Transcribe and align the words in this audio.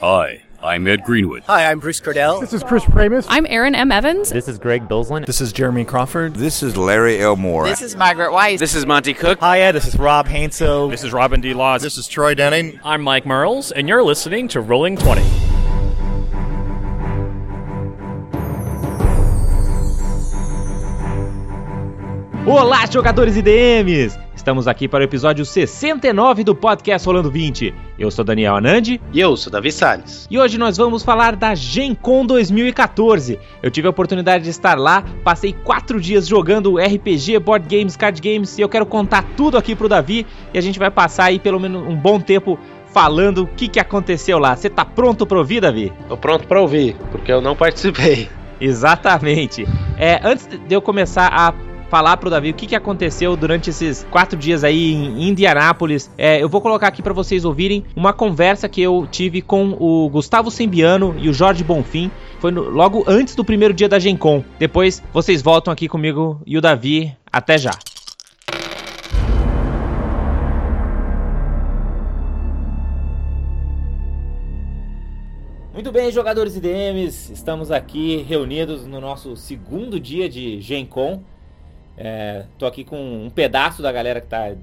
Hi, 0.00 0.40
I'm 0.62 0.86
Ed 0.86 1.04
Greenwood. 1.04 1.42
Hi, 1.42 1.70
I'm 1.70 1.78
Bruce 1.78 2.00
Cordell. 2.00 2.40
This 2.40 2.54
is 2.54 2.62
Chris 2.62 2.82
Pramus. 2.84 3.26
I'm 3.28 3.44
Aaron 3.46 3.74
M. 3.74 3.92
Evans. 3.92 4.30
This 4.30 4.48
is 4.48 4.58
Greg 4.58 4.88
Bilsland. 4.88 5.26
This 5.26 5.42
is 5.42 5.52
Jeremy 5.52 5.84
Crawford. 5.84 6.36
This 6.36 6.62
is 6.62 6.74
Larry 6.74 7.20
Elmore. 7.20 7.66
This 7.66 7.82
is 7.82 7.94
Margaret 7.96 8.32
Weiss. 8.32 8.58
This 8.58 8.74
is 8.74 8.86
Monty 8.86 9.12
Cook. 9.12 9.40
Hi, 9.40 9.70
this 9.72 9.86
is 9.86 9.98
Rob 9.98 10.26
Hainso. 10.26 10.90
This 10.90 11.04
is 11.04 11.12
Robin 11.12 11.42
D. 11.42 11.52
Laws. 11.52 11.82
This 11.82 11.98
is 11.98 12.08
Troy 12.08 12.32
Denning. 12.32 12.80
I'm 12.82 13.02
Mike 13.02 13.24
Merles, 13.24 13.72
and 13.76 13.90
you're 13.90 14.02
listening 14.02 14.48
to 14.48 14.62
Rolling 14.62 14.96
20. 14.96 15.20
Olá, 22.46 22.86
jogadores 22.90 23.36
e 23.36 23.42
DMs! 23.42 24.29
Estamos 24.40 24.66
aqui 24.66 24.88
para 24.88 25.00
o 25.00 25.04
episódio 25.04 25.44
69 25.44 26.44
do 26.44 26.54
podcast 26.54 27.06
Rolando 27.06 27.30
20. 27.30 27.74
Eu 27.98 28.10
sou 28.10 28.24
Daniel 28.24 28.56
Anandi. 28.56 28.98
E 29.12 29.20
eu 29.20 29.36
sou 29.36 29.52
Davi 29.52 29.70
Salles. 29.70 30.26
E 30.30 30.38
hoje 30.38 30.56
nós 30.56 30.78
vamos 30.78 31.02
falar 31.02 31.36
da 31.36 31.54
Gen 31.54 31.94
Con 31.94 32.24
2014. 32.24 33.38
Eu 33.62 33.70
tive 33.70 33.86
a 33.86 33.90
oportunidade 33.90 34.44
de 34.44 34.48
estar 34.48 34.78
lá, 34.78 35.04
passei 35.22 35.52
quatro 35.52 36.00
dias 36.00 36.26
jogando 36.26 36.78
RPG, 36.78 37.38
board 37.38 37.68
games, 37.68 37.98
card 37.98 38.18
games 38.18 38.56
e 38.56 38.62
eu 38.62 38.68
quero 38.70 38.86
contar 38.86 39.26
tudo 39.36 39.58
aqui 39.58 39.76
pro 39.76 39.90
Davi 39.90 40.26
e 40.54 40.58
a 40.58 40.62
gente 40.62 40.78
vai 40.78 40.90
passar 40.90 41.24
aí 41.24 41.38
pelo 41.38 41.60
menos 41.60 41.86
um 41.86 41.94
bom 41.94 42.18
tempo 42.18 42.58
falando 42.94 43.42
o 43.42 43.46
que, 43.46 43.68
que 43.68 43.78
aconteceu 43.78 44.38
lá. 44.38 44.56
Você 44.56 44.70
tá 44.70 44.86
pronto 44.86 45.26
para 45.26 45.36
ouvir, 45.36 45.60
Davi? 45.60 45.92
Tô 46.08 46.16
pronto 46.16 46.46
para 46.48 46.62
ouvir, 46.62 46.96
porque 47.12 47.30
eu 47.30 47.42
não 47.42 47.54
participei. 47.54 48.26
Exatamente. 48.58 49.66
É, 49.98 50.18
antes 50.24 50.48
de 50.48 50.74
eu 50.74 50.80
começar 50.80 51.30
a 51.30 51.52
falar 51.90 52.16
pro 52.16 52.30
Davi 52.30 52.50
o 52.50 52.54
que, 52.54 52.68
que 52.68 52.76
aconteceu 52.76 53.36
durante 53.36 53.68
esses 53.68 54.06
quatro 54.10 54.38
dias 54.38 54.62
aí 54.62 54.92
em 54.92 55.28
Indianápolis. 55.28 56.08
É, 56.16 56.40
eu 56.40 56.48
vou 56.48 56.60
colocar 56.60 56.86
aqui 56.86 57.02
para 57.02 57.12
vocês 57.12 57.44
ouvirem 57.44 57.84
uma 57.96 58.12
conversa 58.12 58.68
que 58.68 58.80
eu 58.80 59.08
tive 59.10 59.42
com 59.42 59.76
o 59.78 60.08
Gustavo 60.08 60.50
Sembiano 60.50 61.16
e 61.18 61.28
o 61.28 61.34
Jorge 61.34 61.64
Bonfim. 61.64 62.10
Foi 62.38 62.52
no, 62.52 62.70
logo 62.70 63.04
antes 63.08 63.34
do 63.34 63.44
primeiro 63.44 63.74
dia 63.74 63.88
da 63.88 63.98
Gen 63.98 64.16
Con. 64.16 64.44
Depois 64.58 65.02
vocês 65.12 65.42
voltam 65.42 65.72
aqui 65.72 65.88
comigo 65.88 66.40
e 66.46 66.56
o 66.56 66.60
Davi. 66.60 67.12
Até 67.32 67.58
já. 67.58 67.72
Muito 75.72 75.92
bem, 75.92 76.10
jogadores 76.12 76.56
e 76.56 76.60
DMs, 76.60 77.32
estamos 77.32 77.70
aqui 77.70 78.24
reunidos 78.28 78.86
no 78.86 79.00
nosso 79.00 79.34
segundo 79.34 79.98
dia 79.98 80.28
de 80.28 80.60
Gen 80.60 80.84
Con. 80.84 81.22
É, 81.96 82.44
tô 82.58 82.66
aqui 82.66 82.84
com 82.84 83.24
um 83.24 83.30
pedaço 83.30 83.82
da 83.82 83.92
galera 83.92 84.20
que 84.20 84.28
tá 84.28 84.54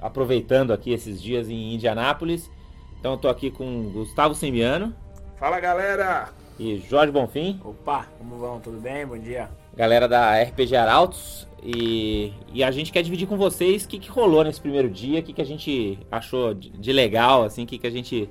aproveitando 0.00 0.72
aqui 0.72 0.92
esses 0.92 1.20
dias 1.20 1.48
em 1.48 1.74
Indianápolis. 1.74 2.50
Então 2.98 3.16
tô 3.16 3.28
aqui 3.28 3.50
com 3.50 3.90
Gustavo 3.90 4.34
Semiano. 4.34 4.94
Fala 5.38 5.58
galera! 5.60 6.28
E 6.58 6.78
Jorge 6.88 7.12
Bonfim. 7.12 7.60
Opa, 7.64 8.06
como 8.18 8.36
vão? 8.36 8.60
Tudo 8.60 8.80
bem? 8.80 9.06
Bom 9.06 9.18
dia. 9.18 9.48
Galera 9.74 10.06
da 10.06 10.40
RPG 10.40 10.76
Arautos. 10.76 11.48
E, 11.62 12.32
e 12.52 12.62
a 12.62 12.70
gente 12.70 12.92
quer 12.92 13.02
dividir 13.02 13.26
com 13.26 13.36
vocês 13.36 13.84
o 13.84 13.88
que, 13.88 13.98
que 13.98 14.10
rolou 14.10 14.42
nesse 14.42 14.60
primeiro 14.60 14.90
dia, 14.90 15.20
o 15.20 15.22
que, 15.22 15.32
que 15.32 15.40
a 15.40 15.46
gente 15.46 15.98
achou 16.10 16.52
de, 16.52 16.70
de 16.70 16.92
legal, 16.92 17.44
assim, 17.44 17.62
o 17.62 17.66
que, 17.66 17.78
que 17.78 17.86
a 17.86 17.90
gente 17.90 18.28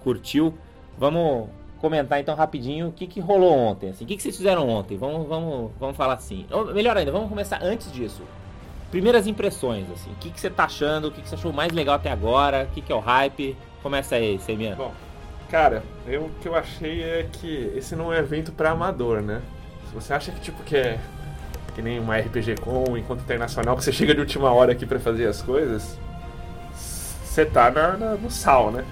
curtiu. 0.00 0.54
Vamos 0.98 1.48
comentar 1.80 2.20
então 2.20 2.34
rapidinho 2.34 2.88
o 2.88 2.92
que, 2.92 3.06
que 3.06 3.20
rolou 3.20 3.56
ontem. 3.56 3.90
Assim. 3.90 4.04
O 4.04 4.06
que, 4.06 4.16
que 4.16 4.22
vocês 4.22 4.36
fizeram 4.36 4.68
ontem? 4.68 4.96
Vamos, 4.96 5.26
vamos, 5.26 5.72
vamos 5.78 5.96
falar 5.96 6.14
assim. 6.14 6.46
Ou, 6.50 6.72
melhor 6.72 6.96
ainda, 6.96 7.12
vamos 7.12 7.28
começar 7.28 7.60
antes 7.62 7.90
disso. 7.92 8.22
Primeiras 8.90 9.26
impressões, 9.26 9.90
assim. 9.90 10.10
O 10.10 10.16
que, 10.16 10.30
que 10.30 10.40
você 10.40 10.48
tá 10.48 10.64
achando? 10.64 11.08
O 11.08 11.10
que, 11.10 11.20
que 11.22 11.28
você 11.28 11.34
achou 11.34 11.52
mais 11.52 11.72
legal 11.72 11.96
até 11.96 12.10
agora? 12.10 12.68
O 12.70 12.74
que, 12.74 12.80
que 12.80 12.92
é 12.92 12.94
o 12.94 13.00
hype? 13.00 13.56
Começa 13.82 14.16
aí, 14.16 14.38
Semiano. 14.38 14.76
Bom, 14.76 14.94
cara, 15.50 15.82
eu, 16.06 16.22
o 16.22 16.30
que 16.40 16.48
eu 16.48 16.54
achei 16.54 17.02
é 17.02 17.28
que 17.30 17.72
esse 17.76 17.94
não 17.94 18.12
é 18.12 18.18
evento 18.18 18.52
para 18.52 18.70
amador, 18.70 19.20
né? 19.20 19.42
Se 19.88 19.94
você 19.94 20.12
acha 20.12 20.32
que 20.32 20.40
tipo 20.40 20.62
que 20.62 20.76
é 20.76 20.98
que 21.74 21.82
nem 21.82 22.00
uma 22.00 22.16
RPG 22.16 22.56
com 22.62 22.96
enquanto 22.96 23.20
internacional 23.20 23.76
que 23.76 23.84
você 23.84 23.92
chega 23.92 24.14
de 24.14 24.20
última 24.20 24.50
hora 24.50 24.72
aqui 24.72 24.86
para 24.86 24.98
fazer 24.98 25.26
as 25.26 25.42
coisas, 25.42 25.98
você 26.72 27.44
tá 27.44 27.70
na, 27.70 27.98
na, 27.98 28.14
no 28.14 28.30
sal, 28.30 28.70
né? 28.70 28.82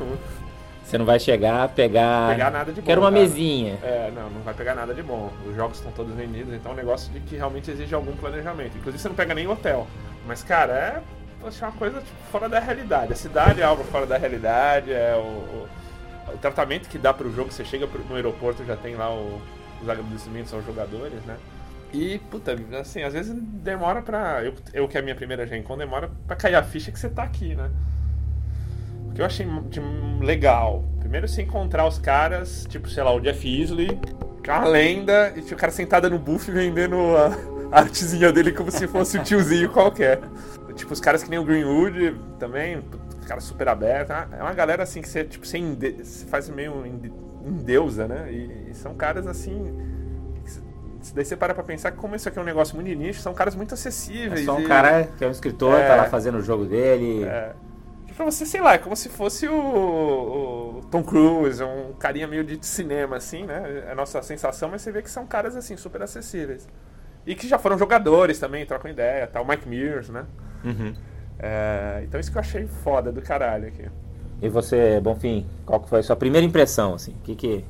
Você 0.84 0.99
não 0.99 1.06
vai 1.06 1.19
chegar, 1.19 1.69
pegar. 1.71 2.31
Pegar 2.31 2.50
nada 2.50 2.72
de 2.72 2.81
bom. 2.81 2.87
Quero 2.87 3.00
uma 3.00 3.11
cara. 3.11 3.22
mesinha. 3.22 3.78
É, 3.83 4.12
não, 4.15 4.28
não 4.28 4.43
vai 4.43 4.53
pegar 4.53 4.75
nada 4.75 4.93
de 4.93 5.03
bom. 5.03 5.33
Os 5.49 5.56
jogos 5.56 5.78
estão 5.78 5.91
todos 5.93 6.15
vendidos, 6.15 6.53
então 6.53 6.72
é 6.72 6.75
um 6.75 6.77
negócio 6.77 7.11
de 7.11 7.21
que 7.21 7.37
realmente 7.37 7.71
exige 7.71 7.95
algum 7.95 8.15
planejamento. 8.15 8.77
Inclusive 8.77 9.03
você 9.03 9.09
não 9.09 9.17
pega 9.17 9.34
nem 9.34 9.49
hotel. 9.49 9.87
Mas, 10.27 10.43
cara, 10.43 10.72
é. 10.72 11.03
Poxa, 11.41 11.67
uma 11.67 11.72
coisa 11.72 12.00
tipo, 12.00 12.17
fora 12.31 12.49
da 12.49 12.59
realidade. 12.59 13.12
A 13.12 13.17
cidade 13.17 13.61
é 13.61 13.65
algo 13.65 13.83
fora 13.84 14.06
da 14.06 14.17
realidade, 14.17 14.93
é 14.93 15.15
o, 15.17 15.21
o, 15.21 15.69
o 16.34 16.39
tratamento 16.39 16.89
que 16.89 16.99
dá 16.99 17.12
pro 17.12 17.33
jogo. 17.33 17.51
Você 17.51 17.65
chega 17.65 17.87
no 18.09 18.15
aeroporto 18.15 18.65
já 18.65 18.77
tem 18.77 18.95
lá 18.95 19.12
o, 19.12 19.41
os 19.83 19.89
agradecimentos 19.89 20.53
aos 20.53 20.65
jogadores, 20.65 21.22
né? 21.25 21.37
E, 21.93 22.19
puta, 22.31 22.56
assim, 22.81 23.03
às 23.03 23.12
vezes 23.12 23.34
demora 23.34 24.03
pra. 24.03 24.43
Eu, 24.43 24.55
eu 24.72 24.89
que 24.89 24.97
é 24.97 25.01
a 25.01 25.03
minha 25.03 25.15
primeira 25.15 25.47
Gen 25.47 25.62
Con, 25.62 25.78
demora 25.78 26.11
pra 26.27 26.34
cair 26.34 26.56
a 26.56 26.62
ficha 26.62 26.91
que 26.91 26.99
você 26.99 27.09
tá 27.09 27.22
aqui, 27.22 27.55
né? 27.55 27.71
Que 29.15 29.23
eu 29.23 29.27
achei 29.27 29.47
de 29.69 29.81
legal. 30.21 30.85
Primeiro 30.99 31.29
você 31.29 31.43
encontrar 31.43 31.87
os 31.87 31.99
caras, 31.99 32.67
tipo, 32.69 32.89
sei 32.89 33.03
lá, 33.03 33.15
o 33.15 33.21
Jeff 33.21 33.61
Easley, 33.61 34.01
a 34.49 34.65
lenda, 34.65 35.33
e 35.37 35.43
tinha 35.43 35.57
o 35.57 35.59
cara 35.59 35.71
sentado 35.71 36.11
no 36.11 36.19
buff 36.19 36.51
vendendo 36.51 36.97
a 37.17 37.33
artezinha 37.81 38.33
dele 38.33 38.53
como 38.53 38.71
se 38.71 38.87
fosse 38.89 39.19
um 39.19 39.23
tiozinho 39.23 39.71
qualquer. 39.71 40.21
Tipo, 40.75 40.93
os 40.93 41.01
caras 41.01 41.23
que 41.23 41.31
nem 41.31 41.39
o 41.39 41.45
Greenwood 41.45 42.17
também, 42.39 42.83
cara 43.25 43.41
super 43.41 43.69
aberto. 43.69 44.13
É 44.13 44.43
uma 44.43 44.53
galera 44.53 44.83
assim 44.83 45.01
que 45.01 45.09
você, 45.09 45.25
tipo, 45.25 45.47
você, 45.47 45.61
você 45.61 46.27
faz 46.27 46.49
meio 46.49 46.85
endeusa, 47.45 48.09
né? 48.09 48.33
E, 48.33 48.71
e, 48.71 48.75
são 48.75 48.95
caras 48.95 49.27
assim. 49.27 49.73
Daí 51.15 51.25
você 51.25 51.37
para 51.37 51.55
pra 51.55 51.63
pensar 51.63 51.91
que 51.91 51.99
como 51.99 52.17
isso 52.17 52.29
aqui 52.29 52.39
é 52.39 52.43
um 52.43 52.47
negócio 52.47 52.75
muito 52.75 52.89
nicho, 52.89 53.21
são 53.21 53.35
caras 53.35 53.55
muito 53.55 53.75
acessíveis. 53.75 54.41
É 54.41 54.45
só 54.45 54.57
um 54.57 54.63
e... 54.63 54.67
cara 54.67 55.05
que 55.05 55.23
é 55.23 55.29
um 55.29 55.31
escritor, 55.31 55.79
é, 55.79 55.87
tá 55.87 55.97
lá 55.97 56.05
fazendo 56.05 56.39
o 56.39 56.43
jogo 56.43 56.65
dele. 56.65 57.25
É 57.25 57.53
pra 58.15 58.25
você, 58.25 58.47
sei 58.47 58.61
lá, 58.61 58.75
é 58.75 58.79
como 58.79 58.95
se 58.95 59.09
fosse 59.09 59.47
o, 59.47 59.55
o, 59.55 60.81
Tom 60.91 61.03
Cruise, 61.03 61.63
um 61.63 61.93
carinha 61.95 62.27
meio 62.27 62.45
de 62.45 62.65
cinema, 62.65 63.17
assim, 63.17 63.45
né? 63.45 63.85
É 63.89 63.93
a 63.93 63.95
nossa 63.95 64.23
sensação, 64.23 64.69
mas 64.71 64.83
você 64.83 64.93
vê 64.93 65.03
que 65.03 65.11
são 65.11 65.27
caras, 65.27 65.57
assim, 65.57 65.77
super 65.77 66.03
acessíveis. 66.03 66.69
E 67.27 67.35
que 67.35 67.49
já 67.49 67.59
foram 67.59 67.79
jogadores 67.79 68.39
também, 68.39 68.67
trocam 68.67 68.91
ideia, 68.91 69.27
tá? 69.27 69.41
O 69.41 69.49
Mike 69.49 69.69
Mears, 69.69 70.09
né? 70.09 70.27
Uhum. 70.65 70.95
É, 71.39 72.03
então 72.05 72.21
isso 72.21 72.31
que 72.31 72.39
eu 72.39 72.41
achei 72.41 72.67
foda 72.67 73.11
do 73.11 73.21
caralho 73.21 73.69
aqui. 73.69 73.89
E 74.41 74.49
você, 74.49 75.01
Bonfim, 75.01 75.47
qual 75.65 75.81
que 75.81 75.89
foi 75.89 76.01
a 76.01 76.03
sua 76.03 76.17
primeira 76.17 76.47
impressão, 76.47 76.95
assim? 76.95 77.13
O 77.13 77.23
que, 77.23 77.35
que, 77.35 77.65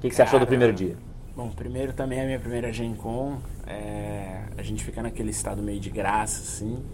que, 0.00 0.08
que 0.08 0.14
você 0.14 0.22
achou 0.22 0.40
do 0.40 0.46
primeiro 0.46 0.72
dia? 0.72 0.96
Bom, 1.34 1.48
primeiro 1.50 1.92
também 1.92 2.18
é 2.18 2.22
a 2.22 2.26
minha 2.26 2.40
primeira 2.40 2.72
Gen 2.72 2.94
Con. 2.94 3.38
É, 3.66 4.42
a 4.56 4.62
gente 4.62 4.84
fica 4.84 5.02
naquele 5.02 5.30
estado 5.30 5.62
meio 5.62 5.80
de 5.80 5.90
graça, 5.90 6.40
assim. 6.40 6.84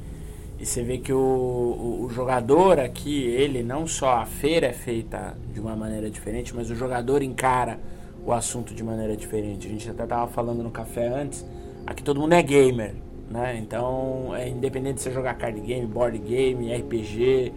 E 0.59 0.67
você 0.67 0.83
vê 0.83 0.99
que 0.99 1.13
o, 1.13 1.19
o, 1.19 2.05
o, 2.05 2.11
jogador 2.11 2.81
aqui, 2.81 3.25
ele 3.27 3.63
não 3.63 3.87
só 3.87 4.17
a 4.17 4.27
feira 4.27 4.67
é 4.67 4.73
feita 4.73 5.39
de 5.53 5.61
uma 5.61 5.77
maneira 5.77 6.11
diferente, 6.11 6.55
mas 6.55 6.69
o 6.69 6.75
jogador 6.75 7.23
encara 7.23 7.79
o 8.27 8.33
assunto 8.33 8.75
de 8.75 8.83
maneira 8.83 9.17
diferente. 9.17 9.69
A 9.69 9.71
gente 9.71 9.89
até 9.89 10.05
tava 10.05 10.27
falando 10.27 10.61
no 10.61 10.71
café 10.71 11.07
antes, 11.07 11.47
aqui 11.87 12.03
todo 12.03 12.21
mundo 12.21 12.33
é 12.33 12.43
gamer, 12.43 12.97
né? 13.31 13.57
Então, 13.57 14.35
é 14.35 14.49
independente 14.49 14.97
de 14.97 15.03
você 15.03 15.13
jogar 15.13 15.35
card 15.35 15.61
game, 15.61 15.87
board 15.87 16.19
game, 16.19 16.75
RPG, 16.75 17.53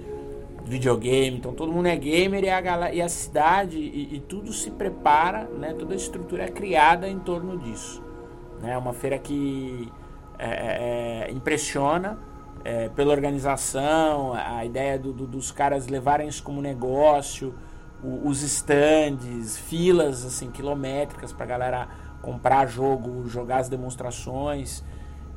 videogame, 0.64 1.38
então 1.38 1.54
todo 1.54 1.72
mundo 1.72 1.88
é 1.88 1.96
gamer 1.96 2.44
e 2.44 2.50
a, 2.50 2.62
galera, 2.62 2.94
e 2.94 3.02
a 3.02 3.10
cidade 3.10 3.80
e, 3.80 4.16
e 4.16 4.20
tudo 4.20 4.54
se 4.54 4.70
prepara, 4.70 5.46
né? 5.58 5.74
Toda 5.74 5.94
a 5.94 5.98
estrutura 5.98 6.44
é 6.44 6.50
criada 6.50 7.10
em 7.10 7.18
torno 7.18 7.58
disso. 7.58 8.04
É 8.62 8.68
né? 8.68 8.78
uma 8.78 8.94
feira 8.94 9.18
que 9.18 9.92
é, 10.38 10.48
é, 10.48 11.28
é 11.28 11.32
impressiona 11.32 12.30
é, 12.64 12.90
pela 12.90 13.12
organização, 13.12 14.34
a 14.34 14.64
ideia 14.66 14.98
do, 14.98 15.12
do, 15.12 15.28
dos 15.28 15.52
caras 15.52 15.88
levarem 15.88 16.28
isso 16.28 16.44
como 16.44 16.62
negócio, 16.62 17.54
o, 18.04 18.28
os 18.28 18.42
stands, 18.42 19.58
filas 19.58 20.26
assim 20.26 20.50
quilométricas 20.52 21.32
para 21.32 21.46
galera 21.46 21.88
comprar 22.22 22.68
jogo, 22.68 23.28
jogar 23.28 23.58
as 23.58 23.70
demonstrações. 23.70 24.84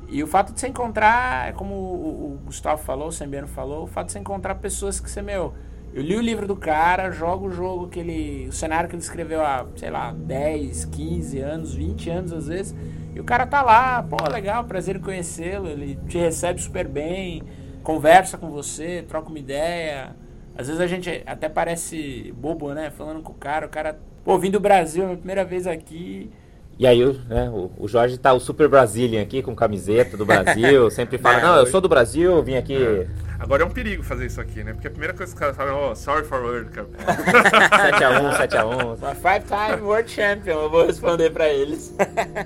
E 0.09 0.23
o 0.23 0.27
fato 0.27 0.53
de 0.53 0.61
você 0.61 0.69
encontrar, 0.69 1.49
é 1.49 1.53
como 1.53 1.75
o, 1.75 2.35
o 2.35 2.41
Gustavo 2.45 2.83
falou, 2.83 3.09
o 3.09 3.13
Sembiano 3.13 3.49
falou, 3.49 3.85
o 3.85 3.87
fato 3.87 4.07
de 4.07 4.13
você 4.13 4.19
encontrar 4.19 4.57
pessoas 4.57 5.01
que 5.01 5.11
você, 5.11 5.23
meu, 5.23 5.55
eu 5.95 6.03
li 6.03 6.17
o 6.17 6.21
livro 6.21 6.47
do 6.47 6.57
cara, 6.57 7.11
jogo 7.11 7.47
o 7.47 7.51
jogo 7.51 7.89
que 7.89 8.01
ele. 8.01 8.49
o 8.49 8.53
cenário 8.53 8.89
que 8.89 8.95
ele 8.97 9.03
escreveu 9.03 9.41
há, 9.41 9.65
sei 9.77 9.91
lá, 9.91 10.13
10, 10.13 10.87
15 10.87 11.39
anos, 11.39 11.75
20 11.75 12.11
anos 12.11 12.33
às 12.33 12.49
vezes 12.49 12.75
e 13.15 13.21
o 13.21 13.25
cara 13.25 13.47
tá 13.47 13.63
lá, 13.63 14.03
pô, 14.03 14.17
legal, 14.29 14.65
prazer 14.65 14.97
em 14.97 15.01
conhecê-lo, 15.01 15.69
ele 15.69 15.97
te 16.09 16.19
recebe 16.19 16.61
super 16.61 16.89
bem, 16.89 17.43
conversa 17.83 18.37
com 18.37 18.51
você, 18.51 19.05
troca 19.07 19.29
uma 19.29 19.39
ideia. 19.39 20.17
Às 20.59 20.67
vezes 20.67 20.81
a 20.81 20.87
gente 20.87 21.23
até 21.25 21.49
parece 21.49 22.35
bobo, 22.37 22.75
né? 22.75 22.91
Falando 22.91 23.23
com 23.23 23.31
o 23.31 23.37
cara, 23.37 23.67
o 23.67 23.69
cara, 23.69 23.97
pô, 24.25 24.37
vim 24.37 24.51
do 24.51 24.59
Brasil, 24.59 25.05
é 25.05 25.07
minha 25.07 25.17
primeira 25.17 25.45
vez 25.45 25.65
aqui. 25.65 26.29
E 26.77 26.89
aí, 26.89 27.05
né, 27.29 27.49
o, 27.79 27.87
Jorge 27.87 28.19
tá 28.19 28.33
o 28.33 28.41
Super 28.41 28.67
Brazilian 28.67 29.23
aqui, 29.23 29.43
com 29.43 29.55
camiseta 29.55 30.17
do 30.17 30.27
Brasil, 30.27 30.91
sempre 30.91 31.17
fala, 31.17 31.41
não, 31.41 31.57
eu 31.59 31.67
sou 31.67 31.81
do 31.81 31.89
Brasil, 31.89 32.43
vim 32.43 32.57
aqui 32.57 33.07
Agora 33.45 33.63
é 33.63 33.67
um 33.67 33.71
perigo 33.71 34.03
fazer 34.03 34.25
isso 34.25 34.41
aqui, 34.41 34.65
né? 34.65 34.73
Porque 34.73 34.89
a 34.89 34.91
primeira 34.91 35.13
coisa 35.13 35.31
que 35.31 35.37
os 35.37 35.39
caras 35.39 35.55
falam, 35.55 35.91
oh, 35.91 35.95
sorry 35.95 36.25
for 36.25 36.41
World 36.41 36.71
Cup. 36.71 36.89
7x1, 36.97 38.39
7x1. 38.39 38.97
Uma 38.97 39.15
five-time 39.15 39.83
world 39.83 40.11
champion, 40.11 40.63
eu 40.63 40.71
vou 40.71 40.87
responder 40.87 41.29
pra 41.29 41.47
eles. 41.51 41.95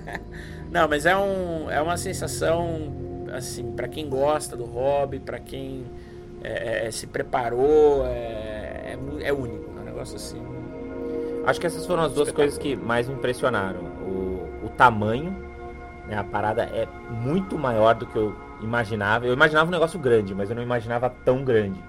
Não, 0.72 0.88
mas 0.88 1.06
é, 1.06 1.16
um, 1.16 1.70
é 1.70 1.80
uma 1.80 1.96
sensação, 1.96 3.26
assim, 3.32 3.70
pra 3.70 3.86
quem 3.86 4.08
gosta 4.08 4.56
do 4.56 4.64
hobby, 4.64 5.20
pra 5.20 5.38
quem 5.38 5.86
é, 6.42 6.88
é, 6.88 6.90
se 6.90 7.06
preparou, 7.06 8.04
é, 8.04 8.96
é, 9.20 9.28
é 9.28 9.32
único. 9.32 9.70
É 9.78 9.80
um 9.80 9.84
negócio 9.84 10.16
assim. 10.16 10.42
Acho 11.46 11.60
que 11.60 11.66
essas 11.68 11.86
foram 11.86 12.02
as 12.02 12.12
duas 12.12 12.32
coisas 12.32 12.58
que 12.58 12.74
mais 12.74 13.08
me 13.08 13.14
impressionaram. 13.14 13.84
O, 14.02 14.66
o 14.66 14.68
tamanho, 14.76 15.30
né? 16.08 16.18
A 16.18 16.24
parada 16.24 16.64
é 16.64 16.88
muito 17.08 17.56
maior 17.56 17.94
do 17.94 18.04
que 18.04 18.16
eu 18.16 18.47
imaginava. 18.62 19.26
Eu 19.26 19.32
imaginava 19.32 19.68
um 19.68 19.72
negócio 19.72 19.98
grande, 19.98 20.34
mas 20.34 20.50
eu 20.50 20.56
não 20.56 20.62
imaginava 20.62 21.08
tão 21.10 21.44
grande. 21.44 21.80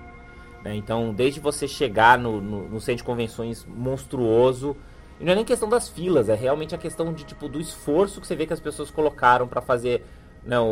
né? 0.63 0.75
Então, 0.75 1.13
desde 1.13 1.39
você 1.39 1.67
chegar 1.67 2.17
no, 2.17 2.41
no, 2.41 2.69
no 2.69 2.79
centro 2.79 2.97
de 2.97 3.03
convenções 3.03 3.65
monstruoso, 3.65 4.75
e 5.19 5.25
não 5.25 5.33
é 5.33 5.35
nem 5.35 5.45
questão 5.45 5.67
das 5.67 5.89
filas, 5.89 6.29
é 6.29 6.35
realmente 6.35 6.73
a 6.73 6.77
questão 6.77 7.13
de 7.13 7.25
tipo 7.25 7.49
do 7.49 7.59
esforço 7.59 8.21
que 8.21 8.27
você 8.27 8.35
vê 8.35 8.45
que 8.45 8.53
as 8.53 8.59
pessoas 8.59 8.89
colocaram 8.89 9.47
para 9.47 9.61
fazer 9.61 10.05
né, 10.45 10.57
o, 10.59 10.63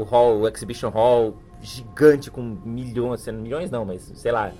o, 0.00 0.02
hall, 0.02 0.40
o 0.40 0.48
exhibition 0.48 0.90
hall 0.90 1.38
gigante 1.62 2.30
com 2.30 2.42
milhões, 2.42 3.26
milhões 3.28 3.70
não, 3.70 3.84
mas 3.84 4.12
sei 4.14 4.32
lá, 4.32 4.52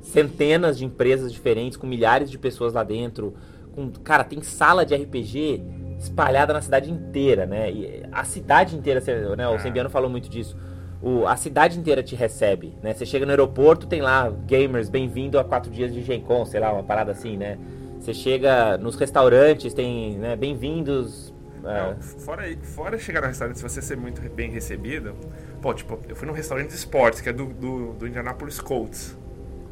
centenas 0.00 0.78
de 0.78 0.84
empresas 0.84 1.32
diferentes, 1.32 1.76
com 1.76 1.86
milhares 1.86 2.30
de 2.30 2.38
pessoas 2.38 2.72
lá 2.72 2.84
dentro. 2.84 3.34
Com, 3.74 3.90
cara, 3.90 4.24
tem 4.24 4.42
sala 4.42 4.84
de 4.84 4.94
RPG 4.94 5.62
espalhada 5.98 6.52
na 6.52 6.60
cidade 6.60 6.90
inteira, 6.90 7.46
né? 7.46 7.70
E 7.70 8.02
a 8.12 8.24
cidade 8.24 8.76
inteira, 8.76 9.02
né? 9.36 9.48
O 9.48 9.58
Sembiano 9.58 9.90
falou 9.90 10.08
muito 10.10 10.28
disso. 10.28 10.56
O, 11.02 11.26
a 11.26 11.36
cidade 11.36 11.78
inteira 11.78 12.02
te 12.02 12.16
recebe, 12.16 12.74
né? 12.82 12.92
Você 12.94 13.04
chega 13.06 13.24
no 13.26 13.30
aeroporto, 13.32 13.86
tem 13.86 14.00
lá 14.00 14.30
gamers, 14.46 14.88
bem-vindo 14.88 15.38
a 15.38 15.44
quatro 15.44 15.70
dias 15.70 15.92
de 15.92 16.02
Gen 16.02 16.20
Con, 16.22 16.44
sei 16.46 16.58
lá, 16.60 16.72
uma 16.72 16.82
parada 16.82 17.12
assim, 17.12 17.36
né? 17.36 17.58
Você 18.00 18.14
chega 18.14 18.78
nos 18.78 18.94
restaurantes, 18.96 19.74
tem, 19.74 20.16
né, 20.18 20.36
bem-vindos. 20.36 21.34
é, 21.64 21.80
Não, 21.90 21.96
fora, 22.00 22.42
fora 22.62 22.98
chegar 22.98 23.20
no 23.20 23.26
restaurante, 23.26 23.56
se 23.56 23.62
você 23.62 23.82
ser 23.82 23.96
muito 23.96 24.20
bem 24.30 24.50
recebido. 24.50 25.14
Pô, 25.60 25.74
tipo, 25.74 25.98
eu 26.08 26.14
fui 26.16 26.26
num 26.26 26.34
restaurante 26.34 26.68
de 26.68 26.74
esportes, 26.76 27.20
que 27.20 27.28
é 27.28 27.32
do, 27.32 27.46
do, 27.46 27.92
do 27.94 28.06
Indianapolis 28.06 28.60
Colts. 28.60 29.16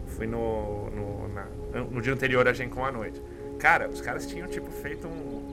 Fui 0.09 0.27
no, 0.27 0.91
no, 0.91 1.29
na- 1.29 1.47
no 1.91 2.00
dia 2.03 2.12
anterior 2.12 2.47
a 2.47 2.53
Gen 2.53 2.69
Con 2.69 2.85
à 2.85 2.93
noite. 2.93 3.20
Cara, 3.59 3.88
os 3.88 4.00
caras 4.00 4.27
tinham, 4.27 4.47
tipo, 4.49 4.70
feito 4.70 5.06
um. 5.09 5.44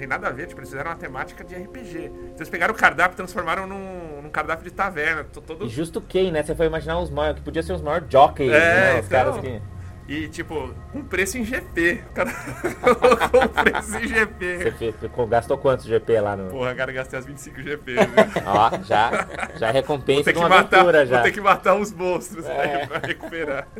Não 0.00 0.08
tem 0.08 0.08
nada 0.08 0.28
a 0.28 0.30
ver, 0.32 0.46
tipo, 0.46 0.58
eles 0.60 0.70
fizeram 0.70 0.90
uma 0.90 0.96
temática 0.96 1.44
de 1.44 1.54
RPG. 1.54 2.10
Eles 2.36 2.48
pegaram 2.48 2.72
o 2.72 2.76
cardápio 2.76 3.14
e 3.14 3.16
transformaram 3.16 3.66
num, 3.66 4.22
num 4.22 4.30
cardápio 4.30 4.64
de 4.64 4.70
taverna. 4.70 5.24
Todo, 5.24 5.66
E 5.66 5.68
justo 5.68 6.00
quem, 6.00 6.32
né? 6.32 6.42
Você 6.42 6.54
foi 6.54 6.64
imaginar 6.64 6.98
os 7.00 7.10
maiores, 7.10 7.38
que 7.38 7.44
podia 7.44 7.62
ser 7.62 7.74
os 7.74 7.82
maiores 7.82 8.08
jockeys, 8.08 8.50
É, 8.50 8.58
né? 8.94 9.00
Os 9.00 9.06
então. 9.06 9.18
caras 9.18 9.36
que. 9.42 9.60
E, 10.08 10.26
tipo, 10.28 10.74
um 10.94 11.04
preço 11.04 11.36
em 11.36 11.44
GP. 11.44 12.02
O 12.10 12.14
cara 12.14 12.32
colocou 12.94 13.44
um 13.44 13.48
preço 13.48 13.96
em 13.98 14.00
Você 14.00 14.08
GP. 14.08 14.72
fez- 14.78 14.96
ficou- 14.96 15.26
gastou 15.26 15.58
quantos 15.58 15.84
GP 15.84 16.18
lá 16.18 16.34
no. 16.34 16.48
Porra, 16.50 16.74
cara, 16.74 16.92
gastei 16.92 17.18
as 17.18 17.26
25 17.26 17.60
GP. 17.60 17.96
Ó, 18.46 18.82
já, 18.82 19.26
já 19.56 19.70
recompensa 19.70 20.32
uma 20.32 20.48
matar, 20.48 20.78
aventura 20.78 21.04
já. 21.04 21.16
vou 21.16 21.24
ter 21.24 21.32
que 21.32 21.40
matar 21.42 21.74
os 21.74 21.92
monstros 21.92 22.46
É. 22.46 22.74
aí 22.80 22.86
pra 22.86 23.06
recuperar. 23.06 23.68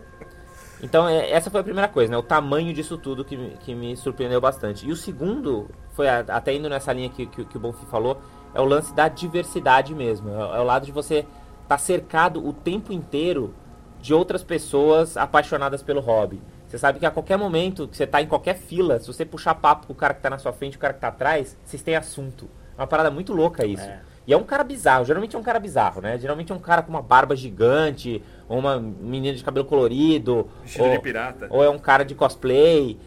Então, 0.82 1.09
é, 1.09 1.31
essa 1.31 1.50
foi 1.50 1.61
a 1.61 1.65
primeira 1.65 1.88
coisa, 1.88 2.11
né? 2.11 2.17
O 2.17 2.23
tamanho 2.23 2.73
disso 2.73 2.97
tudo 2.97 3.25
que, 3.25 3.37
me- 3.37 3.56
que 3.61 3.75
me 3.75 3.97
surpreendeu 3.97 4.41
bastante. 4.41 4.87
E 4.87 4.93
o 4.93 4.97
segundo, 4.97 5.69
foi 5.93 6.09
a- 6.09 6.25
até 6.29 6.55
indo 6.55 6.69
nessa 6.69 6.93
linha 6.93 7.09
que, 7.11 7.27
que, 7.27 7.44
que 7.44 7.56
o 7.56 7.61
Bonfim 7.61 7.87
falou, 7.87 8.21
é 8.55 8.61
o 8.61 8.65
lance 8.65 8.94
da 8.94 9.09
diversidade 9.09 9.94
mesmo. 9.94 10.31
É, 10.31 10.56
é 10.56 10.61
o 10.61 10.65
lado 10.65 10.87
de 10.87 10.93
você 10.93 11.27
estar 11.62 11.79
cercado 11.79 12.44
o 12.47 12.53
tempo 12.53 12.93
inteiro 12.93 13.55
de 14.00 14.15
outras 14.15 14.43
pessoas 14.43 15.17
apaixonadas 15.17 15.82
pelo 15.82 16.00
hobby. 16.00 16.41
Você 16.67 16.79
sabe 16.79 16.99
que 16.99 17.05
a 17.06 17.11
qualquer 17.11 17.37
momento 17.37 17.87
que 17.88 17.97
você 17.97 18.06
tá 18.06 18.23
em 18.23 18.26
qualquer 18.26 18.55
fila, 18.56 18.99
se 18.99 19.06
você 19.06 19.25
puxar 19.25 19.55
papo 19.56 19.87
com 19.88 19.93
o 19.93 19.97
cara 19.97 20.15
que 20.15 20.21
tá 20.23 20.31
na 20.31 20.38
sua 20.38 20.53
frente 20.53 20.75
e 20.75 20.76
o 20.76 20.81
cara 20.81 20.94
que 20.94 21.00
tá 21.00 21.09
atrás, 21.09 21.56
vocês 21.65 21.83
têm 21.83 21.97
assunto. 21.97 22.49
É 22.79 22.81
uma 22.81 22.87
parada 22.87 23.11
muito 23.11 23.33
louca 23.33 23.67
isso. 23.67 23.83
É. 23.83 24.00
E 24.26 24.33
é 24.33 24.37
um 24.37 24.44
cara 24.44 24.62
bizarro, 24.62 25.05
geralmente 25.05 25.35
é 25.35 25.38
um 25.38 25.43
cara 25.43 25.59
bizarro, 25.59 26.00
né? 26.00 26.17
Geralmente 26.17 26.53
é 26.53 26.55
um 26.55 26.59
cara 26.61 26.83
com 26.83 26.91
uma 26.91 27.03
barba 27.03 27.35
gigante, 27.35 28.23
ou 28.50 28.58
uma 28.58 28.81
menina 28.81 29.37
de 29.37 29.44
cabelo 29.44 29.64
colorido, 29.64 30.49
Vestido 30.62 30.85
ou, 30.85 30.91
de 30.91 30.99
pirata. 30.99 31.47
ou 31.49 31.62
é 31.62 31.70
um 31.70 31.79
cara 31.79 32.05
de 32.05 32.17
cosplay. 32.17 32.99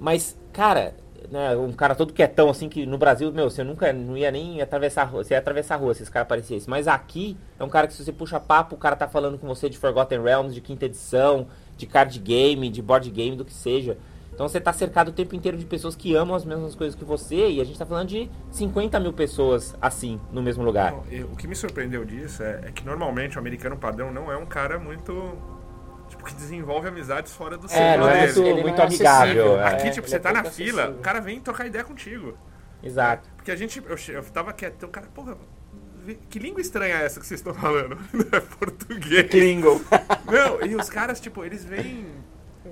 Mas, 0.00 0.36
cara, 0.52 0.92
né, 1.30 1.56
um 1.56 1.72
cara 1.72 1.94
todo 1.94 2.12
quietão, 2.12 2.50
assim, 2.50 2.68
que 2.68 2.84
no 2.84 2.98
Brasil, 2.98 3.32
meu, 3.32 3.48
você 3.48 3.62
nunca 3.62 3.92
não 3.92 4.16
ia 4.16 4.32
nem 4.32 4.60
atravessar 4.60 5.02
a 5.02 5.04
rua, 5.04 5.22
você 5.22 5.34
ia 5.34 5.38
atravessar 5.38 5.76
a 5.76 5.78
rua 5.78 5.94
se 5.94 6.02
esse 6.02 6.10
cara 6.10 6.24
aparecesse. 6.24 6.68
Mas 6.68 6.88
aqui 6.88 7.36
é 7.60 7.62
um 7.62 7.68
cara 7.68 7.86
que 7.86 7.92
se 7.94 8.04
você 8.04 8.10
puxa 8.12 8.40
papo, 8.40 8.74
o 8.74 8.78
cara 8.78 8.96
tá 8.96 9.06
falando 9.06 9.38
com 9.38 9.46
você 9.46 9.68
de 9.70 9.78
Forgotten 9.78 10.20
Realms, 10.20 10.52
de 10.52 10.60
quinta 10.60 10.86
edição, 10.86 11.46
de 11.76 11.86
card 11.86 12.18
game, 12.18 12.68
de 12.68 12.82
board 12.82 13.08
game, 13.08 13.36
do 13.36 13.44
que 13.44 13.54
seja. 13.54 13.96
Então 14.34 14.48
você 14.48 14.60
tá 14.60 14.72
cercado 14.72 15.08
o 15.08 15.12
tempo 15.12 15.34
inteiro 15.34 15.58
de 15.58 15.64
pessoas 15.66 15.94
que 15.94 16.14
amam 16.14 16.34
as 16.34 16.44
mesmas 16.44 16.74
coisas 16.74 16.94
que 16.98 17.04
você, 17.04 17.50
e 17.50 17.60
a 17.60 17.64
gente 17.64 17.78
tá 17.78 17.84
falando 17.84 18.08
de 18.08 18.30
50 18.50 18.98
mil 18.98 19.12
pessoas 19.12 19.76
assim, 19.80 20.18
no 20.32 20.42
mesmo 20.42 20.64
lugar. 20.64 20.94
O 21.30 21.36
que 21.36 21.46
me 21.46 21.54
surpreendeu 21.54 22.04
disso 22.04 22.42
é, 22.42 22.60
é 22.66 22.72
que 22.72 22.84
normalmente 22.84 23.36
o 23.36 23.38
americano 23.38 23.76
padrão 23.76 24.10
não 24.12 24.32
é 24.32 24.36
um 24.36 24.46
cara 24.46 24.78
muito. 24.78 25.12
Tipo, 26.08 26.24
que 26.24 26.34
desenvolve 26.34 26.88
amizades 26.88 27.32
fora 27.32 27.56
do 27.56 27.66
É, 27.66 27.68
círculo 27.68 27.96
não 27.98 28.08
é 28.08 28.26
dele. 28.26 28.32
muito, 28.32 28.40
Ele 28.48 28.62
muito 28.62 28.76
não 28.76 28.82
é 28.84 28.86
amigável. 28.86 29.56
é. 29.60 29.64
Aqui, 29.68 29.86
É, 29.88 29.90
tipo, 29.90 30.08
você 30.08 30.16
é 30.16 30.18
tá 30.18 30.32
na 30.32 30.44
fila, 30.44 30.82
acessível. 30.82 31.00
o 31.00 31.02
cara 31.02 31.20
vem 31.20 31.40
trocar 31.40 31.66
ideia 31.66 31.84
contigo. 31.84 32.36
Exato. 32.82 33.28
Porque 33.36 33.50
a 33.50 33.56
gente. 33.56 33.78
Eu, 33.86 33.96
eu 34.14 34.22
tava 34.24 34.52
quieto, 34.52 34.82
o 34.84 34.88
cara, 34.88 35.06
porra. 35.14 35.36
Que 36.28 36.38
língua 36.40 36.60
estranha 36.60 36.96
é 36.96 37.04
essa 37.04 37.20
que 37.20 37.26
vocês 37.26 37.38
estão 37.40 37.54
falando? 37.54 37.96
é 38.32 38.40
português. 38.40 39.30
Klingon. 39.30 39.80
Não, 40.26 40.66
e 40.66 40.74
os 40.74 40.90
caras, 40.90 41.20
tipo, 41.20 41.44
eles 41.44 41.64
vêm. 41.64 42.06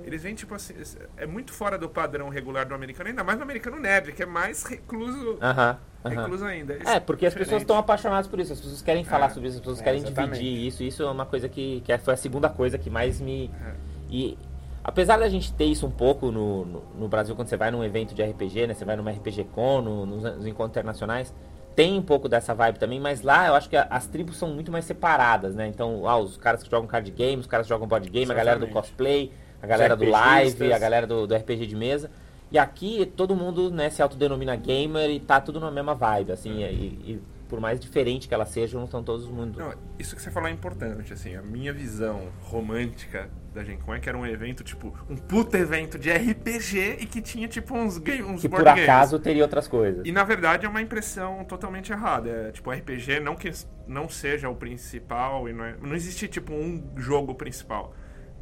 Eles 0.03 0.23
vêm, 0.23 0.33
tipo 0.35 0.53
assim. 0.55 0.73
É 1.17 1.25
muito 1.25 1.51
fora 1.51 1.77
do 1.77 1.89
padrão 1.89 2.29
regular 2.29 2.65
do 2.65 2.73
americano, 2.73 3.09
ainda 3.09 3.23
mais 3.23 3.37
no 3.37 3.43
americano 3.43 3.79
nerd, 3.79 4.11
que 4.13 4.23
é 4.23 4.25
mais 4.25 4.63
recluso. 4.63 5.37
Aham. 5.41 5.77
aham. 6.05 6.21
Recluso 6.21 6.45
ainda. 6.45 6.73
É, 6.85 6.99
porque 6.99 7.25
as 7.25 7.33
pessoas 7.33 7.47
Diferente. 7.47 7.61
estão 7.61 7.77
apaixonadas 7.77 8.27
por 8.27 8.39
isso, 8.39 8.53
as 8.53 8.59
pessoas 8.59 8.81
querem 8.81 9.03
falar 9.03 9.29
sobre 9.29 9.49
isso, 9.49 9.57
as 9.57 9.61
pessoas 9.61 9.81
é, 9.81 9.83
querem 9.83 9.99
exatamente. 10.01 10.39
dividir 10.39 10.67
isso. 10.67 10.83
Isso 10.83 11.03
é 11.03 11.09
uma 11.11 11.25
coisa 11.25 11.47
que, 11.49 11.81
que 11.81 11.97
foi 11.99 12.13
a 12.13 12.17
segunda 12.17 12.49
coisa 12.49 12.77
que 12.77 12.89
mais 12.89 13.19
me. 13.21 13.51
É. 13.65 13.73
E 14.09 14.37
apesar 14.83 15.17
da 15.17 15.29
gente 15.29 15.53
ter 15.53 15.65
isso 15.65 15.85
um 15.85 15.91
pouco 15.91 16.31
no, 16.31 16.65
no, 16.65 16.83
no 16.99 17.07
Brasil, 17.07 17.35
quando 17.35 17.47
você 17.49 17.57
vai 17.57 17.69
num 17.71 17.83
evento 17.83 18.15
de 18.15 18.23
RPG, 18.23 18.67
né? 18.67 18.73
Você 18.73 18.83
vai 18.85 18.95
numa 18.95 19.11
RPG 19.11 19.45
Con, 19.53 19.81
no- 19.81 20.05
nos, 20.05 20.23
nos 20.23 20.45
encontros 20.47 20.71
internacionais, 20.71 21.33
tem 21.75 21.97
um 21.97 22.01
pouco 22.01 22.27
dessa 22.27 22.53
vibe 22.53 22.79
também, 22.79 22.99
mas 22.99 23.21
lá 23.21 23.47
eu 23.47 23.53
acho 23.53 23.69
que 23.69 23.77
a- 23.77 23.87
as 23.89 24.07
tribos 24.07 24.37
são 24.37 24.49
muito 24.49 24.71
mais 24.71 24.85
separadas, 24.85 25.53
né? 25.55 25.67
Então, 25.67 26.07
ah, 26.07 26.17
os 26.17 26.35
caras 26.35 26.63
que 26.63 26.69
jogam 26.69 26.87
card 26.87 27.09
game, 27.11 27.39
os 27.39 27.47
caras 27.47 27.65
que 27.65 27.69
jogam 27.69 27.87
board 27.87 28.09
game, 28.09 28.29
a 28.31 28.35
galera 28.35 28.59
do 28.59 28.65
Exatamente. 28.65 28.87
cosplay, 28.89 29.31
a 29.61 29.67
galera 29.67 29.95
do 29.95 30.05
live, 30.05 30.73
a 30.73 30.79
galera 30.79 31.07
do, 31.07 31.27
do 31.27 31.35
RPG 31.35 31.67
de 31.67 31.75
mesa. 31.75 32.09
E 32.51 32.57
aqui 32.57 33.05
todo 33.15 33.35
mundo 33.35 33.71
né, 33.71 33.89
se 33.89 34.01
autodenomina 34.01 34.55
gamer 34.55 35.09
e 35.09 35.19
tá 35.19 35.39
tudo 35.39 35.59
na 35.59 35.71
mesma 35.71 35.95
vibe, 35.95 36.33
assim, 36.33 36.61
e, 36.63 37.13
e 37.13 37.21
por 37.47 37.59
mais 37.59 37.79
diferente 37.79 38.29
que 38.29 38.33
elas 38.33 38.49
sejam, 38.49 38.79
não 38.79 38.85
estão 38.85 39.03
todos 39.03 39.27
mundo. 39.27 39.59
Não, 39.59 39.73
isso 39.99 40.15
que 40.15 40.21
você 40.21 40.31
falou 40.31 40.47
é 40.47 40.51
importante, 40.53 41.11
assim, 41.11 41.35
a 41.35 41.41
minha 41.41 41.73
visão 41.73 42.29
romântica 42.41 43.29
da 43.53 43.63
Gen 43.63 43.77
Con 43.77 43.93
é 43.93 43.99
que 43.99 44.07
era 44.07 44.17
um 44.17 44.25
evento, 44.25 44.63
tipo, 44.63 44.93
um 45.09 45.17
puta 45.17 45.57
evento 45.57 45.99
de 45.99 46.09
RPG 46.09 46.97
e 47.01 47.05
que 47.05 47.21
tinha, 47.21 47.49
tipo, 47.49 47.75
uns, 47.75 47.97
game, 47.97 48.23
uns 48.23 48.41
que 48.41 48.47
board 48.47 48.63
por 48.63 48.75
games. 48.75 48.89
acaso 48.89 49.19
teria 49.19 49.43
outras 49.43 49.67
coisas. 49.67 50.05
E 50.05 50.11
na 50.13 50.23
verdade 50.23 50.65
é 50.65 50.69
uma 50.69 50.81
impressão 50.81 51.43
totalmente 51.43 51.91
errada. 51.91 52.29
É, 52.29 52.51
tipo, 52.51 52.71
RPG 52.71 53.19
não 53.19 53.35
que 53.35 53.51
não 53.85 54.07
seja 54.07 54.49
o 54.49 54.55
principal 54.55 55.49
e 55.49 55.53
não, 55.53 55.65
é, 55.65 55.75
não 55.81 55.93
existe 55.93 56.29
tipo 56.29 56.53
um 56.53 56.81
jogo 56.95 57.35
principal. 57.35 57.93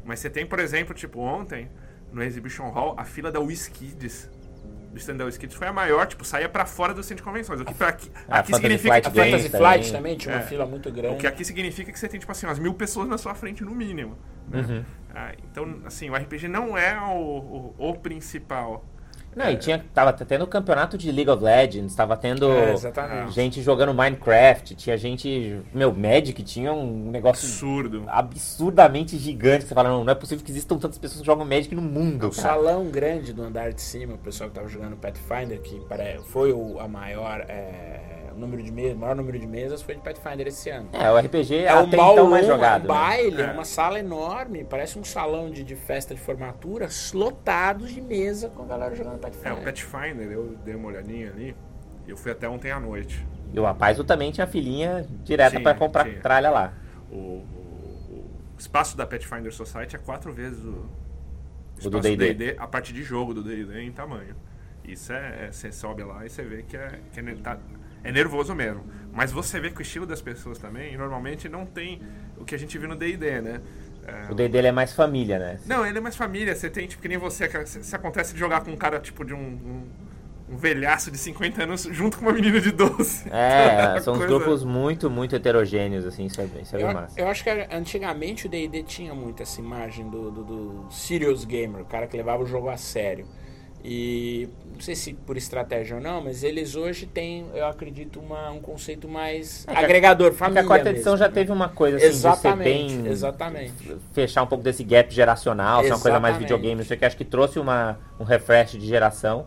Mas 0.04 0.20
você 0.20 0.30
tem, 0.30 0.46
por 0.46 0.58
exemplo, 0.58 0.94
tipo, 0.94 1.20
ontem, 1.20 1.68
no 2.12 2.22
Exhibition 2.22 2.68
Hall, 2.70 2.94
a 2.98 3.04
fila 3.04 3.30
da 3.30 3.40
WizKids. 3.40 4.30
Do 4.92 4.98
stand 4.98 5.18
da 5.18 5.24
WizKids 5.24 5.54
foi 5.54 5.68
a 5.68 5.72
maior, 5.72 6.04
tipo, 6.06 6.24
saía 6.24 6.48
pra 6.48 6.66
fora 6.66 6.92
do 6.92 7.00
centro 7.00 7.18
de 7.18 7.22
convenções. 7.22 7.60
O 7.60 7.64
que 7.64 7.72
pra 7.74 7.88
aqui, 7.88 8.10
Ah, 8.28 8.40
aqui 8.40 8.50
Fantasy 8.50 8.54
significa. 8.78 8.88
Flight 8.90 9.06
A 9.06 9.10
Fantasy. 9.24 9.48
Flight 9.50 9.92
também 9.92 10.16
tinha 10.16 10.34
uma 10.34 10.40
É. 10.42 10.46
fila 10.46 10.66
muito 10.66 10.88
O 10.88 10.92
grande. 10.92 11.16
que 11.18 11.26
aqui 11.28 11.44
significa 11.44 11.92
que 11.92 11.98
você 11.98 12.08
tem, 12.08 12.18
tipo 12.18 12.32
assim, 12.32 12.46
umas 12.46 12.58
mil 12.58 12.74
pessoas 12.74 13.08
na 13.08 13.16
sua 13.16 13.32
frente, 13.34 13.62
no 13.64 13.70
mínimo. 13.72 14.18
né? 14.48 14.60
Uhum. 14.68 14.84
Ah, 15.14 15.32
então, 15.44 15.80
assim, 15.84 16.10
o 16.10 16.14
RPG 16.16 16.48
não 16.48 16.76
é 16.76 17.00
o, 17.00 17.74
o, 17.78 17.90
o 17.90 17.94
principal. 17.98 18.84
Não, 19.34 19.50
e 19.50 19.56
tinha, 19.56 19.84
tava 19.94 20.12
tendo 20.12 20.46
campeonato 20.46 20.98
de 20.98 21.10
League 21.12 21.30
of 21.30 21.42
Legends, 21.42 21.94
tava 21.94 22.16
tendo 22.16 22.50
É, 22.50 22.74
gente 23.30 23.62
jogando 23.62 23.94
Minecraft, 23.94 24.74
tinha 24.74 24.96
gente. 24.96 25.60
Meu, 25.72 25.92
Magic 25.94 26.42
tinha 26.42 26.72
um 26.72 27.10
negócio 27.10 27.46
Absurdo. 27.46 28.04
absurdamente 28.08 29.16
gigante. 29.16 29.64
Você 29.64 29.74
fala, 29.74 29.88
não, 29.88 30.04
não 30.04 30.12
é 30.12 30.16
possível 30.16 30.44
que 30.44 30.50
existam 30.50 30.78
tantas 30.78 30.98
pessoas 30.98 31.20
que 31.20 31.26
jogam 31.26 31.44
Magic 31.44 31.74
no 31.74 31.82
mundo. 31.82 32.26
O 32.26 32.30
cara. 32.30 32.42
salão 32.42 32.86
grande 32.86 33.32
do 33.32 33.42
andar 33.42 33.72
de 33.72 33.80
cima, 33.80 34.14
o 34.14 34.18
pessoal 34.18 34.50
que 34.50 34.56
tava 34.56 34.68
jogando 34.68 34.96
Pathfinder, 34.96 35.60
que 35.60 35.80
foi 36.26 36.52
o 36.52 36.80
a 36.80 36.88
maior 36.88 37.44
é, 37.48 38.19
o 38.34 38.38
número 38.38 38.62
de 38.62 38.70
mesas, 38.72 38.96
maior 38.96 39.14
número 39.16 39.38
de 39.38 39.46
mesas 39.46 39.82
foi 39.82 39.94
de 39.94 40.00
Pathfinder 40.00 40.46
esse 40.46 40.70
ano. 40.70 40.88
É, 40.92 41.10
o 41.10 41.18
RPG 41.18 41.54
é 41.56 41.64
É 41.66 41.74
um 41.74 41.78
até 41.80 41.96
então 41.96 42.28
mais 42.30 42.44
é 42.44 42.48
um 42.48 42.50
jogado. 42.56 42.82
né? 42.82 42.88
baile, 42.88 43.42
é. 43.42 43.44
É. 43.46 43.52
uma 43.52 43.64
sala 43.64 43.98
enorme, 43.98 44.64
parece 44.64 44.98
um 44.98 45.04
salão 45.04 45.50
de, 45.50 45.62
de 45.64 45.76
festa 45.76 46.14
de 46.14 46.20
formatura, 46.20 46.88
lotados 47.14 47.92
de 47.92 48.00
mesa 48.00 48.48
com 48.50 48.62
a 48.62 48.66
galera 48.66 48.94
jogando 48.94 49.14
É, 49.16 49.18
Pathfinder. 49.18 49.58
o 49.58 49.62
Pathfinder, 49.64 50.30
eu 50.30 50.56
dei 50.64 50.74
uma 50.74 50.88
olhadinha 50.88 51.30
ali. 51.30 51.56
Eu 52.06 52.16
fui 52.16 52.32
até 52.32 52.48
ontem 52.48 52.70
à 52.70 52.80
noite. 52.80 53.24
E 53.52 53.58
o 53.60 53.64
rapaz 53.64 53.98
também 54.04 54.30
tinha 54.32 54.46
filinha 54.46 55.06
direta 55.24 55.60
pra 55.60 55.74
comprar 55.74 56.06
sim. 56.06 56.14
tralha 56.20 56.50
lá. 56.50 56.72
O, 57.10 57.14
o, 57.16 58.30
espaço 58.58 58.96
da 58.96 59.06
Pathfinder 59.06 59.52
Society 59.52 59.96
é 59.96 59.98
quatro 59.98 60.32
vezes 60.32 60.62
o 60.64 60.68
O 60.68 60.86
espaço 61.78 61.90
do 61.90 62.00
D&D. 62.00 62.34
D&D, 62.34 62.56
a 62.58 62.66
parte 62.66 62.92
de 62.92 63.02
jogo 63.02 63.32
do 63.34 63.42
D&D 63.42 63.80
em 63.82 63.90
tamanho. 63.92 64.34
Isso 64.84 65.12
é, 65.12 65.46
é- 65.46 65.52
você 65.52 65.70
sobe 65.72 66.02
lá 66.02 66.24
e 66.24 66.30
você 66.30 66.42
vê 66.42 66.62
que 66.62 66.76
é, 66.76 67.00
que 67.12 67.20
é, 67.20 67.34
tá- 67.36 67.58
é 68.04 68.12
nervoso 68.12 68.54
mesmo. 68.54 68.84
Mas 69.12 69.32
você 69.32 69.58
vê 69.60 69.70
que 69.70 69.80
o 69.80 69.82
estilo 69.82 70.06
das 70.06 70.22
pessoas 70.22 70.58
também, 70.58 70.96
normalmente 70.96 71.48
não 71.48 71.66
tem 71.66 72.00
o 72.38 72.44
que 72.44 72.54
a 72.54 72.58
gente 72.58 72.78
viu 72.78 72.88
no 72.88 72.96
D&D, 72.96 73.40
né? 73.40 73.60
É, 74.06 74.32
O 74.32 74.34
D 74.34 74.48
dele 74.48 74.68
é 74.68 74.72
mais 74.72 74.94
família, 74.94 75.38
né? 75.38 75.58
não, 75.66 75.84
ele 75.86 75.98
é 75.98 76.00
mais 76.00 76.16
família. 76.16 76.54
Você 76.54 76.70
tem, 76.70 76.86
tipo, 76.86 77.02
que 77.02 77.08
nem 77.08 77.18
você. 77.18 77.48
Se, 77.66 77.82
se 77.84 77.94
acontece 77.96 78.32
de 78.32 78.38
jogar 78.38 78.62
com 78.62 78.70
um 78.70 78.76
cara, 78.76 78.98
tipo, 78.98 79.24
de 79.24 79.34
um, 79.34 79.38
um, 79.38 79.82
um 80.54 80.56
velhaço 80.56 81.10
de 81.10 81.18
50 81.18 81.62
anos 81.64 81.82
junto 81.82 82.16
com 82.18 82.24
uma 82.24 82.32
menina 82.32 82.60
de 82.60 82.70
12. 82.72 83.28
É, 83.30 84.00
são 84.00 84.14
uns 84.14 84.18
Coisa- 84.20 84.26
grupos 84.26 84.64
muito, 84.64 85.10
muito 85.10 85.36
heterogêneos, 85.36 86.06
assim, 86.06 86.24
isso 86.26 86.40
é, 86.40 86.44
isso 86.62 86.74
é 86.76 86.78
bem 86.78 86.88
Eu, 86.88 86.94
massa. 86.94 87.20
eu 87.20 87.28
acho 87.28 87.44
que 87.44 87.50
antigamente 87.70 88.46
o 88.46 88.48
D&D 88.48 88.82
tinha 88.84 89.14
muito 89.14 89.42
essa 89.42 89.60
imagem 89.60 90.08
do, 90.08 90.30
do, 90.30 90.44
do 90.44 90.86
serious 90.90 91.44
gamer, 91.44 91.82
o 91.82 91.84
cara 91.84 92.06
que 92.06 92.16
levava 92.16 92.42
o 92.42 92.46
jogo 92.46 92.68
a 92.70 92.76
sério. 92.76 93.26
E 93.82 94.48
não 94.74 94.80
sei 94.80 94.94
se 94.94 95.14
por 95.14 95.36
estratégia 95.36 95.96
ou 95.96 96.02
não, 96.02 96.22
mas 96.22 96.44
eles 96.44 96.76
hoje 96.76 97.06
têm, 97.06 97.46
eu 97.54 97.66
acredito, 97.66 98.20
uma, 98.20 98.50
um 98.50 98.60
conceito 98.60 99.08
mais 99.08 99.66
É 99.66 99.76
agregador, 99.76 100.28
Porque 100.28 100.38
família 100.38 100.62
a 100.62 100.66
quarta 100.66 100.84
mesmo, 100.84 100.96
edição 100.98 101.16
já 101.16 101.28
né? 101.28 101.34
teve 101.34 101.50
uma 101.50 101.68
coisa 101.68 101.96
assim 101.96 102.06
Exatamente, 102.06 102.86
de 102.86 102.90
ser 102.92 103.02
bem. 103.02 103.12
exatamente. 103.12 103.96
Fechar 104.12 104.42
um 104.42 104.46
pouco 104.46 104.62
desse 104.62 104.84
gap 104.84 105.12
geracional, 105.14 105.82
ser 105.82 105.92
uma 105.92 106.00
coisa 106.00 106.20
mais 106.20 106.36
videogame, 106.36 106.76
não 106.76 106.84
sei 106.84 106.96
o 106.96 107.00
que. 107.00 107.04
Acho 107.06 107.16
que 107.16 107.24
trouxe 107.24 107.58
uma, 107.58 107.98
um 108.18 108.24
refresh 108.24 108.72
de 108.72 108.86
geração. 108.86 109.46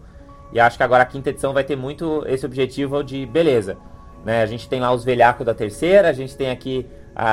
E 0.52 0.60
acho 0.60 0.78
que 0.78 0.84
agora 0.84 1.04
a 1.04 1.06
quinta 1.06 1.30
edição 1.30 1.54
vai 1.54 1.64
ter 1.64 1.76
muito 1.76 2.24
esse 2.28 2.46
objetivo 2.46 3.04
de 3.04 3.26
beleza. 3.26 3.78
Né? 4.26 4.42
A 4.42 4.46
gente 4.46 4.68
tem 4.70 4.80
lá 4.80 4.92
os 4.94 5.04
velhacos 5.04 5.46
da 5.46 5.54
terceira, 5.54 6.10
a 6.10 6.14
gente 6.14 6.36
tem 6.36 6.50
aqui 6.50 6.86
a, 7.16 7.32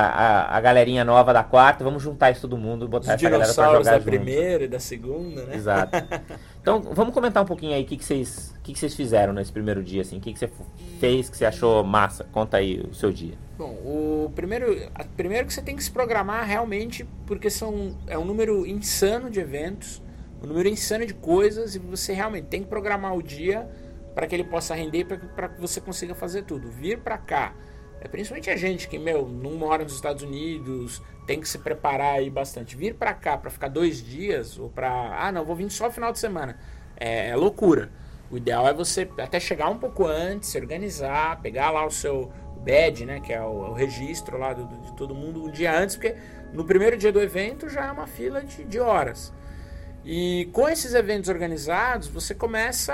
a, 0.53 0.57
a 0.57 0.61
galerinha 0.61 1.03
nova 1.03 1.33
da 1.33 1.43
quarta. 1.43 1.83
Vamos 1.83 2.01
juntar 2.03 2.31
isso 2.31 2.41
todo 2.41 2.57
mundo, 2.57 2.87
botar 2.87 3.05
Os 3.05 3.09
essa 3.09 3.23
galera 3.29 3.43
pra 3.43 3.51
dinossauros 3.53 3.77
jogar 3.85 3.91
da 3.91 3.99
junto. 3.99 4.09
primeira 4.09 4.63
e 4.63 4.67
da 4.67 4.79
segunda, 4.79 5.45
né? 5.45 5.55
Exato. 5.55 5.91
Então, 6.61 6.79
vamos 6.79 7.11
comentar 7.11 7.41
um 7.41 7.45
pouquinho 7.47 7.73
aí 7.73 7.81
o 7.81 7.85
que, 7.87 7.97
que, 7.97 8.05
vocês, 8.05 8.53
que, 8.61 8.73
que 8.73 8.77
vocês 8.77 8.93
fizeram 8.93 9.33
nesse 9.33 9.51
primeiro 9.51 9.81
dia, 9.83 10.03
assim. 10.03 10.19
O 10.19 10.21
que, 10.21 10.31
que 10.31 10.37
você 10.37 10.47
fez 10.99 11.27
que 11.27 11.35
você 11.35 11.43
achou 11.45 11.83
massa? 11.83 12.23
Conta 12.31 12.57
aí 12.57 12.79
o 12.87 12.93
seu 12.93 13.11
dia. 13.11 13.33
Bom, 13.57 13.71
o 13.83 14.31
primeiro, 14.35 14.87
a- 14.93 15.03
primeiro 15.17 15.47
que 15.47 15.53
você 15.55 15.61
tem 15.63 15.75
que 15.75 15.83
se 15.83 15.89
programar 15.89 16.45
realmente, 16.45 17.03
porque 17.25 17.49
são, 17.49 17.97
é 18.05 18.15
um 18.15 18.23
número 18.23 18.63
insano 18.67 19.27
de 19.27 19.39
eventos, 19.39 20.03
um 20.43 20.45
número 20.45 20.69
insano 20.69 21.03
de 21.03 21.15
coisas, 21.15 21.73
e 21.73 21.79
você 21.79 22.13
realmente 22.13 22.45
tem 22.45 22.61
que 22.61 22.69
programar 22.69 23.15
o 23.15 23.23
dia 23.23 23.67
para 24.13 24.27
que 24.27 24.35
ele 24.35 24.43
possa 24.43 24.75
render, 24.75 25.05
para 25.05 25.49
que 25.49 25.59
você 25.59 25.81
consiga 25.81 26.13
fazer 26.13 26.43
tudo. 26.43 26.69
Vir 26.69 26.99
para 26.99 27.17
cá, 27.17 27.55
é, 28.01 28.07
principalmente 28.07 28.49
a 28.49 28.55
gente 28.57 28.87
que, 28.87 28.97
meu, 28.99 29.27
não 29.27 29.51
mora 29.51 29.83
nos 29.83 29.93
Estados 29.93 30.23
Unidos, 30.23 31.01
tem 31.27 31.39
que 31.39 31.47
se 31.47 31.59
preparar 31.59 32.15
aí 32.15 32.29
bastante. 32.29 32.75
Vir 32.75 32.95
para 32.95 33.13
cá 33.13 33.37
para 33.37 33.49
ficar 33.51 33.67
dois 33.67 34.03
dias, 34.03 34.57
ou 34.57 34.69
para. 34.69 34.89
Ah, 35.17 35.31
não, 35.31 35.45
vou 35.45 35.55
vir 35.55 35.69
só 35.69 35.89
final 35.91 36.11
de 36.11 36.19
semana. 36.19 36.57
É, 36.97 37.29
é 37.29 37.35
loucura. 37.35 37.91
O 38.29 38.37
ideal 38.37 38.67
é 38.67 38.73
você 38.73 39.07
até 39.19 39.39
chegar 39.39 39.69
um 39.69 39.77
pouco 39.77 40.05
antes, 40.07 40.49
se 40.49 40.57
organizar, 40.57 41.41
pegar 41.41 41.69
lá 41.69 41.85
o 41.85 41.91
seu 41.91 42.31
badge, 42.63 43.05
né, 43.05 43.19
que 43.19 43.33
é 43.33 43.41
o, 43.41 43.71
o 43.71 43.73
registro 43.73 44.37
lá 44.37 44.53
do- 44.53 44.67
de 44.81 44.95
todo 44.95 45.13
mundo 45.13 45.43
um 45.43 45.51
dia 45.51 45.77
antes, 45.77 45.95
porque 45.95 46.15
no 46.53 46.63
primeiro 46.63 46.95
dia 46.95 47.11
do 47.11 47.19
evento 47.21 47.67
já 47.69 47.87
é 47.87 47.91
uma 47.91 48.07
fila 48.07 48.41
de, 48.43 48.63
de 48.63 48.79
horas. 48.79 49.33
E 50.03 50.49
com 50.51 50.67
esses 50.67 50.93
eventos 50.95 51.29
organizados, 51.29 52.07
você 52.07 52.33
começa, 52.33 52.93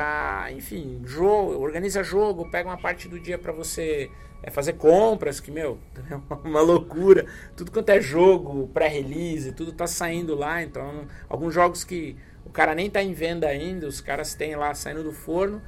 enfim, 0.52 1.02
jogo, 1.06 1.58
organiza 1.62 2.04
jogo, 2.04 2.50
pega 2.52 2.68
uma 2.70 2.78
parte 2.78 3.08
do 3.08 3.20
dia 3.20 3.38
para 3.38 3.54
você 3.54 4.10
é, 4.48 4.50
fazer 4.50 4.74
compras, 4.74 5.42
que, 5.42 5.52
meu, 5.52 5.78
é 6.10 6.16
uma 6.48 6.62
loucura. 6.62 7.26
Tudo 7.56 7.70
quanto 7.70 7.90
é 7.90 8.00
jogo, 8.00 8.70
pré-release, 8.74 9.52
tudo 9.52 9.74
tá 9.74 9.86
saindo 9.86 10.34
lá. 10.36 10.64
Então, 10.64 11.06
alguns 11.28 11.54
jogos 11.54 11.84
que 11.84 12.16
o 12.46 12.50
cara 12.50 12.74
nem 12.74 12.90
tá 12.90 13.04
em 13.04 13.14
venda 13.14 13.46
ainda, 13.46 13.86
os 13.86 14.00
caras 14.00 14.34
têm 14.34 14.56
lá 14.56 14.74
saindo 14.74 15.04
do 15.04 15.12
forno. 15.12 15.62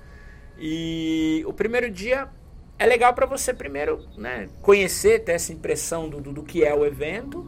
E 0.58 1.44
o 1.46 1.52
primeiro 1.52 1.92
dia 1.92 2.30
é 2.78 2.86
legal 2.86 3.14
para 3.14 3.26
você 3.26 3.54
primeiro 3.54 4.06
né, 4.18 4.48
conhecer, 4.62 5.26
ter 5.26 5.34
essa 5.34 5.52
impressão 5.52 6.10
do, 6.10 6.22
do, 6.22 6.32
do 6.32 6.44
que 6.44 6.64
é 6.64 6.74
o 6.74 6.86
evento 6.86 7.46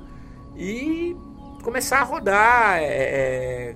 e 0.58 1.16
começar 1.64 2.00
a 2.00 2.04
rodar, 2.04 2.80
é, 2.80 2.84
é, 2.84 3.76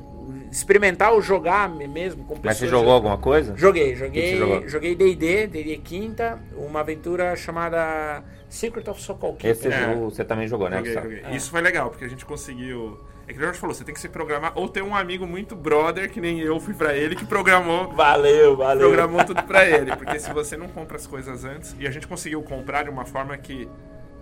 experimentar 0.51 1.11
ou 1.13 1.21
jogar 1.21 1.69
mesmo 1.69 2.23
com 2.23 2.35
pessoas. 2.35 2.45
Mas 2.45 2.57
você 2.57 2.67
jogou 2.67 2.93
alguma 2.93 3.17
coisa? 3.17 3.53
Joguei, 3.55 3.95
joguei, 3.95 4.67
joguei 4.67 4.95
D&D, 4.95 5.47
D&D 5.47 5.77
quinta, 5.77 6.39
uma 6.55 6.79
aventura 6.81 7.35
chamada 7.35 8.23
Secret 8.49 8.87
of 8.89 9.01
Sokol 9.01 9.33
Keeper. 9.35 9.51
Esse 9.51 9.67
É. 9.67 9.93
jogo 9.93 10.09
você 10.11 10.23
também 10.23 10.47
jogou, 10.47 10.69
né, 10.69 10.77
Joguei, 10.77 10.93
joguei. 10.93 11.21
É. 11.25 11.35
Isso 11.35 11.49
foi 11.51 11.61
legal, 11.61 11.89
porque 11.89 12.05
a 12.05 12.07
gente 12.09 12.25
conseguiu. 12.25 12.99
É 13.27 13.33
que 13.33 13.39
o 13.39 13.41
Jorge 13.41 13.59
falou, 13.59 13.73
você 13.73 13.83
tem 13.83 13.93
que 13.93 13.99
se 13.99 14.07
programar, 14.07 14.51
ou 14.55 14.69
ter 14.69 14.83
um 14.83 14.95
amigo 14.95 15.25
muito 15.25 15.55
brother, 15.55 16.11
que 16.11 16.21
nem 16.21 16.39
eu 16.41 16.59
fui 16.59 16.75
pra 16.75 16.95
ele, 16.95 17.15
que 17.15 17.25
programou, 17.25 17.89
Valeu, 17.97 18.55
valeu. 18.55 18.87
programou 18.87 19.25
tudo 19.25 19.41
pra 19.43 19.65
ele. 19.67 19.95
Porque 19.95 20.19
se 20.19 20.31
você 20.31 20.55
não 20.55 20.67
compra 20.67 20.95
as 20.95 21.07
coisas 21.07 21.43
antes, 21.43 21.75
e 21.79 21.87
a 21.87 21.91
gente 21.91 22.07
conseguiu 22.07 22.41
comprar 22.43 22.83
de 22.83 22.89
uma 22.91 23.03
forma 23.03 23.35
que 23.35 23.67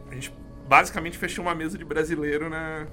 a 0.10 0.14
gente 0.16 0.34
basicamente 0.70 1.18
fechou 1.18 1.44
uma 1.44 1.54
mesa 1.54 1.78
de 1.78 1.84
brasileiro 1.84 2.50
na. 2.50 2.88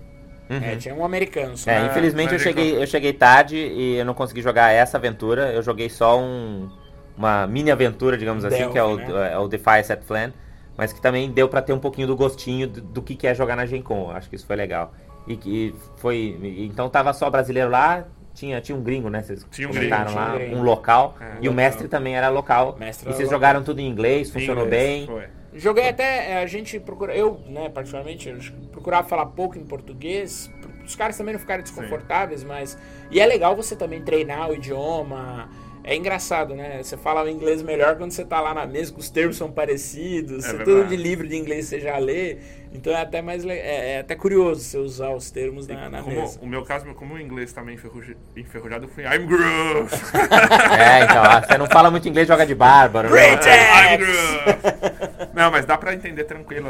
É, 0.50 0.76
tinha 0.76 0.94
um 0.94 1.04
americano 1.04 1.56
só. 1.56 1.70
É, 1.70 1.76
Ah, 1.78 1.86
infelizmente 1.86 2.32
eu 2.32 2.38
cheguei, 2.38 2.82
eu 2.82 2.86
cheguei 2.86 3.12
tarde 3.12 3.56
e 3.56 3.96
eu 3.96 4.04
não 4.04 4.14
consegui 4.14 4.42
jogar 4.42 4.70
essa 4.72 4.96
aventura. 4.96 5.52
Eu 5.52 5.62
joguei 5.62 5.88
só 5.88 6.18
um, 6.20 6.68
uma 7.16 7.46
mini 7.46 7.70
aventura, 7.70 8.18
digamos 8.18 8.44
assim, 8.44 8.56
Delphi, 8.58 8.72
que 8.72 8.78
é 8.78 8.82
o, 8.82 8.96
né? 8.96 9.32
é 9.32 9.38
o 9.38 9.46
Defy 9.46 9.84
Set 9.84 10.00
Plan, 10.06 10.32
mas 10.76 10.92
que 10.92 11.00
também 11.00 11.30
deu 11.30 11.48
pra 11.48 11.62
ter 11.62 11.72
um 11.72 11.78
pouquinho 11.78 12.06
do 12.08 12.16
gostinho 12.16 12.66
do, 12.66 12.80
do 12.80 13.02
que 13.02 13.14
que 13.14 13.26
é 13.26 13.34
jogar 13.34 13.54
na 13.56 13.64
Gen 13.66 13.80
Con. 13.82 14.10
Acho 14.10 14.28
que 14.28 14.36
isso 14.36 14.46
foi 14.46 14.56
legal. 14.56 14.92
E 15.28 15.36
que 15.36 15.74
foi. 15.98 16.36
Então 16.58 16.88
tava 16.88 17.12
só 17.12 17.28
brasileiro 17.30 17.70
lá, 17.70 18.04
tinha, 18.34 18.60
tinha 18.60 18.76
um 18.76 18.82
gringo, 18.82 19.08
né? 19.10 19.22
Vocês 19.22 19.46
Tinha 19.50 19.68
um 19.68 19.72
comentaram 19.72 20.04
gringo, 20.06 20.18
lá, 20.18 20.24
tinha 20.26 20.34
um 20.34 20.38
gringo. 20.46 20.56
um 20.56 20.62
local. 20.62 21.16
É, 21.20 21.24
e 21.24 21.28
o 21.28 21.34
local. 21.36 21.52
mestre 21.54 21.88
também 21.88 22.16
era 22.16 22.28
local. 22.28 22.76
Mestre 22.80 23.08
e 23.08 23.12
vocês 23.12 23.28
local. 23.28 23.38
jogaram 23.38 23.62
tudo 23.62 23.80
em 23.80 23.86
inglês, 23.88 24.30
funcionou 24.30 24.64
Inglês, 24.64 24.82
bem. 24.82 25.06
Foi. 25.06 25.24
Joguei 25.54 25.88
até, 25.88 26.30
é, 26.32 26.36
a 26.38 26.46
gente 26.46 26.78
procura, 26.78 27.14
eu, 27.14 27.40
né, 27.46 27.68
particularmente, 27.68 28.28
eu 28.28 28.38
procurava 28.70 29.08
falar 29.08 29.26
pouco 29.26 29.58
em 29.58 29.64
português, 29.64 30.50
os 30.86 30.94
caras 30.94 31.16
também 31.16 31.32
não 31.34 31.40
ficarem 31.40 31.62
desconfortáveis, 31.64 32.44
mas. 32.44 32.78
E 33.10 33.18
é 33.20 33.26
legal 33.26 33.56
você 33.56 33.74
também 33.74 34.00
treinar 34.02 34.50
o 34.50 34.54
idioma. 34.54 35.48
É 35.82 35.96
engraçado, 35.96 36.54
né? 36.54 36.82
Você 36.82 36.94
fala 36.96 37.24
o 37.24 37.28
inglês 37.28 37.62
melhor 37.62 37.96
quando 37.96 38.10
você 38.12 38.22
tá 38.22 38.38
lá 38.38 38.52
na 38.52 38.66
mesa, 38.66 38.92
que 38.92 39.00
os 39.00 39.08
termos 39.08 39.36
são 39.38 39.50
parecidos, 39.50 40.44
É 40.44 40.52
tudo 40.62 40.84
de 40.84 40.94
livro 40.94 41.26
de 41.26 41.34
inglês 41.36 41.66
você 41.66 41.80
já 41.80 41.96
lê. 41.96 42.36
Então 42.72 42.92
é 42.92 43.00
até 43.00 43.22
mais 43.22 43.44
le- 43.44 43.54
é, 43.54 43.94
é 43.94 43.98
até 44.00 44.14
curioso 44.14 44.60
você 44.62 44.76
usar 44.76 45.10
os 45.14 45.30
termos 45.30 45.66
na, 45.66 45.88
na 45.88 46.02
Como 46.02 46.14
mesa. 46.20 46.38
o 46.42 46.46
meu 46.46 46.62
caso, 46.64 46.84
como 46.94 47.14
o 47.14 47.18
inglês 47.18 47.52
também 47.54 47.76
enferruja- 47.76 48.14
enferrujado, 48.36 48.84
eu 48.84 48.88
fui 48.90 49.04
I'm 49.04 49.26
Groove! 49.26 49.90
É, 50.78 51.04
então, 51.04 51.22
você 51.48 51.58
não 51.58 51.66
fala 51.66 51.90
muito 51.90 52.06
inglês, 52.06 52.28
joga 52.28 52.44
de 52.46 52.54
bárbaro. 52.54 53.08
né? 53.08 53.36
Great! 53.36 53.46
I'm 53.48 53.96
Groove! 53.98 55.09
Não, 55.34 55.50
mas 55.50 55.64
dá 55.66 55.76
pra 55.78 55.94
entender 55.94 56.24
tranquilo. 56.24 56.68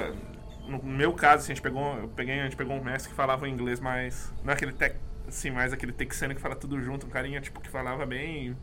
No 0.66 0.82
meu 0.82 1.12
caso, 1.12 1.42
assim, 1.42 1.52
a 1.52 1.54
gente 1.54 1.62
pegou, 1.62 1.96
eu 1.98 2.08
peguei, 2.08 2.40
a 2.40 2.44
gente 2.44 2.56
pegou 2.56 2.76
um 2.76 2.82
mestre 2.84 3.10
que 3.10 3.16
falava 3.16 3.48
inglês 3.48 3.80
mais. 3.80 4.32
Não 4.44 4.50
é 4.52 4.54
aquele 4.54 4.72
tec, 4.72 4.96
assim, 5.26 5.50
mais 5.50 5.72
aquele 5.72 5.92
texano 5.92 6.34
que 6.34 6.40
fala 6.40 6.54
tudo 6.54 6.80
junto, 6.80 7.06
um 7.06 7.10
carinha 7.10 7.40
tipo 7.40 7.60
que 7.60 7.68
falava 7.68 8.06
bem. 8.06 8.56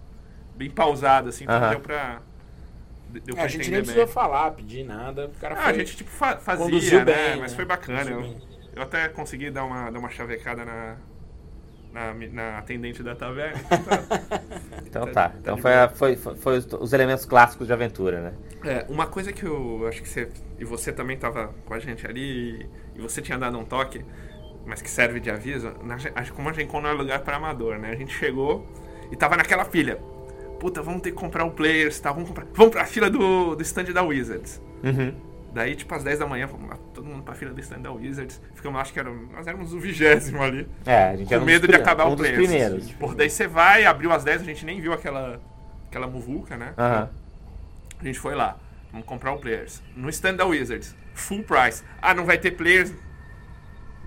bem 0.55 0.69
pausado, 0.69 1.29
assim, 1.29 1.43
então 1.43 1.57
Aham. 1.57 1.69
deu 1.71 1.79
pra. 1.81 2.21
Deu 3.09 3.35
É, 3.35 3.39
pra 3.39 3.43
a 3.43 3.47
gente 3.47 3.69
nem 3.71 3.71
bem. 3.71 3.81
precisou 3.81 4.07
falar, 4.07 4.51
pedir 4.51 4.83
nada. 4.83 5.27
O 5.27 5.31
cara 5.39 5.55
Ah, 5.55 5.63
foi, 5.63 5.71
a 5.71 5.73
gente 5.73 5.97
tipo 5.97 6.09
fa- 6.09 6.37
fazia, 6.37 6.65
conduziu 6.65 6.99
né? 6.99 7.05
bem, 7.05 7.39
Mas 7.39 7.51
né? 7.51 7.55
foi 7.55 7.65
bacana. 7.65 8.09
Eu, 8.11 8.21
bem. 8.21 8.41
eu 8.75 8.81
até 8.81 9.07
consegui 9.09 9.49
dar 9.49 9.63
uma, 9.65 9.89
dar 9.89 9.99
uma 9.99 10.09
chavecada 10.09 10.65
na, 10.65 10.97
na, 11.97 12.13
na 12.31 12.57
atendente 12.59 13.01
da 13.03 13.15
taverna. 13.15 13.59
Então 14.85 15.05
tá. 15.07 15.33
Então 15.39 15.57
foi, 15.57 15.73
a- 15.73 15.89
foi, 15.89 16.15
foi, 16.15 16.35
foi 16.35 16.57
os, 16.57 16.65
os 16.73 16.93
elementos 16.93 17.25
clássicos 17.25 17.67
de 17.67 17.73
aventura, 17.73 18.21
né? 18.21 18.33
É, 18.63 18.85
uma 18.89 19.05
coisa 19.05 19.31
que 19.33 19.43
eu 19.45 19.85
acho 19.87 20.01
que 20.01 20.09
você. 20.09 20.29
E 20.57 20.65
você 20.65 20.91
também 20.91 21.17
tava 21.17 21.53
com 21.65 21.73
a 21.73 21.79
gente 21.79 22.05
ali, 22.07 22.61
e, 22.95 22.99
e 22.99 23.01
você 23.01 23.21
tinha 23.21 23.37
dado 23.37 23.57
um 23.57 23.65
toque, 23.65 24.03
mas 24.65 24.81
que 24.81 24.89
serve 24.89 25.19
de 25.19 25.29
aviso, 25.29 25.71
na, 25.83 25.97
Gen- 25.97 26.11
acho 26.15 26.31
que 26.31 26.35
como 26.35 26.49
a 26.49 26.53
Gen 26.53 26.67
Con 26.67 26.81
não 26.81 26.89
é 26.89 26.93
lugar 26.93 27.19
para 27.19 27.35
amador, 27.37 27.77
né? 27.77 27.91
A 27.91 27.95
gente 27.95 28.13
chegou 28.13 28.65
e 29.11 29.15
tava 29.15 29.35
naquela 29.37 29.65
filha. 29.65 29.97
Puta, 30.59 30.81
vamos 30.81 31.01
ter 31.01 31.11
que 31.11 31.17
comprar 31.17 31.45
o 31.45 31.51
players, 31.51 31.99
tá? 31.99 32.11
Vamos 32.11 32.29
comprar. 32.29 32.47
Vamos 32.53 32.71
pra 32.71 32.85
fila 32.85 33.09
do, 33.09 33.55
do 33.55 33.61
stand 33.61 33.91
da 33.93 34.01
Wizards. 34.01 34.59
Uhum. 34.83 35.13
Daí, 35.53 35.75
tipo, 35.75 35.93
às 35.93 36.03
10 36.03 36.17
da 36.19 36.25
manhã, 36.25 36.47
todo 37.07 37.13
mundo 37.13 37.23
pra 37.23 37.33
fila 37.33 37.53
do 37.53 37.59
stand 37.61 37.79
da 37.79 37.91
Wizards. 37.91 38.41
Ficamos, 38.53 38.79
acho 38.81 38.93
que 38.93 38.99
era, 38.99 39.09
nós 39.09 39.47
éramos 39.47 39.73
o 39.73 39.79
vigésimo 39.79 40.43
ali. 40.43 40.67
É, 40.85 41.09
a 41.09 41.15
gente 41.15 41.33
era 41.33 41.39
Com 41.39 41.45
medo 41.45 41.67
de 41.67 41.75
acabar 41.75 42.07
um 42.07 42.13
o 42.13 42.17
primeiros. 42.17 42.91
Por 42.93 43.15
daí 43.15 43.29
você 43.29 43.47
vai, 43.47 43.85
abriu 43.85 44.11
às 44.11 44.23
10, 44.23 44.41
a 44.41 44.45
gente 44.45 44.65
nem 44.65 44.81
viu 44.81 44.93
aquela, 44.93 45.39
aquela 45.87 46.07
muvuca, 46.07 46.57
né? 46.57 46.73
Aham. 46.77 47.09
A 47.99 48.03
gente 48.03 48.19
foi 48.19 48.35
lá, 48.35 48.57
vamos 48.91 49.07
comprar 49.07 49.31
o 49.31 49.39
Players. 49.39 49.81
No 49.95 50.09
stand 50.09 50.35
da 50.35 50.45
Wizards, 50.45 50.95
full 51.13 51.43
price. 51.43 51.83
Ah, 52.01 52.13
não 52.13 52.25
vai 52.25 52.37
ter 52.37 52.51
Players 52.51 52.93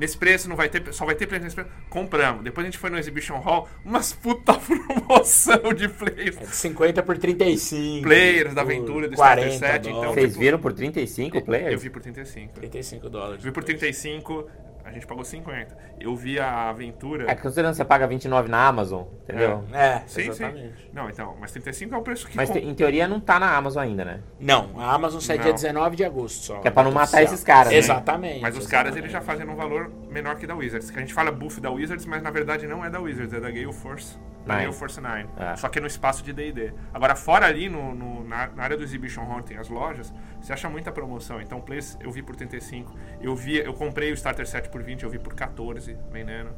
nesse 0.00 0.16
preço, 0.16 0.48
não 0.48 0.56
vai 0.56 0.68
ter, 0.68 0.92
só 0.92 1.04
vai 1.04 1.14
ter 1.14 1.26
Players 1.26 1.44
nesse 1.44 1.54
preço. 1.54 1.70
Compramos. 1.88 2.42
Depois 2.42 2.64
a 2.66 2.70
gente 2.70 2.78
foi 2.78 2.90
no 2.90 2.98
Exhibition 2.98 3.38
Hall, 3.38 3.68
umas 3.84 4.12
puta 4.12 4.54
promoção 4.58 5.74
de 5.74 5.88
Players. 5.88 6.36
É 6.38 6.46
de 6.46 6.56
50 6.56 7.02
por 7.02 7.18
35. 7.18 8.02
Players 8.02 8.54
da 8.54 8.62
aventura, 8.62 9.08
do 9.08 9.14
40 9.14 9.48
Starter 9.48 9.58
Set, 9.72 9.80
então- 9.82 9.92
dólares. 9.92 10.14
Vocês 10.14 10.28
tipo, 10.30 10.40
viram 10.40 10.58
por 10.58 10.72
35 10.72 11.42
players? 11.44 11.72
Eu 11.74 11.78
vi 11.78 11.90
por 11.90 12.00
35. 12.02 12.54
35 12.54 13.08
dólares. 13.10 13.44
Vi 13.44 13.52
por 13.52 13.62
35. 13.62 14.48
A 14.90 14.92
gente 14.92 15.06
pagou 15.06 15.24
50. 15.24 15.76
Eu 16.00 16.16
vi 16.16 16.38
a 16.38 16.68
aventura. 16.68 17.30
É, 17.30 17.34
considerando 17.34 17.70
que 17.72 17.76
você 17.76 17.84
paga 17.84 18.06
29 18.06 18.48
na 18.48 18.66
Amazon, 18.66 19.04
entendeu? 19.22 19.64
É, 19.72 20.00
Sim, 20.06 20.22
exatamente. 20.22 20.76
sim. 20.76 20.90
Não, 20.92 21.08
então, 21.08 21.36
mas 21.40 21.52
35 21.52 21.94
é 21.94 21.98
o 21.98 22.02
preço 22.02 22.26
que 22.28 22.36
Mas 22.36 22.50
te- 22.50 22.58
em 22.58 22.74
teoria 22.74 23.06
não 23.06 23.20
tá 23.20 23.38
na 23.38 23.54
Amazon 23.56 23.82
ainda, 23.84 24.04
né? 24.04 24.20
Não, 24.40 24.78
a 24.80 24.92
Amazon 24.92 25.20
sai 25.20 25.36
Não. 25.36 25.44
dia 25.44 25.52
19 25.52 25.96
de 25.96 26.04
agosto 26.04 26.44
só. 26.44 26.58
Que 26.58 26.68
é 26.68 26.70
pra 26.70 26.82
não 26.82 26.90
matar 26.92 27.22
esses 27.22 27.44
caras, 27.44 27.72
né? 27.72 27.78
Exatamente. 27.78 28.40
Mas 28.42 28.56
os 28.56 28.66
caras 28.66 28.88
exatamente. 28.92 28.98
eles 29.04 29.12
já 29.12 29.20
fazem 29.20 29.48
um 29.48 29.54
valor 29.54 29.90
menor 30.10 30.36
que 30.36 30.46
da 30.46 30.54
Wizards. 30.54 30.90
Que 30.90 30.96
a 30.98 31.00
gente 31.00 31.14
fala 31.14 31.30
buff 31.30 31.60
da 31.60 31.70
Wizards, 31.70 32.04
mas 32.06 32.22
na 32.22 32.30
verdade 32.30 32.66
não 32.66 32.84
é 32.84 32.90
da 32.90 32.98
Wizards, 33.00 33.32
é 33.32 33.38
da 33.40 33.50
Gale 33.50 33.72
Force. 33.72 34.18
Nine. 34.46 34.60
Gale 34.62 34.72
Force 34.72 35.00
9. 35.00 35.26
É. 35.36 35.56
Só 35.56 35.68
que 35.68 35.80
no 35.80 35.86
espaço 35.86 36.22
de 36.24 36.32
DD. 36.32 36.72
Agora, 36.94 37.14
fora 37.14 37.46
ali, 37.46 37.68
no, 37.68 37.94
no- 37.94 38.24
na, 38.24 38.48
na 38.48 38.62
área 38.62 38.76
do 38.76 38.82
Exhibition 38.82 39.22
Hall 39.24 39.42
tem 39.42 39.56
as 39.58 39.68
lojas, 39.68 40.12
você 40.40 40.52
acha 40.52 40.68
muita 40.68 40.90
promoção. 40.90 41.40
Então, 41.40 41.60
Plays 41.60 41.96
eu 42.00 42.10
vi 42.10 42.22
por 42.22 42.34
35. 42.36 42.94
Eu 43.20 43.34
vi, 43.36 43.58
eu 43.58 43.74
comprei 43.74 44.10
o 44.10 44.14
Starter 44.14 44.46
Set 44.46 44.68
por 44.70 44.82
20, 44.82 45.02
eu 45.04 45.10
vi 45.10 45.18
por 45.18 45.34
14, 45.34 45.96
vendendo. 46.10 46.50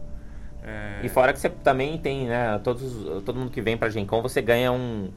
É, 0.62 1.00
E 1.02 1.08
fora 1.08 1.32
que 1.32 1.40
você 1.40 1.48
também 1.48 1.98
tem, 1.98 2.28
né? 2.28 2.58
Todos, 2.62 3.22
todo 3.24 3.34
mundo 3.38 3.50
que 3.50 3.60
vem 3.60 3.76
pra 3.76 3.88
Gencom, 3.88 4.22
você 4.22 4.40
ganha 4.40 4.70
um, 4.70 5.10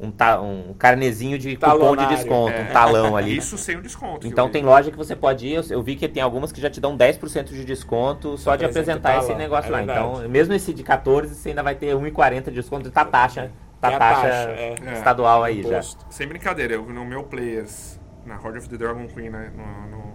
um, 0.00 0.10
ta- 0.10 0.40
um 0.40 0.72
carnezinho 0.78 1.38
de 1.38 1.54
cupom 1.56 1.72
de 1.72 1.78
Talonário. 1.78 2.16
desconto, 2.16 2.52
É. 2.56 2.62
um 2.62 2.72
talão 2.72 3.16
ali. 3.16 3.36
Isso 3.36 3.58
sem 3.58 3.76
o 3.76 3.82
desconto. 3.82 4.26
Então 4.26 4.48
tem 4.48 4.62
loja 4.64 4.90
que 4.90 4.96
você 4.96 5.14
pode 5.14 5.46
ir, 5.46 5.54
eu, 5.54 5.62
eu 5.70 5.82
vi 5.82 5.94
que 5.96 6.08
tem 6.08 6.22
algumas 6.22 6.50
que 6.52 6.60
já 6.60 6.70
te 6.70 6.80
dão 6.80 6.96
10% 6.96 7.44
de 7.44 7.64
desconto 7.64 8.36
só 8.38 8.56
de 8.56 8.64
Apresenta 8.64 9.08
apresentar 9.08 9.18
o 9.18 9.22
esse 9.24 9.34
negócio 9.38 9.68
é 9.68 9.72
lá. 9.72 9.78
verdade. 9.78 9.98
Então, 10.00 10.28
mesmo 10.28 10.54
esse 10.54 10.72
de 10.72 10.82
14, 10.82 11.34
você 11.34 11.50
ainda 11.50 11.62
vai 11.62 11.74
ter 11.74 11.94
1,40 11.94 12.44
de 12.44 12.50
desconto 12.52 12.88
e 12.88 12.90
tá 12.90 13.04
taxa, 13.04 13.50
tá 13.80 13.88
Tem 13.88 13.96
a 13.96 13.98
taxa, 13.98 14.22
taxa, 14.22 14.50
é. 14.50 14.74
É. 14.86 14.92
estadual 14.94 15.42
aí 15.44 15.62
já. 15.62 15.68
Imposto. 15.68 16.06
Sem 16.10 16.26
brincadeira, 16.26 16.74
eu 16.74 16.84
no 16.86 17.04
meu 17.04 17.22
Players, 17.24 18.00
na 18.24 18.36
Horde 18.36 18.58
of 18.58 18.68
the 18.68 18.76
Dragon 18.76 19.06
Queen, 19.06 19.30
né, 19.30 19.50
no, 19.56 19.96
no 19.96 20.14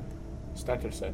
Starter 0.55 0.93
set. 0.93 1.13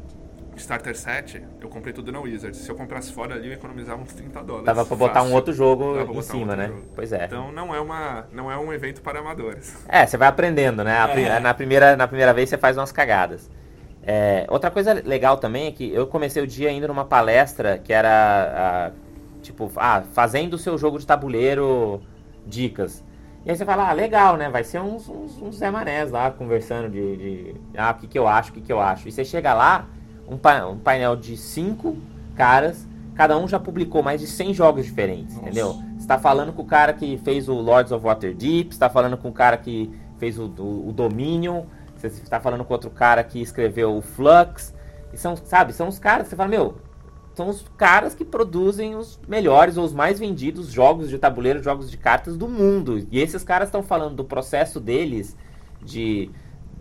Starter 0.62 0.96
Set, 0.96 1.42
eu 1.60 1.68
comprei 1.68 1.92
tudo 1.92 2.10
na 2.10 2.20
Wizards. 2.20 2.60
Se 2.60 2.70
eu 2.70 2.74
comprasse 2.74 3.12
fora 3.12 3.34
ali, 3.34 3.48
eu 3.48 3.52
economizava 3.54 4.00
uns 4.00 4.12
30 4.12 4.42
dólares. 4.42 4.66
Dava 4.66 4.84
pra 4.86 4.96
botar 4.96 5.20
um 5.20 5.24
Fácil. 5.24 5.34
outro 5.36 5.52
jogo 5.52 5.94
Dava 5.94 6.12
em 6.12 6.16
um 6.16 6.22
cima, 6.22 6.40
outro 6.40 6.56
né? 6.56 6.68
jogo. 6.68 6.82
Pois 6.94 7.12
é. 7.12 7.24
Então 7.26 7.52
não 7.52 7.74
é, 7.74 7.80
uma, 7.80 8.26
não 8.32 8.50
é 8.50 8.56
um 8.56 8.72
evento 8.72 9.02
para 9.02 9.18
amadores. 9.18 9.84
É, 9.88 10.06
você 10.06 10.16
vai 10.16 10.28
aprendendo, 10.28 10.82
né? 10.82 10.98
A 10.98 11.08
É. 11.08 11.40
Na, 11.40 11.52
primeira, 11.52 11.96
na 11.96 12.06
primeira 12.06 12.32
vez 12.32 12.48
você 12.48 12.56
faz 12.56 12.76
umas 12.76 12.92
cagadas. 12.92 13.50
É, 14.04 14.46
outra 14.48 14.70
coisa 14.70 14.92
legal 15.04 15.36
também 15.36 15.66
é 15.66 15.70
que 15.72 15.92
eu 15.92 16.06
comecei 16.06 16.42
o 16.42 16.46
dia 16.46 16.70
indo 16.70 16.88
numa 16.88 17.04
palestra 17.04 17.78
que 17.78 17.92
era, 17.92 18.10
ah, 18.10 18.92
tipo, 19.42 19.70
ah, 19.76 20.02
fazendo 20.12 20.54
o 20.54 20.58
seu 20.58 20.76
jogo 20.76 20.98
de 20.98 21.06
tabuleiro, 21.06 22.00
dicas. 22.46 23.04
E 23.44 23.50
aí 23.50 23.56
você 23.56 23.64
fala, 23.64 23.88
ah, 23.88 23.92
legal, 23.92 24.36
né? 24.36 24.48
Vai 24.48 24.62
ser 24.62 24.80
uns, 24.80 25.08
uns, 25.08 25.40
uns 25.42 25.56
Zé 25.56 25.70
Manés 25.70 26.10
lá, 26.10 26.30
conversando 26.30 26.88
de, 26.88 27.16
de, 27.16 27.54
ah, 27.76 27.90
o 27.90 27.94
que 27.94 28.06
que 28.06 28.18
eu 28.18 28.28
acho, 28.28 28.50
o 28.50 28.54
que 28.54 28.60
que 28.60 28.72
eu 28.72 28.80
acho. 28.80 29.08
E 29.08 29.12
você 29.12 29.24
chega 29.24 29.52
lá, 29.52 29.86
um, 30.28 30.36
pa- 30.36 30.66
um 30.66 30.78
painel 30.78 31.16
de 31.16 31.36
cinco 31.36 31.96
caras, 32.34 32.86
cada 33.14 33.36
um 33.38 33.46
já 33.46 33.58
publicou 33.58 34.02
mais 34.02 34.20
de 34.20 34.26
100 34.26 34.54
jogos 34.54 34.84
diferentes, 34.84 35.36
entendeu? 35.36 35.74
Você 35.98 36.06
tá 36.06 36.18
falando 36.18 36.52
com 36.52 36.62
o 36.62 36.66
cara 36.66 36.92
que 36.92 37.18
fez 37.18 37.48
o 37.48 37.54
Lords 37.54 37.92
of 37.92 38.04
Waterdeep, 38.04 38.72
você 38.74 38.80
tá 38.80 38.88
falando 38.90 39.16
com 39.16 39.28
o 39.28 39.32
cara 39.32 39.56
que 39.56 39.90
fez 40.18 40.38
o, 40.38 40.46
o, 40.58 40.88
o 40.88 40.92
Dominion, 40.92 41.64
você 41.96 42.08
tá 42.28 42.40
falando 42.40 42.64
com 42.64 42.72
outro 42.72 42.90
cara 42.90 43.22
que 43.22 43.40
escreveu 43.40 43.96
o 43.96 44.00
Flux, 44.02 44.74
e 45.12 45.16
são, 45.16 45.36
sabe, 45.36 45.72
são 45.72 45.88
os 45.88 45.98
caras, 45.98 46.26
você 46.28 46.34
fala, 46.34 46.48
meu, 46.48 46.76
são 47.34 47.48
os 47.48 47.64
caras 47.76 48.14
que 48.14 48.24
produzem 48.24 48.94
os 48.96 49.18
melhores 49.28 49.76
ou 49.76 49.84
os 49.84 49.92
mais 49.92 50.18
vendidos 50.18 50.68
jogos 50.70 51.08
de 51.08 51.18
tabuleiro, 51.18 51.62
jogos 51.62 51.90
de 51.90 51.96
cartas 51.96 52.36
do 52.36 52.48
mundo. 52.48 53.06
E 53.10 53.20
esses 53.20 53.42
caras 53.44 53.68
estão 53.68 53.82
falando 53.82 54.14
do 54.16 54.24
processo 54.24 54.78
deles 54.80 55.36
de 55.82 56.30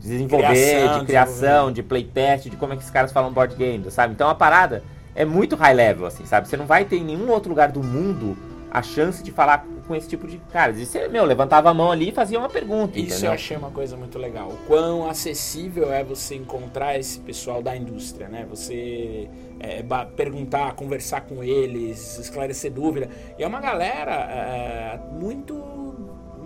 desenvolver, 0.02 0.48
Criação, 0.48 1.00
de 1.00 1.06
criação, 1.06 1.72
de 1.72 1.84
playtest, 1.84 2.50
de 2.50 2.58
como 2.58 2.74
é 2.74 2.76
que 2.76 2.82
esses 2.82 2.92
caras 2.92 3.12
falam 3.12 3.32
board 3.32 3.56
games, 3.56 3.94
sabe? 3.94 4.14
Então 4.14 4.28
a 4.28 4.36
parada 4.36 4.84
é 5.16 5.24
muito 5.24 5.56
high 5.56 5.74
level, 5.74 6.08
assim, 6.08 6.26
sabe? 6.26 6.48
Você 6.48 6.58
não 6.58 6.66
vai 6.66 6.86
ter 6.86 6.98
em 6.98 7.04
nenhum 7.04 7.30
outro 7.30 7.50
lugar 7.50 7.72
do 7.72 7.84
mundo 7.84 8.36
a 8.72 8.82
chance 8.82 9.22
de 9.22 9.32
falar 9.32 9.66
com 9.86 9.96
esse 9.96 10.08
tipo 10.08 10.26
de 10.26 10.38
caras. 10.52 10.80
E 10.80 10.86
você, 10.86 11.08
meu, 11.10 11.26
levantava 11.26 11.70
a 11.70 11.74
mão 11.74 11.92
ali 11.92 12.10
e 12.10 12.12
fazia 12.14 12.40
uma 12.40 12.48
pergunta, 12.48 12.98
Isso 12.98 13.10
eu 13.10 13.18
entendeu? 13.18 13.32
achei 13.34 13.58
uma 13.58 13.70
coisa 13.70 13.98
muito 13.98 14.18
legal. 14.18 14.48
O 14.48 14.58
quão 14.66 15.10
acessível 15.10 15.92
é 15.92 16.04
você 16.04 16.36
encontrar 16.36 16.98
esse 16.98 17.20
pessoal 17.20 17.62
da 17.62 17.76
indústria, 17.76 18.30
né? 18.30 18.48
Você 18.50 19.30
é, 19.60 19.84
perguntar, 20.16 20.74
conversar 20.74 21.22
com 21.22 21.44
eles, 21.44 22.18
esclarecer 22.18 22.72
dúvida. 22.72 23.10
E 23.38 23.44
é 23.44 23.48
uma 23.48 23.60
galera 23.60 24.14
é, 24.14 25.00
muito 25.12 25.54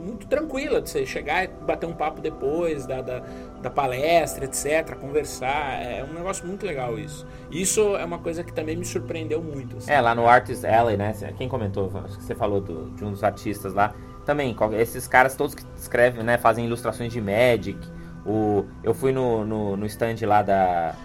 muito 0.05 0.27
tranquila 0.27 0.81
de 0.81 0.89
você 0.89 1.05
chegar 1.05 1.43
e 1.43 1.47
bater 1.47 1.85
um 1.87 1.93
papo 1.93 2.21
depois 2.21 2.85
da, 2.85 3.01
da, 3.01 3.23
da 3.61 3.69
palestra, 3.69 4.45
etc., 4.45 4.95
conversar. 4.95 5.81
É 5.83 6.03
um 6.03 6.13
negócio 6.13 6.45
muito 6.45 6.65
legal 6.65 6.97
isso. 6.99 7.25
Isso 7.49 7.95
é 7.95 8.05
uma 8.05 8.19
coisa 8.19 8.43
que 8.43 8.53
também 8.53 8.75
me 8.75 8.85
surpreendeu 8.85 9.41
muito. 9.41 9.77
assim. 9.77 9.91
É, 9.91 9.99
lá 9.99 10.13
no 10.13 10.27
Artist 10.27 10.65
Alley, 10.65 10.95
né? 10.97 11.13
Quem 11.37 11.49
comentou? 11.49 11.91
Acho 12.05 12.17
que 12.17 12.23
você 12.23 12.35
falou 12.35 12.61
do- 12.61 12.91
de 12.91 13.03
um 13.03 13.11
dos 13.11 13.23
artistas 13.23 13.73
lá. 13.73 13.93
Também, 14.25 14.55
esses 14.79 15.07
caras 15.07 15.35
todos 15.35 15.53
que 15.55 15.63
escrevem, 15.77 16.23
né? 16.23 16.37
Fazem 16.37 16.65
ilustrações 16.65 17.11
de 17.13 17.21
Magic. 17.21 17.77
O, 18.25 18.65
eu 18.83 18.93
fui 18.93 19.11
no, 19.11 19.45
no, 19.45 19.77
no 19.77 19.85
stand 19.85 20.15
lá 20.25 20.41
da, 20.41 20.95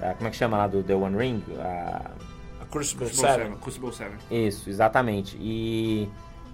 da- 0.00 0.14
Como 0.14 0.26
é 0.26 0.30
que 0.30 0.36
chama 0.36 0.56
lá 0.56 0.66
do 0.66 0.82
The 0.82 0.94
One 0.94 1.16
Ring? 1.16 1.42
A- 1.60 2.10
A 2.60 2.64
Crucible 2.66 3.06
Crucible 3.06 3.30
7. 3.30 3.42
7. 3.48 3.56
Crucible 3.60 3.92
7. 3.92 4.10
isso, 4.30 4.68
exatamente. 4.68 5.36
E 5.40 6.08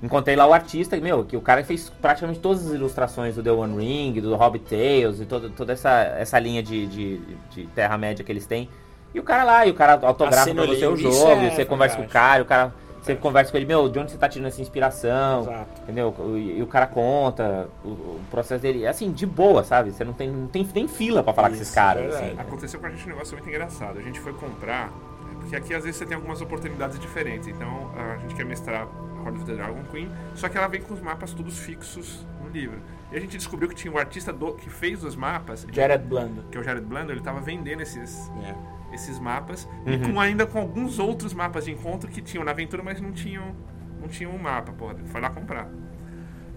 encontrei 0.04 0.36
lá 0.36 0.46
o 0.46 0.52
artista, 0.52 0.96
meu, 0.98 1.24
que 1.24 1.36
o 1.36 1.40
cara 1.40 1.64
fez 1.64 1.88
praticamente 1.88 2.38
todas 2.38 2.66
as 2.66 2.74
ilustrações 2.74 3.34
do 3.36 3.42
The 3.42 3.50
One 3.50 3.76
Ring, 3.76 4.20
do 4.20 4.36
Hobbit 4.36 4.66
Tales 4.66 5.20
e 5.20 5.24
toda, 5.24 5.48
toda 5.48 5.72
essa, 5.72 5.90
essa 6.18 6.38
linha 6.38 6.62
de, 6.62 6.86
de, 6.86 7.20
de 7.50 7.66
Terra-média 7.68 8.24
que 8.24 8.30
eles 8.30 8.46
têm. 8.46 8.68
E 9.14 9.20
o 9.20 9.22
cara 9.22 9.44
lá, 9.44 9.66
e 9.66 9.70
o 9.70 9.74
cara 9.74 9.92
autografa 10.02 10.52
pra 10.52 10.66
você 10.66 10.86
o 10.86 10.94
isso 10.94 11.10
jogo, 11.10 11.40
é 11.40 11.50
você 11.50 11.64
conversa 11.64 11.96
com 11.96 12.02
o 12.02 12.08
cara, 12.08 12.40
e 12.40 12.42
o 12.42 12.44
cara. 12.44 12.74
Você 13.00 13.14
conversa 13.14 13.50
com 13.50 13.58
ele, 13.58 13.66
meu, 13.66 13.86
de 13.86 13.98
onde 13.98 14.10
você 14.10 14.16
tá 14.16 14.26
tirando 14.26 14.46
essa 14.46 14.62
inspiração? 14.62 15.42
Exato. 15.42 15.82
Entendeu? 15.82 16.14
E, 16.36 16.58
e 16.58 16.62
o 16.62 16.66
cara 16.66 16.86
conta 16.86 17.68
o, 17.84 17.88
o 17.88 18.20
processo 18.30 18.62
dele. 18.62 18.86
Assim, 18.86 19.12
de 19.12 19.26
boa, 19.26 19.62
sabe? 19.62 19.90
Você 19.90 20.04
não 20.04 20.14
tem, 20.14 20.30
não 20.30 20.46
tem 20.46 20.66
nem 20.74 20.88
fila 20.88 21.22
pra 21.22 21.34
falar 21.34 21.48
com 21.48 21.54
esses 21.54 21.68
Isso, 21.68 21.76
caras. 21.76 22.14
assim. 22.14 22.34
Aconteceu 22.38 22.80
com 22.80 22.86
a 22.86 22.90
gente 22.90 23.04
um 23.04 23.08
negócio 23.10 23.36
muito 23.36 23.46
engraçado. 23.46 23.98
A 23.98 24.02
gente 24.02 24.18
foi 24.20 24.32
comprar, 24.32 24.90
é, 25.30 25.34
porque 25.38 25.54
aqui 25.54 25.74
às 25.74 25.84
vezes 25.84 25.98
você 25.98 26.06
tem 26.06 26.16
algumas 26.16 26.40
oportunidades 26.40 26.98
diferentes. 26.98 27.46
Então 27.46 27.90
a 27.94 28.16
gente 28.16 28.34
quer 28.34 28.46
mestrar 28.46 28.88
Horde 29.24 29.38
of 29.38 29.46
the 29.46 29.54
Dragon 29.54 29.82
Queen, 29.90 30.10
só 30.34 30.48
que 30.48 30.56
ela 30.58 30.66
vem 30.68 30.80
com 30.82 30.94
os 30.94 31.00
mapas 31.00 31.32
todos 31.32 31.58
fixos 31.58 32.26
no 32.42 32.48
livro. 32.50 32.78
E 33.12 33.16
a 33.16 33.20
gente 33.20 33.36
descobriu 33.36 33.68
que 33.68 33.74
tinha 33.74 33.92
um 33.92 33.98
artista 33.98 34.32
do- 34.32 34.54
que 34.54 34.68
fez 34.68 35.02
os 35.04 35.14
mapas, 35.16 35.66
Jared 35.72 36.04
Blando. 36.06 36.44
que 36.50 36.58
é 36.58 36.60
o 36.60 36.64
Jared 36.64 36.84
Blando, 36.86 37.12
ele 37.12 37.20
tava 37.20 37.40
vendendo 37.40 37.80
esses, 37.80 38.30
É. 38.42 38.94
esses 38.94 39.18
mapas 39.18 39.68
Uhum. 39.86 39.92
e 39.92 39.98
com 40.12 40.20
ainda 40.20 40.46
com 40.46 40.58
alguns 40.58 40.98
outros 40.98 41.32
mapas 41.32 41.64
de 41.64 41.70
encontro 41.72 42.10
que 42.10 42.20
tinham 42.20 42.44
na 42.44 42.50
aventura, 42.50 42.82
mas 42.82 43.00
não 43.00 43.12
tinham 43.12 43.54
não 44.00 44.08
tinham 44.08 44.32
um 44.32 44.38
mapa, 44.38 44.70
porra. 44.72 44.96
Foi 45.06 45.18
lá 45.20 45.30
comprar. 45.30 45.66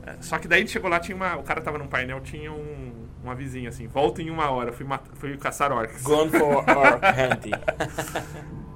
É, 0.05 0.17
Só 0.19 0.37
que 0.37 0.47
daí 0.49 0.57
a 0.57 0.61
gente 0.61 0.71
chegou 0.71 0.89
lá, 0.89 0.99
tinha 0.99 1.15
uma. 1.15 1.35
O 1.37 1.43
cara 1.43 1.61
tava 1.61 1.77
num 1.77 1.87
painel, 1.87 2.19
tinha 2.21 2.51
um, 2.51 3.07
um 3.23 3.31
avisinho 3.31 3.69
assim, 3.69 3.87
volta 3.87 4.21
em 4.21 4.29
uma 4.29 4.49
hora, 4.49 4.71
fui, 4.73 4.85
fui 5.13 5.37
caçar 5.37 5.71
orcs. 5.71 6.01
Gone 6.03 6.29
for 6.29 6.57
Orc 6.57 6.67
Hunting. 7.05 7.51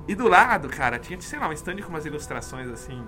E 0.07 0.15
do 0.15 0.27
lado, 0.27 0.67
cara, 0.69 0.97
tinha, 0.99 1.19
sei 1.21 1.37
lá, 1.39 1.47
um 1.49 1.53
stand 1.53 1.77
com 1.81 1.89
umas 1.89 2.05
ilustrações 2.05 2.67
assim. 2.69 3.01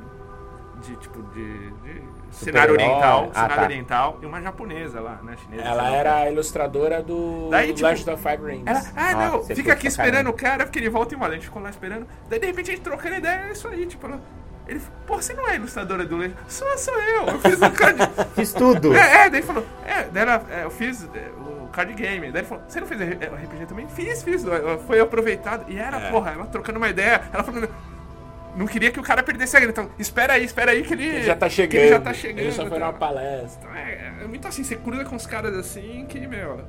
De 0.84 0.96
tipo, 0.98 1.22
de. 1.34 1.72
de 1.72 2.02
cenário 2.32 2.74
oriental. 2.74 3.30
Ah, 3.34 3.42
cenário 3.42 3.56
tá. 3.56 3.64
oriental 3.64 4.20
e 4.22 4.26
uma 4.26 4.42
japonesa 4.42 5.00
lá, 5.00 5.20
né? 5.24 5.36
Chinesa. 5.42 5.64
Ela 5.64 5.90
era 5.90 6.16
a 6.18 6.30
ilustradora 6.30 7.02
do 7.02 7.48
Daí, 7.50 7.74
tipo, 7.74 7.88
Legend 7.88 8.10
of 8.12 8.22
Five 8.22 8.44
Rings. 8.46 8.68
Ela, 8.68 8.82
ah, 8.96 9.14
Nossa, 9.14 9.50
não, 9.50 9.56
fica 9.56 9.72
aqui 9.74 9.88
esperando 9.88 10.30
o 10.30 10.34
cara, 10.34 10.66
porque 10.66 10.80
ele 10.80 10.90
volta 10.90 11.14
em 11.14 11.18
uma. 11.18 11.28
A 11.28 11.32
gente 11.32 11.46
ficou 11.46 11.62
lá 11.62 11.70
esperando. 11.70 12.06
Daí, 12.30 12.40
de 12.40 12.46
repente, 12.48 12.72
a 12.72 12.74
gente 12.76 12.84
trocando 12.84 13.16
ideia, 13.16 13.48
é 13.48 13.52
isso 13.54 13.68
aí, 13.68 13.86
tipo, 13.86 14.06
ela- 14.08 14.20
ele 14.68 14.80
falou, 14.80 15.00
pô, 15.06 15.16
você 15.22 15.34
não 15.34 15.48
é 15.48 15.56
ilustradora 15.56 16.06
do 16.06 16.16
Legend? 16.18 16.38
Sou, 16.48 16.78
sou 16.78 16.94
eu. 16.94 17.28
Eu 17.28 17.40
fiz 17.40 17.62
o 17.62 17.72
card. 17.72 18.00
Fiz 18.36 18.54
tudo! 18.54 18.96
é, 18.96 19.26
é, 19.26 19.30
daí 19.30 19.42
falou, 19.42 19.66
é, 19.86 20.04
daí 20.04 20.24
ela, 20.24 20.46
é, 20.50 20.64
eu 20.64 20.70
fiz 20.72 21.04
é, 21.14 21.30
o 21.38 21.68
card 21.68 21.94
game. 21.94 22.32
Daí 22.32 22.42
ele 22.42 22.48
falou, 22.48 22.64
você 22.68 22.80
não 22.80 22.88
fez 22.88 23.00
o 23.02 23.04
RPG 23.36 23.66
também? 23.68 23.88
Fiz, 23.90 24.24
fiz. 24.24 24.44
Foi 24.88 25.00
aproveitado. 25.00 25.66
E 25.70 25.78
era, 25.78 25.98
É. 25.98 26.12
porra, 26.12 26.32
ela 26.32 26.46
trocando 26.46 26.78
uma 26.78 26.90
ideia. 26.90 27.22
Ela 27.34 27.44
falando. 27.44 27.70
Não 28.56 28.68
queria 28.68 28.92
que 28.92 29.00
o 29.00 29.04
cara 29.04 29.24
perdesse 29.24 29.58
a 29.58 29.60
grana. 29.60 29.72
Então, 29.72 29.90
espera 29.98 30.34
aí, 30.34 30.44
espera 30.46 30.72
aí 30.72 30.84
que 30.84 30.94
ele. 30.94 31.06
Ele 31.06 31.24
já 31.24 31.36
tá 31.36 31.50
chegando. 31.50 31.82
ele 31.82 31.90
já 31.90 32.00
tá 32.00 32.14
chegando. 32.14 32.40
Ele 32.40 32.52
só 32.52 32.62
foi 32.68 32.80
tá? 32.80 32.86
numa 32.86 32.94
palestra. 32.94 33.62
Então, 33.70 33.76
é, 33.76 34.14
é 34.24 34.28
muito 34.28 34.48
assim, 34.48 34.64
você 34.64 34.76
cruza 34.76 35.04
com 35.06 35.16
os 35.16 35.26
caras 35.26 35.56
assim 35.56 36.06
que, 36.08 36.26
meu. 36.28 36.62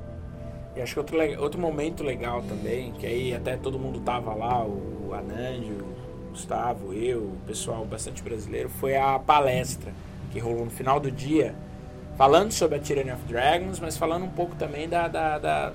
E 0.75 0.81
acho 0.81 0.93
que 0.93 0.99
outro, 0.99 1.17
outro 1.41 1.61
momento 1.61 2.03
legal 2.03 2.41
também, 2.41 2.91
que 2.93 3.05
aí 3.05 3.33
até 3.35 3.55
todo 3.55 3.79
mundo 3.79 3.99
tava 4.01 4.33
lá, 4.33 4.63
o 4.65 5.11
Anand, 5.13 5.63
o 5.71 6.29
Gustavo, 6.31 6.91
eu, 6.93 7.19
o 7.19 7.37
pessoal 7.47 7.85
bastante 7.85 8.21
brasileiro, 8.21 8.67
foi 8.67 8.97
a 8.97 9.17
palestra 9.17 9.93
que 10.33 10.39
rolou 10.39 10.65
no 10.65 10.71
final 10.71 10.99
do 10.99 11.09
dia, 11.09 11.55
falando 12.17 12.51
sobre 12.51 12.77
a 12.77 12.81
Tyranny 12.81 13.11
of 13.11 13.21
Dragons, 13.23 13.79
mas 13.79 13.95
falando 13.95 14.25
um 14.25 14.29
pouco 14.29 14.53
também 14.57 14.89
da, 14.89 15.07
da- 15.07 15.39
da- 15.39 15.73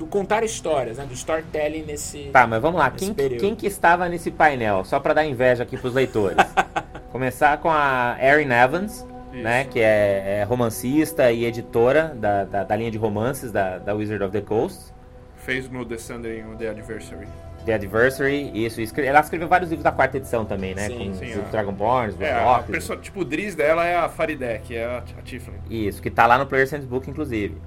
do 0.00 0.06
contar 0.06 0.42
histórias, 0.42 0.96
né? 0.96 1.04
Do 1.04 1.12
storytelling 1.12 1.82
nesse. 1.82 2.30
Tá, 2.32 2.46
mas 2.46 2.62
vamos 2.62 2.80
lá. 2.80 2.90
Quem, 2.90 3.12
período. 3.12 3.40
quem 3.40 3.54
que 3.54 3.66
estava 3.66 4.08
nesse 4.08 4.30
painel? 4.30 4.82
Só 4.82 4.98
pra 4.98 5.12
dar 5.12 5.26
inveja 5.26 5.62
aqui 5.62 5.76
pros 5.76 5.92
leitores. 5.92 6.38
Começar 7.12 7.58
com 7.58 7.68
a 7.70 8.16
Erin 8.18 8.50
Evans, 8.50 9.06
né? 9.30 9.64
Que 9.64 9.78
é, 9.78 10.38
é 10.40 10.42
romancista 10.44 11.30
e 11.30 11.44
editora 11.44 12.14
da, 12.16 12.44
da, 12.44 12.64
da 12.64 12.76
linha 12.76 12.90
de 12.90 12.96
romances 12.96 13.52
da, 13.52 13.76
da 13.76 13.92
Wizard 13.92 14.24
of 14.24 14.32
the 14.32 14.40
Coast. 14.40 14.90
Fez 15.36 15.68
no 15.68 15.82
o 15.82 15.84
The 15.84 16.68
Adversary. 16.70 17.28
The 17.66 17.74
Adversary, 17.74 18.50
isso. 18.54 18.80
Ela 18.98 19.20
escreveu 19.20 19.48
vários 19.48 19.68
livros 19.68 19.84
da 19.84 19.92
quarta 19.92 20.16
edição 20.16 20.46
também, 20.46 20.74
né? 20.74 20.86
Sim, 20.86 20.96
com 20.96 21.14
sim, 21.14 21.32
os 21.32 21.36
é. 21.36 21.50
Dragonborns, 21.50 22.14
os 22.14 22.20
É, 22.22 22.32
a 22.32 22.60
pessoa, 22.60 22.98
tipo, 22.98 23.20
o 23.20 23.24
Driz 23.24 23.54
dela 23.54 23.84
é 23.84 23.96
a 23.96 24.08
Farideh, 24.08 24.62
é 24.70 24.84
a, 24.86 24.98
a 24.98 25.22
Tiflin. 25.22 25.58
Isso, 25.68 26.00
que 26.00 26.10
tá 26.10 26.26
lá 26.26 26.38
no 26.38 26.46
Player's 26.46 26.70
Handbook, 26.70 27.10
inclusive. 27.10 27.60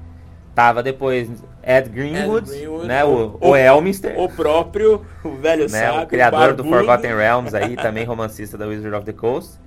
Tava 0.55 0.83
depois 0.83 1.29
Ed 1.63 1.89
Greenwood, 1.89 2.49
Ed 2.51 2.57
Greenwood, 2.59 2.87
né? 2.87 3.03
O, 3.03 3.37
o- 3.41 3.49
o 3.49 3.55
Elminster, 3.55 4.19
O 4.19 4.29
próprio, 4.29 5.03
o 5.23 5.31
velho 5.37 5.63
né? 5.63 5.67
sábio, 5.67 6.01
O 6.03 6.07
criador 6.07 6.53
do 6.53 6.63
barbudo, 6.63 6.69
Forgotten 6.85 7.15
Realms 7.15 7.55
aí, 7.55 7.75
também 7.75 8.05
romancista 8.05 8.57
da 8.57 8.67
Wizard 8.67 8.95
of 8.95 9.05
the 9.05 9.13
Coast. 9.13 9.59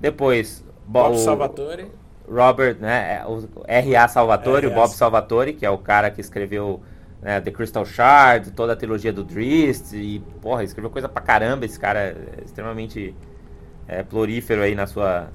Depois, 0.00 0.64
Bo- 0.86 1.02
Bob 1.02 1.14
o 1.16 1.18
Salvatore. 1.18 1.86
Robert, 2.30 2.76
né? 2.78 3.24
O 3.26 3.42
R.A. 3.66 4.06
Salvatore, 4.06 4.66
o. 4.66 4.70
Bob 4.70 4.88
Salvatore, 4.90 5.54
que 5.54 5.64
é 5.66 5.70
o 5.70 5.78
cara 5.78 6.10
que 6.10 6.20
escreveu 6.20 6.80
né, 7.20 7.40
The 7.40 7.50
Crystal 7.50 7.84
Shard, 7.84 8.52
toda 8.52 8.74
a 8.74 8.76
trilogia 8.76 9.12
do 9.12 9.24
Drist, 9.24 9.92
e, 9.94 10.20
porra, 10.40 10.62
escreveu 10.62 10.90
coisa 10.90 11.08
pra 11.08 11.20
caramba. 11.22 11.64
Esse 11.64 11.80
cara 11.80 11.98
é 12.00 12.14
extremamente 12.44 13.12
é, 13.88 14.02
plurífero 14.04 14.62
aí 14.62 14.74
na 14.76 14.86
sua, 14.86 15.30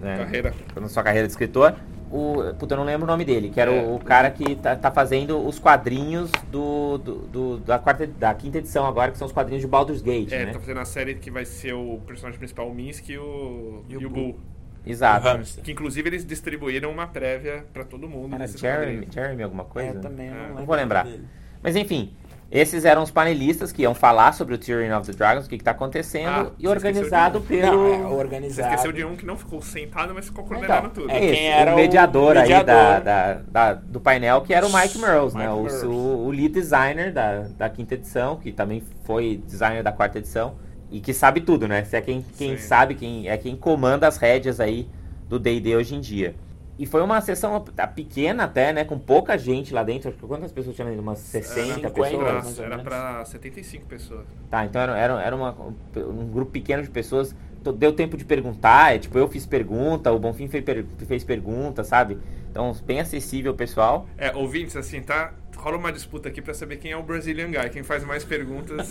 né, 0.00 0.16
Carreira. 0.18 0.54
na 0.74 0.88
sua 0.88 1.02
carreira 1.04 1.28
de 1.28 1.32
escritor. 1.32 1.74
O, 2.10 2.54
puta, 2.58 2.72
eu 2.74 2.78
não 2.78 2.84
lembro 2.84 3.04
o 3.04 3.06
nome 3.06 3.24
dele, 3.24 3.50
que 3.50 3.60
era 3.60 3.70
É. 3.70 3.82
o, 3.82 3.96
o 3.96 3.98
cara 3.98 4.30
que 4.30 4.56
tá, 4.56 4.74
tá 4.74 4.90
fazendo 4.90 5.38
os 5.46 5.58
quadrinhos 5.58 6.30
do, 6.50 6.96
do, 6.98 7.14
do- 7.26 7.58
da, 7.58 7.78
quarta, 7.78 8.06
da 8.06 8.32
quinta 8.34 8.58
edição 8.58 8.86
agora, 8.86 9.10
que 9.12 9.18
são 9.18 9.26
os 9.26 9.32
quadrinhos 9.32 9.60
de 9.60 9.68
Baldur's 9.68 10.00
Gate, 10.00 10.32
É, 10.32 10.46
né? 10.46 10.52
tá 10.52 10.58
fazendo 10.60 10.80
a 10.80 10.84
série 10.86 11.14
que 11.16 11.30
vai 11.30 11.44
ser 11.44 11.74
o 11.74 12.00
personagem 12.06 12.38
principal, 12.38 12.66
o 12.68 12.74
Minsk 12.74 13.10
e 13.10 13.18
o, 13.18 13.84
E 13.90 13.96
o 13.96 14.00
e 14.00 14.06
o 14.06 14.10
Bull. 14.10 14.22
Bull. 14.32 14.38
Exato. 14.86 15.26
Hamster. 15.28 15.62
Que 15.62 15.72
inclusive 15.72 16.08
eles 16.08 16.24
distribuíram 16.24 16.90
uma 16.90 17.06
prévia 17.06 17.66
pra 17.74 17.84
todo 17.84 18.08
mundo. 18.08 18.34
Era 18.34 18.46
Jeremy, 18.46 18.78
quadrinhos. 18.86 19.14
Jeremy 19.14 19.42
alguma 19.42 19.64
coisa? 19.64 19.90
É, 19.90 19.92
também, 20.00 20.30
não, 20.30 20.36
É. 20.36 20.40
lembro 20.40 20.54
Não 20.60 20.64
vou 20.66 20.76
lembrar. 20.76 21.04
dele. 21.04 21.24
Mas 21.62 21.76
enfim, 21.76 22.12
esses 22.50 22.84
eram 22.84 23.02
os 23.02 23.10
panelistas 23.10 23.70
que 23.72 23.82
iam 23.82 23.94
falar 23.94 24.32
sobre 24.32 24.54
o 24.54 24.58
Tyrion 24.58 24.98
of 24.98 25.06
the 25.10 25.16
Dragons, 25.16 25.46
o 25.46 25.48
que, 25.48 25.56
está 25.56 25.72
acontecendo, 25.72 26.28
Ah, 26.28 26.50
e 26.58 26.62
você 26.62 26.68
organizado 26.68 27.38
esqueceu 27.38 27.62
pelo. 27.70 27.76
Não, 27.76 27.94
é 27.94 27.98
Você 28.08 28.14
organizado. 28.14 28.68
esqueceu 28.74 28.92
de 28.92 29.04
um 29.04 29.16
que 29.16 29.26
não 29.26 29.36
ficou 29.36 29.60
sentado, 29.60 30.14
mas 30.14 30.26
ficou 30.26 30.44
coordenando 30.44 30.78
Então, 30.86 30.90
tudo. 30.90 31.10
é 31.10 31.18
Quem 31.18 31.28
esse, 31.30 31.44
era 31.44 31.70
o 31.70 31.74
o 31.74 31.76
mediador, 31.76 32.36
aí 32.36 32.42
mediador. 32.48 32.64
da, 32.64 33.00
da- 33.00 33.34
da- 33.34 33.74
do 33.74 34.00
painel, 34.00 34.40
que 34.40 34.54
era 34.54 34.66
o 34.66 34.72
Mike 34.72 34.98
Merles, 34.98 35.34
né? 35.34 35.50
O, 35.50 35.66
o- 35.86 36.26
o 36.26 36.30
lead 36.30 36.48
designer 36.48 37.12
da, 37.12 37.40
da 37.56 37.68
quinta 37.68 37.94
edição, 37.94 38.36
que 38.36 38.50
também 38.50 38.82
foi 39.04 39.42
designer 39.46 39.82
da 39.82 39.92
quarta 39.92 40.18
edição, 40.18 40.54
e 40.90 41.00
que 41.00 41.12
sabe 41.12 41.42
tudo, 41.42 41.68
né? 41.68 41.84
Se 41.84 41.96
é 41.96 42.00
quem, 42.00 42.24
quem 42.38 42.56
Sim. 42.56 42.62
sabe, 42.62 42.94
quem 42.94 43.28
é 43.28 43.36
quem 43.36 43.54
comanda 43.54 44.08
as 44.08 44.16
rédeas 44.16 44.58
aí 44.58 44.88
do 45.28 45.38
D&D 45.38 45.76
hoje 45.76 45.94
em 45.94 46.00
dia. 46.00 46.34
E 46.78 46.86
foi 46.86 47.02
uma 47.02 47.20
sessão 47.20 47.64
pequena 47.94 48.44
até, 48.44 48.72
né? 48.72 48.84
Com 48.84 48.98
pouca 48.98 49.36
gente 49.36 49.74
lá 49.74 49.82
dentro. 49.82 50.10
Acho 50.10 50.18
que 50.18 50.26
quantas 50.26 50.52
pessoas 50.52 50.76
tinham 50.76 50.88
ali? 50.88 50.98
Umas 50.98 51.18
60 51.18 51.74
50, 51.74 51.90
pessoas? 51.90 52.58
Era 52.60 52.68
menos. 52.68 52.82
pra 52.84 53.24
75 53.24 53.86
pessoas. 53.86 54.24
Tá, 54.48 54.64
então 54.64 54.80
era, 54.80 54.96
era, 54.96 55.20
era 55.22 55.34
uma- 55.36 55.56
um 55.96 56.26
grupo 56.28 56.52
pequeno 56.52 56.82
de 56.82 56.90
pessoas. 56.90 57.34
Então, 57.60 57.72
Deu 57.72 57.92
tempo 57.92 58.16
de 58.16 58.24
perguntar, 58.24 58.94
é, 58.94 58.98
tipo, 59.00 59.18
eu 59.18 59.26
fiz 59.26 59.44
pergunta, 59.44 60.12
o 60.12 60.18
Bonfim 60.20 60.46
fez, 60.46 60.64
per- 60.64 60.86
fez 61.06 61.24
pergunta, 61.24 61.82
sabe? 61.82 62.16
Então, 62.50 62.72
bem 62.84 63.00
acessível, 63.00 63.52
pessoal. 63.54 64.06
É, 64.16 64.34
ouvintes, 64.34 64.76
assim, 64.76 65.02
tá? 65.02 65.32
Rola 65.68 65.76
uma 65.76 65.92
disputa 65.92 66.30
aqui 66.30 66.40
pra 66.40 66.54
saber 66.54 66.78
quem 66.78 66.92
é 66.92 66.96
o 66.96 67.02
Brazilian 67.02 67.50
Guy, 67.50 67.68
quem 67.68 67.82
faz 67.82 68.02
mais 68.02 68.24
perguntas 68.24 68.90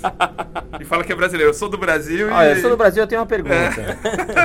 e 0.80 0.86
fala 0.86 1.04
que 1.04 1.12
é 1.12 1.16
brasileiro. 1.16 1.50
Eu 1.50 1.54
sou 1.56 1.68
do 1.68 1.76
Brasil 1.76 2.30
Olha, 2.32 2.50
e. 2.50 2.56
eu 2.56 2.62
sou 2.62 2.70
do 2.70 2.78
Brasil, 2.78 3.02
eu 3.02 3.08
tenho 3.08 3.20
uma 3.20 3.26
pergunta. 3.26 3.98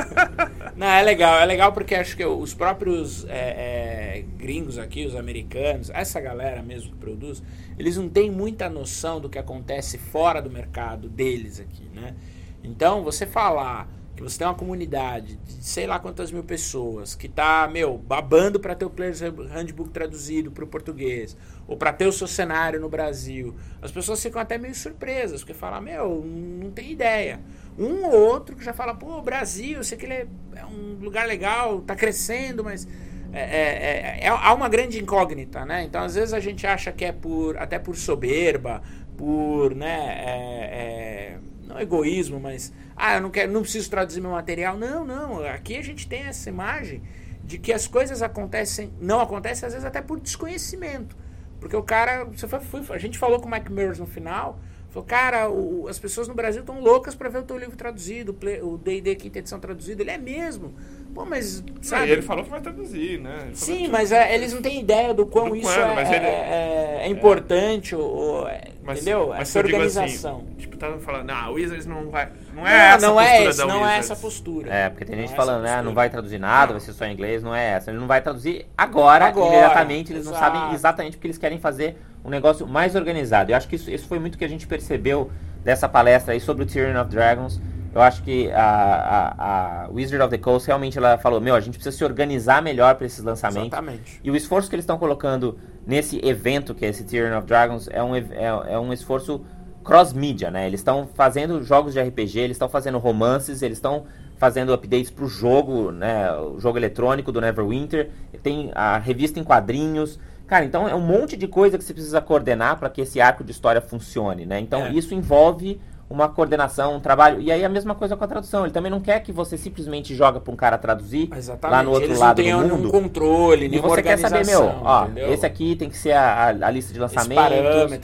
Não, 0.75 0.87
é 0.87 1.03
legal, 1.03 1.39
é 1.39 1.45
legal 1.45 1.71
porque 1.71 1.93
acho 1.93 2.17
que 2.17 2.25
os 2.25 2.55
próprios 2.55 3.23
é, 3.25 4.17
é, 4.17 4.25
gringos 4.35 4.79
aqui, 4.79 5.05
os 5.05 5.15
americanos, 5.15 5.91
essa 5.91 6.19
galera 6.19 6.63
mesmo 6.63 6.93
que 6.93 6.97
produz, 6.97 7.43
eles 7.77 7.97
não 7.97 8.09
têm 8.09 8.31
muita 8.31 8.67
noção 8.67 9.21
do 9.21 9.29
que 9.29 9.37
acontece 9.37 9.99
fora 9.99 10.41
do 10.41 10.49
mercado 10.49 11.07
deles 11.07 11.59
aqui, 11.59 11.87
né? 11.93 12.15
Então, 12.63 13.03
você 13.03 13.27
falar 13.27 13.87
que 14.15 14.21
você 14.21 14.37
tem 14.37 14.47
uma 14.47 14.53
comunidade 14.53 15.37
de 15.37 15.63
sei 15.63 15.87
lá 15.87 15.99
quantas 15.99 16.31
mil 16.31 16.43
pessoas 16.43 17.15
que 17.15 17.27
tá, 17.27 17.67
meu, 17.71 17.97
babando 17.97 18.59
para 18.59 18.75
ter 18.75 18.85
o 18.85 18.89
Player's 18.89 19.21
Handbook 19.21 19.89
traduzido 19.89 20.51
para 20.51 20.63
o 20.63 20.67
português, 20.67 21.35
ou 21.67 21.75
para 21.77 21.91
ter 21.91 22.05
o 22.05 22.11
seu 22.11 22.27
cenário 22.27 22.79
no 22.79 22.89
Brasil, 22.89 23.55
as 23.81 23.91
pessoas 23.91 24.21
ficam 24.21 24.41
até 24.41 24.57
meio 24.57 24.75
surpresas, 24.75 25.41
porque 25.41 25.53
falam, 25.53 25.81
meu, 25.81 26.23
não 26.23 26.69
tem 26.71 26.91
ideia. 26.91 27.39
Um 27.77 28.05
ou 28.05 28.13
outro 28.13 28.55
que 28.55 28.63
já 28.63 28.73
fala, 28.73 28.93
pô, 28.93 29.21
Brasil, 29.21 29.83
sei 29.83 29.97
que 29.97 30.05
ele 30.05 30.13
é, 30.13 30.27
é 30.57 30.65
um 30.65 30.99
lugar 31.01 31.27
legal, 31.27 31.81
tá 31.81 31.95
crescendo, 31.95 32.63
mas 32.63 32.87
é, 33.31 33.39
é- 33.41 34.19
é- 34.19 34.25
é- 34.25 34.27
há 34.27 34.53
uma 34.53 34.69
grande 34.69 35.01
incógnita, 35.01 35.65
né? 35.65 35.83
Então, 35.83 36.01
às 36.03 36.13
vezes 36.13 36.33
a 36.33 36.39
gente 36.39 36.67
acha 36.67 36.91
que 36.91 37.03
é 37.03 37.11
por 37.11 37.57
até 37.57 37.79
por 37.79 37.95
soberba, 37.95 38.83
por, 39.17 39.73
né, 39.73 40.17
é, 40.19 41.37
não 41.73 41.81
egoísmo, 41.81 42.39
mas 42.39 42.71
ah, 42.95 43.15
eu 43.15 43.21
não 43.21 43.29
quero, 43.29 43.51
não 43.51 43.61
preciso 43.61 43.89
traduzir 43.89 44.21
meu 44.21 44.31
material. 44.31 44.77
Não, 44.77 45.03
não. 45.03 45.43
Aqui 45.45 45.77
a 45.77 45.81
gente 45.81 46.07
tem 46.07 46.23
essa 46.23 46.49
imagem 46.49 47.01
de 47.43 47.57
que 47.57 47.73
as 47.73 47.87
coisas 47.87 48.21
acontecem, 48.21 48.93
não 49.01 49.19
acontecem 49.19 49.65
às 49.67 49.73
vezes 49.73 49.85
até 49.85 50.01
por 50.01 50.19
desconhecimento. 50.19 51.15
Porque 51.59 51.75
o 51.75 51.83
cara, 51.83 52.25
você 52.25 52.47
foi, 52.47 52.83
foi- 52.83 52.95
a 52.95 52.99
gente 52.99 53.17
falou 53.17 53.39
com 53.39 53.47
o 53.47 53.51
Mike 53.51 53.71
Mears 53.71 53.99
no 53.99 54.05
final, 54.05 54.59
falou, 54.93 55.05
cara, 55.07 55.49
o- 55.49 55.87
as 55.89 55.97
pessoas 55.97 56.27
no 56.27 56.33
Brasil 56.35 56.61
estão 56.61 56.79
loucas 56.79 57.15
para 57.15 57.27
ver 57.29 57.39
o 57.39 57.43
teu 57.43 57.57
livro 57.57 57.75
traduzido, 57.75 58.31
o 58.61 58.73
o 58.73 58.77
D&D 58.77 59.15
quinta 59.15 59.39
edição 59.39 59.59
traduzido. 59.59 60.01
Ele 60.01 60.11
é 60.11 60.17
mesmo. 60.17 60.73
Pô, 61.13 61.25
mas 61.25 61.61
Não, 61.61 61.67
sabe? 61.83 62.07
e 62.07 62.11
ele 62.11 62.21
falou 62.23 62.43
que 62.43 62.49
vai 62.49 62.59
traduzir, 62.61 63.19
né? 63.19 63.43
Ele 63.45 63.55
Sim, 63.55 63.77
que- 63.83 63.87
mas 63.87 64.11
é, 64.11 64.33
eles 64.33 64.51
não 64.53 64.61
têm 64.63 64.79
ideia 64.79 65.13
do 65.13 65.25
quão 65.27 65.49
Do 65.49 65.55
isso 65.55 65.67
quando, 65.71 65.99
é, 65.99 66.15
ele- 66.15 66.25
é- 66.25 66.99
é 67.03 67.07
importante, 67.07 67.95
ou, 67.95 68.01
ou- 68.03 68.47
é- 68.47 68.61
Mas- 68.83 68.97
entendeu? 69.01 69.27
mas 69.29 69.41
Essa 69.41 69.61
digo 69.63 69.75
organização. 69.75 70.37
Assim, 70.37 70.53
tipo, 70.57 70.75
tá 70.75 70.91
falando, 70.99 71.27
não, 71.27 71.35
a 71.35 71.49
Wizards 71.51 71.85
não 71.85 72.09
vai. 72.09 72.29
Não 72.53 72.63
Não, 72.63 72.67
é 72.67 72.87
essa 72.89 73.07
não 73.07 73.19
a 73.19 73.23
é 73.23 73.27
postura 73.29 73.49
esse, 73.49 73.57
da 73.59 73.65
não 73.65 73.75
é 73.75 73.77
Wizards. 73.79 74.11
essa 74.11 74.15
postura. 74.21 74.73
É, 74.73 74.89
porque 74.89 75.05
tem 75.05 75.15
gente 75.15 75.27
Não 75.27 75.33
é 75.33 75.37
falando, 75.37 75.61
né, 75.61 75.69
não 75.69 75.75
postura. 75.75 75.95
vai 75.95 76.09
traduzir 76.09 76.39
nada, 76.39 76.71
vai 76.73 76.79
ser 76.81 76.93
só 76.93 77.05
em 77.05 77.13
inglês, 77.13 77.43
não 77.43 77.53
é 77.55 77.69
essa. 77.73 77.91
Ele 77.91 77.99
não 77.99 78.07
vai 78.07 78.19
traduzir 78.21 78.65
agora, 78.77 79.25
Agora, 79.25 79.47
imediatamente, 79.53 80.11
eles 80.13 80.25
não 80.25 80.33
exato. 80.33 80.55
sabem 80.57 80.73
exatamente 80.73 81.17
porque 81.17 81.27
eles 81.27 81.37
querem 81.37 81.59
fazer 81.59 81.95
um 82.23 82.29
negócio 82.29 82.67
mais 82.67 82.95
organizado. 82.95 83.51
Eu 83.51 83.57
acho 83.57 83.67
que 83.67 83.75
isso, 83.75 83.91
isso 83.91 84.07
foi 84.07 84.19
muito 84.19 84.37
que 84.37 84.45
a 84.45 84.49
gente 84.49 84.65
percebeu 84.67 85.31
dessa 85.63 85.87
palestra 85.87 86.33
aí 86.33 86.39
sobre 86.39 86.63
o 86.63 86.65
Tyrion 86.65 86.99
of 86.99 87.09
Dragons. 87.09 87.59
Eu 87.93 88.01
acho 88.01 88.23
que 88.23 88.51
a, 88.51 88.63
a, 88.63 89.83
a 89.83 89.89
Wizard 89.89 90.23
of 90.23 90.31
the 90.31 90.37
Coast 90.37 90.67
realmente 90.67 90.97
ela 90.97 91.17
falou, 91.17 91.39
meu, 91.39 91.53
a 91.53 91.59
gente 91.59 91.75
precisa 91.75 91.95
se 91.95 92.03
organizar 92.03 92.61
melhor 92.61 92.95
para 92.95 93.05
esses 93.05 93.23
lançamentos. 93.23 93.67
Exatamente. 93.67 94.19
E 94.23 94.31
o 94.31 94.35
esforço 94.35 94.67
que 94.67 94.75
eles 94.75 94.83
estão 94.83 94.97
colocando 94.97 95.59
nesse 95.85 96.19
evento, 96.25 96.73
que 96.73 96.85
é 96.85 96.89
esse 96.89 97.03
Tyrion 97.03 97.37
of 97.37 97.45
Dragons, 97.45 97.87
é 97.91 98.01
um, 98.01 98.15
é, 98.15 98.25
é 98.67 98.79
um 98.79 98.91
esforço 98.91 99.45
cross-mídia, 99.83 100.49
né? 100.49 100.65
Eles 100.65 100.79
estão 100.79 101.07
fazendo 101.13 101.63
jogos 101.63 101.93
de 101.93 102.01
RPG, 102.01 102.39
eles 102.39 102.55
estão 102.55 102.69
fazendo 102.69 102.97
romances, 102.97 103.61
eles 103.61 103.77
estão 103.77 104.05
fazendo 104.37 104.73
updates 104.73 105.11
pro 105.11 105.27
jogo, 105.27 105.91
né? 105.91 106.31
O 106.33 106.59
jogo 106.59 106.77
eletrônico 106.77 107.31
do 107.31 107.39
Neverwinter, 107.39 108.09
tem 108.41 108.71
a 108.73 108.97
revista 108.97 109.39
em 109.39 109.43
quadrinhos. 109.43 110.19
Cara, 110.47 110.65
então 110.65 110.87
é 110.87 110.93
um 110.93 111.01
monte 111.01 111.37
de 111.37 111.47
coisa 111.47 111.77
que 111.77 111.83
você 111.83 111.93
precisa 111.93 112.21
coordenar 112.21 112.77
para 112.77 112.89
que 112.89 113.01
esse 113.01 113.19
arco 113.21 113.43
de 113.43 113.51
história 113.51 113.81
funcione, 113.81 114.45
né? 114.45 114.59
Então 114.59 114.85
É. 114.87 114.91
isso 114.91 115.13
envolve 115.13 115.79
uma 116.15 116.29
coordenação, 116.29 116.95
um 116.95 116.99
trabalho. 116.99 117.41
E 117.41 117.51
aí 117.51 117.63
a 117.63 117.69
mesma 117.69 117.95
coisa 117.95 118.15
com 118.15 118.23
a 118.23 118.27
tradução. 118.27 118.63
Ele 118.65 118.73
também 118.73 118.91
não 118.91 118.99
quer 118.99 119.19
que 119.21 119.31
você 119.31 119.57
simplesmente 119.57 120.13
joga 120.15 120.39
para 120.39 120.53
um 120.53 120.55
cara 120.55 120.77
traduzir 120.77 121.29
Exatamente. 121.35 121.71
lá 121.77 121.83
no 121.83 121.91
outro 121.91 122.07
Eles 122.09 122.19
lado 122.19 122.35
do 122.37 122.41
nenhum 122.43 122.67
mundo. 122.67 122.89
controle, 122.91 123.65
E 123.73 123.79
você 123.79 124.01
quer 124.01 124.17
saber, 124.17 124.45
meu, 124.45 124.63
ó, 124.83 125.05
entendeu? 125.05 125.33
esse 125.33 125.45
aqui 125.45 125.75
tem 125.75 125.89
que 125.89 125.97
ser 125.97 126.11
a, 126.13 126.45
a- 126.45 126.67
a 126.67 126.71
lista 126.71 126.93
de 126.93 126.99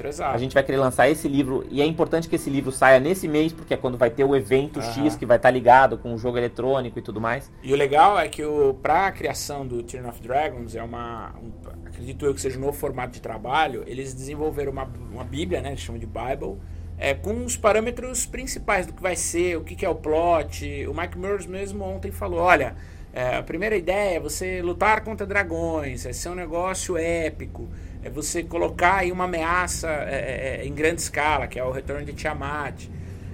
exato. 0.09 0.35
A 0.35 0.37
gente 0.37 0.53
vai 0.53 0.63
querer 0.63 0.77
lançar 0.77 1.09
esse 1.09 1.27
livro. 1.27 1.65
E 1.69 1.81
é 1.81 1.85
importante 1.85 2.27
que 2.27 2.35
esse 2.35 2.49
livro 2.49 2.71
saia 2.71 2.99
nesse 2.99 3.27
mês, 3.27 3.53
porque 3.53 3.73
é 3.73 3.77
quando 3.77 3.97
vai 3.97 4.09
ter 4.09 4.23
o 4.23 4.35
evento 4.35 4.79
Aham. 4.79 4.91
X 5.05 5.15
que 5.15 5.25
vai 5.25 5.37
estar 5.37 5.51
ligado 5.51 5.97
com 5.97 6.13
o 6.13 6.17
jogo 6.17 6.37
eletrônico 6.37 6.99
e 6.99 7.01
tudo 7.01 7.19
mais. 7.21 7.51
E 7.63 7.73
o 7.73 7.75
legal 7.75 8.17
é 8.19 8.27
que 8.27 8.43
o, 8.43 8.73
pra 8.73 9.11
criação 9.11 9.65
do 9.65 9.81
Turn 9.83 10.07
of 10.07 10.21
Dragons, 10.21 10.75
é 10.75 10.83
uma. 10.83 11.31
um- 11.41 11.51
acredito 11.87 12.25
eu 12.25 12.33
que 12.33 12.41
seja 12.41 12.57
um 12.57 12.61
novo 12.61 12.73
formato 12.77 13.13
de 13.13 13.21
trabalho, 13.21 13.83
eles 13.87 14.13
desenvolveram 14.13 14.71
uma, 14.71 14.87
uma 15.11 15.23
Bíblia, 15.23 15.61
né? 15.61 15.69
Eles 15.69 15.81
chamam 15.81 15.99
de 15.99 16.05
Bible, 16.05 16.57
é, 16.99 17.13
com 17.13 17.45
os 17.45 17.55
parâmetros 17.55 18.25
principais 18.25 18.85
do 18.85 18.91
que 18.91 19.01
vai 19.01 19.15
ser, 19.15 19.57
o 19.57 19.63
que, 19.63 19.73
que 19.73 19.85
é 19.85 19.89
o 19.89 19.95
plot. 19.95 20.85
O 20.85 20.93
Mike 20.93 21.17
Mears 21.17 21.45
mesmo 21.45 21.85
ontem 21.85 22.11
falou: 22.11 22.39
olha, 22.39 22.75
é, 23.13 23.37
a 23.37 23.43
primeira 23.43 23.77
ideia 23.77 24.17
é 24.17 24.19
você 24.19 24.61
lutar 24.61 25.01
contra 25.01 25.25
dragões, 25.25 26.05
é 26.05 26.11
ser 26.11 26.29
um 26.29 26.35
negócio 26.35 26.97
épico, 26.97 27.69
é 28.03 28.09
você 28.09 28.43
colocar 28.43 28.97
aí 28.97 29.11
uma 29.13 29.23
ameaça 29.23 29.87
é, 29.89 30.59
é, 30.61 30.65
em 30.65 30.73
grande 30.73 31.01
escala, 31.01 31.47
que 31.47 31.57
é 31.57 31.63
o 31.63 31.71
retorno 31.71 32.05
de 32.05 32.13
Tiamat. 32.13 32.89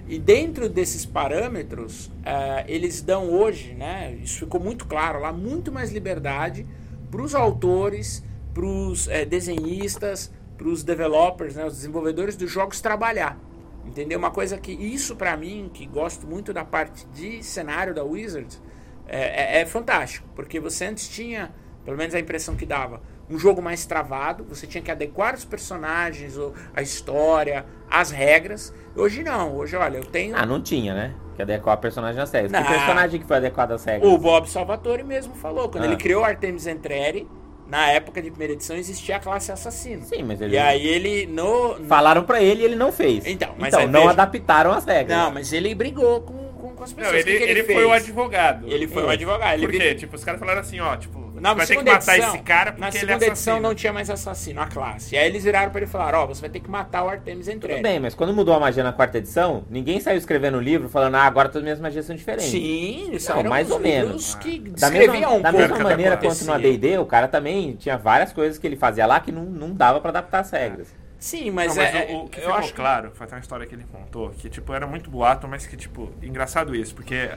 E 0.07 0.19
dentro 0.19 0.69
desses 0.69 1.03
parâmetros, 1.03 2.11
eh, 2.23 2.65
eles 2.67 3.01
dão 3.01 3.27
hoje, 3.27 3.73
né, 3.73 4.15
isso 4.21 4.37
ficou 4.37 4.61
muito 4.61 4.85
claro 4.85 5.19
lá, 5.19 5.33
muito 5.33 5.71
mais 5.71 5.91
liberdade 5.91 6.63
para 7.09 7.23
os 7.23 7.33
autores, 7.33 8.23
para 8.53 8.63
os 8.63 9.07
desenhistas, 9.27 10.31
para 10.55 10.67
os 10.67 10.83
developers, 10.83 11.55
né, 11.55 11.65
os 11.65 11.73
desenvolvedores 11.73 12.35
dos 12.35 12.51
jogos 12.51 12.79
trabalhar. 12.81 13.35
Entendeu? 13.85 14.17
Uma 14.17 14.31
coisa 14.31 14.57
que 14.57 14.71
isso 14.71 15.15
para 15.15 15.35
mim, 15.37 15.69
que 15.73 15.85
gosto 15.85 16.25
muito 16.27 16.51
da 16.51 16.65
parte 16.65 17.05
de 17.13 17.43
cenário 17.43 17.93
da 17.93 18.03
Wizards, 18.03 18.61
é, 19.07 19.57
é- 19.57 19.61
é 19.61 19.65
fantástico, 19.65 20.27
porque 20.35 20.59
você 20.59 20.85
antes 20.85 21.07
tinha, 21.07 21.51
pelo 21.83 21.95
menos 21.95 22.15
a 22.15 22.19
impressão 22.19 22.55
que 22.55 22.65
dava, 22.65 23.01
um 23.29 23.37
jogo 23.37 23.61
mais 23.61 23.85
travado, 23.85 24.43
você 24.43 24.65
tinha 24.67 24.81
que 24.81 24.91
adequar 24.91 25.33
os 25.35 25.45
personagens, 25.45 26.35
a 26.75 26.81
história, 26.81 27.65
as 27.89 28.11
regras. 28.11 28.73
Hoje 28.95 29.23
não, 29.23 29.55
hoje 29.55 29.75
olha, 29.75 29.97
eu 29.97 30.05
tenho 30.05 30.35
Ah, 30.35 30.45
não 30.45 30.61
tinha, 30.61 30.93
né? 30.93 31.15
Que 31.35 31.41
adequar 31.41 31.75
o 31.75 31.79
personagem 31.79 32.21
às 32.21 32.31
regras. 32.31 32.51
Não. 32.51 32.61
Que 32.63 32.69
personagem 32.69 33.19
que 33.19 33.25
foi 33.27 33.37
adequado 33.37 33.71
às 33.71 33.83
regras? 33.83 34.11
O 34.11 34.17
Bob 34.17 34.49
Salvatore 34.49 35.03
mesmo 35.03 35.35
falou, 35.35 35.69
quando 35.69 35.83
Ah. 35.83 35.87
ele 35.87 35.97
criou 35.97 36.23
Artemis 36.23 36.65
Entreri, 36.67 37.27
na 37.67 37.87
época 37.89 38.21
de 38.21 38.29
primeira 38.29 38.53
edição 38.53 38.75
existia 38.75 39.15
a 39.17 39.19
classe 39.19 39.51
assassino. 39.51 40.05
Sim, 40.05 40.23
mas 40.23 40.39
ele... 40.41 40.55
E 40.55 40.57
aí 40.57 40.85
ele 40.87 41.25
no, 41.27 41.77
no- 41.79 41.85
Falaram 41.87 42.23
pra 42.23 42.41
ele 42.41 42.61
e 42.61 42.65
ele 42.65 42.75
não 42.75 42.91
fez. 42.91 43.25
Então, 43.25 43.55
mas 43.57 43.73
então 43.73 43.87
não 43.87 44.01
veja- 44.01 44.11
adaptaram 44.11 44.71
as 44.71 44.85
regras. 44.85 45.17
Não, 45.17 45.31
mas 45.31 45.51
ele 45.51 45.73
brigou 45.73 46.21
com, 46.21 46.33
com, 46.53 46.69
com 46.75 46.83
as 46.83 46.93
pessoas. 46.93 47.13
Não, 47.15 47.21
O 47.21 47.23
que 47.23 47.29
ele, 47.29 47.37
que 47.39 47.43
ele, 47.51 47.63
fez? 47.63 47.79
foi 47.79 47.85
o 47.87 47.91
advogado. 47.91 48.67
Ele 48.71 48.87
foi 48.87 49.03
É. 49.03 49.05
o 49.05 49.09
advogado. 49.09 49.53
Ele 49.55 49.65
Por 49.65 49.71
quê? 49.71 49.77
virou- 49.79 49.95
Tipo, 49.97 50.15
os 50.15 50.23
caras 50.23 50.39
falaram 50.39 50.61
assim, 50.61 50.79
ó, 50.79 50.95
tipo, 50.95 51.24
Na 51.41 51.53
vai 51.53 51.65
ter 51.65 51.73
que 51.73 51.79
segunda 51.79 51.93
matar 51.93 52.15
edição, 52.17 52.35
esse 52.35 52.43
cara 52.43 52.71
na 52.71 52.77
porque 52.77 52.97
ele 52.97 52.97
é 52.97 52.99
segunda 53.07 53.25
edição 53.27 53.59
não 53.59 53.75
tinha 53.75 53.93
mais 53.93 54.09
assassino, 54.09 54.61
a 54.61 54.67
classe. 54.67 55.15
E 55.15 55.17
aí 55.17 55.27
eles 55.27 55.43
viraram 55.43 55.71
pra 55.71 55.79
ele 55.81 55.89
e 55.89 55.91
falaram, 55.91 56.19
ó, 56.19 56.25
você 56.27 56.41
vai 56.41 56.49
ter 56.49 56.59
que 56.59 56.69
matar 56.69 57.03
o 57.03 57.09
Artemis 57.09 57.45
Tudo 57.47 57.55
Entreri. 57.57 57.81
bem, 57.81 57.99
mas 57.99 58.15
quando 58.15 58.33
mudou 58.33 58.53
a 58.53 58.59
magia 58.59 58.83
na 58.83 58.93
quarta 58.93 59.17
edição, 59.17 59.63
ninguém 59.69 59.99
saiu 59.99 60.17
escrevendo 60.17 60.57
o 60.57 60.61
livro 60.61 60.87
falando, 60.89 61.15
ah, 61.15 61.23
agora 61.23 61.47
todas 61.49 61.57
as 61.61 61.63
minhas 61.63 61.79
magias 61.79 62.05
são 62.05 62.15
diferentes. 62.15 62.49
Sim, 62.51 63.11
isso 63.13 63.29
Não, 63.31 63.39
eram 63.39 63.49
mais 63.49 63.69
ou 63.71 63.79
menos. 63.79 64.35
que 64.35 64.59
Da 64.59 64.89
mesma, 64.89 65.29
um 65.29 65.41
da 65.41 65.51
mesma 65.51 65.79
maneira 65.79 66.17
quanto 66.17 66.43
no 66.45 66.53
AD&D, 66.53 66.97
o 66.97 67.05
cara 67.05 67.27
também 67.27 67.75
tinha 67.75 67.97
várias 67.97 68.31
coisas 68.33 68.57
que 68.57 68.65
ele 68.65 68.75
fazia 68.75 69.05
lá 69.05 69.19
que 69.19 69.31
não, 69.31 69.43
não 69.45 69.73
dava 69.73 69.99
pra 69.99 70.09
adaptar 70.09 70.39
as 70.39 70.51
regras. 70.51 70.87
Sim, 71.17 71.49
mas, 71.49 71.75
Não, 71.75 71.83
mas 71.83 71.95
é, 71.95 72.13
o, 72.13 72.17
o 72.25 72.29
que 72.29 72.37
eu 72.37 72.41
ficou 72.43 72.55
acho 72.57 72.67
que- 72.69 72.75
claro, 72.75 73.11
foi 73.15 73.25
até 73.25 73.35
uma 73.35 73.41
história 73.41 73.65
que 73.65 73.73
ele 73.73 73.85
contou, 73.91 74.29
que 74.31 74.47
tipo, 74.49 74.71
era 74.73 74.85
muito 74.85 75.09
boato, 75.09 75.47
mas 75.47 75.65
que 75.65 75.75
tipo, 75.75 76.11
engraçado 76.21 76.75
isso, 76.75 76.93
porque 76.93 77.31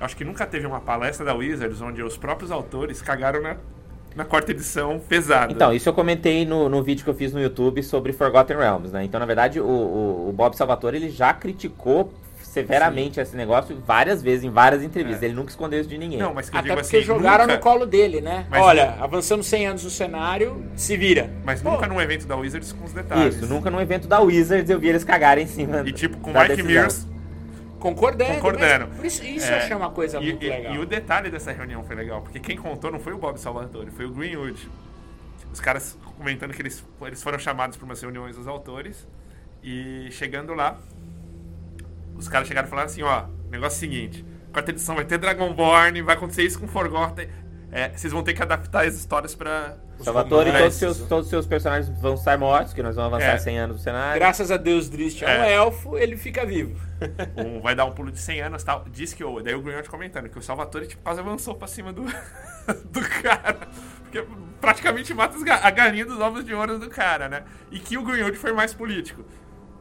eu 0.00 0.04
acho 0.06 0.16
que 0.16 0.24
nunca 0.24 0.46
teve 0.46 0.66
uma 0.66 0.80
palestra 0.80 1.24
da 1.24 1.34
Wizards 1.34 1.80
onde 1.80 2.02
os 2.02 2.16
próprios 2.16 2.50
autores 2.50 3.02
cagaram 3.02 3.40
na, 3.42 3.56
na 4.14 4.24
quarta 4.24 4.50
edição 4.52 4.98
pesada. 5.08 5.52
Então, 5.52 5.72
isso 5.72 5.88
eu 5.88 5.92
comentei 5.92 6.44
no, 6.46 6.68
no 6.68 6.82
vídeo 6.82 7.04
que 7.04 7.10
eu 7.10 7.14
fiz 7.14 7.32
no 7.32 7.40
YouTube 7.40 7.82
sobre 7.82 8.12
Forgotten 8.12 8.56
Realms, 8.56 8.92
né? 8.92 9.04
Então, 9.04 9.18
na 9.18 9.26
verdade, 9.26 9.60
o, 9.60 9.64
o, 9.66 10.28
o 10.28 10.32
Bob 10.32 10.56
Salvatore, 10.56 10.96
ele 10.96 11.10
já 11.10 11.32
criticou 11.34 12.12
severamente 12.42 13.20
esse 13.20 13.36
negócio 13.36 13.76
várias 13.86 14.22
vezes, 14.22 14.44
em 14.44 14.50
várias 14.50 14.82
entrevistas. 14.82 15.22
É. 15.22 15.26
Ele 15.26 15.34
nunca 15.34 15.50
escondeu 15.50 15.80
isso 15.80 15.88
de 15.88 15.98
ninguém. 15.98 16.18
não, 16.18 16.32
mas 16.34 16.48
que 16.48 16.56
eu 16.56 16.60
Até 16.60 16.68
digo 16.70 16.80
porque 16.80 16.96
assim, 16.96 17.06
jogaram 17.06 17.44
nunca, 17.44 17.56
no 17.56 17.62
colo 17.62 17.86
dele, 17.86 18.20
né? 18.20 18.46
Mas 18.50 18.62
Olha, 18.62 18.94
não- 18.96 19.04
avançamos 19.04 19.46
100 19.46 19.66
anos 19.66 19.84
no 19.84 19.90
cenário, 19.90 20.64
se 20.74 20.96
vira. 20.96 21.30
mas 21.44 21.60
Pô, 21.60 21.70
nunca 21.72 21.86
num 21.86 22.00
evento 22.00 22.26
da 22.26 22.36
Wizards 22.36 22.72
com 22.72 22.84
os 22.84 22.92
detalhes. 22.92 23.36
Isso, 23.36 23.46
nunca 23.46 23.70
num 23.70 23.80
evento 23.80 24.08
da 24.08 24.20
Wizards 24.20 24.70
eu 24.70 24.78
vi 24.78 24.88
eles 24.88 25.04
cagarem 25.04 25.44
em 25.44 25.46
cima 25.46 25.82
E 25.86 25.92
tipo, 25.92 26.16
com 26.18 26.32
Mike 26.32 26.48
decisão. 26.48 26.66
Mears 26.70 27.06
Concordando. 27.78 28.34
Concordando. 28.34 29.06
Isso, 29.06 29.24
isso 29.24 29.46
É, 29.46 29.52
eu 29.54 29.56
achei 29.58 29.76
uma 29.76 29.90
coisa 29.90 30.18
e, 30.20 30.24
muito 30.32 30.44
e- 30.44 30.48
legal. 30.48 30.74
e 30.74 30.78
o 30.78 30.86
detalhe 30.86 31.30
dessa 31.30 31.52
reunião 31.52 31.84
foi 31.84 31.94
legal, 31.96 32.22
porque 32.22 32.40
quem 32.40 32.56
contou 32.56 32.90
não 32.90 32.98
foi 32.98 33.12
o 33.12 33.18
Bob 33.18 33.38
Salvatore, 33.38 33.90
foi 33.90 34.06
o 34.06 34.10
Greenwood. 34.10 34.68
Os 35.52 35.60
caras 35.60 35.96
comentando 36.16 36.52
que 36.52 36.60
eles, 36.62 36.84
eles 37.02 37.22
foram 37.22 37.38
chamados 37.38 37.76
para 37.76 37.84
umas 37.86 38.00
reuniões 38.00 38.36
dos 38.36 38.46
autores 38.46 39.06
e 39.62 40.08
chegando 40.10 40.52
lá, 40.54 40.78
os 42.16 42.28
caras 42.28 42.46
chegaram 42.48 42.66
e 42.66 42.70
falaram 42.70 42.86
assim, 42.86 43.02
ó, 43.02 43.24
negócio 43.50 43.76
é 43.76 43.78
o 43.78 43.80
seguinte, 43.80 44.24
quarta 44.52 44.70
edição 44.70 44.94
vai 44.94 45.04
ter 45.04 45.18
Dragonborn, 45.18 46.02
vai 46.02 46.16
acontecer 46.16 46.42
isso 46.42 46.58
com 46.58 46.66
Forgotten, 46.68 47.28
é, 47.70 47.88
vocês 47.90 48.12
vão 48.12 48.22
ter 48.22 48.34
que 48.34 48.42
adaptar 48.42 48.86
as 48.86 48.94
histórias 48.96 49.34
para 49.34 49.76
Salvatore 50.04 50.50
e 50.50 50.52
todos 50.52 50.66
os 50.74 50.78
seus, 50.78 50.98
todos 51.08 51.24
os 51.26 51.30
seus 51.30 51.46
personagens 51.46 51.88
vão 52.00 52.14
estar 52.14 52.38
mortos, 52.38 52.72
que 52.72 52.82
nós 52.82 52.94
vamos 52.96 53.12
avançar 53.12 53.34
É. 53.34 53.38
100 53.38 53.58
anos 53.58 53.76
do 53.78 53.82
cenário. 53.82 54.18
Graças 54.20 54.50
a 54.50 54.56
Deus, 54.56 54.88
Drist 54.88 55.22
é 55.22 55.26
um 55.26 55.30
É. 55.30 55.52
elfo, 55.54 55.98
ele 55.98 56.16
fica 56.16 56.44
vivo. 56.46 56.78
um- 57.36 57.60
vai 57.60 57.74
dar 57.74 57.84
um 57.84 57.92
pulo 57.92 58.10
de 58.12 58.18
100 58.20 58.40
anos 58.42 58.62
tal. 58.62 58.84
Diz 58.90 59.12
que 59.14 59.22
o. 59.24 59.40
Daí 59.40 59.54
o 59.54 59.60
Greenwood 59.62 59.88
comentando 59.88 60.28
que 60.28 60.38
o 60.38 60.42
Salvatore 60.42 60.86
tipo, 60.86 61.02
quase 61.02 61.20
avançou 61.20 61.54
pra 61.54 61.66
cima 61.68 61.92
do, 61.92 62.04
do 62.90 63.00
cara. 63.22 63.58
Porque 64.02 64.24
praticamente 64.60 65.12
mata 65.14 65.36
a 65.62 65.70
galinha 65.70 66.04
dos 66.06 66.18
ovos 66.20 66.44
de 66.44 66.54
ouro 66.54 66.78
do 66.78 66.88
cara, 66.88 67.28
né? 67.28 67.42
E 67.70 67.78
que 67.78 67.96
o 67.98 68.02
Greenwood 68.02 68.36
foi 68.36 68.52
mais 68.52 68.72
político. 68.74 69.24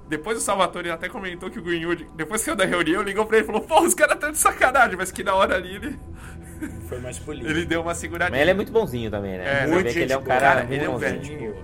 Depois 0.10 0.38
o 0.38 0.42
Salvatore 0.42 0.90
até 0.90 1.10
comentou 1.10 1.50
que 1.50 1.60
o 1.60 1.62
Greenwood, 1.62 2.08
depois 2.16 2.42
que 2.44 2.50
eu 2.50 2.56
da 2.56 2.64
reunião, 2.64 3.02
ligou 3.02 3.26
pra 3.26 3.38
ele 3.38 3.44
e 3.44 3.48
falou: 3.48 3.62
Pô, 3.62 3.82
os 3.82 3.94
caras 3.94 4.16
estão 4.16 4.32
de 4.32 4.38
sacanagem, 4.38 4.96
mas 4.98 5.12
que 5.12 5.22
na 5.24 5.34
hora 5.36 5.56
ali 5.56 5.76
ele, 5.76 6.00
Foi 6.88 7.00
mais 7.00 7.20
político. 7.20 7.52
ele 7.52 7.66
deu 7.66 7.82
uma 7.82 7.96
seguradinha. 7.96 8.32
Mas 8.32 8.42
ele 8.42 8.52
é 8.52 8.54
muito 8.54 8.72
bonzinho 8.72 9.12
também, 9.12 9.38
né? 9.38 9.64
É, 9.64 9.68
muito 9.68 9.86
vê 9.86 9.94
que 9.94 10.00
ele 10.00 10.14
é 10.14 10.18
um 10.18 10.20
gente 10.20 10.28
cara, 10.28 10.42
Cara, 10.42 10.60
muito 10.62 10.74
ele 10.74 10.86
é 10.86 10.90
um 10.90 10.94
bonzinho. 10.94 11.22
velhinho. 11.22 11.56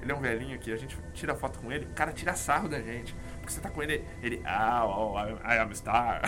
Ele 0.00 0.12
é 0.12 0.14
um 0.14 0.20
velhinho 0.20 0.58
que 0.58 0.72
a 0.72 0.76
gente 0.76 0.96
tira 1.12 1.34
foto 1.34 1.58
com 1.58 1.70
ele, 1.72 1.84
o 1.84 1.94
cara 1.94 2.12
tira 2.12 2.34
sarro 2.34 2.68
da 2.68 2.80
gente. 2.80 3.14
Porque 3.40 3.52
você 3.52 3.60
tá 3.60 3.70
com 3.70 3.82
ele, 3.82 4.04
ele, 4.22 4.40
ah, 4.44 4.84
oh, 4.86 5.18
I, 5.18 5.56
I 5.56 5.58
am 5.58 5.74
star. 5.74 6.20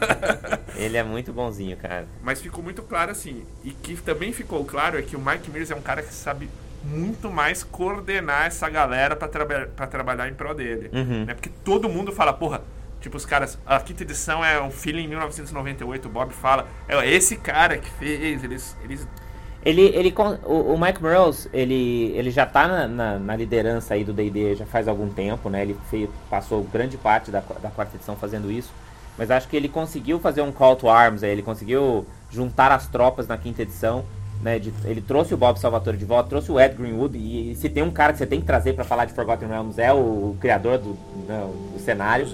Ele 0.76 0.98
é 0.98 1.02
muito 1.02 1.32
bonzinho, 1.32 1.76
cara. 1.78 2.06
Mas 2.22 2.42
ficou 2.42 2.62
muito 2.62 2.82
claro 2.82 3.10
assim. 3.10 3.46
E 3.64 3.70
que 3.70 3.96
também 3.96 4.34
ficou 4.34 4.62
claro 4.64 4.98
é 4.98 5.02
que 5.02 5.16
o 5.16 5.20
Mike 5.20 5.50
Mears 5.50 5.70
é 5.70 5.74
um 5.74 5.80
cara 5.80 6.02
que 6.02 6.12
sabe 6.12 6.50
muito 6.84 7.30
mais 7.30 7.62
coordenar 7.62 8.46
essa 8.46 8.68
galera 8.68 9.16
pra, 9.16 9.28
traba 9.28 9.66
trabalhar 9.86 10.28
em 10.28 10.34
prol 10.34 10.54
dele. 10.54 10.90
Uhum. 10.92 11.24
Né? 11.24 11.34
Porque 11.34 11.50
todo 11.64 11.88
mundo 11.88 12.12
fala, 12.12 12.32
porra, 12.34 12.60
tipo, 13.02 13.16
os 13.16 13.26
caras. 13.26 13.58
A 13.66 13.78
quinta 13.80 14.02
edição 14.02 14.44
é 14.44 14.62
um 14.62 14.70
feeling 14.70 15.04
em 15.04 15.08
1998, 15.08 16.06
o 16.06 16.08
Bob 16.08 16.32
fala. 16.32 16.66
É 16.88 17.06
esse 17.10 17.36
cara 17.36 17.76
que 17.76 17.90
fez, 17.90 18.42
eles. 18.42 18.76
eles 18.82 19.06
Ele, 19.64 19.82
ele, 19.82 20.14
o, 20.44 20.74
o 20.74 20.80
Mike 20.80 21.02
Morales, 21.02 21.48
ele, 21.52 22.12
ele 22.16 22.30
já 22.30 22.46
tá 22.46 22.66
na, 22.66 22.88
na, 22.88 23.18
na 23.18 23.36
liderança 23.36 23.94
aí 23.94 24.04
do 24.04 24.12
D&D 24.12 24.54
já 24.54 24.66
faz 24.66 24.88
algum 24.88 25.08
tempo, 25.08 25.50
né? 25.50 25.62
Ele 25.62 25.76
fez, 25.90 26.08
passou 26.30 26.62
grande 26.64 26.96
parte 26.96 27.30
da, 27.30 27.40
da 27.40 27.70
quarta 27.70 27.96
edição 27.96 28.16
fazendo 28.16 28.50
isso. 28.50 28.72
Mas 29.18 29.30
acho 29.30 29.46
que 29.48 29.56
ele 29.56 29.68
conseguiu 29.68 30.18
fazer 30.18 30.40
um 30.40 30.50
call 30.50 30.74
to 30.76 30.88
arms 30.88 31.22
aí, 31.22 31.30
ele 31.30 31.42
conseguiu 31.42 32.06
juntar 32.30 32.72
as 32.72 32.86
tropas 32.86 33.28
na 33.28 33.36
quinta 33.36 33.62
edição. 33.62 34.04
Né, 34.42 34.58
de- 34.58 34.72
ele 34.84 35.00
trouxe 35.00 35.32
o 35.32 35.36
Bob 35.36 35.56
Salvatore 35.58 35.96
de 35.96 36.04
volta, 36.04 36.28
trouxe 36.28 36.50
o 36.50 36.58
Ed 36.58 36.74
Greenwood, 36.74 37.16
e, 37.16 37.54
se 37.54 37.68
tem 37.68 37.82
um 37.82 37.92
cara 37.92 38.12
que 38.12 38.18
você 38.18 38.26
tem 38.26 38.40
que 38.40 38.46
trazer 38.46 38.72
pra 38.74 38.82
falar 38.84 39.04
de 39.04 39.12
Forgotten 39.12 39.46
Realms 39.48 39.78
é 39.80 39.92
o, 39.92 39.96
o 39.96 40.36
criador 40.40 40.78
do, 40.78 40.98
né, 41.28 41.48
do 41.72 41.78
cenário. 41.78 42.26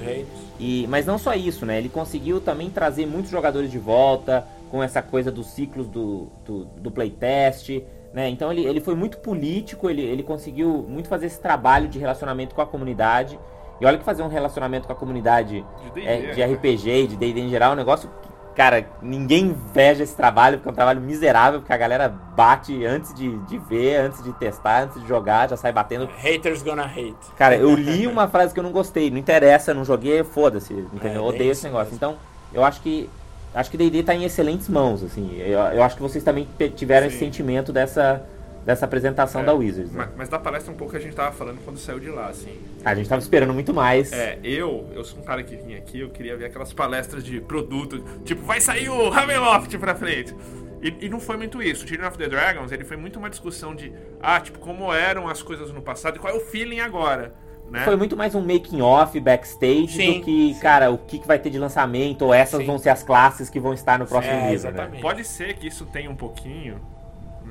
E, 0.59 0.87
mas 0.89 1.05
não 1.05 1.19
só 1.19 1.35
isso, 1.35 1.67
né? 1.67 1.77
Ele 1.79 1.89
conseguiu 1.91 2.41
também 2.41 2.71
trazer 2.71 3.07
muitos 3.07 3.31
jogadores 3.31 3.71
de 3.71 3.79
volta, 3.79 4.45
com 4.71 4.83
essa 4.83 5.01
coisa 5.03 5.31
dos 5.31 5.49
ciclos 5.49 5.87
do, 5.87 6.29
do, 6.47 6.65
do 6.65 6.91
playtest, 6.91 7.83
né? 8.13 8.29
Então 8.29 8.51
ele, 8.51 8.65
ele 8.67 8.81
foi 8.81 8.95
muito 8.95 9.19
político, 9.19 9.89
ele, 9.91 10.03
ele 10.03 10.23
conseguiu 10.23 10.85
muito 10.89 11.09
fazer 11.09 11.27
esse 11.27 11.41
trabalho 11.41 11.89
de 11.89 11.99
relacionamento 11.99 12.55
com 12.55 12.63
a 12.63 12.67
comunidade. 12.67 13.39
E 13.81 13.87
olha 13.87 13.97
que 13.99 14.05
fazer 14.05 14.23
um 14.23 14.29
relacionamento 14.29 14.87
com 14.87 14.93
a 14.93 14.97
comunidade 14.97 15.65
De 15.95 16.07
é, 16.07 16.33
de 16.33 16.41
né? 16.41 16.47
RPG 16.55 16.91
e 16.91 17.07
de 17.07 17.17
D&D 17.17 17.41
em 17.41 17.49
geral 17.49 17.71
é 17.71 17.75
um 17.75 17.77
negócio 17.77 18.11
cara, 18.59 18.85
ninguém 19.01 19.45
inveja 19.45 20.03
esse 20.03 20.17
trabalho, 20.17 20.59
porque 20.59 20.69
é 20.69 20.73
um 20.73 20.75
trabalho 20.75 21.01
miserável, 21.01 21.61
porque 21.61 21.73
a 21.73 21.77
galera 21.77 22.09
bate 22.09 22.85
antes 22.85 23.15
de, 23.15 23.39
de 23.47 23.57
ver, 23.57 24.01
antes 24.01 24.21
de 24.21 24.33
testar, 24.33 24.83
antes 24.83 25.01
de 25.01 25.07
jogar, 25.07 25.49
já 25.49 25.57
sai 25.57 25.71
batendo 25.71 26.07
Haters 26.19 26.61
gonna 26.65 26.83
hate. 26.85 27.15
Cara, 27.37 27.55
eu 27.57 27.73
li 27.77 28.05
uma 28.09 28.27
frase 28.27 28.53
que 28.53 28.59
eu 28.59 28.65
não 28.65 28.73
gostei, 28.73 29.13
não 29.13 29.19
interessa, 29.19 29.73
não 29.73 29.85
joguei, 29.85 30.25
foda-se, 30.25 30.73
entendeu? 30.75 31.09
É, 31.09 31.17
Eu 31.19 31.23
bem 31.23 31.35
odeio 31.37 31.53
esse 31.53 31.63
negócio. 31.63 31.93
mesmo. 31.93 31.97
Então, 31.99 32.17
eu 32.53 32.65
acho 32.65 32.81
que 32.81 33.09
acho 33.55 33.71
que 33.71 33.77
D&D 33.77 34.03
tá 34.03 34.13
em 34.13 34.25
excelentes 34.25 34.69
mãos, 34.69 35.05
assim. 35.05 35.37
Eu, 35.39 35.61
eu 35.61 35.83
acho 35.85 35.95
que 35.95 36.03
vocês 36.03 36.25
também 36.25 36.49
tiveram 36.75 37.07
esse 37.07 37.17
Sim. 37.17 37.27
sentimento 37.27 37.73
dessa 37.73 38.25
dessa 38.69 38.85
apresentação 38.85 39.41
É, 39.41 39.45
da 39.45 39.55
Wizards. 39.55 39.91
né? 39.93 40.05
Mas, 40.05 40.17
mas 40.19 40.29
da 40.29 40.39
palestra 40.39 40.71
um 40.71 40.77
pouco 40.77 40.91
que 40.91 40.99
a 40.99 41.01
gente 41.01 41.17
tava 41.17 41.33
falando 41.33 41.59
quando 41.65 41.79
saiu 41.79 41.99
de 41.99 42.11
lá, 42.11 42.27
assim. 42.27 42.55
A 42.85 42.95
gente 42.95 43.09
tava 43.09 43.19
esperando 43.23 43.55
muito 43.55 43.73
mais. 43.73 44.13
É, 44.13 44.39
eu, 44.45 44.87
eu 44.95 45.03
sou 45.05 45.21
um 45.21 45.23
cara 45.23 45.43
que 45.43 45.57
vinha 45.57 45.79
aqui, 45.79 46.01
eu 46.01 46.11
queria 46.11 46.37
ver 46.37 46.45
aquelas 46.45 46.71
palestras 46.75 47.25
de 47.25 47.41
produto, 47.41 48.05
tipo, 48.27 48.43
vai 48.43 48.61
sair 48.61 48.91
o 48.91 49.09
Ravenloft 49.09 49.75
pra 49.79 49.95
frente. 49.95 50.37
E, 50.83 51.07
e 51.07 51.09
não 51.09 51.19
foi 51.19 51.39
muito 51.39 51.63
isso. 51.63 51.83
O 51.85 51.89
Tyrion 51.89 52.07
of 52.09 52.19
the 52.19 52.29
Dragons, 52.29 52.71
ele 52.71 52.85
foi 52.85 52.99
muito 52.99 53.19
uma 53.19 53.31
discussão 53.31 53.75
de, 53.75 53.91
ah, 54.21 54.39
tipo, 54.39 54.59
como 54.59 54.93
eram 54.93 55.29
as 55.29 55.41
coisas 55.41 55.73
no 55.73 55.81
passado 55.81 56.17
e 56.17 56.19
qual 56.19 56.31
é 56.35 56.37
o 56.37 56.41
feeling 56.41 56.81
agora, 56.81 57.35
né? 57.71 57.85
Foi 57.87 57.97
muito 57.97 58.19
mais 58.19 58.35
um 58.35 58.43
making 58.43 58.83
off 58.83 59.19
backstage 59.19 59.89
Sim, 59.89 60.19
do 60.19 60.25
que, 60.27 60.55
cara, 60.61 60.91
o 60.91 60.99
que, 60.99 61.19
que 61.21 61.27
vai 61.27 61.39
ter 61.39 61.49
de 61.49 61.59
lançamento, 61.59 62.21
ou 62.27 62.35
essas 62.35 62.61
Sim. 62.61 62.67
vão 62.67 62.77
ser 62.79 62.91
as 62.91 63.03
classes 63.03 63.49
que 63.49 63.59
vão 63.59 63.73
estar 63.73 63.99
no 63.99 64.07
próximo 64.07 64.35
É, 64.35 64.51
livro, 64.51 64.51
né? 64.51 64.55
exatamente. 64.75 65.01
Pode 65.01 65.25
ser 65.25 65.55
que 65.55 65.67
isso 65.67 65.87
tenha 65.87 66.11
um 66.11 66.15
pouquinho 66.15 66.79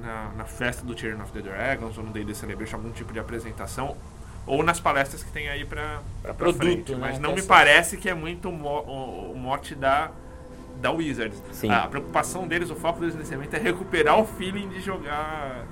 na, 0.02 0.30
na 0.38 0.44
festa 0.46 0.86
do 0.86 0.94
Tyrion 0.96 1.22
of 1.22 1.32
the 1.32 1.42
Dragons 1.42 1.98
ou 1.98 2.04
no 2.04 2.12
D&D 2.12 2.34
Celebration, 2.36 2.78
algum 2.78 2.92
tipo 2.92 3.12
de 3.14 3.20
apresentação, 3.20 3.96
ou 4.46 4.64
nas 4.64 4.80
palestras 4.80 5.24
que 5.24 5.32
tem 5.32 5.50
aí 5.50 5.66
pra, 5.66 6.00
pra, 6.22 6.34
produto, 6.34 6.58
frente. 6.64 6.92
né? 6.94 6.98
Mas 7.02 7.20
não 7.20 7.34
me 7.36 7.42
parece 7.42 7.98
que 7.98 8.10
é 8.10 8.14
muito 8.14 8.50
o, 8.50 8.52
mo- 8.54 8.84
o- 8.88 9.32
o 9.34 9.38
mote 9.38 9.76
da, 9.76 10.10
da 10.82 10.92
Wizards. 10.92 11.42
Sim. 11.52 11.70
A 11.70 11.82
preocupação 11.88 12.48
deles, 12.48 12.70
o 12.70 12.76
foco 12.76 13.00
deles 13.00 13.16
nesse 13.16 13.34
evento 13.34 13.54
é 13.56 13.60
recuperar 13.60 14.20
o 14.20 14.26
feeling 14.26 14.70
de 14.70 14.80
jogar... 14.82 15.66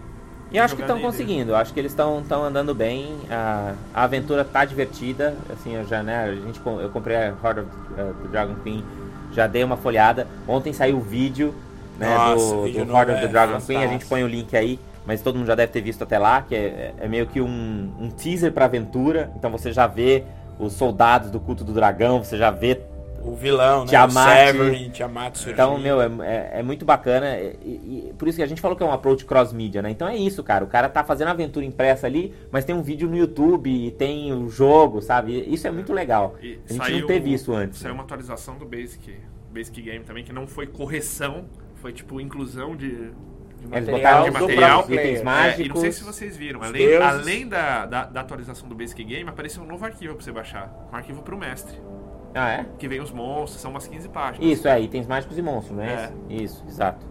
E 0.51 0.59
acho 0.59 0.75
que 0.75 0.81
estão 0.83 0.99
conseguindo, 1.01 1.55
acho 1.55 1.73
que 1.73 1.79
eles 1.79 1.91
estão 1.91 2.23
andando 2.43 2.73
bem, 2.75 3.17
a, 3.31 3.73
a 3.93 4.03
aventura 4.03 4.45
tá 4.45 4.63
divertida, 4.63 5.35
assim, 5.51 5.73
eu 5.75 5.85
já, 5.87 6.03
né, 6.03 6.23
a 6.25 6.35
gente, 6.35 6.61
eu 6.63 6.89
comprei 6.91 7.15
a 7.17 7.33
Horde 7.43 7.61
of 7.61 7.69
uh, 7.69 8.13
the 8.21 8.27
Dragon 8.29 8.55
Queen, 8.63 8.85
já 9.33 9.47
dei 9.47 9.63
uma 9.63 9.75
folhada, 9.75 10.27
ontem 10.47 10.71
saiu 10.71 10.97
o 10.97 11.01
vídeo, 11.01 11.53
né, 11.97 12.15
Nossa, 12.15 12.55
do, 12.55 12.85
do 12.85 12.93
Horde 12.93 13.11
of 13.11 13.21
the 13.21 13.27
Dragon 13.27 13.59
Queen, 13.61 13.83
a 13.83 13.87
gente 13.87 14.05
põe 14.05 14.23
o 14.23 14.27
link 14.27 14.55
aí, 14.55 14.79
mas 15.05 15.21
todo 15.21 15.37
mundo 15.37 15.47
já 15.47 15.55
deve 15.55 15.71
ter 15.71 15.81
visto 15.81 16.03
até 16.03 16.17
lá, 16.17 16.41
que 16.41 16.55
é, 16.55 16.93
é 16.99 17.07
meio 17.07 17.27
que 17.27 17.39
um, 17.41 17.91
um 17.99 18.09
teaser 18.09 18.51
pra 18.51 18.65
aventura, 18.65 19.31
então 19.35 19.51
você 19.51 19.71
já 19.71 19.87
vê 19.87 20.23
os 20.59 20.73
soldados 20.73 21.29
do 21.31 21.39
culto 21.39 21.63
do 21.63 21.73
dragão, 21.73 22.23
você 22.23 22.37
já 22.37 22.49
vê 22.49 22.79
O 23.21 23.35
vilão, 23.35 23.81
né? 23.81 23.87
Tiamat. 23.89 24.27
O 24.27 24.45
Severin, 24.45 24.89
Tiamat 24.91 25.35
surgindo. 25.35 25.53
Então, 25.53 25.77
meu, 25.79 25.99
é, 26.01 26.09
é, 26.21 26.59
é 26.59 26.63
muito 26.63 26.85
bacana. 26.85 27.37
E, 27.39 28.07
e- 28.09 28.13
por 28.17 28.27
isso 28.27 28.37
que 28.37 28.43
a 28.43 28.47
gente 28.47 28.61
falou 28.61 28.77
que 28.77 28.83
é 28.83 28.85
um 28.85 28.91
approach 28.93 29.25
cross-mídia, 29.25 29.81
né? 29.81 29.89
Então 29.89 30.07
é 30.07 30.15
isso, 30.15 30.43
cara. 30.43 30.63
O 30.63 30.67
cara 30.67 30.87
tá 30.87 31.03
fazendo 31.03 31.29
aventura 31.29 31.65
impressa 31.65 32.05
ali, 32.07 32.31
mas 32.51 32.63
tem 32.65 32.73
um 32.75 32.83
vídeo 32.83 33.09
no 33.09 33.17
YouTube 33.17 33.69
e 33.69 33.89
tem 33.91 34.31
o 34.31 34.47
jogo, 34.47 35.01
sabe? 35.01 35.43
Isso 35.51 35.67
é 35.67 35.71
muito 35.71 35.91
legal. 35.91 36.35
E 36.41 36.59
A 36.69 36.73
gente 36.73 37.01
não 37.01 37.07
teve 37.07 37.33
isso 37.33 37.51
antes. 37.53 37.79
Saiu 37.79 37.93
né? 37.93 37.99
uma 37.99 38.03
atualização 38.03 38.57
do 38.59 38.65
Basic, 38.65 39.15
Basic 39.51 39.81
Game 39.81 40.05
também, 40.05 40.23
que 40.23 40.31
não 40.31 40.45
foi 40.47 40.67
correção, 40.67 41.45
foi 41.85 41.93
tipo 41.93 42.19
inclusão 42.19 42.75
de, 42.75 43.11
de 43.59 43.67
Material 43.69 44.23
de 44.23 44.31
material. 44.31 44.81
itens 44.89 45.19
É, 45.19 45.21
É, 45.21 45.23
mágicos. 45.23 45.65
e 45.65 45.69
não 45.69 45.75
sei 45.75 45.91
se 45.91 46.03
vocês 46.03 46.35
viram, 46.35 46.63
além, 46.63 46.95
além 46.97 47.47
da, 47.47 47.85
da, 47.85 48.05
da 48.05 48.21
atualização 48.21 48.67
do 48.67 48.73
Basic 48.73 49.03
Game, 49.03 49.29
apareceu 49.29 49.61
um 49.61 49.67
novo 49.67 49.85
arquivo 49.85 50.15
pra 50.15 50.23
você 50.23 50.31
baixar. 50.31 50.73
Um 50.91 50.95
arquivo 50.95 51.21
pro 51.21 51.37
mestre. 51.37 51.77
Ah, 52.33 52.49
é? 52.49 52.65
Que 52.79 52.87
vem 52.87 52.99
os 53.01 53.11
monstros, 53.11 53.61
são 53.61 53.69
umas 53.69 53.87
15 53.87 54.09
páginas. 54.09 54.49
Isso, 54.51 54.67
é, 54.67 54.81
itens 54.81 55.05
mágicos 55.05 55.37
e 55.37 55.43
monstros, 55.43 55.77
né? 55.77 56.11
É. 56.27 56.33
Isso, 56.33 56.63
exato. 56.67 57.05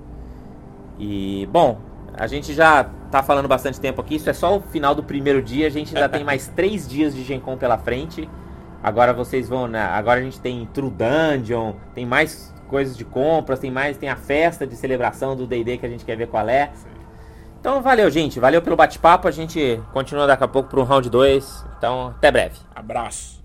E, 0.98 1.48
bom, 1.52 1.80
a 2.12 2.26
gente 2.26 2.52
já 2.52 2.82
tá 3.12 3.22
falando 3.22 3.46
bastante 3.46 3.80
tempo 3.80 4.00
aqui, 4.00 4.16
isso 4.16 4.28
é 4.28 4.32
só 4.32 4.56
o 4.56 4.60
final 4.60 4.92
do 4.92 5.04
primeiro 5.04 5.40
dia, 5.40 5.68
a 5.68 5.70
gente 5.70 5.94
ainda 5.96 6.08
tem 6.08 6.24
mais 6.24 6.48
três 6.56 6.88
dias 6.88 7.14
de 7.14 7.22
Gen 7.22 7.38
Con 7.38 7.56
pela 7.56 7.78
frente. 7.78 8.28
Agora 8.82 9.12
vocês 9.12 9.48
vão, 9.48 9.68
né? 9.68 9.80
Agora 9.80 10.18
a 10.18 10.22
gente 10.22 10.40
tem 10.40 10.66
True 10.74 10.90
Dungeon, 10.90 11.74
tem 11.94 12.04
mais 12.04 12.52
coisas 12.74 12.96
de 12.96 13.04
compras, 13.04 13.60
tem 13.60 13.70
mais, 13.70 13.96
tem 13.96 14.08
a 14.08 14.16
festa 14.16 14.66
de 14.66 14.74
celebração 14.74 15.36
do 15.36 15.46
D&D 15.46 15.78
que 15.78 15.86
a 15.86 15.88
gente 15.88 16.04
quer 16.04 16.16
ver 16.16 16.26
qual 16.26 16.48
é. 16.48 16.72
Sim. 16.74 16.88
Então 17.60 17.80
valeu, 17.80 18.10
gente, 18.10 18.40
valeu 18.40 18.60
pelo 18.60 18.74
bate-papo, 18.74 19.28
a 19.28 19.30
gente 19.30 19.80
continua 19.92 20.26
daqui 20.26 20.42
a 20.42 20.48
pouco 20.48 20.68
pro 20.68 20.82
round 20.82 21.08
2. 21.08 21.66
Então, 21.78 22.08
até 22.08 22.32
breve. 22.32 22.56
Abraço. 22.74 23.40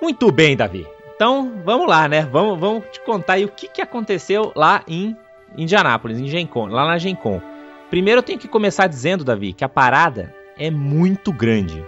Muito 0.00 0.30
bem, 0.30 0.56
Davi. 0.56 0.86
Então, 1.16 1.60
vamos 1.64 1.88
lá, 1.88 2.06
né? 2.06 2.22
Vamos, 2.30 2.60
vamos 2.60 2.84
te 2.92 3.00
contar 3.00 3.32
aí 3.32 3.44
o 3.44 3.48
que, 3.48 3.66
que 3.66 3.82
aconteceu 3.82 4.52
lá 4.54 4.84
em 4.86 5.16
Indianápolis, 5.58 6.20
em 6.20 6.28
Gen 6.28 6.46
Con, 6.46 6.66
lá 6.66 6.86
na 6.86 6.98
Gen 6.98 7.16
Con. 7.16 7.42
Primeiro 7.90 8.20
eu 8.20 8.22
tenho 8.22 8.38
que 8.38 8.46
começar 8.46 8.86
dizendo, 8.86 9.24
Davi, 9.24 9.52
que 9.52 9.64
a 9.64 9.68
parada 9.68 10.32
é 10.56 10.70
muito 10.70 11.32
grande. 11.32 11.84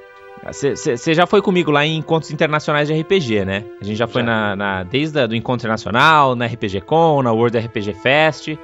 Você 0.53 1.15
já 1.15 1.27
foi 1.27 1.41
comigo 1.43 1.71
lá 1.71 1.85
em 1.85 1.97
encontros 1.97 2.31
internacionais 2.31 2.89
de 2.89 2.99
RPG, 3.01 3.45
né? 3.45 3.65
A 3.81 3.85
gente 3.85 3.97
já 3.97 4.07
foi 4.07 4.23
Já. 4.23 4.27
na, 4.27 4.57
na- 4.57 4.83
desde 4.83 5.19
o 5.21 5.35
encontro 5.35 5.61
internacional, 5.63 6.35
na 6.35 6.47
RPG 6.47 6.81
Con, 6.83 7.23
na 7.23 7.33
World 7.33 7.59
RPG 7.59 7.95
Fest. 7.95 8.49
E 8.49 8.59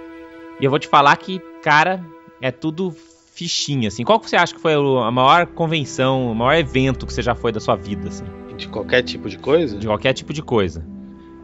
eu 0.61 0.70
vou 0.70 0.79
te 0.79 0.88
falar 0.88 1.16
que, 1.16 1.40
cara, 1.62 2.05
é 2.40 2.51
tudo 2.51 2.94
fichinha, 3.35 3.88
assim. 3.88 4.05
Qual 4.05 4.20
que 4.20 4.31
você 4.31 4.37
acha 4.37 4.55
que 4.55 4.61
foi 4.61 4.75
a 4.75 5.11
maior 5.11 5.47
convenção, 5.47 6.31
o 6.31 6.35
maior 6.35 6.55
evento 6.55 7.07
que 7.07 7.12
você 7.12 7.23
já 7.23 7.35
foi 7.35 7.51
da 7.51 7.61
sua 7.61 7.75
vida, 7.77 8.09
assim? 8.09 8.25
De 8.57 8.68
qualquer 8.68 9.03
tipo 9.03 9.29
de 9.29 9.37
coisa? 9.37 9.77
De 9.77 9.87
qualquer 9.87 10.12
tipo 10.12 10.33
de 10.33 10.42
coisa. 10.42 10.85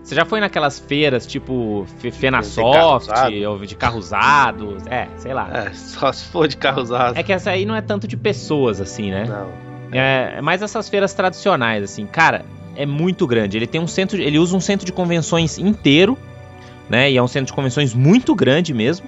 Você 0.02 0.14
já 0.14 0.24
foi 0.24 0.40
naquelas 0.40 0.78
feiras 0.78 1.26
tipo 1.26 1.84
Fenasoft, 2.12 3.10
ou 3.46 3.58
de 3.58 3.76
carro 3.76 3.98
usado? 3.98 4.78
É, 4.88 5.08
sei 5.16 5.34
lá. 5.34 5.50
É, 5.52 5.72
só 5.74 6.10
se 6.12 6.24
for 6.26 6.48
de 6.48 6.56
carro 6.56 6.80
usado. 6.82 7.18
É 7.18 7.22
que 7.22 7.32
essa 7.32 7.50
aí 7.50 7.66
não 7.66 7.74
é 7.74 7.80
tanto 7.82 8.06
de 8.08 8.16
pessoas, 8.16 8.80
assim, 8.80 9.10
né? 9.10 9.24
Não. 9.28 9.69
É, 9.92 10.34
é 10.36 10.40
mais 10.40 10.62
essas 10.62 10.88
feiras 10.88 11.12
tradicionais, 11.12 11.82
assim. 11.82 12.06
Cara, 12.06 12.44
é 12.76 12.86
muito 12.86 13.26
grande. 13.26 13.56
Ele 13.56 13.66
tem 13.66 13.80
um 13.80 13.86
centro, 13.86 14.20
ele 14.20 14.38
usa 14.38 14.56
um 14.56 14.60
centro 14.60 14.86
de 14.86 14.92
convenções 14.92 15.58
inteiro, 15.58 16.16
né? 16.88 17.10
E 17.10 17.16
é 17.16 17.22
um 17.22 17.28
centro 17.28 17.46
de 17.46 17.52
convenções 17.52 17.94
muito 17.94 18.34
grande 18.34 18.72
mesmo. 18.72 19.06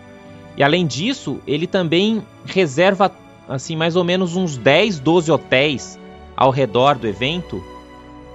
E 0.56 0.62
além 0.62 0.86
disso, 0.86 1.40
ele 1.46 1.66
também 1.66 2.22
reserva, 2.44 3.10
assim, 3.48 3.76
mais 3.76 3.96
ou 3.96 4.04
menos 4.04 4.36
uns 4.36 4.56
10, 4.56 4.98
12 4.98 5.30
hotéis 5.32 5.98
ao 6.36 6.50
redor 6.50 6.96
do 6.96 7.06
evento. 7.06 7.62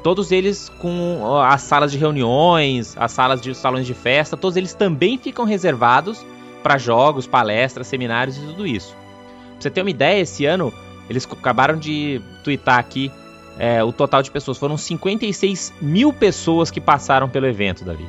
Todos 0.04 0.32
eles 0.32 0.70
com 0.70 1.38
as 1.44 1.62
salas 1.62 1.92
de 1.92 1.98
reuniões, 1.98 2.96
as 2.98 3.12
salas 3.12 3.42
de 3.42 3.54
salões 3.54 3.86
de 3.86 3.94
festa, 3.94 4.38
todos 4.38 4.56
eles 4.56 4.74
também 4.74 5.18
ficam 5.18 5.44
reservados 5.44 6.26
para 6.64 6.78
jogos, 6.78 7.28
palestras, 7.28 7.88
seminários 7.88 8.38
e 8.38 8.42
tudo 8.42 8.66
isso. 8.66 8.96
Pra 9.52 9.62
você 9.62 9.70
ter 9.70 9.82
uma 9.82 9.90
ideia, 9.90 10.22
esse 10.22 10.46
ano 10.46 10.74
eles 11.10 11.28
acabaram 11.32 11.78
de 11.78 12.22
twittar 12.44 12.78
aqui 12.80 13.12
é, 13.58 13.84
o 13.84 13.92
total 13.92 14.22
de 14.22 14.30
pessoas. 14.32 14.58
Foram 14.58 14.78
56 14.78 15.74
mil 15.82 16.14
pessoas 16.14 16.70
que 16.70 16.80
passaram 16.82 17.28
pelo 17.30 17.46
evento, 17.48 17.84
Davi. 17.84 18.06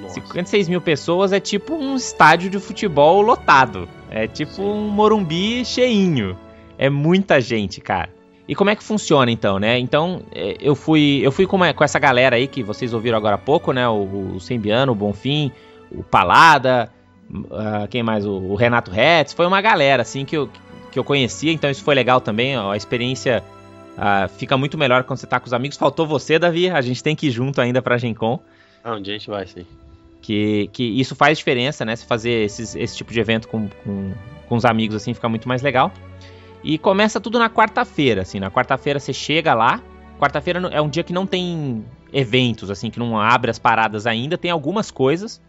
Nossa. 0.00 0.14
56 0.14 0.68
mil 0.68 0.80
pessoas 0.80 1.32
é 1.32 1.40
tipo 1.40 1.74
um 1.74 1.96
estádio 1.96 2.50
de 2.50 2.58
futebol 2.58 3.20
lotado. 3.22 3.88
É 4.10 4.26
tipo 4.26 4.52
Sim. 4.52 4.62
um 4.62 4.88
Morumbi 4.88 5.64
cheinho. 5.64 6.36
É 6.78 6.88
muita 6.90 7.40
gente, 7.40 7.80
cara. 7.80 8.10
E 8.48 8.54
como 8.54 8.70
é 8.70 8.76
que 8.76 8.82
funciona 8.82 9.30
então, 9.30 9.58
né? 9.58 9.78
Então, 9.78 10.22
é, 10.34 10.56
eu 10.60 10.74
fui 10.74 11.20
eu 11.22 11.30
fui 11.30 11.46
com, 11.46 11.56
uma- 11.56 11.72
com 11.72 11.84
essa 11.84 11.98
galera 11.98 12.36
aí 12.36 12.48
que 12.48 12.62
vocês 12.62 12.92
ouviram 12.92 13.16
agora 13.16 13.36
há 13.36 13.38
pouco, 13.38 13.72
né? 13.72 13.88
O, 13.88 14.34
o 14.34 14.40
Sembiano, 14.40 14.92
o 14.92 14.94
Bonfim, 14.94 15.52
o 15.90 16.02
Palada, 16.02 16.90
ah, 17.52 17.86
quem 17.88 18.02
mais? 18.02 18.26
O, 18.26 18.32
o 18.32 18.54
Renato 18.56 18.90
Hetz. 18.92 19.32
Foi 19.32 19.46
uma 19.46 19.60
galera, 19.60 20.02
assim, 20.02 20.24
que 20.24 20.36
eu, 20.36 20.48
que 20.92 20.98
eu 20.98 21.04
conhecia, 21.04 21.50
então 21.52 21.68
isso 21.70 21.82
foi 21.82 21.94
legal 21.94 22.20
também. 22.20 22.56
ó, 22.56 22.70
a 22.70 22.76
experiência 22.76 23.42
ah, 23.96 24.28
fica 24.28 24.56
muito 24.56 24.78
melhor 24.78 25.02
quando 25.04 25.18
você 25.18 25.26
tá 25.26 25.40
com 25.40 25.46
os 25.46 25.52
amigos. 25.52 25.76
Faltou 25.76 26.06
você, 26.06 26.38
Davi. 26.38 26.70
A 26.70 26.80
gente 26.80 27.02
tem 27.02 27.16
que 27.16 27.26
ir 27.26 27.30
junto 27.30 27.60
ainda 27.60 27.82
pra 27.82 27.98
Gen 27.98 28.14
Con. 28.14 28.38
Ah, 28.84 28.94
onde 28.94 29.10
a 29.10 29.12
gente 29.14 29.28
vai, 29.28 29.46
sim. 29.46 29.66
Que, 30.20 30.68
que 30.72 30.84
isso 30.84 31.16
faz 31.16 31.36
diferença, 31.38 31.84
né? 31.84 31.96
Se 31.96 32.04
fazer 32.06 32.44
esses- 32.44 32.76
esse 32.76 32.96
tipo 32.96 33.12
de 33.12 33.18
evento 33.18 33.48
com, 33.48 33.68
com, 33.84 34.12
com 34.48 34.56
os 34.56 34.64
amigos, 34.64 34.94
assim, 34.96 35.12
fica 35.14 35.28
muito 35.28 35.48
mais 35.48 35.62
legal. 35.62 35.92
E 36.62 36.78
começa 36.78 37.20
tudo 37.20 37.38
na 37.38 37.50
quarta-feira, 37.50 38.22
assim. 38.22 38.38
Na 38.38 38.50
quarta-feira 38.50 39.00
você 39.00 39.12
chega 39.12 39.52
lá. 39.52 39.82
Quarta-feira 40.20 40.60
é 40.72 40.80
um 40.80 40.88
dia 40.88 41.02
que 41.02 41.12
não 41.12 41.26
tem 41.26 41.84
eventos, 42.12 42.70
assim, 42.70 42.88
que 42.90 42.98
não 43.00 43.18
abre 43.18 43.50
as 43.50 43.58
paradas 43.58 44.06
ainda. 44.06 44.38
Tem 44.38 44.50
algumas 44.50 44.90
coisas, 44.90 45.40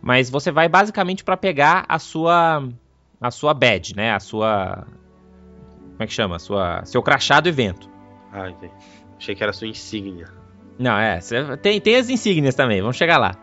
mas 0.00 0.30
você 0.30 0.52
vai 0.52 0.68
basicamente 0.68 1.24
para 1.24 1.36
pegar 1.36 1.84
a 1.88 1.98
sua 1.98 2.68
a 3.24 3.30
sua 3.30 3.54
badge, 3.54 3.96
né? 3.96 4.12
A 4.12 4.20
sua 4.20 4.86
como 5.92 6.02
é 6.02 6.06
que 6.06 6.12
chama? 6.12 6.36
A 6.36 6.38
sua 6.38 6.84
seu 6.84 7.02
crachá 7.02 7.40
do 7.40 7.48
evento. 7.48 7.88
Ah, 8.30 8.50
entendi. 8.50 8.74
Achei 9.16 9.34
que 9.34 9.42
era 9.42 9.52
sua 9.52 9.66
insígnia. 9.66 10.28
Não, 10.78 10.98
é. 10.98 11.20
tem, 11.62 11.80
tem 11.80 11.96
as 11.96 12.10
insígnias 12.10 12.54
também, 12.54 12.82
vamos 12.82 12.96
chegar 12.96 13.16
lá. 13.16 13.34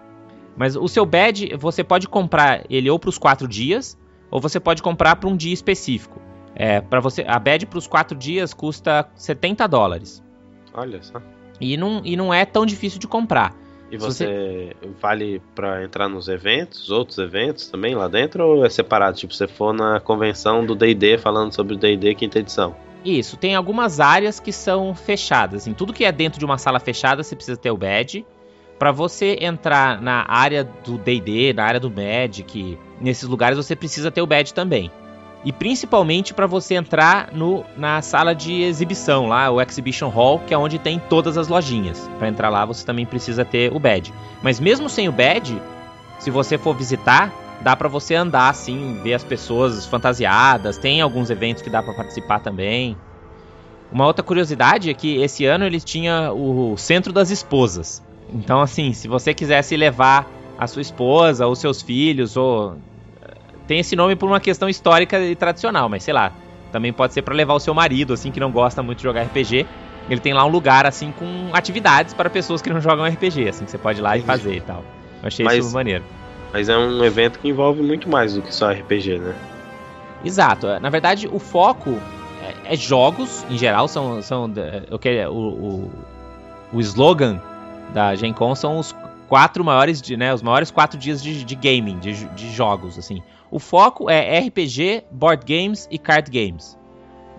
Mas 0.55 0.75
o 0.75 0.87
seu 0.87 1.03
badge, 1.03 1.55
você 1.57 1.83
pode 1.83 2.07
comprar 2.07 2.63
ele 2.69 2.89
ou 2.91 2.99
para 2.99 3.09
os 3.09 3.17
quatro 3.17 3.47
dias, 3.47 3.97
ou 4.29 4.39
você 4.39 4.59
pode 4.59 4.83
comprar 4.83 5.15
para 5.15 5.27
um 5.27 5.35
dia 5.35 5.53
específico. 5.53 6.21
É, 6.53 6.79
para 6.81 6.99
você, 6.99 7.25
a 7.27 7.39
badge 7.39 7.65
para 7.65 7.79
os 7.79 7.87
quatro 7.87 8.15
dias 8.15 8.53
custa 8.53 9.09
70 9.15 9.65
dólares. 9.67 10.23
Olha 10.75 11.01
só. 11.01 11.19
E 11.59 11.75
não, 11.75 12.01
e 12.03 12.15
não 12.15 12.31
é 12.31 12.45
tão 12.45 12.67
difícil 12.67 12.99
de 12.99 13.07
comprar. 13.07 13.55
E 13.91 13.99
Se 13.99 14.05
você 14.05 14.73
vale 15.01 15.41
pra 15.53 15.83
entrar 15.83 16.07
nos 16.07 16.29
eventos, 16.29 16.89
outros 16.89 17.17
eventos 17.17 17.67
também 17.67 17.93
lá 17.93 18.07
dentro 18.07 18.45
ou 18.45 18.65
é 18.65 18.69
separado? 18.69 19.17
Tipo, 19.17 19.33
você 19.33 19.47
for 19.47 19.73
na 19.73 19.99
convenção 19.99 20.65
do 20.65 20.73
D&D 20.73 21.17
falando 21.17 21.53
sobre 21.53 21.73
o 21.73 21.77
D&D 21.77 22.15
quinta 22.15 22.39
edição. 22.39 22.73
Isso, 23.03 23.35
tem 23.35 23.53
algumas 23.55 23.99
áreas 23.99 24.39
que 24.39 24.53
são 24.53 24.95
fechadas. 24.95 25.67
Em 25.67 25.73
tudo 25.73 25.91
que 25.91 26.05
é 26.05 26.11
dentro 26.11 26.39
de 26.39 26.45
uma 26.45 26.57
sala 26.57 26.79
fechada, 26.79 27.21
você 27.21 27.35
precisa 27.35 27.57
ter 27.57 27.71
o 27.71 27.77
badge. 27.77 28.25
Para 28.79 28.91
você 28.91 29.37
entrar 29.41 30.01
na 30.01 30.25
área 30.27 30.63
do 30.63 30.97
D&D, 30.97 31.53
na 31.53 31.65
área 31.65 31.79
do 31.79 31.91
Magic, 31.91 32.77
nesses 32.99 33.27
lugares 33.27 33.57
você 33.57 33.75
precisa 33.75 34.09
ter 34.09 34.21
o 34.21 34.27
badge 34.27 34.53
também. 34.53 34.89
E 35.43 35.51
principalmente 35.51 36.33
para 36.33 36.45
você 36.45 36.75
entrar 36.75 37.31
no, 37.31 37.65
na 37.75 38.01
sala 38.01 38.35
de 38.35 38.61
exibição 38.61 39.27
lá, 39.27 39.49
o 39.49 39.59
Exhibition 39.59 40.09
Hall, 40.09 40.39
que 40.39 40.53
é 40.53 40.57
onde 40.57 40.77
tem 40.77 40.99
todas 41.09 41.37
as 41.37 41.47
lojinhas. 41.47 42.09
Para 42.19 42.27
entrar 42.27 42.49
lá 42.49 42.63
você 42.63 42.85
também 42.85 43.05
precisa 43.05 43.43
ter 43.43 43.73
o 43.73 43.79
badge. 43.79 44.13
Mas 44.43 44.59
mesmo 44.59 44.87
sem 44.87 45.09
o 45.09 45.11
badge, 45.11 45.59
se 46.19 46.29
você 46.29 46.57
for 46.59 46.75
visitar, 46.75 47.33
dá 47.61 47.75
para 47.75 47.87
você 47.87 48.13
andar 48.13 48.49
assim, 48.49 48.99
ver 49.01 49.15
as 49.15 49.23
pessoas 49.23 49.85
fantasiadas. 49.87 50.77
Tem 50.77 51.01
alguns 51.01 51.31
eventos 51.31 51.63
que 51.63 51.69
dá 51.69 51.81
para 51.81 51.93
participar 51.93 52.39
também. 52.39 52.95
Uma 53.91 54.05
outra 54.05 54.23
curiosidade 54.23 54.89
é 54.89 54.93
que 54.93 55.17
esse 55.21 55.45
ano 55.45 55.65
eles 55.65 55.83
tinham 55.83 56.35
o 56.35 56.77
Centro 56.77 57.11
das 57.11 57.31
Esposas. 57.31 58.01
Então, 58.31 58.61
assim, 58.61 58.93
se 58.93 59.07
você 59.07 59.33
quisesse 59.33 59.75
levar 59.75 60.29
a 60.57 60.67
sua 60.67 60.81
esposa 60.81 61.47
ou 61.47 61.55
seus 61.55 61.81
filhos, 61.81 62.37
ou 62.37 62.77
tem 63.71 63.79
esse 63.79 63.95
nome 63.95 64.17
por 64.17 64.27
uma 64.27 64.41
questão 64.41 64.67
histórica 64.67 65.17
e 65.17 65.33
tradicional, 65.33 65.87
mas 65.87 66.03
sei 66.03 66.13
lá, 66.13 66.33
também 66.73 66.91
pode 66.91 67.13
ser 67.13 67.21
para 67.21 67.33
levar 67.33 67.53
o 67.53 67.59
seu 67.59 67.73
marido, 67.73 68.11
assim, 68.11 68.29
que 68.29 68.37
não 68.37 68.51
gosta 68.51 68.83
muito 68.83 68.97
de 68.97 69.03
jogar 69.03 69.21
RPG. 69.21 69.65
Ele 70.09 70.19
tem 70.19 70.33
lá 70.33 70.43
um 70.43 70.49
lugar, 70.49 70.85
assim, 70.85 71.13
com 71.13 71.51
atividades 71.53 72.13
para 72.13 72.29
pessoas 72.29 72.61
que 72.61 72.69
não 72.69 72.81
jogam 72.81 73.05
RPG, 73.05 73.47
assim, 73.47 73.63
que 73.63 73.71
você 73.71 73.77
pode 73.77 73.99
ir 73.99 74.01
lá 74.01 74.17
e 74.17 74.21
fazer 74.23 74.55
e 74.57 74.59
tal. 74.59 74.83
Eu 75.23 75.27
achei 75.27 75.45
Mas- 75.45 75.63
isso 75.65 75.73
maneiro. 75.73 76.03
Mas 76.51 76.67
é 76.67 76.77
um 76.77 77.01
evento 77.01 77.39
que 77.39 77.47
envolve 77.47 77.81
muito 77.81 78.09
mais 78.09 78.33
do 78.33 78.41
que 78.41 78.53
só 78.53 78.69
RPG, 78.73 79.19
né? 79.19 79.33
Exato. 80.25 80.67
Na 80.81 80.89
verdade, 80.89 81.29
o 81.31 81.39
foco 81.39 81.97
é, 82.43 82.73
é 82.73 82.75
jogos, 82.75 83.45
em 83.49 83.57
geral, 83.57 83.87
são, 83.87 84.21
são 84.21 84.51
é, 84.57 84.93
o, 84.93 84.99
que, 84.99 85.25
o, 85.27 85.31
o, 85.33 85.91
o 86.73 86.81
slogan 86.81 87.41
da 87.93 88.15
Gen 88.15 88.33
Con 88.33 88.53
são 88.53 88.79
os 88.79 88.93
quatro 89.29 89.63
maiores, 89.63 90.01
de, 90.01 90.17
né, 90.17 90.33
os 90.33 90.41
maiores 90.41 90.69
quatro 90.69 90.99
dias 90.99 91.23
de, 91.23 91.45
de 91.45 91.55
gaming, 91.55 91.99
de, 91.99 92.25
de 92.25 92.51
jogos, 92.51 92.99
assim. 92.99 93.23
O 93.51 93.59
foco 93.59 94.09
é 94.09 94.39
RPG, 94.39 95.03
board 95.11 95.45
games 95.45 95.87
e 95.91 95.99
card 95.99 96.31
games. 96.31 96.77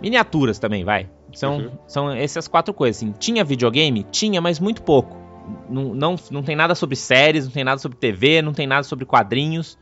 Miniaturas 0.00 0.58
também, 0.58 0.84
vai. 0.84 1.08
São, 1.32 1.56
Uhum. 1.56 1.70
são 1.86 2.10
essas 2.10 2.46
quatro 2.46 2.74
coisas. 2.74 3.02
Assim. 3.02 3.12
Tinha 3.18 3.42
videogame? 3.42 4.04
Tinha, 4.10 4.40
mas 4.40 4.60
muito 4.60 4.82
pouco. 4.82 5.16
Não, 5.68 5.94
não, 5.94 6.16
não 6.30 6.42
tem 6.42 6.54
nada 6.54 6.74
sobre 6.74 6.94
séries, 6.96 7.46
não 7.46 7.52
tem 7.52 7.64
nada 7.64 7.78
sobre 7.78 7.96
TV, 7.96 8.42
não 8.42 8.52
tem 8.52 8.66
nada 8.66 8.82
sobre 8.82 9.06
quadrinhos. 9.06 9.78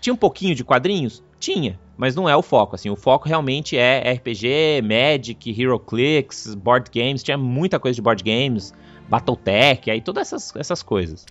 Tinha 0.00 0.14
um 0.14 0.16
pouquinho 0.16 0.54
de 0.54 0.62
quadrinhos? 0.64 1.22
Tinha, 1.40 1.78
mas 1.96 2.14
não 2.14 2.28
é 2.28 2.36
o 2.36 2.42
foco. 2.42 2.76
Assim, 2.76 2.88
o 2.88 2.96
foco 2.96 3.28
realmente 3.28 3.76
é 3.76 4.12
RPG, 4.12 4.80
Magic, 4.82 5.50
HeroClix, 5.60 6.54
board 6.54 6.88
games. 6.94 7.22
Tinha 7.22 7.36
muita 7.36 7.80
coisa 7.80 7.96
de 7.96 8.00
board 8.02 8.22
games, 8.22 8.72
BattleTech, 9.08 9.90
aí 9.90 10.00
todas 10.00 10.28
essas, 10.32 10.54
essas 10.56 10.82
coisas. 10.82 11.26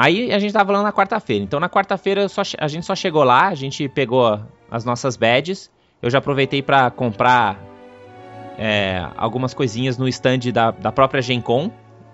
Aí 0.00 0.32
a 0.32 0.38
gente 0.38 0.52
tava 0.52 0.66
falando 0.66 0.84
na 0.84 0.92
quarta-feira. 0.92 1.42
Então 1.42 1.58
na 1.58 1.68
quarta-feira 1.68 2.26
a 2.58 2.68
gente 2.68 2.86
só 2.86 2.94
chegou 2.94 3.24
lá, 3.24 3.48
a 3.48 3.54
gente 3.56 3.88
pegou 3.88 4.40
as 4.70 4.84
nossas 4.84 5.16
badges. 5.16 5.68
Eu 6.00 6.08
já 6.08 6.18
aproveitei 6.18 6.62
pra 6.62 6.88
comprar 6.88 7.60
é, 8.56 9.04
algumas 9.16 9.52
coisinhas 9.52 9.98
no 9.98 10.06
stand 10.06 10.52
da, 10.52 10.70
da 10.70 10.92
própria 10.92 11.20
Gen 11.20 11.40
Con. 11.40 11.68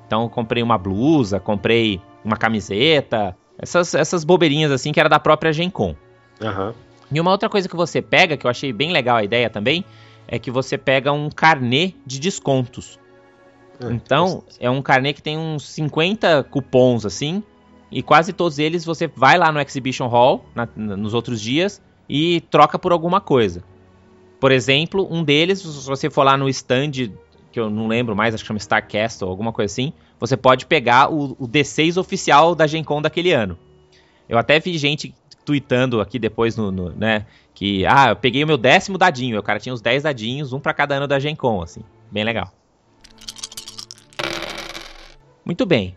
Então 0.07 0.22
eu 0.22 0.30
comprei 0.30 0.62
uma 0.62 0.78
blusa, 0.78 1.39
comprei 1.39 2.01
uma 2.24 2.39
camiseta, 2.39 3.37
essas, 3.59 3.95
essas 3.95 4.24
bobeirinhas 4.24 4.72
assim 4.72 4.91
que 4.91 4.99
era 4.99 5.09
da 5.11 5.20
própria 5.20 5.53
Gen 5.53 5.68
Con. 5.68 5.95
Aham. 6.41 6.72
E 7.12 7.20
uma 7.20 7.30
outra 7.32 7.51
coisa 7.51 7.68
que 7.68 7.76
você 7.76 8.01
pega, 8.01 8.35
que 8.35 8.47
eu 8.47 8.51
achei 8.51 8.72
bem 8.72 8.93
legal 8.93 9.18
a 9.18 9.24
ideia 9.24 9.51
também, 9.51 9.85
é 10.26 10.39
que 10.39 10.51
você 10.51 10.78
pega 10.78 11.12
um 11.12 11.28
carnê 11.28 11.93
de 12.07 12.18
descontos. 12.18 12.99
Ah, 13.78 13.93
Então, 13.93 14.43
é 14.59 14.70
um 14.70 14.80
carnê 14.80 15.12
que 15.12 15.20
tem 15.20 15.37
uns 15.37 15.68
50 15.68 16.45
cupons 16.45 17.05
assim, 17.05 17.43
e 17.95 18.03
quase 18.03 18.32
todos 18.32 18.59
eles 18.59 18.84
você 18.84 19.07
vai 19.07 19.38
lá 19.38 19.53
no 19.53 19.61
Exhibition 19.61 20.09
Hall 20.09 20.45
na- 20.55 20.68
nos 20.76 21.14
outros 21.14 21.40
dias 21.40 21.80
e 22.09 22.40
troca 22.51 22.76
por 22.78 22.90
alguma 22.92 23.20
coisa. 23.20 23.62
Por 24.40 24.51
exemplo, 24.53 25.07
um 25.11 25.22
deles, 25.22 25.61
se 25.61 25.86
você 25.86 26.11
for 26.11 26.24
lá 26.24 26.36
no 26.36 26.49
stand, 26.49 26.90
que 27.53 27.61
eu 27.61 27.70
não 27.70 27.86
lembro 27.86 28.14
mais, 28.16 28.34
acho 28.34 28.42
que 28.42 28.49
chama 28.49 28.59
Starcast 28.59 29.22
ou 29.24 29.30
alguma 29.30 29.53
coisa 29.53 29.72
assim, 29.72 29.92
você 30.18 30.36
pode 30.36 30.66
pegar 30.66 31.11
o, 31.11 31.36
o 31.38 31.47
D6 31.49 31.97
oficial 31.97 32.55
da 32.55 32.66
Gen 32.66 32.82
Con 32.82 33.01
daquele 33.01 33.32
ano. 33.32 33.57
Eu 34.28 34.36
até 34.38 34.59
vi 34.59 34.76
gente 34.76 35.14
tweetando 35.45 36.01
aqui 36.01 36.18
depois 36.18 36.57
no, 36.57 36.72
no- 36.72 36.90
né, 36.90 37.26
que 37.55 37.86
ah, 37.86 38.09
eu 38.11 38.16
peguei 38.16 38.42
o 38.42 38.47
meu 38.47 38.57
décimo 38.59 38.99
dadinho, 38.99 39.38
o 39.38 39.42
cara 39.42 39.61
tinha 39.61 39.72
os 39.72 39.80
10 39.80 40.03
dadinhos, 40.03 40.53
um 40.53 40.59
pra 40.59 40.74
cada 40.74 40.97
ano 40.97 41.07
da 41.07 41.20
Gen 41.20 41.36
Con, 41.36 41.62
assim, 41.62 41.82
bem 42.11 42.24
legal. 42.24 42.53
Muito 45.45 45.64
bem. 45.64 45.97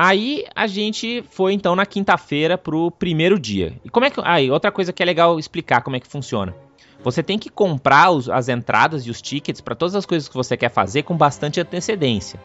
Aí 0.00 0.44
a 0.54 0.68
gente 0.68 1.24
foi 1.28 1.52
então 1.54 1.74
na 1.74 1.84
quinta-feira 1.84 2.56
pro 2.56 2.88
primeiro 2.88 3.36
dia. 3.36 3.72
E 3.84 3.88
como 3.90 4.06
é 4.06 4.10
que. 4.10 4.20
Ah, 4.22 4.40
e 4.40 4.48
outra 4.48 4.70
coisa 4.70 4.92
que 4.92 5.02
é 5.02 5.06
legal 5.06 5.40
explicar 5.40 5.82
como 5.82 5.96
é 5.96 6.00
que 6.00 6.06
funciona. 6.06 6.54
Você 7.02 7.20
tem 7.20 7.36
que 7.36 7.48
comprar 7.50 8.10
os- 8.12 8.28
as 8.28 8.48
entradas 8.48 9.04
e 9.04 9.10
os 9.10 9.20
tickets 9.20 9.60
para 9.60 9.74
todas 9.74 9.96
as 9.96 10.06
coisas 10.06 10.28
que 10.28 10.34
você 10.36 10.56
quer 10.56 10.68
fazer 10.70 11.02
com 11.02 11.16
bastante 11.16 11.60
antecedência. 11.60 12.38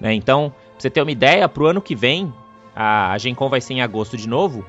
né? 0.00 0.14
Então, 0.14 0.48
pra 0.50 0.80
você 0.80 0.88
ter 0.88 1.02
uma 1.02 1.12
ideia, 1.12 1.46
pro 1.48 1.66
ano 1.66 1.80
que 1.82 1.94
vem, 1.94 2.32
a, 2.74 3.12
a 3.12 3.18
Gen 3.18 3.34
Con 3.34 3.50
vai 3.50 3.60
ser 3.60 3.74
em 3.74 3.82
agosto 3.82 4.16
de 4.16 4.26
novo. 4.26 4.64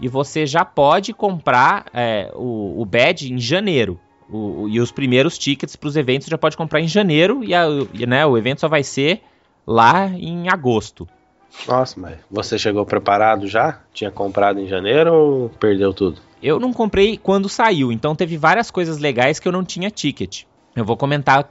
E 0.00 0.08
você 0.08 0.46
já 0.46 0.64
pode 0.64 1.12
comprar 1.12 1.84
é, 1.92 2.32
o, 2.34 2.80
o 2.80 2.84
badge 2.86 3.30
em 3.30 3.38
janeiro. 3.38 4.00
O- 4.30 4.62
o- 4.62 4.68
e 4.70 4.80
os 4.80 4.90
primeiros 4.90 5.36
tickets 5.36 5.76
para 5.76 5.86
os 5.88 5.96
eventos 5.96 6.28
já 6.28 6.38
pode 6.38 6.56
comprar 6.56 6.80
em 6.80 6.88
janeiro. 6.88 7.44
E, 7.44 7.54
a- 7.54 7.66
e, 7.92 8.06
né, 8.06 8.24
o 8.24 8.38
evento 8.38 8.60
só 8.62 8.68
vai 8.68 8.82
ser 8.82 9.20
lá 9.66 10.08
em 10.08 10.48
agosto. 10.48 11.06
Nossa, 11.66 12.00
mas 12.00 12.18
você 12.30 12.58
chegou 12.58 12.84
preparado 12.84 13.46
já? 13.46 13.80
Tinha 13.92 14.10
comprado 14.10 14.58
em 14.60 14.66
janeiro 14.66 15.12
ou 15.14 15.48
perdeu 15.48 15.92
tudo? 15.92 16.20
Eu 16.42 16.58
não 16.58 16.72
comprei 16.72 17.16
quando 17.16 17.48
saiu, 17.48 17.92
então 17.92 18.16
teve 18.16 18.36
várias 18.36 18.70
coisas 18.70 18.98
legais 18.98 19.38
que 19.38 19.46
eu 19.46 19.52
não 19.52 19.62
tinha 19.64 19.90
ticket. 19.90 20.42
Eu 20.74 20.84
vou 20.84 20.96
comentar 20.96 21.48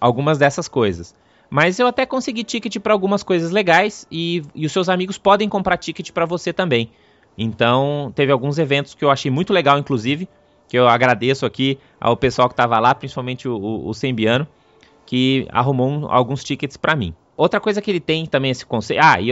algumas 0.00 0.38
dessas 0.38 0.66
coisas. 0.66 1.14
Mas 1.48 1.78
eu 1.78 1.86
até 1.86 2.04
consegui 2.04 2.42
ticket 2.42 2.78
para 2.80 2.92
algumas 2.92 3.22
coisas 3.22 3.52
legais 3.52 4.04
e, 4.10 4.42
e 4.52 4.66
os 4.66 4.72
seus 4.72 4.88
amigos 4.88 5.16
podem 5.16 5.48
comprar 5.48 5.76
ticket 5.76 6.10
para 6.10 6.26
você 6.26 6.52
também. 6.52 6.90
Então, 7.38 8.10
teve 8.16 8.32
alguns 8.32 8.58
eventos 8.58 8.94
que 8.94 9.04
eu 9.04 9.10
achei 9.10 9.30
muito 9.30 9.52
legal, 9.52 9.78
inclusive, 9.78 10.28
que 10.68 10.76
eu 10.76 10.88
agradeço 10.88 11.46
aqui 11.46 11.78
ao 12.00 12.16
pessoal 12.16 12.48
que 12.48 12.54
estava 12.54 12.80
lá, 12.80 12.94
principalmente 12.94 13.46
o, 13.46 13.54
o, 13.56 13.88
o 13.88 13.94
Sembiano, 13.94 14.46
que 15.04 15.46
arrumou 15.52 15.88
um- 15.88 16.10
alguns 16.10 16.42
tickets 16.42 16.76
para 16.76 16.96
mim. 16.96 17.14
Outra 17.36 17.60
coisa 17.60 17.82
que 17.82 17.90
ele 17.90 18.00
tem 18.00 18.24
também 18.24 18.50
esse 18.50 18.64
conceito. 18.64 19.00
Ah, 19.02 19.20
e 19.20 19.28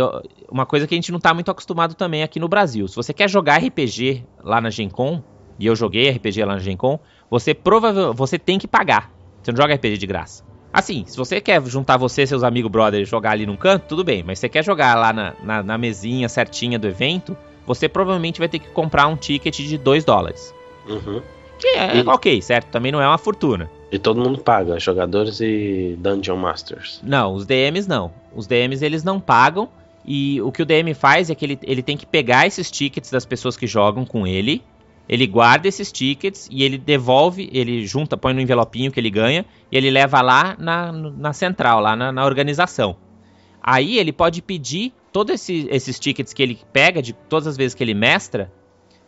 uma 0.51 0.67
coisa 0.67 0.87
que 0.87 0.95
a 0.95 0.97
gente 0.97 1.11
não 1.11 1.19
tá 1.19 1.33
muito 1.33 1.51
acostumado 1.51 1.95
também 1.95 2.23
aqui 2.23 2.39
no 2.39 2.49
Brasil. 2.49 2.87
Se 2.87 2.97
você 2.97 3.15
quer 3.15 3.29
jogar 3.31 3.63
RPG 3.63 4.25
lá 4.43 4.61
na 4.61 4.69
Gen 4.69 4.91
Con, 4.91 5.23
e 5.59 5.67
eu 5.67 5.75
joguei 5.75 6.11
RPG 6.11 6.45
lá 6.45 6.55
na 6.55 6.59
Gen 6.59 6.77
Con, 6.77 6.99
você 7.31 7.55
provavelmente 7.55 8.17
você 8.17 8.39
tem 8.39 8.59
que 8.59 8.69
pagar. 8.69 9.11
Você 9.43 9.53
não 9.53 9.57
joga 9.57 9.75
RPG 9.75 9.97
de 9.97 10.07
graça. 10.07 10.45
Assim, 10.73 11.05
se 11.07 11.17
você 11.17 11.41
quer 11.41 11.65
juntar 11.67 11.97
você 11.97 12.27
seus 12.27 12.43
amigos 12.43 12.71
brothers 12.71 13.07
e 13.07 13.11
jogar 13.11 13.31
ali 13.31 13.47
num 13.47 13.57
canto, 13.57 13.87
tudo 13.87 14.03
bem. 14.03 14.23
Mas 14.23 14.39
se 14.39 14.43
você 14.43 14.49
quer 14.49 14.65
jogar 14.65 14.97
lá 14.97 15.13
na, 15.13 15.35
na, 15.43 15.63
na 15.63 15.79
mesinha 15.79 16.29
certinha 16.29 16.79
do 16.79 16.89
evento, 16.89 17.37
você 17.65 17.89
provavelmente 17.89 18.39
vai 18.39 18.49
ter 18.49 18.59
que 18.59 18.69
comprar 18.71 19.07
um 19.07 19.17
ticket 19.17 19.57
de 19.57 19.79
2 19.79 20.05
dólares. 20.05 20.55
Uhum. 20.89 21.23
Que 21.59 21.69
é 21.69 21.97
E- 21.99 22.09
ok, 22.09 22.41
certo? 22.43 22.69
Também 22.69 22.91
não 22.93 23.01
é 23.01 23.07
uma 23.07 23.19
fortuna. 23.19 23.71
E 23.93 23.99
todo 23.99 24.21
mundo 24.21 24.39
paga, 24.39 24.79
jogadores 24.81 25.41
e 25.41 25.97
Dungeon 25.99 26.37
Masters. 26.37 27.01
Não, 27.03 27.33
os 27.35 27.47
DMs 27.47 27.89
não. 27.89 28.13
Os 28.35 28.47
DMs 28.47 28.85
eles 28.85 29.05
não 29.05 29.21
pagam. 29.21 29.69
E 30.07 30.41
o 30.43 30.53
que 30.53 30.61
o 30.63 30.67
DM 30.67 30.93
faz 30.93 31.31
é 31.31 31.35
que 31.35 31.45
ele, 31.45 31.59
ele 31.63 31.83
tem 31.83 31.97
que 31.97 32.05
pegar 32.05 32.47
esses 32.47 32.71
tickets 32.71 33.11
das 33.11 33.25
pessoas 33.25 33.57
que 33.57 33.67
jogam 33.67 34.05
com 34.05 34.27
ele. 34.27 34.63
Ele 35.09 35.27
guarda 35.27 35.69
esses 35.69 35.91
tickets 35.93 36.49
e 36.51 36.63
ele 36.63 36.77
devolve, 36.77 37.49
ele 37.53 37.87
junta, 37.87 38.17
põe 38.17 38.33
no 38.35 38.41
envelopinho 38.41 38.91
que 38.91 38.99
ele 38.99 39.11
ganha 39.11 39.45
e 39.71 39.77
ele 39.77 39.91
leva 39.91 40.21
lá 40.23 40.57
na, 40.59 40.91
na 40.93 41.33
central, 41.33 41.81
lá 41.81 41.95
na, 41.95 42.11
na 42.11 42.25
organização. 42.25 42.97
Aí 43.63 43.99
ele 43.99 44.13
pode 44.13 44.43
pedir 44.43 44.93
todos 45.13 45.35
esse- 45.35 45.69
esses 45.71 45.99
tickets 45.99 46.33
que 46.33 46.43
ele 46.43 46.59
pega 46.73 47.01
de 47.01 47.13
todas 47.13 47.47
as 47.47 47.57
vezes 47.57 47.75
que 47.75 47.83
ele 47.85 47.95
mestra. 47.95 48.51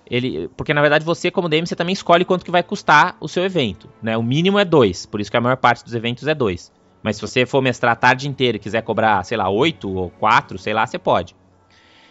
Ele, 0.08 0.48
porque 0.56 0.72
na 0.72 0.80
verdade 0.80 1.04
você, 1.04 1.30
como 1.30 1.48
DM, 1.48 1.66
você 1.66 1.74
também 1.74 1.92
escolhe 1.92 2.24
quanto 2.24 2.44
que 2.44 2.50
vai 2.50 2.62
custar 2.62 3.16
o 3.20 3.28
seu 3.28 3.44
evento. 3.44 3.88
Né? 4.00 4.16
O 4.16 4.22
mínimo 4.22 4.58
é 4.58 4.64
dois, 4.64 5.04
por 5.04 5.20
isso 5.20 5.30
que 5.30 5.36
a 5.36 5.40
maior 5.40 5.56
parte 5.56 5.84
dos 5.84 5.94
eventos 5.94 6.26
é 6.28 6.34
dois. 6.34 6.72
Mas 7.02 7.16
se 7.16 7.22
você 7.22 7.46
for 7.46 7.62
mestrar 7.62 7.92
a 7.92 7.96
tarde 7.96 8.28
inteira 8.28 8.56
e 8.56 8.60
quiser 8.60 8.82
cobrar, 8.82 9.22
sei 9.24 9.36
lá, 9.36 9.48
8 9.48 9.88
ou 9.88 10.10
4, 10.10 10.58
sei 10.58 10.72
lá, 10.72 10.86
você 10.86 10.98
pode. 10.98 11.34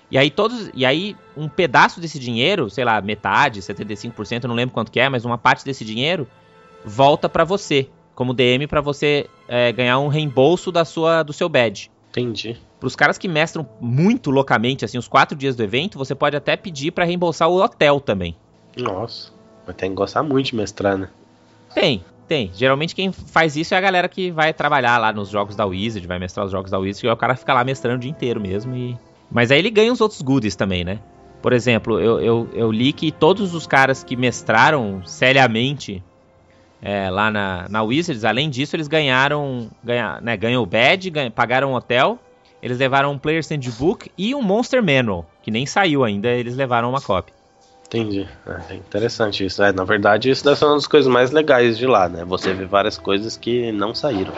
E 0.09 0.17
aí 0.17 0.29
todos, 0.29 0.69
e 0.73 0.85
aí 0.85 1.15
um 1.35 1.49
pedaço 1.49 1.99
desse 1.99 2.19
dinheiro, 2.19 2.69
sei 2.69 2.85
lá, 2.85 3.01
metade, 3.01 3.61
75%, 3.61 4.43
eu 4.43 4.47
não 4.47 4.55
lembro 4.55 4.73
quanto 4.73 4.91
que 4.91 4.99
é, 4.99 5.09
mas 5.09 5.25
uma 5.25 5.37
parte 5.37 5.65
desse 5.65 5.83
dinheiro 5.83 6.27
volta 6.83 7.27
pra 7.27 7.43
você, 7.43 7.89
como 8.13 8.33
DM 8.33 8.67
pra 8.67 8.81
você 8.81 9.27
é, 9.47 9.71
ganhar 9.71 9.99
um 9.99 10.07
reembolso 10.07 10.71
da 10.71 10.85
sua 10.85 11.23
do 11.23 11.33
seu 11.33 11.49
badge. 11.49 11.89
Entendi. 12.11 12.57
Para 12.85 12.89
os 12.89 12.95
caras 12.95 13.17
que 13.17 13.27
mestram 13.27 13.67
muito 13.81 14.29
loucamente, 14.29 14.85
assim, 14.85 14.99
os 14.99 15.07
quatro 15.07 15.35
dias 15.35 15.55
do 15.55 15.63
evento, 15.63 15.97
você 15.97 16.13
pode 16.13 16.37
até 16.37 16.55
pedir 16.55 16.91
pra 16.91 17.03
reembolsar 17.03 17.49
o 17.49 17.59
hotel 17.59 17.99
também. 17.99 18.35
Nossa, 18.77 19.31
mas 19.65 19.75
tem 19.75 19.89
que 19.89 19.95
gostar 19.95 20.21
muito 20.21 20.51
de 20.51 20.55
mestrar, 20.55 20.95
né? 20.95 21.09
Tem, 21.73 22.05
tem. 22.27 22.51
Geralmente 22.53 22.93
quem 22.93 23.11
faz 23.11 23.55
isso 23.55 23.73
é 23.73 23.77
a 23.77 23.81
galera 23.81 24.07
que 24.07 24.29
vai 24.29 24.53
trabalhar 24.53 24.99
lá 24.99 25.11
nos 25.11 25.29
jogos 25.29 25.55
da 25.55 25.65
Wizard, 25.65 26.05
vai 26.05 26.19
mestrar 26.19 26.45
os 26.45 26.51
jogos 26.51 26.69
da 26.69 26.77
Wizard, 26.77 27.07
e 27.07 27.09
o 27.09 27.17
cara 27.17 27.35
fica 27.35 27.55
lá 27.55 27.63
mestrando 27.63 27.95
o 27.95 27.99
dia 28.01 28.11
inteiro 28.11 28.39
mesmo. 28.39 28.75
E... 28.75 28.95
Mas 29.31 29.49
aí 29.49 29.57
ele 29.57 29.71
ganha 29.71 29.91
os 29.91 29.99
outros 29.99 30.21
goodies 30.21 30.55
também, 30.55 30.83
né? 30.83 30.99
Por 31.41 31.53
exemplo, 31.53 31.99
eu, 31.99 32.21
eu, 32.21 32.49
eu 32.53 32.71
li 32.71 32.93
que 32.93 33.11
todos 33.11 33.55
os 33.55 33.65
caras 33.65 34.03
que 34.03 34.15
mestraram 34.15 35.01
seriamente 35.03 36.03
é, 36.83 37.09
lá 37.09 37.31
na, 37.31 37.65
na 37.67 37.81
Wizards, 37.81 38.23
além 38.23 38.47
disso, 38.47 38.75
eles 38.75 38.87
ganharam, 38.87 39.71
ganha, 39.83 40.21
né, 40.21 40.37
ganham 40.37 40.61
o 40.61 40.67
badge, 40.67 41.09
ganha- 41.09 41.31
pagaram 41.31 41.71
um 41.71 41.73
hotel, 41.73 42.19
eles 42.61 42.77
levaram 42.77 43.11
um 43.11 43.17
Player's 43.17 43.49
Handbook 43.49 44.11
e 44.17 44.33
um 44.33 44.41
Monster 44.41 44.81
Manual, 44.83 45.29
que 45.43 45.51
nem 45.51 45.65
saiu 45.65 46.03
ainda, 46.03 46.29
eles 46.29 46.55
levaram 46.55 46.89
uma 46.89 47.01
cópia. 47.01 47.33
Entendi. 47.87 48.27
É 48.69 48.75
interessante 48.75 49.45
isso. 49.45 49.61
É, 49.61 49.71
na 49.71 49.83
verdade, 49.83 50.29
isso 50.29 50.43
deve 50.43 50.57
ser 50.57 50.65
uma 50.65 50.75
das 50.75 50.87
coisas 50.87 51.11
mais 51.11 51.31
legais 51.31 51.77
de 51.77 51.85
lá, 51.85 52.09
né? 52.09 52.25
Você 52.25 52.53
vê 52.53 52.65
várias 52.65 52.97
coisas 52.97 53.37
que 53.37 53.71
não 53.71 53.93
saíram. 53.93 54.33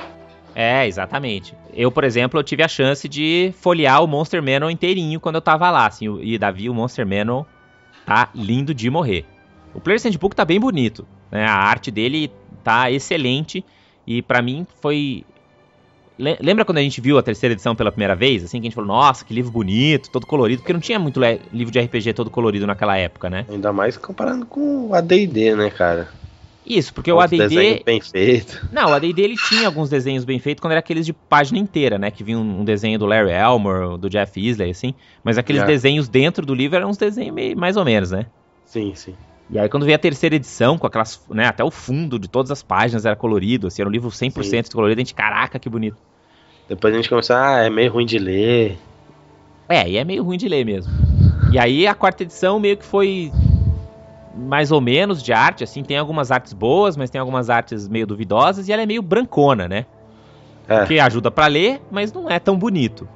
É, 0.54 0.88
exatamente. 0.88 1.54
Eu, 1.74 1.92
por 1.92 2.04
exemplo, 2.04 2.40
eu 2.40 2.44
tive 2.44 2.64
a 2.64 2.68
chance 2.68 3.08
de 3.08 3.54
folhear 3.60 4.04
o 4.04 4.08
Monster 4.08 4.42
Manual 4.42 4.72
inteirinho 4.72 5.20
quando 5.20 5.36
eu 5.36 5.42
tava 5.42 5.70
lá, 5.70 5.86
assim, 5.86 6.20
e 6.22 6.38
Davi, 6.38 6.70
o 6.70 6.74
Monster 6.74 7.06
Manual 7.06 7.48
tá 8.06 8.30
lindo 8.34 8.74
de 8.74 8.90
morrer. 8.90 9.26
O 9.74 9.80
Player's 9.80 10.04
Handbook 10.04 10.36
tá 10.36 10.44
bem 10.44 10.60
bonito, 10.60 11.08
né? 11.32 11.46
A 11.46 11.54
arte 11.54 11.92
dele 11.92 12.32
tá 12.64 12.92
excelente 12.92 13.64
e 14.06 14.22
pra 14.22 14.42
mim 14.42 14.66
foi 14.82 15.24
Lembra 16.18 16.66
quando 16.66 16.80
a 16.80 16.82
gente 16.82 17.00
viu 17.00 17.18
a 17.18 17.24
terceira 17.24 17.54
edição 17.54 17.76
pela 17.76 17.92
primeira 17.92 18.16
vez? 18.16 18.44
Assim, 18.44 18.60
que 18.60 18.66
a 18.66 18.70
gente 18.70 18.76
falou, 18.76 18.88
nossa, 18.88 19.24
que 19.24 19.34
livro 19.34 19.52
bonito, 19.52 20.10
todo 20.10 20.26
colorido, 20.26 20.62
porque 20.62 20.74
não 20.74 20.80
tinha 20.80 20.98
muito 20.98 21.20
livro 21.54 21.72
de 21.72 21.80
RPG 21.80 22.14
todo 22.14 22.32
colorido 22.32 22.66
naquela 22.66 22.98
época, 22.98 23.30
né? 23.30 23.46
Ainda 23.48 23.72
mais 23.72 23.98
comparando 23.98 24.46
com 24.46 24.88
o 24.88 24.94
AD&D, 24.96 25.56
né, 25.56 25.70
cara? 25.70 26.08
Isso, 26.66 26.94
porque 26.94 27.12
o 27.12 27.18
Os 27.18 27.24
AD&D 27.24 27.48
desenhos 27.48 27.84
bem 27.86 28.02
feito. 28.02 28.68
Não, 28.74 28.90
o 28.90 28.94
AD&D 28.94 29.22
ele 29.22 29.38
tinha 29.38 29.68
alguns 29.68 29.90
desenhos 29.90 30.26
bem 30.26 30.40
feitos 30.40 30.60
quando 30.60 30.72
era 30.72 30.80
aqueles 30.80 31.06
de 31.06 31.14
página 31.14 31.60
inteira, 31.60 31.98
né? 31.98 32.12
Que 32.12 32.24
vinha 32.24 32.38
um, 32.38 32.62
um 32.62 32.66
desenho 32.66 33.00
do 33.00 33.06
Larry 33.06 33.32
Elmore, 33.32 33.98
do 33.98 34.10
Jeff 34.10 34.40
Isley, 34.40 34.72
assim. 34.72 34.94
Mas 35.24 35.38
aqueles 35.38 35.62
É. 35.62 35.66
desenhos 35.66 36.10
dentro 36.10 36.46
do 36.46 36.54
livro 36.54 36.76
eram 36.76 36.90
uns 36.90 36.98
desenhos 36.98 37.34
meio, 37.34 37.58
mais 37.58 37.78
ou 37.78 37.86
menos, 37.86 38.12
né? 38.12 38.26
Sim, 38.66 38.94
sim. 38.96 39.16
E 39.50 39.58
aí 39.58 39.70
quando 39.70 39.86
veio 39.86 39.96
a 39.96 40.00
terceira 40.00 40.36
edição, 40.36 40.78
com 40.78 40.86
aquelas, 40.86 41.22
né, 41.30 41.46
até 41.46 41.64
o 41.64 41.72
fundo 41.72 42.20
de 42.20 42.28
todas 42.28 42.52
as 42.52 42.62
páginas 42.62 43.06
era 43.06 43.16
colorido, 43.16 43.68
assim, 43.68 43.82
era 43.82 43.90
um 43.90 43.92
livro 43.92 44.10
100% 44.10 44.74
colorido, 44.74 45.00
a 45.00 45.04
gente, 45.04 45.16
caraca, 45.16 45.58
que 45.58 45.70
bonito. 45.70 45.98
Depois 46.68 46.94
a 46.94 46.98
gente 46.98 47.08
começou, 47.08 47.36
ah, 47.36 47.62
é 47.62 47.70
meio 47.70 47.92
ruim 47.92 48.06
de 48.06 48.20
ler. 48.20 48.78
É, 49.70 49.90
e 49.90 49.98
é 49.98 50.04
meio 50.04 50.24
ruim 50.24 50.38
de 50.38 50.50
ler 50.50 50.66
mesmo. 50.66 50.92
E 51.52 51.58
aí 51.58 51.88
a 51.88 51.96
quarta 51.96 52.24
edição 52.24 52.60
meio 52.60 52.76
que 52.76 52.86
foi 52.86 53.32
mais 54.36 54.72
ou 54.72 54.82
menos 54.82 55.24
de 55.24 55.32
arte, 55.34 55.64
assim, 55.64 55.82
tem 55.82 55.98
algumas 55.98 56.30
artes 56.30 56.54
boas, 56.54 56.96
mas 56.98 57.10
tem 57.10 57.20
algumas 57.20 57.50
artes 57.50 57.88
meio 57.88 58.06
duvidosas 58.06 58.68
e 58.68 58.74
ela 58.74 58.82
é 58.82 58.86
meio 58.86 59.02
brancona, 59.02 59.68
né? 59.68 59.86
É, 60.68 60.86
Que 60.86 61.00
ajuda 61.00 61.32
pra 61.32 61.48
ler, 61.48 61.82
mas 61.90 62.12
não 62.12 62.30
é 62.30 62.38
tão 62.38 62.58
bonito. 62.58 63.08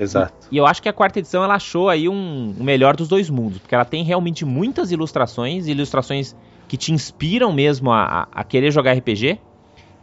Exato. 0.00 0.48
E 0.50 0.56
eu 0.56 0.66
acho 0.66 0.82
que 0.82 0.88
a 0.88 0.92
quarta 0.92 1.18
edição 1.18 1.44
ela 1.44 1.54
achou 1.54 1.88
aí 1.88 2.08
um, 2.08 2.54
o 2.58 2.64
melhor 2.64 2.96
dos 2.96 3.08
dois 3.08 3.30
mundos, 3.30 3.58
porque 3.58 3.74
ela 3.74 3.84
tem 3.84 4.02
realmente 4.02 4.44
muitas 4.44 4.90
ilustrações, 4.90 5.66
ilustrações 5.66 6.34
que 6.68 6.76
te 6.76 6.92
inspiram 6.92 7.52
mesmo 7.52 7.90
a, 7.92 8.28
a- 8.32 8.44
querer 8.44 8.70
jogar 8.70 8.92
RPG 8.96 9.38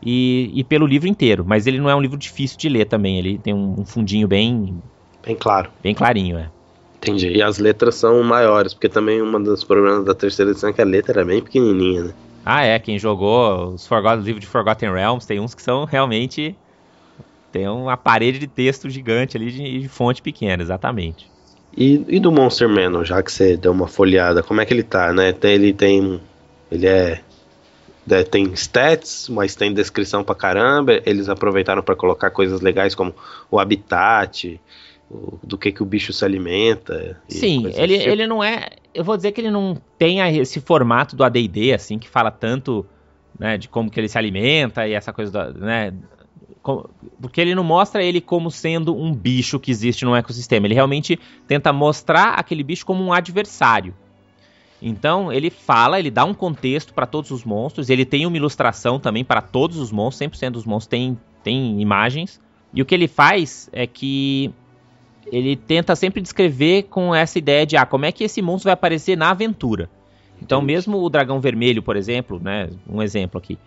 e, 0.02 0.52
e 0.54 0.64
pelo 0.64 0.86
livro 0.86 1.08
inteiro. 1.08 1.44
Mas 1.46 1.68
ele 1.68 1.80
não 1.80 1.90
é 1.90 1.96
um 1.96 2.02
livro 2.02 2.18
difícil 2.18 2.58
de 2.58 2.70
ler 2.70 2.86
também, 2.86 3.18
ele 3.18 3.38
tem 3.40 3.54
um, 3.54 3.82
um 3.82 3.86
fundinho 3.86 4.28
bem, 4.28 4.82
Bem 5.26 5.36
claro. 5.36 5.72
bem 5.82 5.94
clarinho, 5.94 6.38
é. 6.38 6.50
Entendi. 6.98 7.30
E 7.30 7.42
as 7.42 7.58
letras 7.60 7.96
são 7.96 8.24
maiores, 8.24 8.74
porque 8.74 8.90
também 8.90 9.22
um 9.22 9.42
dos 9.44 9.64
problemas 9.64 10.04
da 10.04 10.14
terceira 10.14 10.52
edição 10.52 10.70
é 10.70 10.74
que 10.74 10.82
a 10.82 10.86
letra 10.86 11.22
é 11.22 11.26
bem 11.26 11.42
pequenininha, 11.42 12.06
né? 12.06 12.14
Ah, 12.44 12.64
é, 12.64 12.80
quem 12.80 12.98
jogou 12.98 13.74
os 13.74 13.86
Forgotten, 13.86 14.22
o 14.22 14.26
livro 14.26 14.40
de 14.40 14.48
Forgotten 14.48 14.92
Realms, 14.92 15.28
tem 15.28 15.40
uns 15.40 15.54
que 15.54 15.62
são 15.62 15.86
realmente. 15.86 16.56
Tem 17.52 17.68
uma 17.68 17.96
parede 17.98 18.40
de 18.40 18.48
texto 18.48 18.90
gigante 18.90 19.38
ali 19.38 19.52
de, 19.52 19.80
de 19.82 19.88
fonte 19.88 20.22
pequena, 20.22 20.62
exatamente. 20.62 21.28
E, 21.76 22.04
e 22.08 22.20
do 22.20 22.32
Monster 22.32 22.68
Manor, 22.68 23.06
já 23.06 23.22
que 23.22 23.32
você 23.32 23.56
deu 23.56 23.72
uma 23.72 23.88
folhada, 23.88 24.42
como 24.44 24.60
é 24.62 24.66
que 24.66 24.74
ele 24.74 24.84
tá, 24.84 25.14
né? 25.14 25.32
Tem- 25.32 25.54
ele 25.54 25.74
tem. 25.74 26.20
Ele 26.72 26.88
é. 26.88 27.22
é, 28.10 28.24
Tem 28.24 28.46
stats, 28.54 29.30
mas 29.30 29.56
tem 29.56 29.74
descrição 29.74 30.24
pra 30.24 30.34
caramba. 30.36 31.02
Eles 31.06 31.30
aproveitaram 31.30 31.82
pra 31.84 31.96
colocar 31.96 32.30
coisas 32.32 32.62
legais 32.62 32.96
como 32.96 33.14
o 33.52 33.60
habitat, 33.60 34.60
o- 35.10 35.38
do 35.44 35.58
que, 35.58 35.72
que 35.72 35.84
o 35.84 35.86
bicho 35.86 36.12
se 36.12 36.26
alimenta. 36.26 37.22
Sim, 37.30 37.72
ele, 37.76 37.98
tipo. 37.98 38.10
ele 38.10 38.28
não 38.28 38.44
é. 38.44 38.70
Eu 38.94 39.04
vou 39.04 39.16
dizer 39.16 39.32
que 39.32 39.40
ele 39.42 39.52
não 39.52 39.78
tem 40.00 40.20
esse 40.40 40.60
formato 40.60 41.16
do 41.16 41.24
ADD, 41.24 41.74
assim, 41.74 42.00
que 42.00 42.10
fala 42.10 42.32
tanto 42.32 42.86
né, 43.40 43.56
de 43.58 43.68
como 43.70 43.92
que 43.92 44.00
ele 44.00 44.10
se 44.10 44.18
alimenta 44.18 44.88
e 44.88 44.94
essa 44.94 45.14
coisa, 45.14 45.32
da, 45.32 45.52
né? 45.52 45.94
Porque 47.22 47.40
ele 47.40 47.56
não 47.56 47.64
mostra 47.64 48.04
ele 48.04 48.20
como 48.20 48.52
sendo 48.52 48.96
um 48.96 49.14
bicho 49.14 49.60
que 49.60 49.72
existe 49.72 50.04
no 50.06 50.16
ecossistema. 50.16 50.68
Ele 50.68 50.74
realmente 50.74 51.20
tenta 51.48 51.72
mostrar 51.72 52.34
aquele 52.34 52.64
bicho 52.64 52.86
como 52.86 53.04
um 53.04 53.14
adversário. 53.14 53.94
Então 54.82 55.32
ele 55.32 55.50
fala, 55.50 56.00
ele 56.00 56.12
dá 56.12 56.24
um 56.24 56.34
contexto 56.34 56.94
para 56.94 57.06
todos 57.06 57.32
os 57.32 57.44
monstros, 57.44 57.90
ele 57.90 58.06
tem 58.06 58.26
uma 58.26 58.38
ilustração 58.38 59.00
também 59.00 59.24
para 59.24 59.42
todos 59.42 59.78
os 59.78 59.92
monstros, 59.92 60.30
100% 60.30 60.52
dos 60.52 60.66
monstros 60.66 60.88
tem, 60.88 61.18
tem 61.44 61.82
imagens. 61.82 62.40
E 62.74 62.82
o 62.82 62.86
que 62.86 62.94
ele 62.94 63.08
faz 63.08 63.70
é 63.74 63.88
que 63.88 64.54
ele 65.32 65.56
tenta 65.56 65.96
sempre 65.96 66.22
descrever 66.22 66.84
com 66.84 67.14
essa 67.14 67.38
ideia 67.38 67.66
de 67.66 67.76
ah, 67.76 67.86
como 67.86 68.06
é 68.06 68.12
que 68.12 68.24
esse 68.24 68.42
monstro 68.42 68.68
vai 68.68 68.74
aparecer 68.74 69.18
na 69.18 69.32
aventura. 69.32 69.90
Então, 70.42 70.62
mesmo 70.62 71.02
o 71.02 71.10
dragão 71.10 71.42
vermelho, 71.42 71.82
por 71.82 71.96
exemplo, 71.96 72.40
né, 72.40 72.70
um 72.88 73.02
exemplo 73.02 73.40
aqui, 73.40 73.58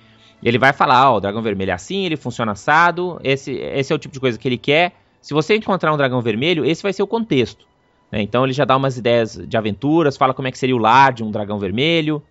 ele 0.49 0.59
vai 0.59 0.73
falar, 0.73 1.11
ó, 1.11 1.17
o 1.17 1.21
dragão 1.21 1.43
vermelho 1.43 1.71
é 1.71 1.75
assim, 1.75 2.07
ele 2.07 2.17
funciona 2.17 2.53
assado, 2.53 3.21
esse, 3.23 3.53
esse 3.53 3.93
é 3.93 3.97
o 3.97 3.99
tipo 3.99 4.15
de 4.15 4.21
coisa 4.21 4.39
que 4.39 4.49
ele 4.49 4.59
quer. 4.59 4.93
Se 5.21 5.35
você 5.35 5.55
encontrar 5.57 5.93
um 5.93 5.97
dragão 5.97 6.21
vermelho, 6.23 6.65
esse 6.65 6.83
vai 6.83 6.93
ser 6.93 7.03
o 7.03 7.07
contexto. 7.07 7.67
né? 8.11 8.23
Então 8.23 8.45
ele 8.45 8.53
já 8.53 8.65
dá 8.65 8.77
umas 8.77 8.97
ideias 8.97 9.35
de 9.37 9.57
aventuras, 9.57 10.17
fala 10.17 10.33
como 10.33 10.49
é 10.49 10.51
que 10.51 10.59
seria 10.59 10.75
o 10.75 10.79
lar 10.79 11.13
de 11.13 11.23
um 11.23 11.31
dragão 11.31 11.59
vermelho, 11.59 12.23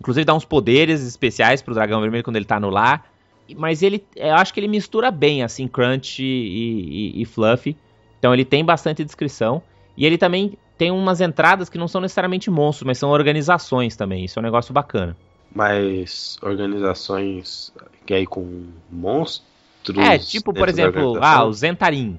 inclusive 0.00 0.24
dá 0.24 0.34
uns 0.34 0.44
poderes 0.44 1.06
especiais 1.06 1.60
pro 1.60 1.74
dragão 1.74 2.00
vermelho 2.00 2.24
quando 2.24 2.36
ele 2.36 2.46
tá 2.46 2.58
no 2.58 2.70
lar. 2.70 3.04
Mas 3.56 3.82
ele, 3.82 4.04
eu 4.14 4.34
acho 4.34 4.52
que 4.52 4.60
ele 4.60 4.68
mistura 4.68 5.10
bem, 5.10 5.42
assim, 5.42 5.66
Crunch 5.66 6.22
e, 6.22 7.16
e, 7.16 7.22
e 7.22 7.24
Fluffy. 7.24 7.76
Então 8.18 8.34
ele 8.34 8.44
tem 8.44 8.64
bastante 8.64 9.04
descrição. 9.04 9.62
E 9.96 10.04
ele 10.04 10.18
também 10.18 10.56
tem 10.76 10.90
umas 10.90 11.20
entradas 11.20 11.68
que 11.68 11.78
não 11.78 11.88
são 11.88 12.00
necessariamente 12.00 12.50
monstros, 12.50 12.86
mas 12.86 12.98
são 12.98 13.10
organizações 13.10 13.96
também. 13.96 14.24
Isso 14.24 14.38
é 14.38 14.40
um 14.40 14.44
negócio 14.44 14.72
bacana. 14.72 15.16
Mas 15.54 16.38
organizações 16.42 17.72
que 18.06 18.14
aí 18.14 18.26
com 18.26 18.66
monstros. 18.90 19.46
É, 19.96 20.18
tipo, 20.18 20.52
por 20.52 20.68
exemplo, 20.68 21.18
ah, 21.22 21.44
o 21.44 21.52
Zentarim. 21.52 22.18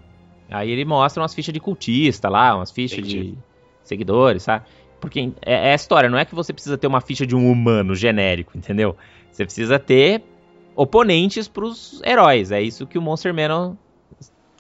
Aí 0.50 0.72
ele 0.72 0.84
mostra 0.84 1.22
umas 1.22 1.34
fichas 1.34 1.54
de 1.54 1.60
cultista 1.60 2.28
lá, 2.28 2.56
umas 2.56 2.72
fichas 2.72 3.06
de 3.06 3.20
Entendi. 3.20 3.38
seguidores, 3.84 4.44
sabe? 4.44 4.66
Porque 5.00 5.32
é, 5.42 5.70
é 5.70 5.72
a 5.72 5.76
história, 5.76 6.10
não 6.10 6.18
é 6.18 6.26
que 6.26 6.34
você 6.34 6.52
precisa 6.52 6.78
ter 6.78 6.88
uma 6.88 7.02
ficha 7.02 7.26
de 7.26 7.36
um 7.36 7.52
humano 7.52 7.96
genérico, 7.96 8.58
entendeu? 8.58 8.98
Você 9.32 9.46
precisa 9.46 9.78
ter 9.78 10.24
oponentes 10.76 11.48
pros 11.48 12.02
heróis. 12.04 12.52
É 12.52 12.62
isso 12.62 12.88
que 12.88 12.98
o 12.98 13.02
Monster 13.02 13.34
Manor 13.34 13.76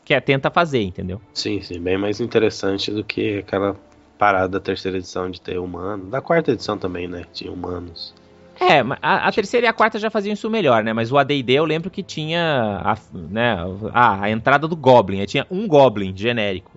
quer, 0.05 0.21
tenta 0.21 0.49
fazer, 0.51 0.81
entendeu? 0.81 1.19
Sim, 1.33 1.61
sim, 1.61 1.79
bem 1.79 1.97
mais 1.97 2.19
interessante 2.19 2.91
do 2.91 3.03
que 3.03 3.39
aquela 3.39 3.75
parada 4.17 4.49
da 4.49 4.59
terceira 4.59 4.97
edição 4.97 5.29
de 5.29 5.39
ter 5.41 5.57
humano. 5.57 6.05
Da 6.05 6.21
quarta 6.21 6.51
edição 6.51 6.77
também, 6.77 7.07
né? 7.07 7.25
Tinha 7.33 7.51
humanos. 7.51 8.13
É, 8.59 8.79
a, 9.01 9.27
a 9.27 9.31
terceira 9.31 9.65
e 9.67 9.69
a 9.69 9.73
quarta 9.73 9.97
já 9.97 10.09
faziam 10.09 10.33
isso 10.33 10.49
melhor, 10.49 10.83
né? 10.83 10.91
Mas 10.93 11.11
o 11.11 11.17
AD&D 11.17 11.53
eu 11.53 11.65
lembro 11.65 11.89
que 11.89 12.03
tinha 12.03 12.81
a, 12.83 12.97
né, 13.13 13.55
a, 13.93 14.23
a 14.23 14.29
entrada 14.29 14.67
do 14.67 14.75
Goblin. 14.75 15.21
Aí 15.21 15.25
tinha 15.27 15.47
um 15.49 15.67
Goblin 15.67 16.13
genérico, 16.15 16.71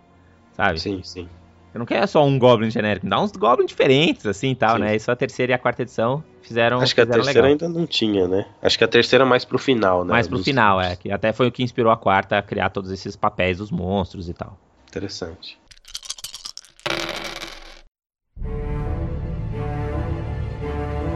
sabe? 0.57 0.81
Sim, 0.81 1.01
sim. 1.03 1.29
Eu 1.75 1.79
não 1.79 1.87
quero 1.87 2.07
só 2.07 2.23
um 2.25 2.39
Goblin 2.39 2.71
genérico, 2.71 3.07
dá 3.07 3.19
uns 3.19 3.33
Goblins 3.33 3.69
diferentes, 3.69 4.27
assim, 4.27 4.51
e 4.51 4.55
tal, 4.55 4.77
Sim. 4.77 4.83
né? 4.83 4.95
Isso 4.95 5.11
a 5.11 5.17
terceira 5.17 5.53
e 5.53 5.55
a 5.55 5.59
quarta 5.59 5.81
edição 5.81 6.23
fizeram 6.43 6.81
Acho 6.83 6.95
que 6.95 7.01
a 7.01 7.07
terceira 7.07 7.41
legal. 7.41 7.45
ainda 7.47 7.67
não 7.69 7.87
tinha, 7.87 8.29
né? 8.29 8.45
Acho 8.61 8.77
que 8.77 8.85
a 8.85 8.89
terceira 8.89 9.25
é 9.25 9.27
mais 9.27 9.43
pro 9.47 9.59
final, 9.59 10.05
né? 10.05 10.13
Mais 10.13 10.29
pro 10.29 10.37
Dos- 10.37 10.45
final, 10.45 10.79
é. 10.79 10.97
Que 10.97 11.11
até 11.11 11.33
foi 11.33 11.47
o 11.49 11.51
que 11.53 11.63
inspirou 11.63 11.91
a 11.91 11.97
quarta 11.97 12.37
a 12.37 12.43
criar 12.43 12.69
todos 12.69 12.91
esses 12.91 13.17
papéis 13.17 13.57
dos 13.57 13.71
monstros 13.71 14.29
e 14.29 14.35
tal. 14.35 14.59
Interessante. 14.87 15.57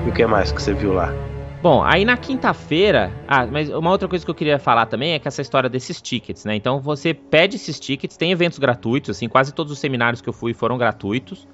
E 0.07 0.09
o 0.09 0.13
que 0.13 0.25
mais 0.25 0.53
que 0.53 0.63
você 0.63 0.73
viu 0.73 0.93
lá? 0.93 1.13
Bom, 1.61 1.83
aí 1.83 2.05
na 2.05 2.17
quinta-feira. 2.17 3.13
Ah, 3.27 3.45
mas 3.45 3.69
uma 3.69 3.91
outra 3.91 4.07
coisa 4.07 4.25
que 4.25 4.31
eu 4.31 4.35
queria 4.37 4.57
falar 4.57 4.87
também 4.87 5.15
é 5.15 5.19
que 5.19 5.27
essa 5.27 5.43
história 5.43 5.69
desses 5.69 6.01
tickets, 6.01 6.45
né? 6.45 6.55
Então 6.55 6.81
você 6.81 7.13
pede 7.13 7.57
esses 7.57 7.81
tickets, 7.81 8.17
tem 8.17 8.31
eventos 8.31 8.61
gratuitos, 8.61 9.17
assim, 9.17 9.29
quase 9.29 9.53
todos 9.53 9.73
os 9.73 9.81
seminários 9.81 10.21
que 10.21 10.29
eu 10.29 10.33
fui 10.33 10.55
foram 10.55 10.79
gratuitos. 10.79 11.49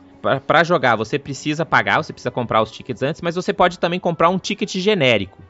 Pra 0.46 0.62
jogar, 0.62 0.96
você 0.96 1.18
precisa 1.18 1.64
pagar, 1.64 2.02
você 2.02 2.12
precisa 2.12 2.30
comprar 2.30 2.60
os 2.60 2.70
tickets 2.70 3.02
antes, 3.02 3.22
mas 3.22 3.34
você 3.34 3.54
pode 3.54 3.78
também 3.78 3.98
comprar 3.98 4.28
um 4.28 4.38
ticket 4.38 4.76
genérico. 4.76 5.42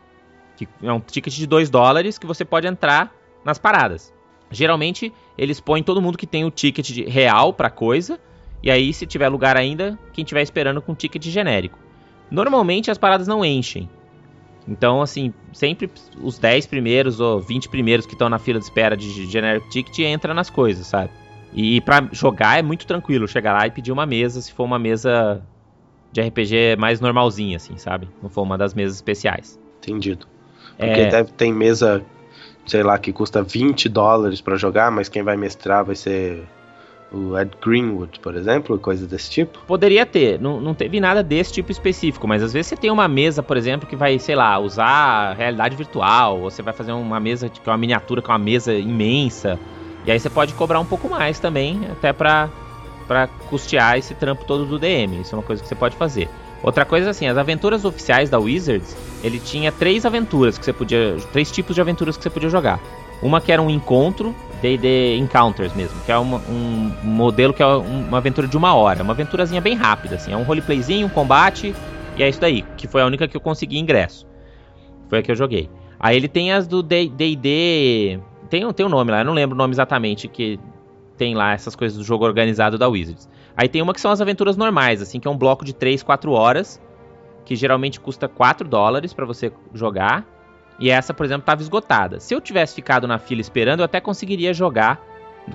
Que 0.56 0.68
é 0.80 0.92
um 0.92 1.00
ticket 1.00 1.34
de 1.34 1.46
2 1.46 1.68
dólares 1.68 2.18
que 2.18 2.26
você 2.26 2.44
pode 2.44 2.68
entrar 2.68 3.12
nas 3.44 3.58
paradas. 3.58 4.14
Geralmente, 4.48 5.12
eles 5.36 5.58
põem 5.58 5.82
todo 5.82 6.00
mundo 6.00 6.16
que 6.16 6.26
tem 6.26 6.44
o 6.44 6.52
ticket 6.52 7.04
real 7.08 7.52
pra 7.52 7.68
coisa. 7.68 8.20
E 8.62 8.70
aí, 8.70 8.94
se 8.94 9.06
tiver 9.06 9.28
lugar 9.28 9.56
ainda, 9.56 9.98
quem 10.12 10.24
tiver 10.24 10.42
esperando 10.42 10.80
com 10.80 10.94
ticket 10.94 11.24
genérico. 11.24 11.80
Normalmente 12.32 12.90
as 12.90 12.96
paradas 12.96 13.28
não 13.28 13.44
enchem. 13.44 13.88
Então, 14.66 15.02
assim, 15.02 15.34
sempre 15.52 15.90
os 16.22 16.38
10 16.38 16.66
primeiros 16.66 17.20
ou 17.20 17.40
20 17.40 17.68
primeiros 17.68 18.06
que 18.06 18.14
estão 18.14 18.28
na 18.28 18.38
fila 18.38 18.58
de 18.58 18.64
espera 18.64 18.96
de 18.96 19.26
generic 19.26 19.68
ticket 19.68 19.98
entra 19.98 20.32
nas 20.32 20.48
coisas, 20.48 20.86
sabe? 20.86 21.10
E 21.52 21.80
pra 21.82 22.08
jogar 22.10 22.58
é 22.58 22.62
muito 22.62 22.86
tranquilo 22.86 23.28
chegar 23.28 23.52
lá 23.52 23.66
e 23.66 23.70
pedir 23.70 23.92
uma 23.92 24.06
mesa, 24.06 24.40
se 24.40 24.50
for 24.50 24.64
uma 24.64 24.78
mesa 24.78 25.42
de 26.10 26.22
RPG 26.22 26.76
mais 26.78 27.00
normalzinha, 27.00 27.56
assim, 27.56 27.76
sabe? 27.76 28.08
Não 28.22 28.30
for 28.30 28.42
uma 28.42 28.56
das 28.56 28.72
mesas 28.72 28.96
especiais. 28.96 29.60
Entendido. 29.82 30.26
Porque 30.78 31.00
É, 31.00 31.10
deve 31.10 31.32
ter 31.32 31.52
mesa, 31.52 32.02
sei 32.64 32.82
lá, 32.82 32.98
que 32.98 33.12
custa 33.12 33.42
20 33.42 33.88
dólares 33.90 34.40
pra 34.40 34.56
jogar, 34.56 34.90
mas 34.90 35.08
quem 35.10 35.22
vai 35.22 35.36
mestrar 35.36 35.84
vai 35.84 35.96
ser 35.96 36.42
o 37.12 37.38
Ed 37.38 37.50
Greenwood, 37.62 38.18
por 38.20 38.34
exemplo, 38.34 38.78
coisa 38.78 39.06
desse 39.06 39.30
tipo. 39.30 39.58
Poderia 39.66 40.06
ter, 40.06 40.40
não, 40.40 40.60
não 40.60 40.74
teve 40.74 40.98
nada 41.00 41.22
desse 41.22 41.52
tipo 41.52 41.70
específico, 41.70 42.26
mas 42.26 42.42
às 42.42 42.52
vezes 42.52 42.68
você 42.68 42.76
tem 42.76 42.90
uma 42.90 43.06
mesa, 43.06 43.42
por 43.42 43.56
exemplo, 43.56 43.86
que 43.86 43.94
vai, 43.94 44.18
sei 44.18 44.34
lá, 44.34 44.58
usar 44.58 45.34
realidade 45.34 45.76
virtual, 45.76 46.40
ou 46.40 46.50
você 46.50 46.62
vai 46.62 46.72
fazer 46.72 46.92
uma 46.92 47.20
mesa 47.20 47.48
que 47.48 47.60
é 47.64 47.70
uma 47.70 47.78
miniatura, 47.78 48.22
que 48.22 48.30
é 48.30 48.32
uma 48.32 48.38
mesa 48.38 48.72
imensa, 48.72 49.58
e 50.04 50.10
aí 50.10 50.18
você 50.18 50.28
pode 50.28 50.52
cobrar 50.54 50.80
um 50.80 50.84
pouco 50.84 51.08
mais 51.08 51.38
também, 51.38 51.80
até 51.90 52.12
pra, 52.12 52.48
pra 53.06 53.26
custear 53.48 53.98
esse 53.98 54.14
trampo 54.14 54.44
todo 54.44 54.64
do 54.66 54.78
DM. 54.78 55.20
Isso 55.20 55.34
é 55.34 55.38
uma 55.38 55.44
coisa 55.44 55.62
que 55.62 55.68
você 55.68 55.74
pode 55.74 55.96
fazer. 55.96 56.28
Outra 56.62 56.84
coisa 56.84 57.10
assim, 57.10 57.26
as 57.26 57.36
aventuras 57.36 57.84
oficiais 57.84 58.30
da 58.30 58.38
Wizards, 58.38 58.96
ele 59.22 59.38
tinha 59.38 59.70
três 59.70 60.06
aventuras 60.06 60.58
que 60.58 60.64
você 60.64 60.72
podia. 60.72 61.16
Três 61.32 61.50
tipos 61.50 61.74
de 61.74 61.80
aventuras 61.80 62.16
que 62.16 62.22
você 62.22 62.30
podia 62.30 62.48
jogar. 62.48 62.80
Uma 63.20 63.40
que 63.40 63.52
era 63.52 63.62
um 63.62 63.70
encontro, 63.70 64.34
D&D 64.62 65.16
Encounters 65.16 65.74
mesmo, 65.74 66.00
que 66.06 66.12
é 66.12 66.18
um 66.18 66.92
modelo 67.02 67.52
que 67.52 67.62
é 67.62 67.66
um- 67.66 68.06
uma 68.06 68.18
aventura 68.18 68.46
de 68.46 68.56
uma 68.56 68.74
hora, 68.74 69.02
uma 69.02 69.12
aventurazinha 69.12 69.60
bem 69.60 69.74
rápida, 69.74 70.14
assim, 70.14 70.32
é 70.32 70.36
um 70.36 70.44
roleplayzinho, 70.44 71.06
um 71.06 71.10
combate, 71.10 71.74
e 72.16 72.22
é 72.22 72.28
isso 72.28 72.40
daí, 72.40 72.64
que 72.76 72.86
foi 72.86 73.02
a 73.02 73.06
única 73.06 73.26
que 73.26 73.36
eu 73.36 73.40
consegui 73.40 73.78
ingresso. 73.78 74.26
Foi 75.08 75.18
a 75.18 75.22
que 75.22 75.30
eu 75.30 75.36
joguei. 75.36 75.68
Aí 75.98 76.16
ele 76.16 76.28
tem 76.28 76.52
as 76.52 76.66
do 76.66 76.82
D&D, 76.82 78.20
tem, 78.48 78.72
tem 78.72 78.86
um 78.86 78.88
nome 78.88 79.10
lá, 79.10 79.18
eu 79.18 79.24
não 79.24 79.34
lembro 79.34 79.54
o 79.56 79.58
nome 79.58 79.74
exatamente, 79.74 80.28
que 80.28 80.58
tem 81.16 81.34
lá 81.34 81.52
essas 81.52 81.74
coisas 81.74 81.98
do 81.98 82.04
jogo 82.04 82.24
organizado 82.24 82.78
da 82.78 82.88
Wizards. 82.88 83.28
Aí 83.56 83.68
tem 83.68 83.82
uma 83.82 83.92
que 83.92 84.00
são 84.00 84.10
as 84.10 84.20
aventuras 84.20 84.56
normais, 84.56 85.02
assim, 85.02 85.20
que 85.20 85.28
é 85.28 85.30
um 85.30 85.36
bloco 85.36 85.64
de 85.64 85.74
3, 85.74 86.02
4 86.02 86.32
horas, 86.32 86.80
que 87.44 87.56
geralmente 87.56 88.00
custa 88.00 88.28
4 88.28 88.66
dólares 88.66 89.12
para 89.12 89.26
você 89.26 89.52
jogar. 89.74 90.24
E 90.78 90.90
essa, 90.90 91.14
por 91.14 91.24
exemplo, 91.24 91.42
estava 91.42 91.62
esgotada. 91.62 92.18
Se 92.18 92.34
eu 92.34 92.40
tivesse 92.40 92.74
ficado 92.74 93.06
na 93.06 93.18
fila 93.18 93.40
esperando, 93.40 93.80
eu 93.80 93.84
até 93.84 94.00
conseguiria 94.00 94.52
jogar 94.52 95.00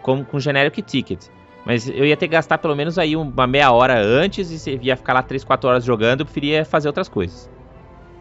com, 0.02 0.24
com 0.24 0.40
generic 0.40 0.82
ticket. 0.82 1.26
Mas 1.66 1.90
eu 1.90 2.06
ia 2.06 2.16
ter 2.16 2.28
que 2.28 2.34
gastar 2.34 2.58
pelo 2.60 2.76
menos 2.76 2.98
aí 2.98 3.16
uma 3.16 3.46
meia 3.46 3.72
hora 3.72 4.00
antes 4.00 4.66
e 4.66 4.80
ia 4.82 4.96
ficar 4.96 5.14
lá 5.14 5.22
3, 5.22 5.44
4 5.44 5.70
horas 5.70 5.84
jogando, 5.84 6.22
eu 6.22 6.26
preferia 6.26 6.64
fazer 6.64 6.88
outras 6.88 7.10
coisas. 7.10 7.50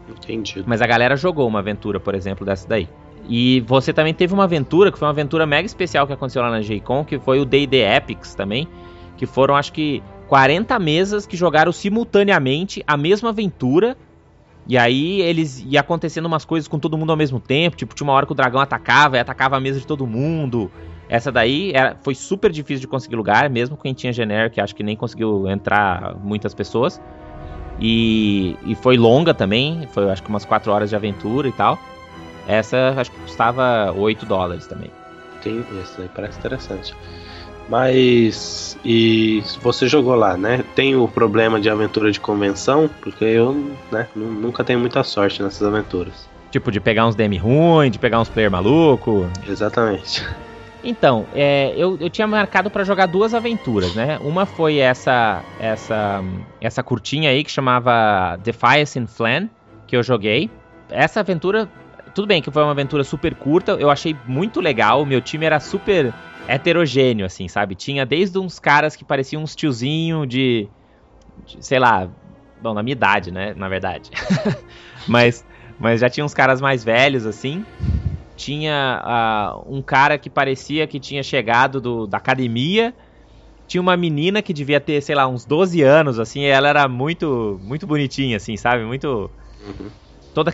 Entendido. 0.09 0.65
Mas 0.67 0.81
a 0.81 0.87
galera 0.87 1.15
jogou 1.15 1.47
uma 1.47 1.59
aventura, 1.59 1.99
por 1.99 2.13
exemplo, 2.13 2.45
dessa 2.45 2.67
daí. 2.67 2.89
E 3.29 3.61
você 3.61 3.91
também 3.93 4.13
teve 4.13 4.33
uma 4.33 4.45
aventura, 4.45 4.91
que 4.91 4.97
foi 4.97 5.05
uma 5.05 5.13
aventura 5.13 5.45
mega 5.45 5.65
especial 5.65 6.07
que 6.07 6.13
aconteceu 6.13 6.41
lá 6.41 6.49
na 6.49 6.61
J-Con, 6.61 7.03
que 7.03 7.19
foi 7.19 7.39
o 7.39 7.45
D&D 7.45 7.83
Epics 7.83 8.35
também, 8.35 8.67
que 9.17 9.25
foram 9.25 9.55
acho 9.55 9.73
que 9.73 10.01
40 10.27 10.77
mesas 10.79 11.25
que 11.25 11.35
jogaram 11.35 11.71
simultaneamente 11.71 12.83
a 12.85 12.95
mesma 12.95 13.29
aventura. 13.29 13.97
E 14.67 14.77
aí 14.77 15.21
eles 15.21 15.63
ia 15.65 15.79
acontecendo 15.79 16.25
umas 16.25 16.43
coisas 16.43 16.67
com 16.67 16.77
todo 16.77 16.97
mundo 16.97 17.11
ao 17.11 17.17
mesmo 17.17 17.39
tempo, 17.39 17.77
tipo, 17.77 17.95
tinha 17.95 18.05
uma 18.05 18.13
hora 18.13 18.25
que 18.25 18.31
o 18.33 18.35
dragão 18.35 18.59
atacava 18.59 19.15
e 19.15 19.19
atacava 19.19 19.55
a 19.55 19.59
mesa 19.59 19.79
de 19.79 19.87
todo 19.87 20.05
mundo. 20.05 20.69
Essa 21.07 21.31
daí 21.31 21.71
era, 21.73 21.95
foi 22.01 22.13
super 22.13 22.51
difícil 22.51 22.81
de 22.81 22.87
conseguir 22.87 23.15
lugar, 23.15 23.49
mesmo 23.49 23.77
quem 23.77 23.93
tinha 23.93 24.11
generic, 24.11 24.59
acho 24.59 24.75
que 24.75 24.83
nem 24.83 24.95
conseguiu 24.95 25.47
entrar 25.47 26.15
muitas 26.21 26.53
pessoas. 26.53 27.01
E, 27.79 28.57
e 28.65 28.75
foi 28.75 28.97
longa 28.97 29.33
também, 29.33 29.87
foi 29.93 30.09
acho 30.11 30.21
que 30.21 30.29
umas 30.29 30.43
4 30.43 30.69
horas 30.71 30.89
de 30.89 30.95
aventura 30.95 31.47
e 31.47 31.51
tal. 31.51 31.79
Essa 32.45 32.93
acho 32.97 33.11
que 33.11 33.19
custava 33.21 33.93
8 33.95 34.25
dólares 34.25 34.67
também. 34.67 34.91
Tem, 35.41 35.59
isso 35.81 36.01
aí 36.01 36.09
parece 36.13 36.39
interessante. 36.39 36.93
Mas. 37.69 38.77
E 38.83 39.43
você 39.61 39.87
jogou 39.87 40.15
lá, 40.15 40.37
né? 40.37 40.63
Tem 40.75 40.95
o 40.95 41.07
problema 41.07 41.59
de 41.59 41.69
aventura 41.69 42.11
de 42.11 42.19
convenção, 42.19 42.89
porque 43.01 43.25
eu 43.25 43.53
né, 43.91 44.07
nunca 44.15 44.63
tenho 44.63 44.79
muita 44.79 45.03
sorte 45.03 45.43
nessas 45.43 45.67
aventuras. 45.67 46.27
Tipo, 46.51 46.71
de 46.71 46.79
pegar 46.79 47.05
uns 47.05 47.15
DM 47.15 47.37
ruim, 47.37 47.91
de 47.91 47.99
pegar 47.99 48.21
uns 48.21 48.29
player 48.29 48.49
maluco. 48.49 49.29
Exatamente. 49.47 50.25
Então, 50.83 51.25
é, 51.33 51.73
eu, 51.75 51.97
eu 51.99 52.09
tinha 52.09 52.25
marcado 52.25 52.69
para 52.69 52.83
jogar 52.83 53.07
duas 53.07 53.33
aventuras, 53.33 53.93
né? 53.93 54.17
Uma 54.21 54.45
foi 54.45 54.77
essa 54.77 55.43
essa 55.59 56.23
essa 56.61 56.81
curtinha 56.81 57.29
aí 57.29 57.43
que 57.43 57.51
chamava 57.51 58.37
Defiance 58.37 58.97
in 58.97 59.07
Flan, 59.07 59.49
que 59.85 59.97
eu 59.97 60.03
joguei. 60.03 60.49
Essa 60.89 61.19
aventura, 61.19 61.67
tudo 62.15 62.27
bem 62.27 62.41
que 62.41 62.49
foi 62.49 62.63
uma 62.63 62.71
aventura 62.71 63.03
super 63.03 63.35
curta, 63.35 63.73
eu 63.73 63.89
achei 63.89 64.15
muito 64.25 64.61
legal. 64.61 65.01
O 65.01 65.05
meu 65.05 65.19
time 65.19 65.45
era 65.45 65.59
super 65.59 66.13
heterogêneo, 66.47 67.25
assim, 67.25 67.47
sabe? 67.47 67.75
Tinha 67.75 68.05
desde 68.05 68.39
uns 68.39 68.59
caras 68.59 68.95
que 68.95 69.03
pareciam 69.03 69.43
uns 69.43 69.55
tiozinho 69.55 70.25
de, 70.25 70.67
de 71.45 71.65
sei 71.65 71.79
lá, 71.79 72.09
bom, 72.61 72.73
na 72.73 72.81
minha 72.81 72.93
idade, 72.93 73.31
né? 73.31 73.53
Na 73.55 73.67
verdade. 73.67 74.09
mas, 75.07 75.45
mas 75.79 75.99
já 75.99 76.09
tinha 76.09 76.25
uns 76.25 76.33
caras 76.33 76.61
mais 76.61 76.83
velhos, 76.83 77.25
assim 77.25 77.65
tinha 78.37 79.03
uh, 79.03 79.75
um 79.75 79.81
cara 79.81 80.17
que 80.17 80.29
parecia 80.29 80.87
que 80.87 80.99
tinha 80.99 81.23
chegado 81.23 81.81
do, 81.81 82.07
da 82.07 82.17
academia. 82.17 82.93
Tinha 83.67 83.81
uma 83.81 83.97
menina 83.97 84.41
que 84.41 84.53
devia 84.53 84.79
ter, 84.79 85.01
sei 85.01 85.15
lá, 85.15 85.27
uns 85.27 85.43
12 85.43 85.81
anos, 85.81 86.19
assim, 86.19 86.43
ela 86.45 86.69
era 86.69 86.87
muito, 86.87 87.59
muito 87.61 87.85
bonitinha, 87.85 88.37
assim, 88.37 88.55
sabe? 88.55 88.85
Muito. 88.85 89.29
Uhum. 89.65 89.89
Toda 90.33 90.53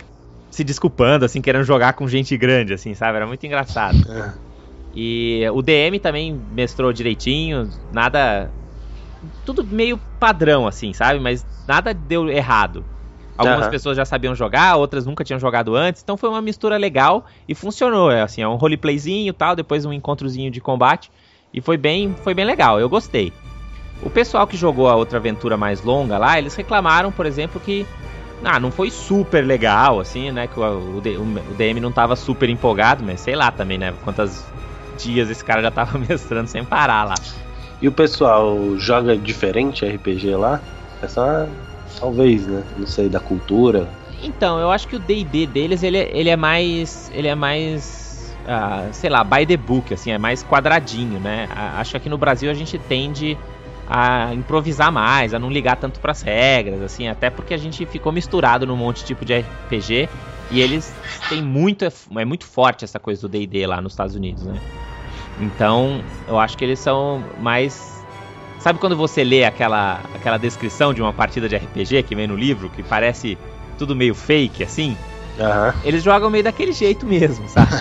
se 0.50 0.64
desculpando, 0.64 1.24
assim, 1.24 1.40
querendo 1.40 1.64
jogar 1.64 1.92
com 1.92 2.08
gente 2.08 2.36
grande, 2.36 2.72
assim, 2.72 2.94
sabe? 2.94 3.16
Era 3.16 3.26
muito 3.26 3.44
engraçado. 3.44 3.98
É. 4.10 4.32
E 4.94 5.42
o 5.52 5.60
DM 5.60 5.98
também 5.98 6.40
mestrou 6.52 6.92
direitinho, 6.92 7.68
nada. 7.92 8.50
Tudo 9.44 9.64
meio 9.64 9.98
padrão, 10.20 10.66
assim, 10.66 10.92
sabe? 10.92 11.18
Mas 11.18 11.44
nada 11.66 11.92
deu 11.92 12.28
errado. 12.28 12.84
Algumas 13.36 13.64
uhum. 13.64 13.70
pessoas 13.70 13.96
já 13.96 14.04
sabiam 14.04 14.34
jogar, 14.34 14.76
outras 14.76 15.04
nunca 15.04 15.24
tinham 15.24 15.40
jogado 15.40 15.74
antes, 15.74 16.02
então 16.02 16.16
foi 16.16 16.28
uma 16.28 16.40
mistura 16.40 16.76
legal 16.76 17.24
e 17.48 17.54
funcionou. 17.54 18.10
É 18.10 18.22
assim, 18.22 18.42
é 18.42 18.48
um 18.48 18.54
roleplayzinho 18.54 19.30
e 19.30 19.32
tal, 19.32 19.56
depois 19.56 19.84
um 19.84 19.92
encontrozinho 19.92 20.52
de 20.52 20.60
combate 20.60 21.10
e 21.52 21.60
foi 21.60 21.76
bem, 21.76 22.14
foi 22.22 22.32
bem 22.32 22.44
legal. 22.44 22.78
Eu 22.78 22.88
gostei. 22.88 23.32
O 24.02 24.10
pessoal 24.10 24.46
que 24.46 24.56
jogou 24.56 24.88
a 24.88 24.94
outra 24.94 25.18
aventura 25.18 25.56
mais 25.56 25.82
longa 25.82 26.16
lá, 26.16 26.38
eles 26.38 26.54
reclamaram, 26.54 27.10
por 27.10 27.26
exemplo, 27.26 27.60
que 27.60 27.84
ah, 28.44 28.60
não 28.60 28.70
foi 28.70 28.90
super 28.90 29.44
legal, 29.44 29.98
assim, 29.98 30.30
né? 30.30 30.46
Que 30.46 30.60
o, 30.60 30.62
o, 30.62 30.98
o 30.98 31.54
DM 31.56 31.80
não 31.80 31.90
tava 31.90 32.14
super 32.14 32.48
empolgado, 32.48 33.02
mas 33.02 33.20
sei 33.20 33.34
lá 33.34 33.50
também, 33.50 33.78
né? 33.78 33.94
Quantas 34.04 34.44
dias 34.94 35.30
esse 35.30 35.44
cara 35.44 35.62
já 35.62 35.70
tava 35.70 35.98
mestrando 36.08 36.48
sem 36.48 36.64
parar 36.64 37.04
lá. 37.04 37.14
E 37.80 37.88
o 37.88 37.92
pessoal 37.92 38.78
joga 38.78 39.16
diferente 39.16 39.84
RPG 39.84 40.36
lá? 40.36 40.60
É 41.02 41.08
só 41.08 41.46
Talvez, 41.98 42.46
né? 42.46 42.62
Não 42.76 42.86
sei, 42.86 43.08
da 43.08 43.20
cultura. 43.20 43.88
Então, 44.22 44.58
eu 44.58 44.70
acho 44.70 44.88
que 44.88 44.96
o 44.96 44.98
D&D 44.98 45.46
deles, 45.46 45.82
ele, 45.82 45.98
ele 46.12 46.30
é 46.30 46.36
mais... 46.36 47.10
Ele 47.14 47.28
é 47.28 47.34
mais... 47.34 48.34
Uh, 48.44 48.92
sei 48.92 49.08
lá, 49.08 49.24
by 49.24 49.46
the 49.46 49.56
book, 49.56 49.94
assim, 49.94 50.10
é 50.10 50.18
mais 50.18 50.44
quadradinho, 50.44 51.18
né? 51.18 51.48
Acho 51.76 51.92
que 51.92 51.96
aqui 51.96 52.08
no 52.10 52.18
Brasil 52.18 52.50
a 52.50 52.54
gente 52.54 52.78
tende 52.78 53.38
a 53.86 54.34
improvisar 54.34 54.92
mais, 54.92 55.32
a 55.32 55.38
não 55.38 55.50
ligar 55.50 55.76
tanto 55.76 55.98
para 55.98 56.12
as 56.12 56.20
regras, 56.20 56.82
assim, 56.82 57.08
até 57.08 57.30
porque 57.30 57.54
a 57.54 57.56
gente 57.56 57.86
ficou 57.86 58.12
misturado 58.12 58.66
num 58.66 58.76
monte 58.76 58.98
de 58.98 59.06
tipo 59.06 59.24
de 59.24 59.38
RPG 59.38 60.08
e 60.50 60.60
eles 60.60 60.94
têm 61.28 61.42
muito 61.42 61.84
é 61.84 62.24
muito 62.24 62.44
forte 62.44 62.84
essa 62.84 62.98
coisa 62.98 63.22
do 63.22 63.28
D&D 63.28 63.66
lá 63.66 63.80
nos 63.80 63.92
Estados 63.92 64.14
Unidos, 64.14 64.44
né? 64.44 64.60
Então, 65.40 66.00
eu 66.28 66.38
acho 66.38 66.56
que 66.56 66.64
eles 66.64 66.78
são 66.78 67.24
mais 67.40 67.94
Sabe 68.64 68.78
quando 68.78 68.96
você 68.96 69.22
lê 69.22 69.44
aquela, 69.44 70.00
aquela 70.14 70.38
descrição 70.38 70.94
de 70.94 71.02
uma 71.02 71.12
partida 71.12 71.46
de 71.46 71.54
RPG 71.54 72.02
que 72.04 72.14
vem 72.14 72.26
no 72.26 72.34
livro, 72.34 72.70
que 72.70 72.82
parece 72.82 73.36
tudo 73.76 73.94
meio 73.94 74.14
fake, 74.14 74.62
assim? 74.62 74.96
Uhum. 75.38 75.80
Eles 75.84 76.02
jogam 76.02 76.30
meio 76.30 76.44
daquele 76.44 76.72
jeito 76.72 77.04
mesmo, 77.04 77.46
sabe? 77.46 77.72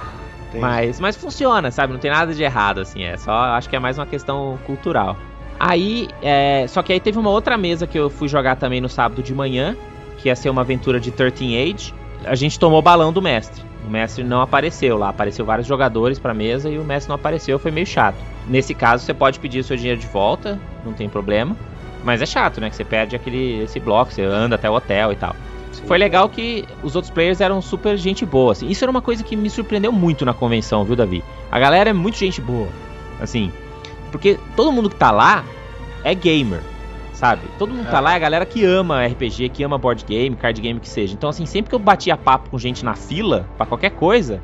mas, 0.58 0.98
mas 0.98 1.14
funciona, 1.14 1.70
sabe? 1.70 1.92
Não 1.92 2.00
tem 2.00 2.10
nada 2.10 2.32
de 2.32 2.42
errado, 2.42 2.80
assim. 2.80 3.02
É 3.02 3.18
só, 3.18 3.32
acho 3.32 3.68
que 3.68 3.76
é 3.76 3.78
mais 3.78 3.98
uma 3.98 4.06
questão 4.06 4.58
cultural. 4.64 5.14
Aí, 5.58 6.08
é, 6.22 6.64
só 6.68 6.82
que 6.82 6.90
aí 6.90 7.00
teve 7.00 7.18
uma 7.18 7.28
outra 7.28 7.58
mesa 7.58 7.86
que 7.86 7.98
eu 7.98 8.08
fui 8.08 8.26
jogar 8.26 8.56
também 8.56 8.80
no 8.80 8.88
sábado 8.88 9.22
de 9.22 9.34
manhã, 9.34 9.76
que 10.16 10.28
ia 10.28 10.36
ser 10.36 10.48
uma 10.48 10.62
aventura 10.62 10.98
de 10.98 11.10
13 11.10 11.54
Age. 11.54 11.94
A 12.24 12.34
gente 12.34 12.58
tomou 12.58 12.82
balão 12.82 13.12
do 13.12 13.22
mestre. 13.22 13.62
O 13.86 13.90
mestre 13.90 14.22
não 14.22 14.40
apareceu 14.40 14.98
lá, 14.98 15.08
apareceu 15.08 15.44
vários 15.44 15.66
jogadores 15.66 16.18
pra 16.18 16.34
mesa 16.34 16.68
e 16.68 16.78
o 16.78 16.84
mestre 16.84 17.08
não 17.08 17.16
apareceu, 17.16 17.58
foi 17.58 17.70
meio 17.70 17.86
chato. 17.86 18.18
Nesse 18.46 18.74
caso, 18.74 19.04
você 19.04 19.14
pode 19.14 19.38
pedir 19.40 19.60
o 19.60 19.64
seu 19.64 19.76
dinheiro 19.76 20.00
de 20.00 20.06
volta, 20.06 20.58
não 20.84 20.92
tem 20.92 21.08
problema. 21.08 21.56
Mas 22.04 22.22
é 22.22 22.26
chato, 22.26 22.60
né? 22.60 22.70
Que 22.70 22.76
você 22.76 22.84
perde 22.84 23.16
aquele 23.16 23.62
esse 23.62 23.78
bloco, 23.80 24.12
você 24.12 24.22
anda 24.22 24.54
até 24.54 24.68
o 24.68 24.74
hotel 24.74 25.12
e 25.12 25.16
tal. 25.16 25.34
Sim. 25.72 25.82
Foi 25.86 25.98
legal 25.98 26.28
que 26.28 26.64
os 26.82 26.96
outros 26.96 27.12
players 27.12 27.40
eram 27.40 27.60
super 27.62 27.96
gente 27.96 28.24
boa, 28.24 28.52
assim. 28.52 28.68
Isso 28.68 28.84
era 28.84 28.90
uma 28.90 29.02
coisa 29.02 29.22
que 29.22 29.36
me 29.36 29.48
surpreendeu 29.48 29.92
muito 29.92 30.24
na 30.24 30.34
convenção, 30.34 30.84
viu, 30.84 30.96
Davi? 30.96 31.22
A 31.50 31.58
galera 31.58 31.90
é 31.90 31.92
muito 31.92 32.16
gente 32.16 32.40
boa, 32.40 32.68
assim. 33.20 33.52
Porque 34.10 34.38
todo 34.56 34.72
mundo 34.72 34.90
que 34.90 34.96
tá 34.96 35.10
lá 35.10 35.44
é 36.02 36.14
gamer 36.14 36.62
sabe? 37.20 37.42
Todo 37.58 37.74
mundo 37.74 37.90
tá 37.90 37.98
é. 37.98 38.00
lá, 38.00 38.12
é 38.14 38.16
a 38.16 38.18
galera 38.18 38.46
que 38.46 38.64
ama 38.64 39.04
RPG, 39.06 39.50
que 39.50 39.62
ama 39.62 39.76
board 39.76 40.02
game, 40.06 40.34
card 40.34 40.58
game 40.58 40.80
que 40.80 40.88
seja. 40.88 41.12
Então, 41.12 41.28
assim, 41.28 41.44
sempre 41.44 41.68
que 41.68 41.74
eu 41.74 41.78
batia 41.78 42.16
papo 42.16 42.48
com 42.48 42.58
gente 42.58 42.82
na 42.82 42.94
fila, 42.94 43.46
para 43.58 43.66
qualquer 43.66 43.90
coisa, 43.90 44.42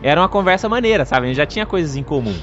era 0.00 0.20
uma 0.20 0.28
conversa 0.28 0.68
maneira, 0.68 1.04
sabe? 1.04 1.24
A 1.24 1.26
gente 1.26 1.36
já 1.36 1.44
tinha 1.44 1.66
coisas 1.66 1.96
em 1.96 2.04
comum. 2.04 2.36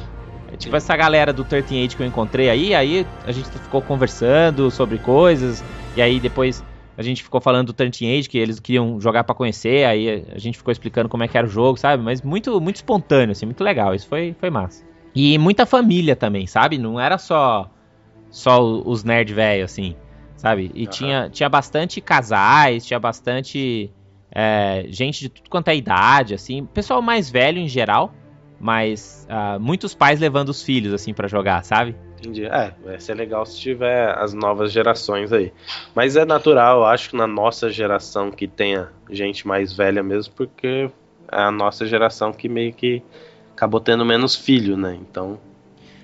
É, 0.51 0.57
tipo 0.57 0.75
essa 0.75 0.93
galera 0.97 1.31
do 1.31 1.45
13 1.45 1.85
Age 1.85 1.95
que 1.95 2.03
eu 2.03 2.05
encontrei 2.05 2.49
aí, 2.49 2.75
aí 2.75 3.07
a 3.25 3.31
gente 3.31 3.49
ficou 3.49 3.81
conversando 3.81 4.69
sobre 4.69 4.97
coisas, 4.97 5.63
e 5.95 6.01
aí 6.01 6.19
depois 6.19 6.61
a 6.97 7.01
gente 7.01 7.23
ficou 7.23 7.39
falando 7.39 7.67
do 7.67 7.73
13 7.73 8.05
Age, 8.05 8.27
que 8.27 8.37
eles 8.37 8.59
queriam 8.59 8.99
jogar 8.99 9.23
para 9.23 9.33
conhecer, 9.33 9.85
aí 9.85 10.25
a 10.35 10.37
gente 10.37 10.57
ficou 10.57 10.73
explicando 10.73 11.07
como 11.07 11.23
é 11.23 11.29
que 11.29 11.37
era 11.37 11.47
o 11.47 11.49
jogo, 11.49 11.79
sabe? 11.79 12.03
Mas 12.03 12.21
muito, 12.21 12.59
muito 12.59 12.75
espontâneo, 12.75 13.31
assim, 13.31 13.45
muito 13.45 13.63
legal, 13.63 13.95
isso 13.95 14.05
foi, 14.05 14.35
foi 14.37 14.49
massa. 14.49 14.83
E 15.15 15.37
muita 15.37 15.65
família 15.65 16.13
também, 16.13 16.45
sabe? 16.45 16.77
Não 16.77 16.99
era 16.99 17.17
só 17.17 17.71
só 18.31 18.63
os 18.63 19.03
nerd 19.03 19.33
velho, 19.33 19.65
assim, 19.65 19.95
sabe? 20.35 20.71
E 20.73 20.85
uhum. 20.85 20.89
tinha, 20.89 21.29
tinha 21.29 21.49
bastante 21.49 22.01
casais, 22.01 22.85
tinha 22.85 22.99
bastante 22.99 23.91
é, 24.31 24.85
gente 24.87 25.19
de 25.19 25.29
tudo 25.29 25.49
quanto 25.49 25.67
é 25.67 25.75
idade, 25.75 26.33
assim, 26.33 26.65
pessoal 26.65 27.01
mais 27.01 27.29
velho 27.29 27.59
em 27.59 27.67
geral, 27.67 28.13
mas 28.59 29.27
uh, 29.29 29.59
muitos 29.59 29.93
pais 29.93 30.19
levando 30.19 30.49
os 30.49 30.63
filhos, 30.63 30.93
assim, 30.93 31.13
para 31.13 31.27
jogar, 31.27 31.63
sabe? 31.63 31.95
Entendi. 32.19 32.45
É, 32.45 32.73
vai 32.83 32.99
ser 32.99 33.15
legal 33.15 33.45
se 33.45 33.59
tiver 33.59 34.15
as 34.17 34.33
novas 34.33 34.71
gerações 34.71 35.33
aí. 35.33 35.51
Mas 35.93 36.15
é 36.15 36.23
natural, 36.23 36.79
eu 36.79 36.85
acho 36.85 37.09
que 37.09 37.17
na 37.17 37.27
nossa 37.27 37.69
geração 37.69 38.31
que 38.31 38.47
tenha 38.47 38.89
gente 39.09 39.47
mais 39.47 39.73
velha 39.73 40.03
mesmo, 40.03 40.33
porque 40.35 40.89
é 41.31 41.41
a 41.41 41.51
nossa 41.51 41.85
geração 41.85 42.31
que 42.31 42.47
meio 42.47 42.71
que 42.71 43.01
acabou 43.53 43.79
tendo 43.79 44.05
menos 44.05 44.35
filho, 44.35 44.77
né? 44.77 44.97
Então 45.01 45.39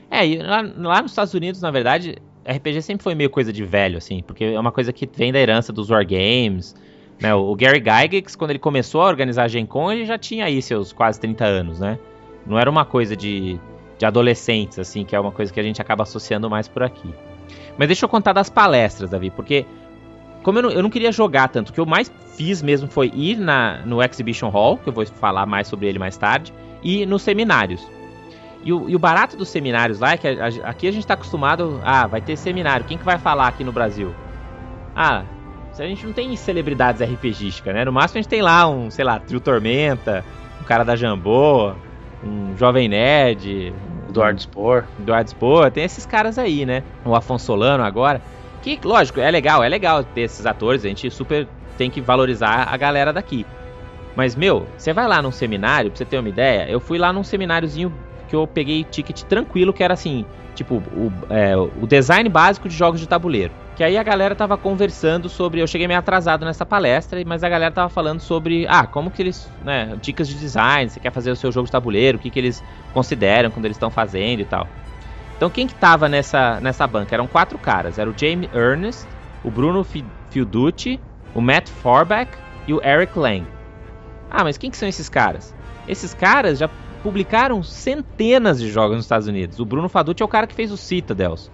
é, 0.10 0.26
e 0.26 0.38
lá, 0.38 0.62
lá, 0.78 1.02
nos 1.02 1.12
Estados 1.12 1.34
Unidos, 1.34 1.62
na 1.62 1.72
verdade, 1.72 2.16
RPG 2.46 2.82
sempre 2.82 3.04
foi 3.04 3.14
meio 3.14 3.30
coisa 3.30 3.52
de 3.52 3.64
velho, 3.66 3.98
assim, 3.98 4.24
porque 4.26 4.46
é 4.46 4.60
uma 4.60 4.72
coisa 4.72 4.94
que 4.94 5.10
vem 5.12 5.32
da 5.32 5.40
herança 5.40 5.74
dos 5.74 5.90
wargames. 5.90 6.76
Né? 7.20 7.34
O 7.34 7.56
Gary 7.56 7.80
Gygax, 7.80 8.36
quando 8.36 8.52
ele 8.52 8.60
começou 8.60 9.02
a 9.02 9.08
organizar 9.08 9.44
a 9.44 9.48
Gen 9.48 9.66
Con, 9.66 9.92
ele 9.92 10.06
já 10.06 10.18
tinha 10.18 10.46
aí 10.46 10.62
seus 10.62 10.94
quase 10.94 11.20
30 11.20 11.46
anos, 11.46 11.80
né? 11.80 11.98
Não 12.46 12.58
era 12.58 12.70
uma 12.70 12.86
coisa 12.86 13.16
de, 13.16 13.60
de 13.98 14.06
adolescentes, 14.06 14.80
assim, 14.80 15.04
que 15.04 15.16
é 15.16 15.20
uma 15.20 15.32
coisa 15.32 15.52
que 15.52 15.60
a 15.60 15.64
gente 15.64 15.82
acaba 15.82 16.04
associando 16.04 16.50
mais 16.50 16.68
por 16.68 16.84
aqui. 16.84 17.14
Mas 17.78 17.88
deixa 17.88 18.06
eu 18.06 18.10
contar 18.10 18.34
das 18.34 18.50
palestras, 18.50 19.10
Davi, 19.10 19.30
porque 19.30 19.66
como 20.44 20.60
eu 20.60 20.64
não, 20.64 20.72
eu 20.72 20.84
não 20.84 20.90
queria 20.90 21.12
jogar 21.12 21.50
tanto, 21.50 21.70
o 21.70 21.74
que 21.74 21.80
eu 21.80 21.86
mais 21.86 22.10
fiz 22.38 22.62
mesmo 22.62 22.88
foi 22.88 23.12
ir 23.14 23.38
na, 23.38 23.82
no 23.86 24.02
Exhibition 24.02 24.48
Hall, 24.50 24.78
que 24.78 24.88
eu 24.88 24.94
vou 24.94 25.06
falar 25.06 25.46
mais 25.46 25.68
sobre 25.68 25.88
ele 25.88 26.00
mais 26.00 26.16
tarde, 26.16 26.54
e 26.82 27.06
nos 27.06 27.24
seminários. 27.24 27.86
E 28.64 28.74
o, 28.74 28.90
e 28.90 28.96
o 28.96 29.00
barato 29.00 29.38
dos 29.38 29.50
seminários 29.50 30.00
lá 30.00 30.14
é 30.14 30.18
que 30.18 30.28
a- 30.28 30.46
a- 30.46 30.70
aqui 30.70 30.88
a 30.88 30.92
gente 30.92 31.06
tá 31.08 31.14
acostumado. 31.14 31.80
Ah, 31.84 32.08
vai 32.08 32.22
ter 32.22 32.36
seminário. 32.36 32.86
Quem 32.86 32.98
que 32.98 33.06
vai 33.06 33.18
falar 33.18 33.48
aqui 33.48 33.64
no 33.64 33.72
Brasil? 33.72 34.14
Ah, 34.96 35.24
a 35.78 35.84
gente 35.84 36.06
não 36.06 36.14
tem 36.14 36.36
celebridades 36.36 37.02
RPGísticas, 37.02 37.74
né? 37.74 37.86
No 37.86 37.92
máximo 37.92 38.18
a 38.18 38.22
gente 38.22 38.30
tem 38.30 38.42
lá 38.42 38.68
um, 38.68 38.90
sei 38.90 39.06
lá, 39.06 39.20
Trio 39.20 39.40
Tormenta, 39.40 40.26
um 40.60 40.64
cara 40.64 40.84
da 40.84 40.96
Jambô, 40.96 41.74
um 42.24 42.58
Jovem 42.58 42.90
Nerd, 42.90 43.74
Eduardo 44.10 44.42
Spor. 44.42 44.86
Eduardo 45.00 45.30
Spohr, 45.30 45.70
tem 45.70 45.84
esses 45.84 46.04
caras 46.06 46.40
aí, 46.40 46.66
né? 46.66 46.84
O 47.06 47.14
Afonso 47.16 47.46
Solano 47.46 47.84
agora. 47.84 48.22
Que, 48.64 48.80
lógico, 48.84 49.20
é 49.20 49.30
legal, 49.30 49.64
é 49.64 49.70
legal 49.70 50.04
ter 50.04 50.22
esses 50.22 50.46
atores, 50.48 50.84
a 50.84 50.88
gente 50.88 51.10
super 51.12 51.48
tem 51.78 51.92
que 51.92 52.02
valorizar 52.02 52.68
a 52.72 52.76
galera 52.76 53.14
daqui. 53.14 53.46
Mas, 54.16 54.36
meu, 54.36 54.68
você 54.76 54.92
vai 54.94 55.08
lá 55.08 55.22
num 55.22 55.32
seminário, 55.32 55.92
pra 55.92 55.98
você 56.00 56.06
ter 56.06 56.18
uma 56.18 56.28
ideia, 56.28 56.68
eu 56.68 56.80
fui 56.80 56.98
lá 56.98 57.14
num 57.14 57.24
semináriozinho 57.24 57.94
que 58.28 58.36
eu 58.36 58.46
peguei 58.46 58.84
ticket 58.84 59.24
tranquilo, 59.24 59.74
que 59.74 59.84
era 59.84 59.94
assim, 59.94 60.26
tipo, 60.56 60.76
o, 60.76 61.12
é, 61.30 61.56
o 61.56 61.88
design 61.88 62.28
básico 62.30 62.68
de 62.68 62.76
jogos 62.76 63.00
de 63.00 63.08
tabuleiro. 63.08 63.54
Que 63.76 63.84
aí 63.84 63.96
a 63.96 64.02
galera 64.02 64.34
tava 64.34 64.58
conversando 64.58 65.30
sobre. 65.30 65.62
Eu 65.62 65.68
cheguei 65.68 65.88
meio 65.88 66.00
atrasado 66.00 66.44
nessa 66.44 66.66
palestra, 66.66 67.22
mas 67.26 67.44
a 67.44 67.50
galera 67.50 67.72
tava 67.72 67.90
falando 67.90 68.20
sobre. 68.20 68.66
Ah, 68.68 68.88
como 68.88 69.12
que 69.12 69.22
eles. 69.22 69.48
né, 69.64 69.96
dicas 70.02 70.28
de 70.28 70.34
design, 70.34 70.90
você 70.90 71.00
quer 71.00 71.12
fazer 71.12 71.30
o 71.30 71.36
seu 71.36 71.52
jogo 71.52 71.66
de 71.66 71.72
tabuleiro, 71.72 72.18
o 72.18 72.22
que, 72.22 72.32
que 72.32 72.40
eles 72.40 72.64
consideram 72.92 73.52
quando 73.52 73.66
eles 73.66 73.78
estão 73.78 73.92
fazendo 73.92 74.40
e 74.40 74.46
tal. 74.46 74.68
Então 75.36 75.48
quem 75.52 75.68
que 75.68 75.76
tava 75.76 76.10
nessa, 76.10 76.60
nessa 76.60 76.88
banca? 76.88 77.14
Eram 77.14 77.28
quatro 77.28 77.60
caras. 77.60 78.00
Era 78.00 78.10
o 78.10 78.14
Jamie 78.18 78.50
Ernest, 78.52 79.08
o 79.44 79.52
Bruno 79.52 79.84
Fi- 79.84 80.04
Fiuducci, 80.32 81.00
o 81.36 81.40
Matt 81.40 81.70
Forbeck 81.70 82.32
e 82.68 82.74
o 82.74 82.84
Eric 82.84 83.18
Lang. 83.18 83.46
Ah, 84.32 84.44
mas 84.44 84.58
quem 84.58 84.72
que 84.72 84.78
são 84.78 84.90
esses 84.90 85.08
caras? 85.08 85.54
Esses 85.88 86.16
caras 86.16 86.58
já 86.58 86.68
publicaram 87.04 87.62
centenas 87.64 88.60
de 88.60 88.70
jogos 88.70 88.98
nos 88.98 89.06
Estados 89.06 89.28
Unidos. 89.28 89.60
O 89.60 89.66
Bruno 89.66 89.90
Faducci 89.90 90.22
é 90.22 90.26
o 90.26 90.30
cara 90.30 90.48
que 90.48 90.54
fez 90.56 90.72
o 90.72 90.78
Citadels. 90.78 91.52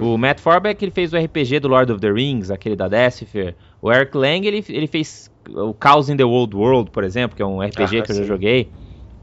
O 0.00 0.18
Matt 0.18 0.40
Forbeck 0.40 0.84
ele 0.84 0.90
fez 0.90 1.12
o 1.12 1.16
RPG 1.16 1.60
do 1.60 1.68
Lord 1.68 1.92
of 1.92 2.00
the 2.00 2.10
Rings, 2.10 2.50
aquele 2.50 2.74
da 2.74 2.88
Decipher. 2.88 3.54
O 3.80 3.92
Eric 3.92 4.16
Lang 4.16 4.46
ele, 4.46 4.64
ele 4.68 4.86
fez 4.86 5.30
o 5.48 5.74
Chaos 5.80 6.08
in 6.08 6.16
the 6.16 6.24
Old 6.24 6.54
World, 6.56 6.90
por 6.90 7.04
exemplo, 7.04 7.36
que 7.36 7.42
é 7.42 7.46
um 7.46 7.60
RPG 7.60 7.98
Ah, 7.98 8.02
que 8.02 8.12
eu 8.12 8.16
já 8.16 8.24
joguei 8.24 8.70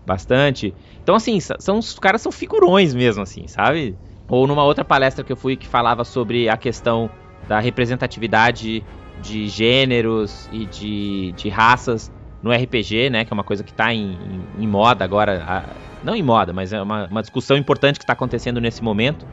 bastante. 0.05 0.73
Então 1.03 1.15
assim, 1.15 1.39
são 1.39 1.79
os 1.79 1.99
caras 1.99 2.21
são 2.21 2.31
figurões 2.31 2.93
mesmo 2.93 3.21
assim, 3.21 3.47
sabe? 3.47 3.97
Ou 4.29 4.47
numa 4.47 4.63
outra 4.63 4.85
palestra 4.85 5.23
que 5.23 5.31
eu 5.31 5.37
fui 5.37 5.55
que 5.55 5.67
falava 5.67 6.05
sobre 6.05 6.47
a 6.47 6.55
questão 6.55 7.09
da 7.47 7.59
representatividade 7.59 8.83
de 9.21 9.47
gêneros 9.47 10.47
e 10.51 10.65
de, 10.65 11.31
de 11.33 11.49
raças 11.49 12.11
no 12.41 12.51
RPG, 12.51 13.09
né? 13.09 13.25
Que 13.25 13.31
é 13.31 13.35
uma 13.35 13.43
coisa 13.43 13.63
que 13.63 13.73
tá 13.73 13.93
em, 13.93 14.11
em- 14.57 14.63
em 14.63 14.67
moda 14.67 15.03
agora. 15.03 15.43
a- 15.47 15.63
não 16.03 16.15
em 16.15 16.23
moda, 16.23 16.53
mas 16.53 16.71
é 16.71 16.81
uma, 16.81 17.07
uma 17.07 17.21
discussão 17.21 17.57
importante 17.57 17.97
que 17.99 18.03
está 18.03 18.13
acontecendo 18.13 18.59
nesse 18.61 18.83
momento. 18.83 19.25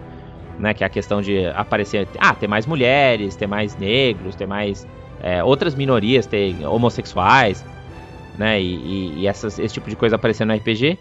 Né, 0.58 0.72
que 0.72 0.82
é 0.82 0.86
a 0.86 0.90
questão 0.90 1.20
de 1.20 1.46
aparecer. 1.48 2.08
Ah, 2.18 2.34
ter 2.34 2.46
mais 2.48 2.64
mulheres, 2.64 3.36
ter 3.36 3.46
mais 3.46 3.76
negros, 3.76 4.34
ter 4.34 4.46
mais 4.46 4.86
é, 5.22 5.44
outras 5.44 5.74
minorias, 5.74 6.24
ter 6.26 6.56
homossexuais, 6.66 7.62
né? 8.38 8.58
E, 8.60 8.74
e- 8.76 9.14
e 9.18 9.26
essas- 9.26 9.58
esse 9.58 9.74
tipo 9.74 9.90
de 9.90 9.96
coisa 9.96 10.16
aparecendo 10.16 10.48
no 10.48 10.54
RPG. 10.54 10.98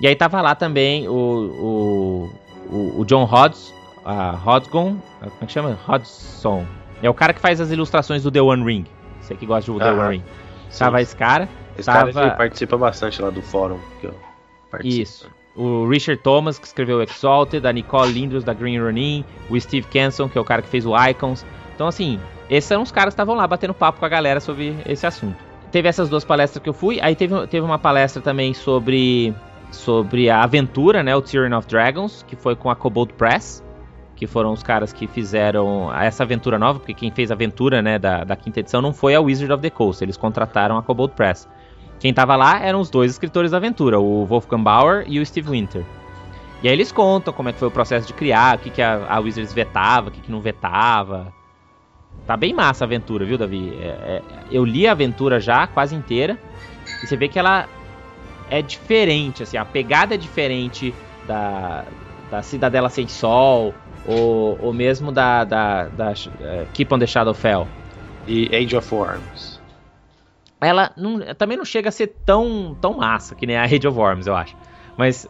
E 0.00 0.06
aí 0.08 0.16
tava 0.16 0.40
lá 0.42 0.56
também 0.56 1.06
o, 1.08 1.12
o, 1.12 2.98
o, 3.00 3.04
John 3.04 3.24
Hodgs, 3.24 3.72
a 4.04 4.30
Hodgson, 4.32 4.96
como 5.20 5.32
é 5.40 5.46
que 5.46 5.52
chama? 5.52 5.78
Hodgson. 5.86 6.64
É 7.02 7.08
o 7.08 7.14
cara 7.14 7.32
que 7.32 7.40
faz 7.40 7.60
as 7.60 7.70
ilustrações 7.70 8.22
do 8.24 8.30
The 8.30 8.40
One 8.42 8.64
Ring. 8.64 8.84
Você 9.20 9.34
que 9.36 9.46
gosta 9.46 9.70
de 9.72 9.78
The. 9.78 9.84
One 9.92 10.16
Ring. 10.16 10.22
Sim. 10.70 10.78
Tava 10.84 11.00
esse 11.02 11.14
cara. 11.16 11.48
Esse 11.78 11.86
cara 11.86 12.12
tava- 12.12 12.26
ele 12.26 12.36
participa 12.36 12.76
bastante 12.76 13.20
lá 13.20 13.30
do 13.30 13.42
fórum 13.42 13.78
que 14.00 14.06
eu 14.06 14.14
participo. 14.70 15.02
Isso. 15.02 15.30
O 15.54 15.88
Richard 15.88 16.20
Thomas, 16.22 16.58
que 16.58 16.66
escreveu 16.66 17.02
Exalted, 17.02 17.66
a 17.66 17.72
Nicole 17.72 18.12
Lindros, 18.12 18.44
da 18.44 18.52
Green 18.52 18.78
Ronin, 18.78 19.24
o 19.48 19.58
Steve 19.58 19.86
Kenson, 19.88 20.28
que 20.28 20.36
é 20.36 20.40
o 20.40 20.44
cara 20.44 20.60
que 20.60 20.68
fez 20.68 20.84
o 20.84 20.92
Icons. 20.96 21.46
Então, 21.74 21.86
assim, 21.86 22.20
esses 22.50 22.68
são 22.68 22.82
os 22.82 22.92
caras 22.92 23.14
que 23.14 23.14
estavam 23.14 23.34
lá 23.34 23.46
batendo 23.46 23.72
papo 23.72 23.98
com 23.98 24.04
a 24.04 24.08
galera 24.08 24.38
sobre 24.40 24.76
esse 24.86 25.06
assunto. 25.06 25.36
Teve 25.72 25.88
essas 25.88 26.08
duas 26.10 26.24
palestras 26.24 26.62
que 26.62 26.68
eu 26.68 26.74
fui, 26.74 26.98
aí 27.00 27.16
teve, 27.16 27.46
teve 27.46 27.64
uma 27.64 27.78
palestra 27.78 28.20
também 28.22 28.52
sobre, 28.54 29.34
sobre 29.70 30.28
a 30.30 30.42
aventura, 30.42 31.02
né, 31.02 31.16
o 31.16 31.22
Tyrion 31.22 31.56
of 31.56 31.66
Dragons, 31.66 32.22
que 32.28 32.36
foi 32.36 32.54
com 32.54 32.70
a 32.70 32.76
Cobalt 32.76 33.10
Press, 33.12 33.62
que 34.16 34.26
foram 34.26 34.52
os 34.52 34.62
caras 34.62 34.92
que 34.92 35.06
fizeram 35.06 35.92
essa 35.94 36.22
aventura 36.22 36.58
nova, 36.58 36.78
porque 36.78 36.94
quem 36.94 37.10
fez 37.10 37.30
a 37.30 37.34
aventura, 37.34 37.82
né, 37.82 37.98
da, 37.98 38.24
da 38.24 38.34
quinta 38.34 38.60
edição 38.60 38.80
não 38.80 38.92
foi 38.92 39.14
a 39.14 39.20
Wizard 39.20 39.52
of 39.52 39.62
the 39.62 39.70
Coast, 39.70 40.02
eles 40.02 40.16
contrataram 40.16 40.78
a 40.78 40.82
Cobalt 40.82 41.12
Press. 41.12 41.46
Quem 42.00 42.12
tava 42.12 42.34
lá 42.34 42.58
eram 42.60 42.80
os 42.80 42.90
dois 42.90 43.12
escritores 43.12 43.50
da 43.50 43.58
aventura, 43.58 44.00
o 44.00 44.24
Wolfgang 44.24 44.62
Bauer 44.62 45.04
e 45.06 45.20
o 45.20 45.26
Steve 45.26 45.50
Winter. 45.50 45.84
E 46.62 46.68
aí 46.68 46.74
eles 46.74 46.90
contam 46.90 47.32
como 47.32 47.50
é 47.50 47.52
que 47.52 47.58
foi 47.58 47.68
o 47.68 47.70
processo 47.70 48.06
de 48.06 48.14
criar, 48.14 48.56
o 48.56 48.58
que, 48.60 48.70
que 48.70 48.82
a, 48.82 49.06
a 49.06 49.20
Wizards 49.20 49.52
vetava, 49.52 50.08
o 50.08 50.10
que, 50.10 50.20
que 50.20 50.32
não 50.32 50.40
vetava. 50.40 51.32
Tá 52.26 52.36
bem 52.36 52.54
massa 52.54 52.84
a 52.84 52.86
aventura, 52.86 53.24
viu, 53.24 53.38
Davi? 53.38 53.76
É- 53.80 53.86
é- 53.86 54.22
eu 54.50 54.64
li 54.64 54.86
a 54.86 54.92
aventura 54.92 55.38
já, 55.38 55.66
quase 55.66 55.94
inteira, 55.94 56.38
e 57.02 57.06
você 57.06 57.16
vê 57.16 57.28
que 57.28 57.38
ela 57.38 57.68
é 58.48 58.62
diferente, 58.62 59.42
assim, 59.42 59.56
a 59.56 59.64
pegada 59.64 60.14
é 60.14 60.18
diferente 60.18 60.94
da, 61.26 61.84
da 62.30 62.42
Cidadela 62.42 62.88
Sem 62.88 63.06
Sol, 63.06 63.74
ou, 64.06 64.56
ou 64.60 64.72
mesmo 64.72 65.10
da, 65.12 65.44
da, 65.44 65.88
da 65.88 66.12
eh, 66.12 66.66
Keep 66.72 66.94
on 66.94 66.98
the 66.98 67.06
Shadowfell 67.06 67.68
E 68.26 68.54
Age 68.54 68.76
of 68.76 68.94
Worms. 68.94 69.60
ela 70.60 70.92
não- 70.96 71.20
também 71.34 71.56
não 71.56 71.64
chega 71.64 71.88
a 71.88 71.92
ser 71.92 72.08
tão, 72.24 72.76
tão 72.80 72.94
massa 72.96 73.34
que 73.34 73.46
nem 73.46 73.56
a 73.56 73.64
Age 73.64 73.86
of 73.86 73.98
Worms, 73.98 74.26
eu 74.26 74.34
acho. 74.34 74.54
Mas 74.96 75.26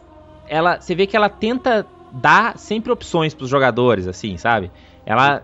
ela, 0.47 0.79
você 0.79 0.95
vê 0.95 1.05
que 1.05 1.15
ela 1.17 1.29
tenta 1.29 1.87
dar 2.11 2.57
sempre 2.57 2.91
opções 2.91 3.33
pros 3.33 3.49
jogadores, 3.49 4.07
assim, 4.07 4.37
sabe? 4.37 4.71
Ela 5.05 5.43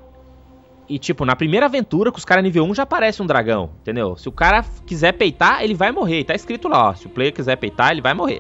e 0.88 1.00
tipo, 1.00 1.26
na 1.26 1.36
primeira 1.36 1.66
aventura 1.66 2.12
com 2.12 2.18
os 2.18 2.26
caras 2.26 2.44
nível 2.44 2.66
1 2.66 2.76
já 2.76 2.84
aparece 2.84 3.22
um 3.22 3.26
dragão, 3.26 3.72
entendeu? 3.82 4.16
Se 4.18 4.28
o 4.28 4.32
cara 4.32 4.64
quiser 4.86 5.14
peitar, 5.14 5.64
ele 5.64 5.74
vai 5.74 5.92
morrer. 5.92 6.24
Tá 6.26 6.36
escrito 6.36 6.68
lá, 6.68 6.90
ó, 6.90 6.94
se 6.94 7.08
o 7.08 7.10
player 7.10 7.34
quiser 7.34 7.56
peitar, 7.56 7.92
ele 7.92 8.02
vai 8.02 8.14
morrer. 8.14 8.40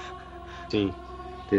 Sim. 0.68 0.92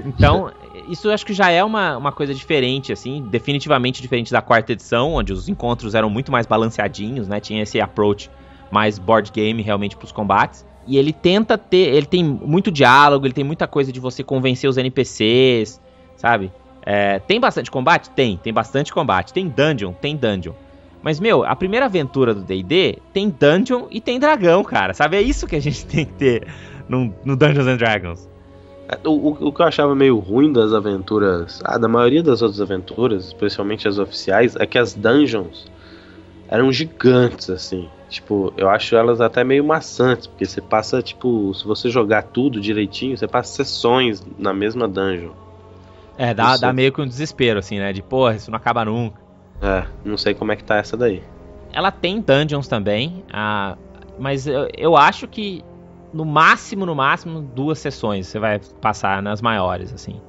Então, 0.05 0.51
isso 0.87 1.09
acho 1.09 1.25
que 1.25 1.33
já 1.33 1.49
é 1.49 1.63
uma, 1.63 1.97
uma 1.97 2.11
coisa 2.11 2.33
diferente, 2.33 2.91
assim, 2.91 3.21
definitivamente 3.29 4.01
diferente 4.01 4.31
da 4.31 4.41
quarta 4.41 4.73
edição, 4.73 5.13
onde 5.13 5.31
os 5.31 5.47
encontros 5.47 5.95
eram 5.95 6.09
muito 6.09 6.31
mais 6.31 6.45
balanceadinhos, 6.45 7.27
né? 7.27 7.39
Tinha 7.39 7.63
esse 7.63 7.79
approach 7.79 8.29
mais 8.71 8.97
board 8.97 9.31
game 9.31 9.61
realmente 9.61 9.95
pros 9.95 10.11
combates. 10.11 10.65
E 10.87 10.97
ele 10.97 11.11
tenta 11.11 11.57
ter. 11.57 11.93
Ele 11.93 12.05
tem 12.05 12.23
muito 12.23 12.71
diálogo, 12.71 13.25
ele 13.25 13.33
tem 13.33 13.43
muita 13.43 13.67
coisa 13.67 13.91
de 13.91 13.99
você 13.99 14.23
convencer 14.23 14.69
os 14.69 14.77
NPCs, 14.77 15.81
sabe? 16.15 16.51
É, 16.85 17.17
tem 17.19 17.39
bastante 17.39 17.71
combate? 17.71 18.09
Tem, 18.11 18.37
tem 18.37 18.53
bastante 18.53 18.93
combate. 18.93 19.33
Tem 19.33 19.47
dungeon? 19.47 19.93
Tem 19.93 20.15
dungeon. 20.15 20.53
Mas, 21.01 21.19
meu, 21.19 21.43
a 21.43 21.55
primeira 21.55 21.85
aventura 21.85 22.33
do 22.33 22.41
DD 22.41 22.99
tem 23.13 23.29
dungeon 23.29 23.87
e 23.89 23.99
tem 23.99 24.19
dragão, 24.19 24.63
cara. 24.63 24.93
Sabe? 24.93 25.17
É 25.17 25.21
isso 25.21 25.47
que 25.47 25.55
a 25.55 25.59
gente 25.59 25.85
tem 25.87 26.05
que 26.05 26.13
ter 26.13 26.47
no, 26.87 27.13
no 27.23 27.35
Dungeons 27.35 27.67
and 27.67 27.77
Dragons. 27.77 28.34
O, 29.03 29.09
o, 29.09 29.47
o 29.47 29.53
que 29.53 29.61
eu 29.61 29.65
achava 29.65 29.95
meio 29.95 30.19
ruim 30.19 30.51
das 30.53 30.73
aventuras, 30.73 31.59
ah, 31.63 31.77
da 31.77 31.87
maioria 31.87 32.21
das 32.21 32.41
outras 32.41 32.61
aventuras, 32.61 33.25
especialmente 33.25 33.87
as 33.87 33.97
oficiais, 33.97 34.55
é 34.55 34.65
que 34.65 34.77
as 34.77 34.93
dungeons 34.93 35.65
eram 36.47 36.71
gigantes, 36.71 37.49
assim. 37.49 37.89
Tipo, 38.09 38.53
eu 38.55 38.69
acho 38.69 38.95
elas 38.95 39.19
até 39.19 39.43
meio 39.43 39.63
maçantes, 39.63 40.27
porque 40.27 40.45
você 40.45 40.61
passa, 40.61 41.01
tipo, 41.01 41.53
se 41.55 41.65
você 41.65 41.89
jogar 41.89 42.23
tudo 42.23 42.61
direitinho, 42.61 43.17
você 43.17 43.27
passa 43.27 43.55
sessões 43.55 44.23
na 44.37 44.53
mesma 44.53 44.87
dungeon. 44.87 45.31
É, 46.17 46.33
dá, 46.33 46.51
Isso. 46.51 46.61
dá 46.61 46.71
meio 46.71 46.93
que 46.93 47.01
um 47.01 47.07
desespero, 47.07 47.59
assim, 47.59 47.79
né? 47.79 47.91
De, 47.91 48.01
porra, 48.01 48.35
isso 48.35 48.49
não 48.49 48.57
acaba 48.57 48.85
nunca. 48.85 49.19
É, 49.61 49.85
não 50.03 50.17
sei 50.17 50.33
como 50.33 50.51
é 50.51 50.55
que 50.55 50.63
tá 50.63 50.77
essa 50.77 50.95
daí. 50.95 51.21
Ela 51.73 51.91
tem 51.91 52.21
dungeons 52.21 52.67
também, 52.67 53.23
ah, 53.33 53.75
mas 54.17 54.47
eu, 54.47 54.69
eu 54.77 54.95
acho 54.95 55.27
que 55.27 55.63
no 56.15 56.23
máximo, 56.23 56.85
no 56.85 56.95
máximo, 56.95 57.41
duas 57.41 57.77
sessões 57.77 58.27
você 58.27 58.39
vai 58.39 58.59
passar 58.79 59.21
nas 59.21 59.41
maiores, 59.41 59.93
assim. 59.93 60.21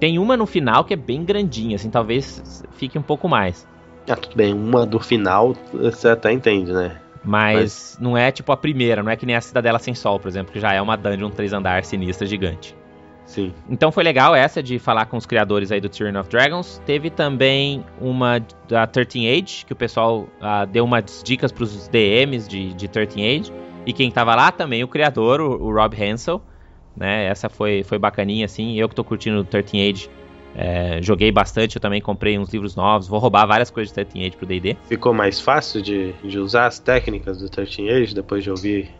Tem 0.00 0.18
uma 0.18 0.36
no 0.36 0.46
final 0.46 0.84
que 0.84 0.92
é 0.92 0.96
bem 0.96 1.24
grandinha, 1.24 1.76
assim, 1.76 1.88
talvez 1.88 2.64
fique 2.72 2.98
um 2.98 3.02
pouco 3.02 3.28
mais. 3.28 3.66
Ah, 4.10 4.16
tudo 4.16 4.34
bem, 4.34 4.52
uma 4.52 4.84
do 4.84 4.98
final 4.98 5.54
você 5.72 6.08
até 6.08 6.32
entende, 6.32 6.72
né? 6.72 7.00
Mas, 7.24 7.96
não 8.00 8.16
é 8.16 8.32
tipo 8.32 8.50
a 8.50 8.56
primeira, 8.56 9.02
não 9.02 9.10
é 9.10 9.16
que 9.16 9.24
nem 9.24 9.36
a 9.36 9.40
Cidadela 9.40 9.78
Sem 9.78 9.94
Sol, 9.94 10.18
por 10.18 10.28
exemplo, 10.28 10.52
que 10.52 10.60
já 10.60 10.72
é 10.72 10.82
uma 10.82 10.96
dungeon 10.96 11.30
três 11.30 11.52
andar 11.52 11.84
sinistra 11.84 12.26
gigante. 12.26 12.76
Sim. 13.24 13.52
Então 13.68 13.90
foi 13.90 14.04
legal 14.04 14.34
essa 14.34 14.62
de 14.62 14.78
falar 14.78 15.06
com 15.06 15.16
os 15.16 15.26
criadores 15.26 15.72
aí 15.72 15.80
do 15.80 15.88
Tyrion 15.88 16.20
of 16.20 16.28
Dragons. 16.30 16.80
Teve 16.86 17.10
também 17.10 17.84
uma 18.00 18.40
da 18.68 18.86
13 18.86 19.28
Age, 19.28 19.66
que 19.66 19.72
o 19.72 19.76
pessoal 19.76 20.28
ah, 20.40 20.64
deu 20.64 20.84
umas 20.84 21.22
dicas 21.24 21.50
pros 21.50 21.88
DMs 21.88 22.48
de, 22.48 22.72
de 22.74 22.86
13 22.86 23.20
Age. 23.20 23.52
E 23.86 23.92
quem 23.92 24.10
tava 24.10 24.34
lá 24.34 24.50
também, 24.50 24.82
o 24.82 24.88
criador, 24.88 25.40
o, 25.40 25.62
o 25.62 25.72
Rob 25.72 25.94
Hansel. 25.94 26.42
Né? 26.96 27.26
Essa 27.26 27.48
foi, 27.48 27.84
foi 27.84 27.98
bacaninha, 27.98 28.44
assim. 28.44 28.74
Eu 28.74 28.88
que 28.88 28.94
tô 28.94 29.04
curtindo 29.04 29.38
o 29.40 29.44
13 29.44 29.90
Age, 29.90 30.10
É, 30.58 31.02
joguei 31.02 31.30
bastante, 31.30 31.76
eu 31.76 31.80
também 31.82 32.00
comprei 32.00 32.38
uns 32.38 32.48
livros 32.48 32.74
novos, 32.74 33.06
vou 33.06 33.18
roubar 33.18 33.44
várias 33.46 33.70
coisas 33.70 33.94
de 33.94 34.02
13 34.02 34.26
Age 34.26 34.36
pro 34.38 34.46
D&D. 34.46 34.74
Ficou 34.88 35.12
mais 35.12 35.38
fácil 35.38 35.82
de, 35.82 36.14
de 36.24 36.38
usar 36.38 36.64
as 36.64 36.78
técnicas 36.78 37.38
do 37.38 37.48
13 37.50 37.90
Age 37.90 38.14
depois 38.14 38.42
de 38.42 38.50
ouvir 38.50 38.90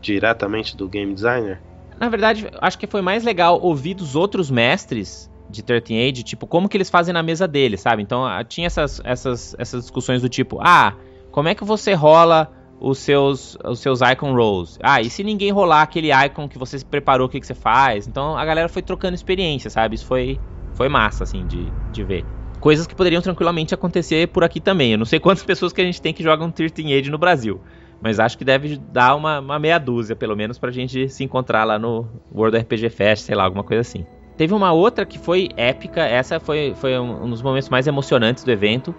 diretamente 0.00 0.76
do 0.76 0.88
game 0.88 1.14
designer? 1.14 1.60
Na 1.96 2.08
verdade, 2.08 2.48
acho 2.60 2.76
que 2.76 2.88
foi 2.88 3.02
mais 3.02 3.22
legal 3.22 3.60
ouvir 3.62 3.94
dos 3.94 4.16
outros 4.16 4.50
mestres 4.50 5.30
de 5.48 5.62
13 5.62 5.94
Age, 6.08 6.22
tipo, 6.24 6.44
como 6.44 6.68
que 6.68 6.76
eles 6.76 6.90
fazem 6.90 7.14
na 7.14 7.22
mesa 7.22 7.46
deles, 7.46 7.80
sabe? 7.80 8.02
Então, 8.02 8.26
ah, 8.26 8.42
tinha 8.42 8.66
essas, 8.66 9.00
essas, 9.04 9.54
essas 9.58 9.82
discussões 9.82 10.22
do 10.22 10.28
tipo, 10.28 10.58
ah, 10.60 10.94
como 11.30 11.48
é 11.48 11.54
que 11.54 11.62
você 11.64 11.94
rola 11.94 12.50
os 12.80 12.98
seus, 12.98 13.56
os 13.64 13.78
seus 13.78 14.00
icon 14.00 14.34
rolls? 14.34 14.78
Ah, 14.82 15.00
e 15.00 15.10
se 15.10 15.22
ninguém 15.22 15.50
rolar 15.50 15.82
aquele 15.82 16.10
icon 16.12 16.48
que 16.48 16.58
você 16.58 16.78
se 16.78 16.84
preparou, 16.84 17.26
o 17.26 17.30
que, 17.30 17.38
que 17.38 17.46
você 17.46 17.54
faz? 17.54 18.08
Então, 18.08 18.36
a 18.36 18.44
galera 18.44 18.68
foi 18.68 18.80
trocando 18.80 19.14
experiência, 19.14 19.68
sabe? 19.68 19.94
Isso 19.94 20.06
foi, 20.06 20.40
foi 20.72 20.88
massa, 20.88 21.24
assim, 21.24 21.46
de, 21.46 21.70
de 21.92 22.02
ver. 22.02 22.24
Coisas 22.58 22.86
que 22.86 22.94
poderiam 22.94 23.22
tranquilamente 23.22 23.74
acontecer 23.74 24.28
por 24.28 24.42
aqui 24.42 24.60
também. 24.60 24.92
Eu 24.92 24.98
não 24.98 25.04
sei 25.04 25.20
quantas 25.20 25.44
pessoas 25.44 25.72
que 25.72 25.80
a 25.80 25.84
gente 25.84 26.00
tem 26.00 26.14
que 26.14 26.22
jogam 26.22 26.50
13 26.50 26.92
Age 26.94 27.10
no 27.10 27.18
Brasil. 27.18 27.60
Mas 28.02 28.18
acho 28.18 28.38
que 28.38 28.44
deve 28.44 28.78
dar 28.78 29.14
uma, 29.14 29.40
uma 29.40 29.58
meia 29.58 29.78
dúzia, 29.78 30.16
pelo 30.16 30.34
menos, 30.34 30.58
pra 30.58 30.70
gente 30.70 31.08
se 31.10 31.22
encontrar 31.22 31.64
lá 31.64 31.78
no 31.78 32.08
World 32.34 32.56
RPG 32.56 32.88
Fest, 32.88 33.24
sei 33.24 33.34
lá, 33.34 33.44
alguma 33.44 33.62
coisa 33.62 33.82
assim. 33.82 34.06
Teve 34.38 34.54
uma 34.54 34.72
outra 34.72 35.04
que 35.04 35.18
foi 35.18 35.50
épica, 35.54 36.00
essa 36.00 36.40
foi, 36.40 36.72
foi 36.74 36.98
um 36.98 37.28
dos 37.28 37.42
momentos 37.42 37.68
mais 37.68 37.86
emocionantes 37.86 38.42
do 38.42 38.50
evento, 38.50 38.94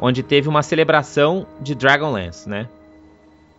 onde 0.00 0.22
teve 0.22 0.48
uma 0.48 0.62
celebração 0.62 1.48
de 1.60 1.74
Dragonlance, 1.74 2.48
né? 2.48 2.68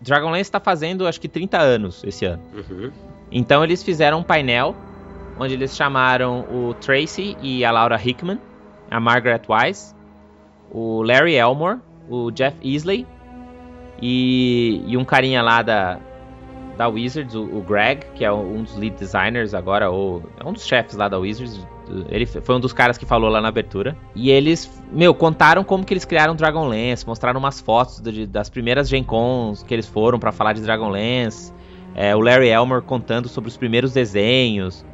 Dragonlance 0.06 0.42
está 0.42 0.60
fazendo 0.60 1.08
acho 1.08 1.20
que 1.20 1.28
30 1.28 1.58
anos 1.58 2.04
esse 2.04 2.26
ano. 2.26 2.42
Uhum. 2.54 2.92
Então 3.32 3.64
eles 3.64 3.82
fizeram 3.82 4.20
um 4.20 4.24
painel 4.24 4.76
onde 5.40 5.56
eles 5.56 5.76
chamaram 5.76 6.46
o 6.50 6.74
Tracy 6.76 7.36
e 7.42 7.66
a 7.66 7.72
Laura 7.72 8.00
Hickman, 8.02 8.40
a 8.90 9.00
Margaret 9.00 9.42
Wise, 9.50 9.96
o 10.72 11.02
Larry 11.02 11.36
Elmore, 11.36 11.80
o 12.08 12.30
Jeff 12.32 12.56
Easley 12.64 13.06
e, 14.00 14.84
e 14.86 14.96
um 14.96 15.04
carinha 15.04 15.42
lá 15.42 15.64
da, 15.64 16.00
da 16.78 16.88
Wizards, 16.88 17.34
o, 17.34 17.44
o 17.44 17.62
Greg, 17.62 18.06
que 18.14 18.24
é 18.24 18.32
um 18.32 18.62
dos 18.62 18.78
lead 18.78 18.96
designers 18.98 19.56
agora, 19.56 19.90
ou 19.90 20.24
é 20.40 20.48
um 20.48 20.54
dos 20.54 20.66
chefes 20.66 20.96
lá 20.96 21.10
da 21.10 21.18
Wizards. 21.18 21.66
Ele 22.10 22.26
foi 22.26 22.56
um 22.56 22.60
dos 22.60 22.74
caras 22.74 22.98
que 22.98 23.06
falou 23.06 23.30
lá 23.30 23.40
na 23.42 23.48
abertura. 23.48 23.96
E 24.16 24.32
eles, 24.32 24.84
meu, 24.92 25.14
contaram 25.14 25.64
como 25.64 25.86
que 25.86 25.94
eles 25.94 26.06
criaram 26.06 26.36
Dragonlance, 26.36 27.06
mostraram 27.06 27.40
umas 27.40 27.60
fotos 27.60 28.02
de, 28.02 28.26
das 28.26 28.50
primeiras 28.50 28.90
Gen 28.90 29.04
Cons 29.04 29.64
que 29.64 29.74
eles 29.74 29.88
foram 29.88 30.20
para 30.20 30.32
falar 30.32 30.54
de 30.54 30.62
Dragonlance. 30.62 31.54
É, 31.94 32.16
o 32.16 32.20
Larry 32.20 32.50
Elmer 32.50 32.82
contando 32.82 33.28
sobre 33.28 33.50
os 33.50 33.58
primeiros 33.58 33.94
desenhos. 33.94 34.86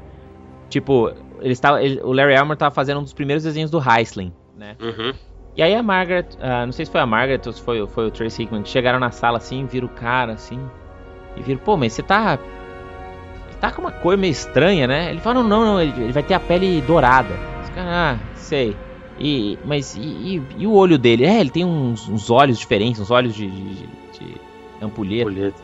Tipo, 0.70 1.12
ele 1.40 1.54
estava, 1.54 1.84
ele, 1.84 2.00
o 2.02 2.12
Larry 2.12 2.36
Elmer 2.36 2.56
tava 2.56 2.74
fazendo 2.74 3.00
um 3.00 3.04
dos 3.04 3.14
primeiros 3.14 3.44
desenhos 3.44 3.72
do 3.72 3.80
Heisling, 3.80 4.32
né? 4.56 4.76
Uhum. 4.80 5.14
E 5.56 5.62
aí 5.62 5.76
a 5.76 5.84
Margaret, 5.84 6.28
uh, 6.36 6.66
não 6.66 6.72
sei 6.72 6.86
se 6.86 6.92
foi 6.92 7.02
a 7.02 7.06
Margaret 7.06 7.42
ou 7.46 7.52
se 7.52 7.62
foi, 7.62 7.86
foi 7.88 8.08
o 8.08 8.12
Tracy 8.12 8.44
Hickman, 8.44 8.64
que 8.64 8.70
chegaram 8.70 9.00
na 9.00 9.12
sala 9.12 9.38
assim, 9.38 9.66
viram 9.66 9.88
o 9.88 9.90
cara 9.90 10.34
assim, 10.34 10.60
e 11.36 11.42
viram, 11.42 11.60
pô, 11.60 11.76
mas 11.76 11.94
você 11.94 12.04
tá. 12.04 12.40
Tá 13.62 13.72
com 13.72 13.84
uma 13.84 13.92
cor 13.92 14.18
meio 14.18 14.32
estranha, 14.32 14.88
né? 14.88 15.12
Ele 15.12 15.22
falou, 15.22 15.44
não, 15.44 15.50
não, 15.50 15.66
não 15.74 15.82
ele, 15.82 15.94
ele 15.96 16.12
vai 16.12 16.24
ter 16.24 16.34
a 16.34 16.40
pele 16.40 16.82
dourada. 16.82 17.34
Os 17.64 17.70
caras, 17.70 17.92
ah, 17.94 18.20
sei. 18.34 18.76
E, 19.20 19.58
mas 19.64 19.96
e, 19.96 20.02
e, 20.02 20.44
e, 20.58 20.68
o 20.68 20.74
olho 20.74 20.98
dele? 20.98 21.26
É, 21.26 21.40
ele 21.40 21.52
tem 21.52 21.64
uns, 21.64 22.10
uns 22.10 22.32
olhos 22.32 22.58
diferentes, 22.58 23.00
uns 23.00 23.12
olhos 23.12 23.36
de, 23.36 23.48
de, 23.48 23.76
de 23.76 24.38
ampulheta. 24.82 25.30
Ampulheta. 25.30 25.62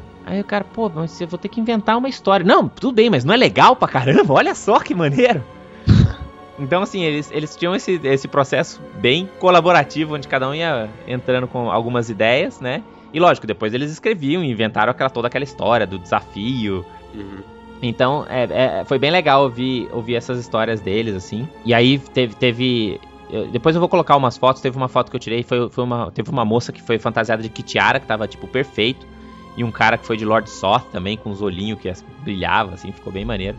Aí 0.24 0.40
o 0.40 0.44
cara, 0.44 0.64
pô, 0.64 0.90
mas 0.94 1.20
eu 1.20 1.28
vou 1.28 1.38
ter 1.38 1.48
que 1.48 1.60
inventar 1.60 1.98
uma 1.98 2.08
história. 2.08 2.44
Não, 2.44 2.66
tudo 2.66 2.92
bem, 2.94 3.10
mas 3.10 3.24
não 3.24 3.34
é 3.34 3.36
legal 3.36 3.76
pra 3.76 3.88
caramba? 3.88 4.32
Olha 4.32 4.54
só 4.54 4.80
que 4.80 4.94
maneiro. 4.94 5.44
Então, 6.60 6.82
assim, 6.82 7.02
eles, 7.02 7.30
eles 7.30 7.54
tinham 7.54 7.72
esse, 7.72 8.00
esse 8.02 8.26
processo 8.26 8.82
bem 9.00 9.30
colaborativo, 9.38 10.16
onde 10.16 10.26
cada 10.26 10.48
um 10.48 10.52
ia 10.52 10.90
entrando 11.06 11.46
com 11.46 11.70
algumas 11.70 12.10
ideias, 12.10 12.60
né? 12.60 12.82
E 13.12 13.20
lógico, 13.20 13.46
depois 13.46 13.72
eles 13.72 13.92
escreviam 13.92 14.42
e 14.42 14.50
inventaram 14.50 14.90
aquela, 14.90 15.08
toda 15.08 15.28
aquela 15.28 15.44
história 15.44 15.86
do 15.86 16.00
desafio. 16.00 16.84
Uhum. 17.14 17.42
Então, 17.80 18.26
é, 18.28 18.80
é, 18.80 18.84
foi 18.84 18.98
bem 18.98 19.10
legal 19.10 19.44
ouvir, 19.44 19.88
ouvir 19.92 20.16
essas 20.16 20.38
histórias 20.38 20.80
deles, 20.80 21.14
assim. 21.14 21.48
E 21.64 21.72
aí 21.72 21.98
teve. 21.98 22.34
teve 22.34 23.00
eu, 23.30 23.46
depois 23.48 23.76
eu 23.76 23.80
vou 23.80 23.88
colocar 23.88 24.16
umas 24.16 24.36
fotos. 24.36 24.60
Teve 24.60 24.76
uma 24.76 24.88
foto 24.88 25.10
que 25.10 25.16
eu 25.16 25.20
tirei. 25.20 25.42
Foi, 25.42 25.68
foi 25.70 25.84
uma, 25.84 26.10
teve 26.10 26.30
uma 26.30 26.44
moça 26.44 26.72
que 26.72 26.82
foi 26.82 26.98
fantasiada 26.98 27.42
de 27.42 27.48
Kitiara, 27.48 28.00
que 28.00 28.06
tava, 28.06 28.26
tipo, 28.26 28.48
perfeito. 28.48 29.06
E 29.56 29.64
um 29.64 29.70
cara 29.70 29.98
que 29.98 30.06
foi 30.06 30.16
de 30.16 30.24
Lord 30.24 30.48
Soth 30.48 30.84
também, 30.90 31.16
com 31.16 31.30
os 31.30 31.42
olhinhos 31.42 31.80
que 31.80 31.92
brilhava, 32.22 32.74
assim, 32.74 32.92
ficou 32.92 33.12
bem 33.12 33.24
maneiro. 33.24 33.56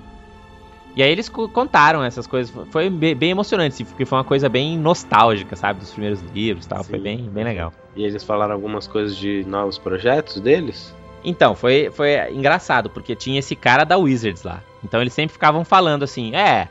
E 0.95 1.04
aí 1.04 1.12
eles 1.12 1.30
contaram 1.30 2.04
essas 2.04 2.26
coisas. 2.26 2.54
Foi 2.72 2.89
bem 2.89 3.30
emocionante, 3.30 3.76
assim, 3.76 3.86
porque 3.86 4.06
foi 4.06 4.18
uma 4.18 4.24
coisa 4.24 4.50
bem 4.50 4.78
nostálgica, 4.78 5.56
sabe? 5.56 5.80
Dos 5.80 5.91
primeiros 5.91 6.22
livros 6.34 6.66
e 6.66 6.70
tal. 6.70 6.84
Sim. 6.84 6.89
Foi 6.89 7.00
bem, 7.00 7.30
bem 7.30 7.43
legal. 7.43 7.72
E 7.95 8.04
eles 8.04 8.24
falaram 8.24 8.54
algumas 8.54 8.88
coisas 8.88 9.16
de 9.16 9.45
novos 9.45 9.78
projetos 9.78 10.39
deles? 10.41 10.93
Então, 11.24 11.55
foi, 11.55 11.89
foi 11.91 12.32
engraçado, 12.32 12.89
porque 12.89 13.15
tinha 13.15 13.39
esse 13.39 13.55
cara 13.55 13.84
da 13.84 13.97
Wizards 13.97 14.43
lá. 14.43 14.61
Então 14.84 15.01
eles 15.01 15.13
sempre 15.13 15.34
ficavam 15.34 15.65
falando 15.65 16.03
assim, 16.03 16.36
é, 16.36 16.70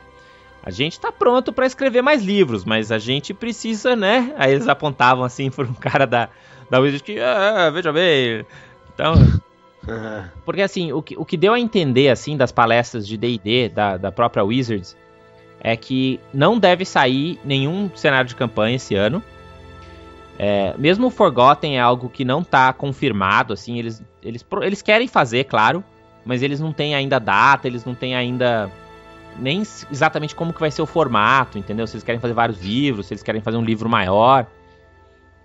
a 0.63 0.71
gente 0.71 0.99
tá 0.99 1.11
pronto 1.11 1.53
para 1.53 1.65
escrever 1.65 2.01
mais 2.01 2.23
livros, 2.23 2.65
mas 2.65 2.91
a 2.91 2.99
gente 2.99 3.33
precisa, 3.33 3.95
né? 3.95 4.33
Aí 4.37 4.51
eles 4.51 4.67
apontavam 4.67 5.23
assim 5.23 5.49
por 5.51 5.65
um 5.65 5.73
cara 5.73 6.05
da, 6.05 6.29
da 6.69 6.79
Wizards 6.79 7.01
que, 7.01 7.19
ah, 7.19 7.69
veja 7.69 7.91
bem. 7.93 8.45
Então. 8.93 9.13
Porque 10.45 10.61
assim, 10.61 10.91
o 10.91 11.01
que, 11.01 11.17
o 11.17 11.25
que 11.25 11.37
deu 11.37 11.53
a 11.53 11.59
entender 11.59 12.09
assim 12.09 12.37
das 12.37 12.51
palestras 12.51 13.07
de 13.07 13.17
D&D 13.17 13.69
da, 13.69 13.97
da 13.97 14.11
própria 14.11 14.43
Wizards 14.43 14.95
é 15.61 15.75
que 15.75 16.19
não 16.33 16.59
deve 16.59 16.85
sair 16.85 17.39
nenhum 17.43 17.89
cenário 17.95 18.27
de 18.27 18.35
campanha 18.35 18.75
esse 18.75 18.93
ano. 18.93 19.23
É, 20.37 20.73
mesmo 20.77 21.07
o 21.07 21.09
Forgotten 21.09 21.77
é 21.77 21.81
algo 21.81 22.07
que 22.07 22.23
não 22.23 22.41
está 22.41 22.71
confirmado, 22.71 23.51
assim, 23.51 23.77
eles, 23.79 24.01
eles, 24.21 24.45
eles 24.61 24.81
querem 24.81 25.07
fazer, 25.07 25.45
claro, 25.45 25.83
mas 26.25 26.43
eles 26.43 26.59
não 26.59 26.71
têm 26.71 26.95
ainda 26.95 27.19
data, 27.19 27.67
eles 27.67 27.85
não 27.85 27.95
têm 27.95 28.15
ainda 28.15 28.71
nem 29.37 29.61
exatamente 29.61 30.35
como 30.35 30.53
que 30.53 30.59
vai 30.59 30.71
ser 30.71 30.81
o 30.81 30.85
formato, 30.85 31.57
entendeu? 31.57 31.87
Se 31.87 31.95
eles 31.95 32.03
querem 32.03 32.19
fazer 32.19 32.33
vários 32.33 32.61
livros, 32.61 33.07
se 33.07 33.13
eles 33.13 33.23
querem 33.23 33.41
fazer 33.41 33.57
um 33.57 33.63
livro 33.63 33.89
maior. 33.89 34.45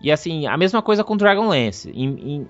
E 0.00 0.10
assim, 0.10 0.46
a 0.46 0.56
mesma 0.56 0.82
coisa 0.82 1.04
com 1.04 1.16
Dragonlance, 1.16 1.90
em, 1.90 2.08
em, 2.08 2.48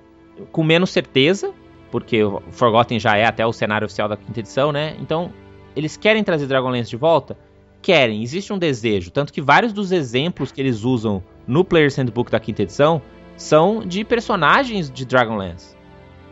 com 0.51 0.65
menos 0.65 0.91
certeza, 0.91 1.53
porque 1.91 2.23
o 2.25 2.43
Forgotten 2.51 2.99
já 2.99 3.17
é 3.17 3.25
até 3.25 3.47
o 3.47 3.53
cenário 3.53 3.85
oficial 3.85 4.09
da 4.09 4.17
quinta 4.17 4.41
edição, 4.41 4.73
né? 4.73 4.97
Então, 5.01 5.31
eles 5.77 5.97
querem 5.97 6.25
trazer 6.25 6.47
Dragonlance 6.47 6.91
de 6.91 6.97
volta? 6.97 7.37
Querem, 7.83 8.23
existe 8.23 8.53
um 8.53 8.59
desejo, 8.59 9.11
tanto 9.11 9.33
que 9.33 9.43
vários 9.43 9.73
dos 9.73 9.93
exemplos 9.93 10.51
que 10.51 10.61
eles 10.61 10.85
usam 10.85 11.23
no 11.47 11.65
Player's 11.65 11.97
Handbook 11.97 12.31
da 12.31 12.41
quinta 12.41 12.63
edição 12.63 13.03
são 13.37 13.81
de 13.81 14.05
personagens 14.05 14.91
de 14.91 15.05
Dragonlance. 15.05 15.74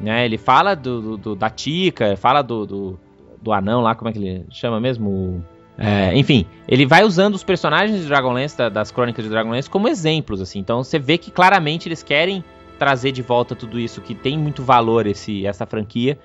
Né? 0.03 0.25
Ele 0.25 0.37
fala 0.37 0.75
do, 0.75 1.17
do, 1.17 1.37
da 1.37 1.49
Tika, 1.49 2.17
fala 2.17 2.43
do, 2.43 2.67
do, 2.67 3.01
do, 3.41 3.53
anão 3.53 3.81
lá, 3.81 3.95
como 3.95 4.11
é 4.11 4.13
que 4.13 4.19
ele 4.19 4.45
chama 4.51 4.81
mesmo? 4.81 5.43
É, 5.79 6.15
enfim, 6.17 6.45
ele 6.67 6.85
vai 6.85 7.05
usando 7.05 7.35
os 7.37 7.45
personagens 7.45 8.01
de 8.01 8.07
Dragonlance, 8.07 8.59
da, 8.59 8.69
das 8.69 8.91
crônicas 8.91 9.25
de 9.25 9.31
Dragonlance, 9.31 9.71
como 9.71 9.89
exemplos, 9.89 10.41
assim. 10.41 10.59
Então 10.59 10.83
você 10.83 10.99
vê 10.99 11.17
que 11.17 11.31
claramente 11.31 11.89
eles 11.89 12.03
querem 12.03 12.45
trazer 12.79 13.13
de 13.13 13.23
volta 13.23 13.55
tudo 13.55 13.79
isso, 13.79 14.01
que 14.01 14.13
tem 14.13 14.37
muito 14.37 14.65
valor 14.65 15.07
esse, 15.07 15.47
essa 15.47 15.65
franquia, 15.65 16.19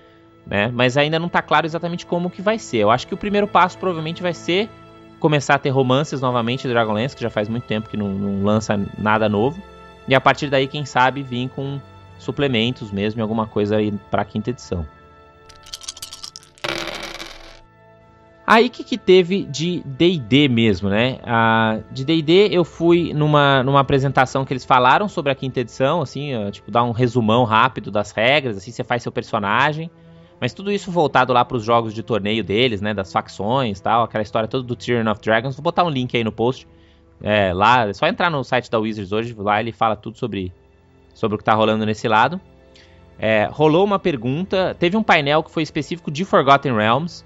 né? 0.46 0.72
Mas 0.74 0.98
ainda 0.98 1.20
não 1.20 1.28
está 1.28 1.42
claro 1.42 1.68
exatamente 1.68 2.04
como 2.04 2.32
que 2.32 2.42
vai 2.42 2.58
ser. 2.58 2.78
Eu 2.78 2.90
acho 2.90 3.06
que 3.06 3.14
o 3.14 3.18
primeiro 3.18 3.48
passo 3.48 3.78
provavelmente 3.78 4.24
vai 4.24 4.34
ser 4.34 4.68
começar 5.20 5.56
a 5.56 5.60
ter 5.60 5.70
romances 5.70 6.20
novamente 6.20 6.64
de 6.64 6.70
Dragonlance, 6.70 7.16
que 7.16 7.22
já 7.22 7.30
faz 7.30 7.48
muito 7.48 7.66
tempo 7.66 7.90
que 7.90 7.98
não, 7.98 8.10
não 8.10 8.44
lança 8.44 8.80
nada 8.98 9.30
novo. 9.30 9.62
E 10.08 10.16
a 10.16 10.22
partir 10.22 10.50
daí, 10.50 10.68
quem 10.68 10.86
sabe, 10.86 11.22
vir 11.22 11.50
com 11.50 11.80
suplementos 12.18 12.92
mesmo, 12.92 13.22
alguma 13.22 13.48
coisa 13.48 13.78
aí 13.78 13.92
para 14.10 14.22
a 14.22 14.26
quinta 14.26 14.50
edição. 14.50 14.86
Aí 18.46 18.70
que 18.70 18.82
que 18.82 18.98
teve 18.98 19.44
de 19.44 19.82
D&D 19.86 20.48
mesmo, 20.48 20.90
né? 20.90 21.20
Ah, 21.26 21.80
de 21.92 22.06
D&D 22.06 22.48
eu 22.50 22.64
fui 22.64 23.14
numa, 23.14 23.62
numa 23.62 23.82
apresentação 23.82 24.46
que 24.46 24.54
eles 24.54 24.64
falaram 24.64 25.10
sobre 25.10 25.34
a 25.34 25.36
quinta 25.36 25.60
edição, 25.60 26.02
assim, 26.02 26.32
tipo, 26.52 26.72
dar 26.72 26.86
um 26.86 26.92
resumão 26.92 27.44
rápido 27.44 27.92
das 27.92 28.12
regras, 28.12 28.56
assim, 28.56 28.72
você 28.72 28.86
faz 28.86 29.04
seu 29.04 29.12
personagem. 29.12 29.92
Mas 30.40 30.54
tudo 30.54 30.72
isso 30.72 30.92
voltado 30.92 31.34
lá 31.34 31.44
para 31.44 31.58
os 31.58 31.64
jogos 31.64 31.94
de 31.94 32.04
torneio 32.04 32.44
deles, 32.44 32.80
né? 32.80 32.94
Das 32.94 33.12
facções 33.12 33.82
tal, 33.82 34.04
aquela 34.04 34.22
história 34.22 34.48
toda 34.48 34.64
do 34.64 34.76
Tyrion 34.78 35.12
of 35.12 35.20
Dragons. 35.20 35.56
Vou 35.56 35.64
botar 35.64 35.84
um 35.84 35.90
link 35.90 36.16
aí 36.16 36.24
no 36.24 36.32
post. 36.32 36.68
É, 37.22 37.52
lá, 37.52 37.90
é 37.90 37.94
só 37.94 38.08
entrar 38.08 38.30
no 38.30 38.44
site 38.44 38.70
da 38.70 38.78
Wizards 38.78 39.12
hoje, 39.12 39.36
lá 39.38 39.60
ele 39.60 39.72
fala 39.72 39.96
tudo 39.96 40.18
sobre, 40.18 40.54
sobre 41.18 41.36
o 41.36 41.38
que 41.38 41.44
tá 41.44 41.54
rolando 41.54 41.86
nesse 41.86 42.08
lado. 42.08 42.40
É, 43.18 43.50
rolou 43.52 43.84
uma 43.84 43.98
pergunta, 43.98 44.76
teve 44.80 44.96
um 44.96 45.02
painel 45.02 45.42
que 45.42 45.50
foi 45.50 45.64
específico 45.64 46.12
de 46.12 46.24
Forgotten 46.24 46.76
Realms, 46.76 47.26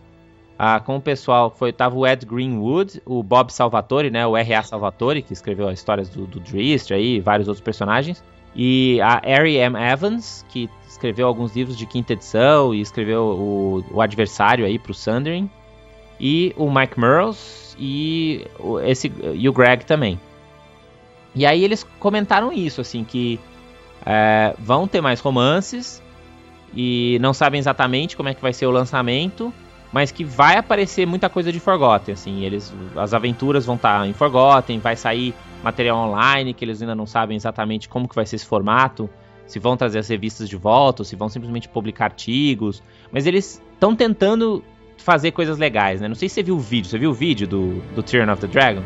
ah, 0.57 0.79
com 0.79 0.95
o 0.95 1.01
pessoal, 1.01 1.49
foi, 1.49 1.73
tava 1.73 1.97
o 1.97 2.07
Ed 2.07 2.25
Greenwood, 2.25 3.01
o 3.05 3.21
Bob 3.21 3.51
Salvatore, 3.51 4.09
né, 4.09 4.25
o 4.25 4.37
R.A. 4.37 4.63
Salvatore, 4.63 5.21
que 5.21 5.33
escreveu 5.33 5.67
as 5.67 5.79
histórias 5.79 6.07
do, 6.07 6.25
do 6.25 6.39
Drist 6.39 6.93
aí, 6.93 7.19
vários 7.19 7.47
outros 7.47 7.63
personagens, 7.63 8.23
e 8.55 9.01
a 9.01 9.21
Ari 9.25 9.55
M. 9.55 9.75
Evans, 9.77 10.45
que 10.49 10.69
escreveu 10.87 11.27
alguns 11.27 11.55
livros 11.55 11.75
de 11.75 11.85
quinta 11.85 12.13
edição 12.13 12.73
e 12.73 12.79
escreveu 12.79 13.23
o, 13.23 13.83
o 13.91 14.01
adversário 14.01 14.65
aí 14.65 14.77
pro 14.77 14.93
Sundering. 14.93 15.49
e 16.19 16.53
o 16.55 16.71
Mike 16.71 16.99
Merles 16.99 17.75
e 17.79 18.45
esse, 18.85 19.11
e 19.33 19.49
o 19.49 19.53
Greg 19.53 19.83
também. 19.85 20.19
E 21.33 21.45
aí 21.45 21.63
eles 21.63 21.83
comentaram 21.99 22.53
isso, 22.53 22.81
assim, 22.81 23.03
que 23.03 23.39
é, 24.05 24.55
vão 24.59 24.87
ter 24.87 25.01
mais 25.01 25.19
romances 25.19 26.01
e 26.73 27.17
não 27.21 27.33
sabem 27.33 27.59
exatamente 27.59 28.15
como 28.15 28.29
é 28.29 28.33
que 28.33 28.41
vai 28.41 28.53
ser 28.53 28.65
o 28.65 28.71
lançamento, 28.71 29.53
mas 29.91 30.11
que 30.11 30.23
vai 30.23 30.57
aparecer 30.57 31.05
muita 31.05 31.29
coisa 31.29 31.51
de 31.51 31.59
Forgotten, 31.59 32.13
assim, 32.13 32.45
eles, 32.45 32.73
as 32.95 33.13
aventuras 33.13 33.65
vão 33.65 33.75
estar 33.75 34.07
em 34.07 34.13
Forgotten, 34.13 34.79
vai 34.79 34.95
sair 34.95 35.33
material 35.63 35.97
online 35.97 36.53
que 36.53 36.63
eles 36.63 36.81
ainda 36.81 36.95
não 36.95 37.05
sabem 37.05 37.35
exatamente 37.35 37.89
como 37.89 38.07
que 38.07 38.15
vai 38.15 38.25
ser 38.25 38.37
esse 38.37 38.45
formato, 38.45 39.09
se 39.45 39.59
vão 39.59 39.75
trazer 39.75 39.99
as 39.99 40.07
revistas 40.07 40.47
de 40.47 40.55
volta, 40.55 41.01
ou 41.01 41.05
se 41.05 41.15
vão 41.15 41.27
simplesmente 41.27 41.67
publicar 41.67 42.05
artigos, 42.05 42.81
mas 43.11 43.27
eles 43.27 43.61
estão 43.73 43.93
tentando 43.93 44.63
fazer 44.97 45.31
coisas 45.31 45.57
legais, 45.57 45.99
né? 45.99 46.07
Não 46.07 46.15
sei 46.15 46.29
se 46.29 46.35
você 46.35 46.43
viu 46.43 46.55
o 46.55 46.59
vídeo, 46.59 46.89
você 46.89 46.97
viu 46.97 47.09
o 47.09 47.13
vídeo 47.13 47.47
do, 47.47 47.81
do 47.93 48.01
Turn 48.01 48.31
of 48.31 48.39
the 48.39 48.47
Dragon? 48.47 48.83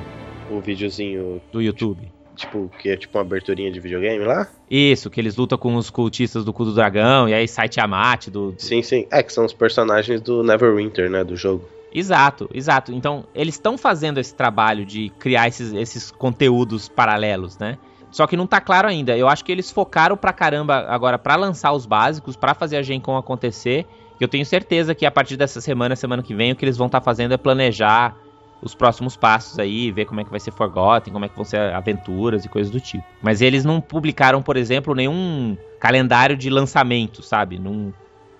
O 0.49 0.59
videozinho 0.59 1.41
do 1.51 1.61
YouTube. 1.61 2.14
Tipo, 2.35 2.69
que 2.79 2.89
é 2.89 2.97
tipo 2.97 3.17
uma 3.17 3.23
aberturinha 3.23 3.71
de 3.71 3.79
videogame 3.79 4.23
lá? 4.23 4.47
Isso, 4.69 5.09
que 5.09 5.19
eles 5.19 5.35
lutam 5.35 5.57
com 5.57 5.75
os 5.75 5.89
cultistas 5.89 6.43
do 6.43 6.51
cu 6.51 6.65
do 6.65 6.73
dragão, 6.73 7.29
e 7.29 7.33
aí 7.33 7.47
sai 7.47 7.69
Tiamat 7.69 8.27
do. 8.27 8.53
Sim, 8.57 8.81
sim. 8.81 9.07
É, 9.11 9.23
que 9.23 9.31
são 9.31 9.45
os 9.45 9.53
personagens 9.53 10.21
do 10.21 10.43
Neverwinter, 10.43 11.09
né, 11.09 11.23
do 11.23 11.35
jogo. 11.35 11.67
Exato, 11.93 12.49
exato. 12.53 12.91
Então, 12.91 13.23
eles 13.33 13.55
estão 13.55 13.77
fazendo 13.77 14.19
esse 14.19 14.35
trabalho 14.35 14.85
de 14.85 15.09
criar 15.17 15.47
esses, 15.47 15.71
esses 15.73 16.11
conteúdos 16.11 16.89
paralelos, 16.89 17.57
né? 17.57 17.77
Só 18.11 18.27
que 18.27 18.35
não 18.35 18.45
tá 18.45 18.59
claro 18.59 18.87
ainda. 18.87 19.17
Eu 19.17 19.27
acho 19.29 19.43
que 19.45 19.51
eles 19.51 19.71
focaram 19.71 20.17
pra 20.17 20.33
caramba 20.33 20.85
agora 20.89 21.17
para 21.17 21.35
lançar 21.35 21.71
os 21.71 21.85
básicos, 21.85 22.35
para 22.35 22.53
fazer 22.53 22.77
a 22.77 22.81
Gen 22.81 22.99
Con 22.99 23.17
acontecer. 23.17 23.85
E 24.19 24.23
eu 24.23 24.27
tenho 24.27 24.45
certeza 24.45 24.95
que 24.95 25.05
a 25.05 25.11
partir 25.11 25.37
dessa 25.37 25.59
semana, 25.61 25.95
semana 25.95 26.23
que 26.23 26.33
vem, 26.33 26.51
o 26.51 26.55
que 26.55 26.65
eles 26.65 26.77
vão 26.77 26.87
estar 26.87 26.99
tá 26.99 27.03
fazendo 27.03 27.33
é 27.33 27.37
planejar 27.37 28.17
os 28.61 28.73
próximos 28.73 29.15
passos 29.15 29.59
aí, 29.59 29.91
ver 29.91 30.05
como 30.05 30.21
é 30.21 30.23
que 30.23 30.31
vai 30.31 30.39
ser 30.39 30.51
Forgotten, 30.51 31.13
como 31.13 31.25
é 31.25 31.29
que 31.29 31.35
vão 31.35 31.45
ser 31.45 31.73
aventuras 31.73 32.45
e 32.45 32.49
coisas 32.49 32.71
do 32.71 32.79
tipo. 32.79 33.03
Mas 33.21 33.41
eles 33.41 33.63
não 33.63 33.79
publicaram, 33.79 34.41
por 34.41 34.57
exemplo, 34.57 34.95
nenhum 34.95 35.57
calendário 35.79 36.35
de 36.35 36.49
lançamento, 36.49 37.21
sabe? 37.21 37.59
Não, 37.59 37.93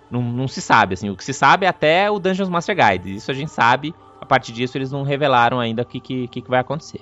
não, 0.09 0.21
não 0.21 0.47
se 0.47 0.61
sabe, 0.61 0.93
assim. 0.93 1.09
O 1.09 1.15
que 1.15 1.23
se 1.23 1.33
sabe 1.33 1.65
é 1.65 1.69
até 1.69 2.09
o 2.09 2.19
Dungeons 2.19 2.49
Master 2.49 2.75
Guide. 2.75 3.15
Isso 3.15 3.29
a 3.29 3.33
gente 3.33 3.51
sabe. 3.51 3.93
A 4.19 4.25
partir 4.25 4.51
disso, 4.51 4.77
eles 4.77 4.91
não 4.91 5.03
revelaram 5.03 5.59
ainda 5.59 5.83
o 5.83 5.85
que, 5.85 5.99
que, 5.99 6.27
que 6.27 6.49
vai 6.49 6.59
acontecer. 6.59 7.01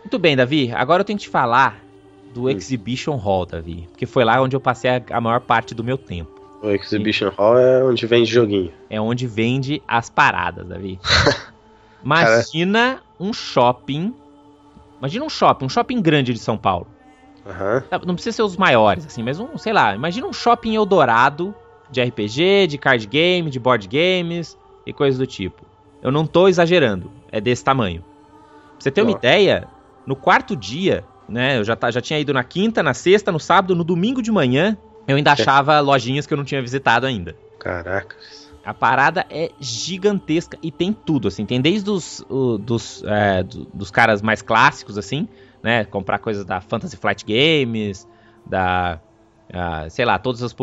Muito 0.00 0.18
bem, 0.18 0.36
Davi. 0.36 0.72
Agora 0.72 1.00
eu 1.00 1.04
tenho 1.04 1.18
que 1.18 1.24
te 1.24 1.30
falar 1.30 1.82
do 2.32 2.48
Exhibition 2.48 3.16
Hall, 3.16 3.46
Davi. 3.46 3.88
Porque 3.90 4.06
foi 4.06 4.24
lá 4.24 4.40
onde 4.40 4.56
eu 4.56 4.60
passei 4.60 4.90
a, 4.90 5.02
a 5.10 5.20
maior 5.20 5.40
parte 5.40 5.74
do 5.74 5.84
meu 5.84 5.98
tempo. 5.98 6.41
O 6.62 6.70
Exhibition 6.70 7.30
Sim. 7.30 7.36
Hall 7.36 7.58
é 7.58 7.82
onde 7.82 8.06
vende 8.06 8.30
joguinho. 8.30 8.72
É 8.88 9.00
onde 9.00 9.26
vende 9.26 9.82
as 9.86 10.08
paradas, 10.08 10.64
Davi. 10.64 11.00
Imagina 12.04 13.00
um 13.18 13.32
shopping. 13.32 14.14
Imagina 15.00 15.24
um 15.24 15.28
shopping, 15.28 15.64
um 15.64 15.68
shopping 15.68 16.00
grande 16.00 16.32
de 16.32 16.38
São 16.38 16.56
Paulo. 16.56 16.86
Uhum. 17.44 18.06
Não 18.06 18.14
precisa 18.14 18.36
ser 18.36 18.42
os 18.42 18.56
maiores, 18.56 19.04
assim, 19.04 19.24
mas 19.24 19.40
um, 19.40 19.58
sei 19.58 19.72
lá, 19.72 19.96
imagina 19.96 20.26
um 20.28 20.32
shopping 20.32 20.76
Eldorado 20.76 21.52
de 21.90 22.00
RPG, 22.00 22.68
de 22.68 22.78
card 22.78 23.04
game, 23.08 23.50
de 23.50 23.58
board 23.58 23.88
games 23.88 24.56
e 24.86 24.92
coisas 24.92 25.18
do 25.18 25.26
tipo. 25.26 25.66
Eu 26.00 26.12
não 26.12 26.24
tô 26.24 26.46
exagerando, 26.46 27.10
é 27.32 27.40
desse 27.40 27.64
tamanho. 27.64 28.02
Pra 28.02 28.76
você 28.78 28.90
ter 28.92 29.02
uma 29.02 29.10
ideia, 29.10 29.66
no 30.06 30.14
quarto 30.14 30.54
dia, 30.54 31.04
né, 31.28 31.58
eu 31.58 31.64
já, 31.64 31.74
tá, 31.74 31.90
já 31.90 32.00
tinha 32.00 32.20
ido 32.20 32.32
na 32.32 32.44
quinta, 32.44 32.82
na 32.82 32.94
sexta, 32.94 33.32
no 33.32 33.40
sábado, 33.40 33.74
no 33.74 33.82
domingo 33.82 34.22
de 34.22 34.30
manhã, 34.30 34.76
eu 35.06 35.16
ainda 35.16 35.32
achava 35.32 35.80
lojinhas 35.80 36.26
que 36.26 36.32
eu 36.32 36.38
não 36.38 36.44
tinha 36.44 36.60
visitado 36.60 37.06
ainda. 37.06 37.36
Caracas. 37.58 38.50
A 38.64 38.72
parada 38.72 39.26
é 39.28 39.50
gigantesca 39.58 40.56
e 40.62 40.70
tem 40.70 40.92
tudo, 40.92 41.28
assim. 41.28 41.44
Tem 41.44 41.60
desde 41.60 41.90
os 41.90 42.24
o, 42.28 42.58
dos, 42.58 43.02
é, 43.04 43.42
do, 43.42 43.64
dos 43.74 43.90
caras 43.90 44.22
mais 44.22 44.40
clássicos, 44.40 44.96
assim, 44.96 45.28
né? 45.62 45.84
Comprar 45.84 46.18
coisas 46.18 46.44
da 46.44 46.60
Fantasy 46.60 46.96
Flight 46.96 47.24
Games, 47.24 48.06
da. 48.46 49.00
Uh, 49.50 49.90
sei 49.90 50.04
lá, 50.04 50.18
todas 50.18 50.42
as, 50.42 50.54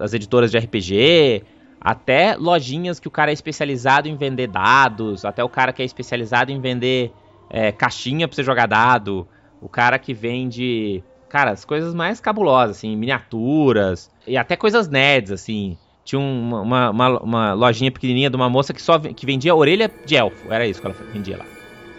as 0.00 0.14
editoras 0.14 0.52
de 0.52 0.58
RPG, 0.58 1.42
até 1.80 2.36
lojinhas 2.36 3.00
que 3.00 3.08
o 3.08 3.10
cara 3.10 3.32
é 3.32 3.34
especializado 3.34 4.08
em 4.08 4.16
vender 4.16 4.46
dados, 4.46 5.24
até 5.24 5.42
o 5.42 5.48
cara 5.48 5.72
que 5.72 5.82
é 5.82 5.84
especializado 5.84 6.52
em 6.52 6.60
vender 6.60 7.12
é, 7.50 7.72
caixinha 7.72 8.28
pra 8.28 8.36
você 8.36 8.44
jogar 8.44 8.66
dado, 8.66 9.26
o 9.60 9.68
cara 9.68 9.98
que 9.98 10.14
vende 10.14 11.02
cara, 11.28 11.50
as 11.50 11.64
coisas 11.64 11.94
mais 11.94 12.20
cabulosas, 12.20 12.78
assim, 12.78 12.96
miniaturas 12.96 14.10
e 14.26 14.36
até 14.36 14.56
coisas 14.56 14.88
nerds, 14.88 15.32
assim. 15.32 15.76
Tinha 16.04 16.20
uma, 16.20 16.60
uma, 16.60 16.90
uma, 16.90 17.20
uma 17.20 17.52
lojinha 17.52 17.90
pequenininha 17.90 18.30
de 18.30 18.36
uma 18.36 18.48
moça 18.48 18.72
que 18.72 18.80
só 18.80 18.98
que 18.98 19.26
vendia 19.26 19.54
orelha 19.54 19.90
de 20.04 20.14
elfo. 20.14 20.52
Era 20.52 20.66
isso 20.66 20.80
que 20.80 20.86
ela 20.86 20.94
vendia 21.12 21.38
lá. 21.38 21.44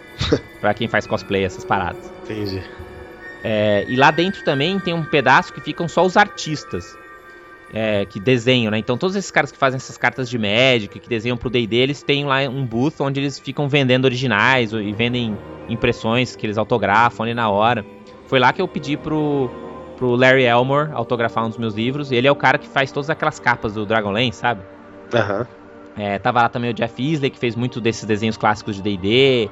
pra 0.62 0.74
quem 0.74 0.88
faz 0.88 1.06
cosplay, 1.06 1.44
essas 1.44 1.66
paradas. 1.66 2.12
Entendi. 2.24 2.64
É, 3.44 3.86
e 3.88 3.96
lá 3.96 4.10
dentro 4.10 4.44
também 4.44 4.80
tem 4.80 4.94
um 4.94 5.04
pedaço 5.04 5.54
que 5.54 5.62
ficam 5.62 5.88
só 5.88 6.06
os 6.06 6.16
artistas. 6.16 6.98
É, 7.74 8.06
que 8.06 8.18
desenham, 8.18 8.72
né? 8.72 8.78
Então 8.78 8.98
todos 8.98 9.14
esses 9.14 9.30
caras 9.30 9.52
que 9.52 9.58
fazem 9.58 9.76
essas 9.76 9.98
cartas 9.98 10.30
de 10.30 10.38
Magic, 10.38 11.00
que 11.00 11.10
desenham 11.10 11.36
pro 11.36 11.50
D&D, 11.50 11.76
eles 11.76 12.02
têm 12.02 12.24
lá 12.24 12.40
um 12.44 12.66
booth 12.66 13.02
onde 13.02 13.20
eles 13.20 13.38
ficam 13.38 13.68
vendendo 13.68 14.06
originais 14.06 14.72
e 14.72 14.94
vendem 14.94 15.38
impressões 15.68 16.34
que 16.34 16.46
eles 16.46 16.58
autografam 16.58 17.26
ali 17.26 17.34
na 17.34 17.50
hora. 17.50 17.86
Foi 18.28 18.40
lá 18.40 18.54
que 18.54 18.62
eu 18.62 18.68
pedi 18.68 18.96
pro, 18.98 19.50
pro 19.98 20.16
Larry 20.16 20.44
Elmore 20.44 20.92
autografar 20.94 21.46
um 21.46 21.50
dos 21.50 21.58
meus 21.58 21.74
livros. 21.74 22.12
Ele 22.12 22.28
é 22.28 22.32
o 22.32 22.36
cara 22.36 22.58
que 22.58 22.68
faz 22.68 22.92
todas 22.92 23.10
aquelas 23.10 23.40
capas 23.40 23.74
do 23.74 23.86
Dragonlance, 23.86 24.38
sabe? 24.38 24.62
Aham. 25.14 25.40
Uhum. 25.40 25.46
É, 26.00 26.20
tava 26.20 26.44
lá 26.44 26.50
também 26.50 26.70
o 26.70 26.74
Jeff 26.76 27.02
Isley, 27.02 27.32
que 27.32 27.40
fez 27.40 27.56
muito 27.56 27.82
desses 27.82 28.06
desenhos 28.06 28.38
clássicos 28.38 28.76
de 28.76 28.84
D&D. 28.84 29.50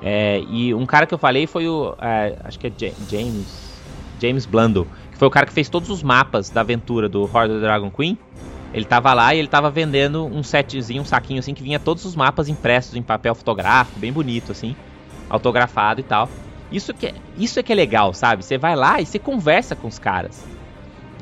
É, 0.00 0.40
e 0.48 0.72
um 0.72 0.86
cara 0.86 1.06
que 1.06 1.12
eu 1.12 1.18
falei 1.18 1.46
foi 1.46 1.66
o... 1.68 1.94
É, 2.00 2.36
acho 2.44 2.58
que 2.58 2.68
é 2.68 2.72
James... 3.10 3.68
James 4.20 4.46
Blando, 4.46 4.86
que 5.12 5.16
foi 5.16 5.28
o 5.28 5.30
cara 5.30 5.46
que 5.46 5.52
fez 5.52 5.68
todos 5.68 5.90
os 5.90 6.02
mapas 6.02 6.50
da 6.50 6.60
aventura 6.60 7.08
do 7.08 7.22
Horde 7.22 7.52
of 7.52 7.60
the 7.60 7.66
Dragon 7.66 7.90
Queen. 7.90 8.18
Ele 8.74 8.84
tava 8.84 9.14
lá 9.14 9.34
e 9.34 9.38
ele 9.38 9.48
tava 9.48 9.70
vendendo 9.70 10.26
um 10.26 10.42
setzinho, 10.42 11.02
um 11.02 11.04
saquinho 11.04 11.38
assim, 11.38 11.54
que 11.54 11.62
vinha 11.62 11.78
todos 11.78 12.04
os 12.04 12.14
mapas 12.14 12.48
impressos 12.48 12.94
em 12.96 13.02
papel 13.02 13.34
fotográfico, 13.34 13.98
bem 13.98 14.12
bonito 14.12 14.52
assim, 14.52 14.76
autografado 15.30 16.00
e 16.00 16.02
tal. 16.02 16.28
Isso 16.70 16.92
que 16.92 17.06
é, 17.06 17.14
isso 17.36 17.58
é 17.58 17.62
que 17.62 17.72
é 17.72 17.76
legal, 17.76 18.12
sabe? 18.12 18.44
Você 18.44 18.58
vai 18.58 18.76
lá 18.76 19.00
e 19.00 19.06
você 19.06 19.18
conversa 19.18 19.74
com 19.74 19.88
os 19.88 19.98
caras. 19.98 20.44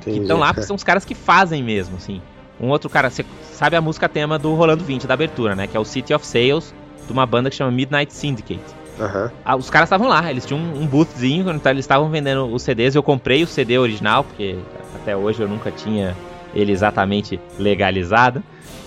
Entendi. 0.01 0.19
Que 0.19 0.23
estão 0.23 0.39
lá, 0.39 0.53
porque 0.53 0.67
são 0.67 0.77
os 0.77 0.85
caras 0.85 1.05
que 1.05 1.15
fazem 1.15 1.63
mesmo, 1.63 1.97
assim. 1.97 2.21
Um 2.61 2.69
outro 2.69 2.89
cara, 2.89 3.11
você 3.11 3.25
sabe 3.53 3.77
a 3.77 3.81
música 3.81 4.09
tema 4.09 4.39
do 4.39 4.55
Rolando 4.55 4.85
20, 4.85 5.07
da 5.07 5.15
abertura, 5.15 5.55
né? 5.55 5.67
Que 5.67 5.77
é 5.77 5.81
o 5.81 5.85
City 5.85 6.15
of 6.15 6.27
Sales, 6.27 6.75
de 7.07 7.13
uma 7.13 7.27
banda 7.27 7.51
que 7.51 7.57
chama 7.57 7.71
Midnight 7.71 8.13
Syndicate. 8.13 8.65
Uhum. 8.99 9.31
Ah, 9.45 9.57
os 9.57 9.69
caras 9.69 9.89
estavam 9.89 10.09
lá, 10.09 10.31
eles 10.31 10.47
tinham 10.47 10.61
um, 10.61 10.83
um 10.83 10.87
boothzinho, 10.87 11.45
quando 11.45 11.65
eles 11.67 11.85
estavam 11.85 12.09
vendendo 12.09 12.47
os 12.47 12.63
CDs, 12.63 12.95
eu 12.95 13.03
comprei 13.03 13.43
o 13.43 13.47
CD 13.47 13.79
original, 13.79 14.25
porque 14.25 14.57
até 14.95 15.15
hoje 15.15 15.43
eu 15.43 15.49
nunca 15.49 15.71
tinha 15.71 16.17
ele 16.55 16.73
exatamente 16.73 17.39
legalizado. 17.59 18.43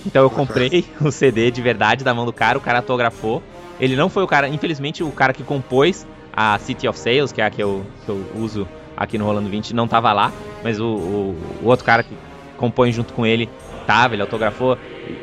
Então 0.06 0.24
eu 0.24 0.30
comprei 0.30 0.86
o 1.00 1.12
CD 1.12 1.52
de 1.52 1.62
verdade 1.62 2.04
da 2.04 2.14
mão 2.14 2.26
do 2.26 2.34
cara, 2.34 2.58
o 2.58 2.62
cara 2.62 2.80
autografou. 2.80 3.44
Ele 3.80 3.96
não 3.96 4.10
foi 4.10 4.24
o 4.24 4.28
cara, 4.28 4.50
infelizmente, 4.50 5.04
o 5.04 5.12
cara 5.12 5.32
que 5.32 5.44
compôs 5.44 6.06
a 6.42 6.58
City 6.58 6.88
of 6.88 6.98
Sales, 6.98 7.34
que 7.34 7.42
é 7.42 7.46
a 7.46 7.50
que 7.50 7.62
eu, 7.62 7.86
que 8.06 8.10
eu 8.10 8.26
uso 8.34 8.66
aqui 8.96 9.18
no 9.18 9.26
Rolando 9.26 9.50
20, 9.50 9.76
não 9.76 9.90
tava 9.90 10.14
lá, 10.14 10.32
mas 10.64 10.80
o, 10.80 10.86
o, 10.86 11.38
o, 11.62 11.68
outro 11.68 11.86
cara 11.86 12.02
que 12.02 12.16
compõe 12.56 12.94
junto 12.94 13.14
com 13.14 13.26
ele 13.26 13.50
tava, 13.86 14.16
ele 14.16 14.22
autografou. 14.22 14.78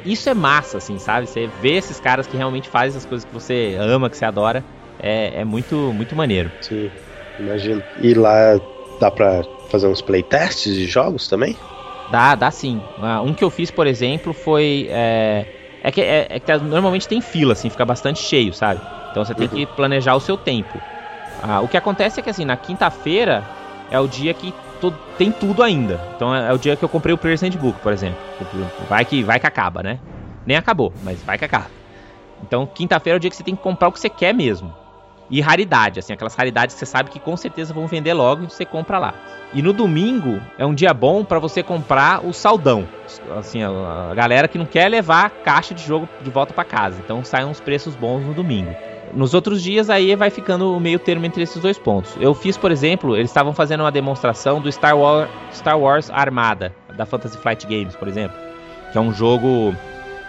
Isso 0.04 0.28
é 0.28 0.34
massa, 0.34 0.76
assim, 0.76 0.98
sabe? 0.98 1.26
Você 1.26 1.48
vê 1.62 1.72
esses 1.72 1.98
caras 1.98 2.26
que 2.26 2.36
realmente 2.36 2.68
fazem 2.68 2.98
as 2.98 3.06
coisas 3.06 3.24
que 3.24 3.32
você 3.32 3.78
ama, 3.80 4.10
que 4.10 4.16
você 4.18 4.26
adora, 4.26 4.62
é, 5.00 5.40
é 5.40 5.44
muito, 5.44 5.74
muito 5.94 6.14
maneiro. 6.14 6.50
Sim, 6.60 6.90
imagino. 7.38 7.82
E 8.02 8.12
lá 8.12 8.60
dá 9.00 9.10
pra 9.10 9.42
fazer 9.70 9.86
uns 9.86 10.02
playtests 10.02 10.74
de 10.74 10.84
jogos 10.84 11.28
também? 11.28 11.56
Dá, 12.12 12.34
dá 12.34 12.50
sim. 12.50 12.78
Uh, 12.98 13.22
um 13.22 13.32
que 13.32 13.42
eu 13.42 13.48
fiz, 13.48 13.70
por 13.70 13.86
exemplo, 13.86 14.34
foi. 14.34 14.88
É, 14.90 15.46
é 15.82 15.90
que, 15.90 16.02
é, 16.02 16.26
é 16.28 16.38
que 16.38 16.56
normalmente 16.58 17.08
tem 17.08 17.22
fila, 17.22 17.54
assim, 17.54 17.70
fica 17.70 17.86
bastante 17.86 18.18
cheio, 18.18 18.52
sabe? 18.52 18.82
Então 19.10 19.24
você 19.24 19.34
tem 19.34 19.48
uhum. 19.48 19.54
que 19.54 19.64
planejar 19.64 20.14
o 20.14 20.20
seu 20.20 20.36
tempo. 20.36 20.78
Ah, 21.42 21.60
o 21.60 21.68
que 21.68 21.76
acontece 21.76 22.20
é 22.20 22.22
que 22.22 22.30
assim, 22.30 22.44
na 22.44 22.56
quinta-feira 22.56 23.44
é 23.90 23.98
o 24.00 24.08
dia 24.08 24.34
que 24.34 24.52
tem 25.16 25.32
tudo 25.32 25.62
ainda. 25.62 26.00
Então 26.14 26.34
é, 26.34 26.48
é, 26.48 26.52
o 26.52 26.58
dia 26.58 26.76
que 26.76 26.84
eu 26.84 26.88
comprei 26.88 27.14
o 27.14 27.18
Player's 27.18 27.42
Handbook, 27.42 27.80
por 27.80 27.92
exemplo. 27.92 28.18
Vai 28.88 29.04
que, 29.04 29.22
vai 29.22 29.40
que 29.40 29.46
acaba, 29.46 29.82
né? 29.82 29.98
Nem 30.44 30.56
acabou, 30.56 30.92
mas 31.02 31.22
vai 31.22 31.38
que 31.38 31.44
acaba. 31.44 31.66
Então 32.42 32.66
quinta-feira 32.66 33.16
é 33.16 33.18
o 33.18 33.20
dia 33.20 33.30
que 33.30 33.36
você 33.36 33.42
tem 33.42 33.56
que 33.56 33.62
comprar 33.62 33.88
o 33.88 33.92
que 33.92 34.00
você 34.00 34.08
quer 34.08 34.34
mesmo. 34.34 34.72
E 35.28 35.40
raridade, 35.40 35.98
assim, 35.98 36.12
aquelas 36.12 36.36
raridades 36.36 36.74
que 36.74 36.78
você 36.78 36.86
sabe 36.86 37.10
que 37.10 37.18
com 37.18 37.36
certeza 37.36 37.74
vão 37.74 37.88
vender 37.88 38.14
logo 38.14 38.44
e 38.44 38.50
você 38.50 38.64
compra 38.64 38.98
lá. 38.98 39.14
E 39.52 39.60
no 39.60 39.72
domingo 39.72 40.40
é 40.56 40.64
um 40.64 40.74
dia 40.74 40.94
bom 40.94 41.24
para 41.24 41.40
você 41.40 41.64
comprar 41.64 42.24
o 42.24 42.32
saldão. 42.32 42.86
Assim, 43.36 43.60
a 43.62 44.14
galera 44.14 44.46
que 44.46 44.58
não 44.58 44.66
quer 44.66 44.88
levar 44.88 45.30
caixa 45.30 45.74
de 45.74 45.82
jogo 45.82 46.08
de 46.20 46.30
volta 46.30 46.54
para 46.54 46.64
casa. 46.64 47.00
Então 47.04 47.24
saem 47.24 47.46
uns 47.46 47.58
preços 47.58 47.96
bons 47.96 48.24
no 48.24 48.34
domingo. 48.34 48.72
Nos 49.16 49.32
outros 49.32 49.62
dias 49.62 49.88
aí 49.88 50.14
vai 50.14 50.28
ficando 50.28 50.76
o 50.76 50.78
meio 50.78 50.98
termo 50.98 51.24
entre 51.24 51.42
esses 51.42 51.60
dois 51.62 51.78
pontos. 51.78 52.14
Eu 52.20 52.34
fiz, 52.34 52.58
por 52.58 52.70
exemplo, 52.70 53.16
eles 53.16 53.30
estavam 53.30 53.54
fazendo 53.54 53.80
uma 53.80 53.90
demonstração 53.90 54.60
do 54.60 54.70
Star 54.70 54.94
Wars, 54.94 55.30
Star 55.54 55.78
Wars 55.78 56.10
Armada, 56.10 56.74
da 56.94 57.06
Fantasy 57.06 57.38
Flight 57.38 57.66
Games, 57.66 57.96
por 57.96 58.08
exemplo. 58.08 58.36
que 58.92 58.98
é 58.98 59.00
um 59.00 59.14
jogo. 59.14 59.74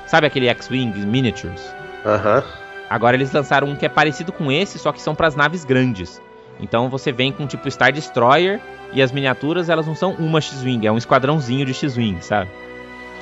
Sabe 0.06 0.26
aquele 0.26 0.48
X-Wing 0.48 1.06
Miniatures? 1.06 1.62
Aham. 2.06 2.42
Agora 2.90 3.18
eles 3.18 3.34
lançaram 3.34 3.68
um 3.68 3.76
que 3.76 3.86
é 3.86 3.90
parecido 3.90 4.32
com 4.32 4.50
esse, 4.50 4.80
só 4.80 4.94
que 4.94 5.02
são 5.02 5.14
para 5.14 5.28
as 5.28 5.36
naves 5.36 5.66
grandes. 5.66 6.22
Então 6.58 6.90
você 6.90 7.12
vem 7.12 7.30
com 7.30 7.46
tipo 7.46 7.70
Star 7.70 7.92
Destroyer 7.92 8.62
e 8.94 9.02
as 9.02 9.12
miniaturas 9.12 9.68
elas 9.68 9.86
não 9.86 9.96
são 9.96 10.14
uma 10.14 10.40
X-Wing, 10.40 10.88
é 10.88 10.92
um 10.92 10.98
esquadrãozinho 10.98 11.66
de 11.66 11.74
X-Wing, 11.74 12.22
sabe? 12.22 12.50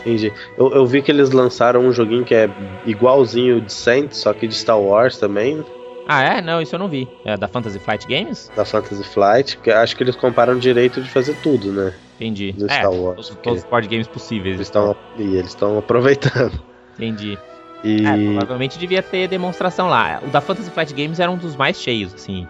Entendi. 0.05 0.31
Eu, 0.57 0.71
eu 0.73 0.85
vi 0.85 1.01
que 1.01 1.11
eles 1.11 1.31
lançaram 1.31 1.81
um 1.81 1.91
joguinho 1.91 2.23
que 2.23 2.35
é 2.35 2.47
igualzinho 2.85 3.59
de 3.59 3.73
Saint, 3.73 4.11
só 4.13 4.33
que 4.33 4.47
de 4.47 4.53
Star 4.55 4.79
Wars 4.79 5.17
também, 5.17 5.63
Ah, 6.07 6.21
é? 6.21 6.41
Não, 6.41 6.61
isso 6.61 6.75
eu 6.75 6.79
não 6.79 6.87
vi. 6.87 7.07
É 7.25 7.35
da 7.35 7.47
Fantasy 7.47 7.79
Flight 7.79 8.05
Games? 8.07 8.51
da 8.55 8.63
Fantasy 8.63 9.03
Flight, 9.03 9.57
que 9.57 9.71
acho 9.71 9.95
que 9.97 10.03
eles 10.03 10.15
compraram 10.15 10.57
direito 10.59 11.01
de 11.01 11.09
fazer 11.09 11.35
tudo, 11.41 11.71
né? 11.73 11.93
Entendi. 12.15 12.51
Do 12.51 12.65
é, 12.65 12.69
Star 12.69 12.91
Wars, 12.91 13.15
todos, 13.15 13.31
ok. 13.31 13.41
todos 13.41 13.63
os 13.63 13.69
board 13.69 13.87
games 13.87 14.07
possíveis. 14.07 14.55
Eles 14.55 14.67
estão 14.67 14.95
e 15.17 15.23
eles 15.35 15.47
estão 15.49 15.77
aproveitando. 15.79 16.61
Entendi. 16.93 17.37
E 17.83 18.05
É, 18.05 18.37
provavelmente 18.37 18.77
devia 18.79 19.01
ter 19.01 19.27
demonstração 19.27 19.87
lá. 19.89 20.21
O 20.23 20.27
da 20.29 20.39
Fantasy 20.41 20.69
Flight 20.69 20.93
Games 20.93 21.19
era 21.19 21.29
um 21.31 21.37
dos 21.37 21.55
mais 21.55 21.81
cheios, 21.81 22.13
assim. 22.13 22.47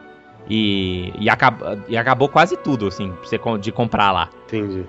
E, 0.50 1.12
e, 1.18 1.30
acab- 1.30 1.62
e 1.88 1.98
acabou 1.98 2.30
quase 2.30 2.56
tudo, 2.58 2.88
assim, 2.88 3.10
pra 3.12 3.24
você 3.28 3.38
com- 3.38 3.58
de 3.58 3.72
comprar 3.72 4.12
lá. 4.12 4.30
entendi. 4.46 4.86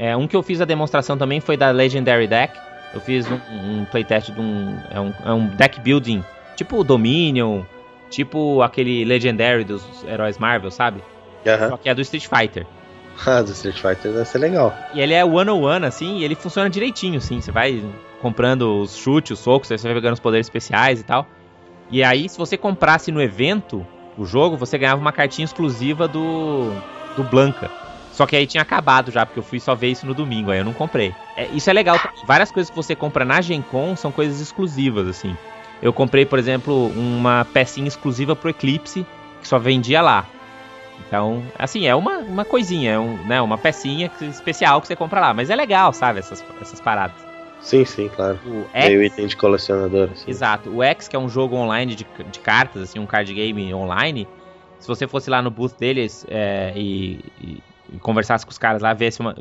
É, 0.00 0.16
um 0.16 0.26
que 0.26 0.34
eu 0.34 0.42
fiz 0.42 0.62
a 0.62 0.64
demonstração 0.64 1.18
também 1.18 1.40
foi 1.40 1.58
da 1.58 1.70
Legendary 1.70 2.26
Deck. 2.26 2.58
Eu 2.94 3.02
fiz 3.02 3.30
um, 3.30 3.38
um 3.52 3.84
playtest 3.84 4.32
de 4.32 4.40
um 4.40 4.74
é, 4.90 4.98
um. 4.98 5.12
é 5.26 5.32
um 5.32 5.46
deck 5.48 5.78
building, 5.78 6.24
tipo 6.56 6.78
o 6.78 6.82
Dominion, 6.82 7.64
tipo 8.08 8.62
aquele 8.62 9.04
Legendary 9.04 9.62
dos 9.62 9.84
heróis 10.08 10.38
Marvel, 10.38 10.70
sabe? 10.70 11.04
Aham. 11.46 11.68
Só 11.68 11.76
que 11.76 11.90
é 11.90 11.94
do 11.94 12.00
Street 12.00 12.26
Fighter. 12.26 12.66
Ah, 13.26 13.42
do 13.42 13.50
Street 13.50 13.76
Fighter 13.76 14.12
deve 14.12 14.24
ser 14.24 14.38
legal. 14.38 14.74
E 14.94 15.00
ele 15.00 15.12
é 15.12 15.22
one 15.22 15.50
on 15.50 15.60
one, 15.62 15.84
assim, 15.84 16.20
e 16.20 16.24
ele 16.24 16.34
funciona 16.34 16.70
direitinho, 16.70 17.18
assim. 17.18 17.38
Você 17.38 17.52
vai 17.52 17.84
comprando 18.22 18.80
os 18.80 18.96
chutes, 18.96 19.32
os 19.32 19.40
socos, 19.40 19.70
aí 19.70 19.76
você 19.76 19.86
vai 19.86 19.94
pegando 19.94 20.14
os 20.14 20.20
poderes 20.20 20.46
especiais 20.46 21.00
e 21.00 21.04
tal. 21.04 21.26
E 21.90 22.02
aí, 22.02 22.30
se 22.30 22.38
você 22.38 22.56
comprasse 22.56 23.12
no 23.12 23.20
evento 23.20 23.86
o 24.16 24.24
jogo, 24.24 24.56
você 24.56 24.78
ganhava 24.78 24.98
uma 24.98 25.12
cartinha 25.12 25.44
exclusiva 25.44 26.08
do, 26.08 26.72
do 27.14 27.22
Blanca. 27.22 27.70
Só 28.12 28.26
que 28.26 28.36
aí 28.36 28.46
tinha 28.46 28.62
acabado 28.62 29.10
já, 29.10 29.24
porque 29.24 29.38
eu 29.38 29.42
fui 29.44 29.60
só 29.60 29.74
ver 29.74 29.88
isso 29.88 30.06
no 30.06 30.14
domingo, 30.14 30.50
aí 30.50 30.58
eu 30.58 30.64
não 30.64 30.72
comprei. 30.74 31.14
É, 31.36 31.46
isso 31.48 31.70
é 31.70 31.72
legal, 31.72 31.98
várias 32.24 32.50
coisas 32.50 32.68
que 32.68 32.76
você 32.76 32.94
compra 32.94 33.24
na 33.24 33.40
Gen 33.40 33.62
Con 33.62 33.94
são 33.96 34.10
coisas 34.12 34.40
exclusivas, 34.40 35.06
assim. 35.08 35.36
Eu 35.80 35.92
comprei, 35.92 36.26
por 36.26 36.38
exemplo, 36.38 36.88
uma 36.88 37.44
pecinha 37.52 37.88
exclusiva 37.88 38.36
pro 38.36 38.50
Eclipse, 38.50 39.06
que 39.40 39.48
só 39.48 39.58
vendia 39.58 40.02
lá. 40.02 40.26
Então, 41.06 41.42
assim, 41.58 41.86
é 41.86 41.94
uma, 41.94 42.18
uma 42.18 42.44
coisinha, 42.44 42.92
é 42.92 42.98
um, 42.98 43.16
né, 43.24 43.40
uma 43.40 43.56
pecinha 43.56 44.10
especial 44.20 44.80
que 44.82 44.86
você 44.86 44.94
compra 44.96 45.20
lá. 45.20 45.32
Mas 45.32 45.48
é 45.48 45.56
legal, 45.56 45.92
sabe, 45.92 46.18
essas, 46.18 46.44
essas 46.60 46.80
paradas. 46.80 47.16
Sim, 47.60 47.84
sim, 47.84 48.08
claro. 48.08 48.38
O 48.44 48.66
Meio 48.74 49.02
X, 49.04 49.12
item 49.12 49.26
de 49.26 49.36
colecionador, 49.36 50.10
assim. 50.12 50.30
exato. 50.30 50.70
O 50.70 50.82
X, 50.82 51.08
que 51.08 51.16
é 51.16 51.18
um 51.18 51.28
jogo 51.28 51.56
online 51.56 51.94
de, 51.94 52.06
de 52.30 52.38
cartas, 52.40 52.82
assim, 52.82 52.98
um 52.98 53.06
card 53.06 53.32
game 53.32 53.72
online. 53.72 54.28
Se 54.78 54.86
você 54.88 55.06
fosse 55.06 55.28
lá 55.30 55.40
no 55.42 55.50
booth 55.50 55.76
deles 55.78 56.24
é, 56.28 56.72
e- 56.76 57.20
e 57.40 57.62
conversasse 57.98 58.44
com 58.46 58.50
os 58.52 58.58
caras 58.58 58.80
lá, 58.82 58.92
vesse 58.94 59.20
uma, 59.20 59.34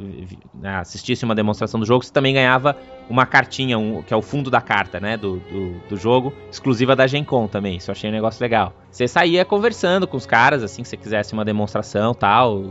né, 0.53 0.77
assistisse 0.77 1.23
uma 1.23 1.35
demonstração 1.35 1.79
do 1.79 1.85
jogo, 1.85 2.03
você 2.03 2.11
também 2.11 2.33
ganhava 2.33 2.75
uma 3.09 3.25
cartinha, 3.25 3.77
um- 3.77 4.01
que 4.01 4.13
é 4.13 4.17
o 4.17 4.21
fundo 4.21 4.49
da 4.49 4.59
carta, 4.61 4.99
né, 4.99 5.15
do, 5.17 5.37
do, 5.37 5.79
do 5.89 5.97
jogo, 5.97 6.33
exclusiva 6.51 6.95
da 6.95 7.05
Gen 7.07 7.23
Con 7.23 7.47
também. 7.47 7.77
Isso 7.77 7.89
eu 7.89 7.93
achei 7.93 8.09
um 8.09 8.13
negócio 8.13 8.41
legal. 8.41 8.73
Você 8.91 9.07
saía 9.07 9.45
conversando 9.45 10.07
com 10.07 10.17
os 10.17 10.25
caras, 10.25 10.63
assim, 10.63 10.83
se 10.83 10.91
você 10.91 10.97
quisesse 10.97 11.33
uma 11.33 11.45
demonstração 11.45 12.13
tal, 12.13 12.63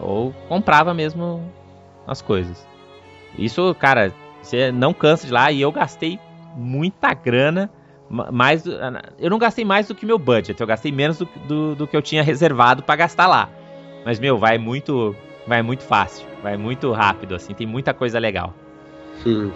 ou 0.00 0.32
comprava 0.48 0.92
mesmo 0.94 1.42
as 2.06 2.20
coisas. 2.22 2.66
Isso, 3.38 3.74
cara, 3.76 4.12
você 4.42 4.72
não 4.72 4.92
cansa 4.92 5.26
de 5.26 5.32
lá 5.32 5.52
e 5.52 5.60
eu 5.60 5.70
gastei 5.70 6.18
muita 6.56 7.14
grana. 7.14 7.70
ma- 8.08 8.32
Mais, 8.32 8.64
eu 9.18 9.30
não 9.30 9.38
gastei 9.38 9.64
mais 9.64 9.86
do 9.86 9.94
que 9.94 10.04
meu 10.04 10.18
budget, 10.18 10.60
eu 10.60 10.66
gastei 10.66 10.90
menos 10.90 11.18
do, 11.18 11.28
do, 11.46 11.74
do 11.76 11.86
que 11.86 11.96
eu 11.96 12.02
tinha 12.02 12.22
reservado 12.24 12.82
pra 12.82 12.96
gastar 12.96 13.26
lá. 13.28 13.48
Mas, 14.04 14.18
meu, 14.18 14.38
vai 14.38 14.58
muito. 14.58 15.14
Vai 15.46 15.62
muito 15.62 15.82
fácil, 15.82 16.26
vai 16.42 16.56
muito 16.56 16.92
rápido, 16.92 17.34
assim, 17.34 17.54
tem 17.54 17.66
muita 17.66 17.94
coisa 17.94 18.18
legal. 18.18 18.54
Hum, 19.26 19.50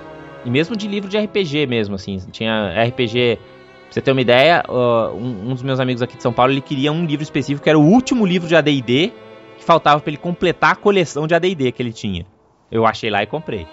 E 0.45 0.51
mesmo 0.51 0.75
de 0.75 0.89
livro 0.89 1.09
de 1.09 1.17
RPG 1.19 1.67
mesmo, 1.67 1.95
assim, 1.95 2.19
tinha 2.33 2.73
RPG. 2.85 3.37
Pra 3.37 3.45
você 3.91 4.01
ter 4.01 4.11
uma 4.11 4.21
ideia, 4.21 4.65
ó, 4.67 5.13
um, 5.13 5.51
um 5.51 5.55
dos 5.55 5.63
meus 5.63 5.79
amigos 5.79 6.03
aqui 6.03 6.17
de 6.17 6.23
São 6.23 6.33
Paulo, 6.33 6.53
ele 6.53 6.61
queria 6.61 6.91
um 6.91 7.05
livro 7.05 7.23
específico, 7.23 7.63
que 7.63 7.69
era 7.69 7.79
o 7.79 7.85
último 7.85 8.27
livro 8.27 8.49
de 8.49 8.57
AD&D, 8.57 9.13
que 9.59 9.65
faltava 9.65 10.01
pra 10.01 10.11
ele 10.11 10.17
completar 10.17 10.73
a 10.73 10.77
coleção 10.77 11.27
de 11.27 11.35
AD&D 11.35 11.71
que 11.71 11.83
ele 11.83 11.93
tinha. 11.93 12.27
Eu 12.73 12.85
achei 12.87 13.09
lá 13.11 13.23
e 13.23 13.27
comprei. 13.27 13.67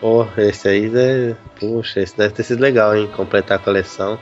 Pô, 0.00 0.24
esse 0.36 0.68
aí 0.68 0.88
deve. 0.88 1.34
Puxa, 1.58 2.00
esse 2.00 2.16
deve 2.16 2.34
ter 2.34 2.44
sido 2.44 2.60
legal, 2.60 2.96
hein? 2.96 3.08
Completar 3.16 3.58
a 3.58 3.60
coleção. 3.60 4.16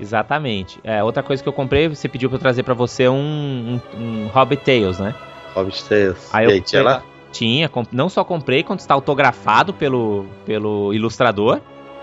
Exatamente. 0.00 0.78
É, 0.84 1.02
outra 1.02 1.22
coisa 1.22 1.42
que 1.42 1.48
eu 1.48 1.52
comprei, 1.52 1.88
você 1.88 2.08
pediu 2.08 2.28
pra 2.28 2.36
eu 2.36 2.40
trazer 2.40 2.62
pra 2.62 2.74
você 2.74 3.08
um, 3.08 3.80
um, 3.96 4.00
um 4.00 4.26
Hobbit 4.28 4.64
Tales, 4.64 4.98
né? 4.98 5.14
Hobbit 5.54 5.84
Tales. 5.84 6.28
Aí 6.32 6.46
e 6.46 6.48
eu 6.48 6.54
aí, 6.54 6.60
tinha 6.60 6.82
lá? 6.82 7.02
Tinha, 7.32 7.70
não 7.92 8.08
só 8.08 8.24
comprei, 8.24 8.62
quanto 8.62 8.80
está 8.80 8.94
autografado 8.94 9.74
pelo, 9.74 10.26
pelo 10.46 10.94
ilustrador. 10.94 11.60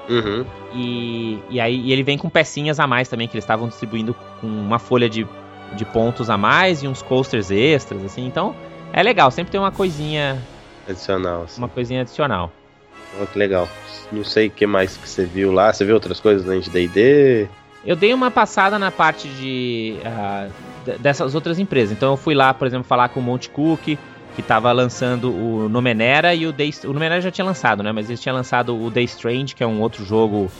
Uhum. 0.07 0.45
E, 0.73 1.39
e 1.49 1.59
aí 1.59 1.79
e 1.79 1.91
ele 1.91 2.03
vem 2.03 2.17
com 2.17 2.29
pecinhas 2.29 2.79
a 2.79 2.85
mais 2.85 3.07
também, 3.07 3.27
que 3.27 3.35
eles 3.35 3.43
estavam 3.43 3.67
distribuindo 3.67 4.15
com 4.39 4.47
uma 4.47 4.77
folha 4.77 5.09
de, 5.09 5.27
de 5.73 5.85
pontos 5.85 6.29
a 6.29 6.37
mais 6.37 6.83
e 6.83 6.87
uns 6.87 7.01
coasters 7.01 7.49
extras, 7.49 8.03
assim. 8.03 8.25
Então, 8.25 8.55
é 8.93 9.01
legal, 9.01 9.31
sempre 9.31 9.51
tem 9.51 9.59
uma 9.59 9.71
coisinha, 9.71 10.39
Adicional, 10.87 11.43
assim. 11.43 11.59
uma 11.59 11.69
coisinha 11.69 12.01
adicional. 12.01 12.51
Ó, 13.19 13.25
que 13.25 13.39
legal. 13.39 13.67
Não 14.11 14.23
sei 14.23 14.47
o 14.47 14.51
que 14.51 14.67
mais 14.67 14.95
que 14.97 15.07
você 15.07 15.25
viu 15.25 15.51
lá. 15.51 15.73
Você 15.73 15.83
viu 15.85 15.95
outras 15.95 16.19
coisas 16.19 16.47
além 16.47 16.59
de 16.59 16.69
D&D? 16.69 17.47
Eu 17.85 17.95
dei 17.95 18.13
uma 18.13 18.31
passada 18.31 18.79
na 18.79 18.89
parte 18.91 19.27
de 19.27 19.95
d- 20.85 20.97
dessas 20.97 21.35
outras 21.35 21.59
empresas. 21.59 21.91
Então 21.95 22.11
eu 22.13 22.17
fui 22.17 22.33
lá, 22.33 22.53
por 22.53 22.65
exemplo, 22.67 22.85
falar 22.87 23.09
com 23.09 23.19
o 23.19 23.23
Monte 23.23 23.49
Cook, 23.49 23.83
que 23.83 24.41
estava 24.41 24.71
lançando 24.71 25.31
o 25.31 25.69
Nomenera 25.69 26.33
e 26.33 26.45
o 26.45 26.51
Day, 26.51 26.73
o 26.83 26.93
Nomenera 26.93 27.21
já 27.21 27.31
tinha 27.31 27.45
lançado, 27.45 27.81
né? 27.83 27.91
Mas 27.91 28.09
eles 28.09 28.19
tinham 28.19 28.35
lançado 28.35 28.75
o 28.75 28.89
Day 28.89 29.05
Strange, 29.05 29.55
que 29.55 29.63
é 29.63 29.67
um 29.67 29.81
outro 29.81 30.03
jogo 30.03 30.51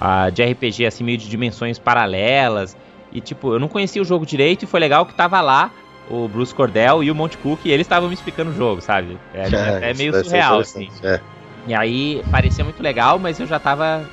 ah, 0.00 0.30
de 0.30 0.42
RPG 0.42 0.86
assim 0.86 1.04
meio 1.04 1.18
de 1.18 1.28
dimensões 1.28 1.78
paralelas. 1.78 2.76
E 3.12 3.20
tipo, 3.20 3.54
eu 3.54 3.58
não 3.58 3.68
conhecia 3.68 4.00
o 4.00 4.04
jogo 4.04 4.24
direito 4.24 4.64
e 4.64 4.66
foi 4.66 4.80
legal 4.80 5.04
que 5.04 5.14
tava 5.14 5.40
lá 5.40 5.70
o 6.10 6.26
Bruce 6.28 6.54
Cordell 6.54 7.02
e 7.02 7.10
o 7.10 7.14
Monte 7.14 7.36
Cook 7.38 7.64
e 7.64 7.70
eles 7.70 7.84
estavam 7.86 8.08
me 8.08 8.14
explicando 8.14 8.50
o 8.50 8.54
jogo, 8.54 8.80
sabe? 8.80 9.18
É, 9.34 9.42
é 9.84 9.90
isso 9.90 9.98
meio 9.98 10.24
surreal 10.24 10.60
assim. 10.60 10.88
É. 11.02 11.20
E 11.66 11.74
aí 11.74 12.22
parecia 12.30 12.64
muito 12.64 12.82
legal, 12.82 13.18
mas 13.18 13.38
eu 13.40 13.46
já 13.46 13.58
tava 13.58 14.08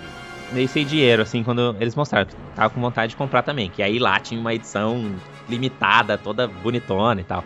meio 0.55 0.67
sem 0.67 0.85
dinheiro, 0.85 1.21
assim, 1.21 1.43
quando 1.43 1.75
eles 1.79 1.93
mostraram. 1.93 2.25
que 2.25 2.35
Tava 2.55 2.69
com 2.69 2.81
vontade 2.81 3.11
de 3.11 3.15
comprar 3.15 3.43
também. 3.43 3.69
Que 3.69 3.83
aí 3.83 3.99
lá 3.99 4.19
tinha 4.19 4.39
uma 4.39 4.53
edição 4.53 5.13
limitada, 5.47 6.17
toda 6.17 6.47
bonitona 6.47 7.21
e 7.21 7.23
tal. 7.23 7.43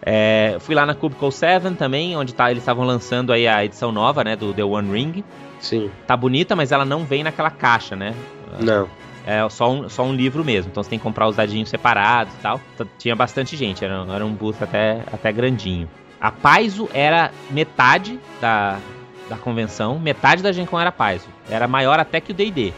É, 0.00 0.56
fui 0.60 0.74
lá 0.74 0.86
na 0.86 0.94
Cubicle 0.94 1.32
7 1.32 1.74
também, 1.74 2.16
onde 2.16 2.32
tá, 2.32 2.50
eles 2.50 2.62
estavam 2.62 2.84
lançando 2.84 3.32
aí 3.32 3.48
a 3.48 3.64
edição 3.64 3.90
nova, 3.90 4.22
né, 4.22 4.36
do 4.36 4.54
The 4.54 4.62
One 4.62 4.90
Ring. 4.90 5.24
Sim. 5.58 5.90
Tá 6.06 6.16
bonita, 6.16 6.54
mas 6.54 6.70
ela 6.70 6.84
não 6.84 7.04
vem 7.04 7.24
naquela 7.24 7.50
caixa, 7.50 7.96
né? 7.96 8.14
Não. 8.60 8.88
É 9.26 9.46
só 9.48 9.68
um, 9.68 9.88
só 9.88 10.04
um 10.04 10.14
livro 10.14 10.44
mesmo, 10.44 10.70
então 10.70 10.80
você 10.80 10.90
tem 10.90 11.00
que 11.00 11.02
comprar 11.02 11.26
os 11.26 11.34
dadinhos 11.34 11.68
separados 11.68 12.32
e 12.34 12.36
tal. 12.36 12.60
Tinha 12.96 13.16
bastante 13.16 13.56
gente, 13.56 13.84
era, 13.84 14.06
era 14.08 14.24
um 14.24 14.32
booth 14.32 14.62
até, 14.62 15.02
até 15.12 15.32
grandinho. 15.32 15.90
A 16.20 16.30
Paizo 16.30 16.88
era 16.94 17.32
metade 17.50 18.20
da, 18.40 18.78
da 19.28 19.36
convenção, 19.36 19.98
metade 19.98 20.42
da 20.42 20.52
Gen 20.52 20.66
Con 20.66 20.78
era 20.80 20.92
Paizo. 20.92 21.28
Era 21.50 21.66
maior 21.66 21.98
até 21.98 22.20
que 22.20 22.32
o 22.32 22.34
D&D, 22.34 22.72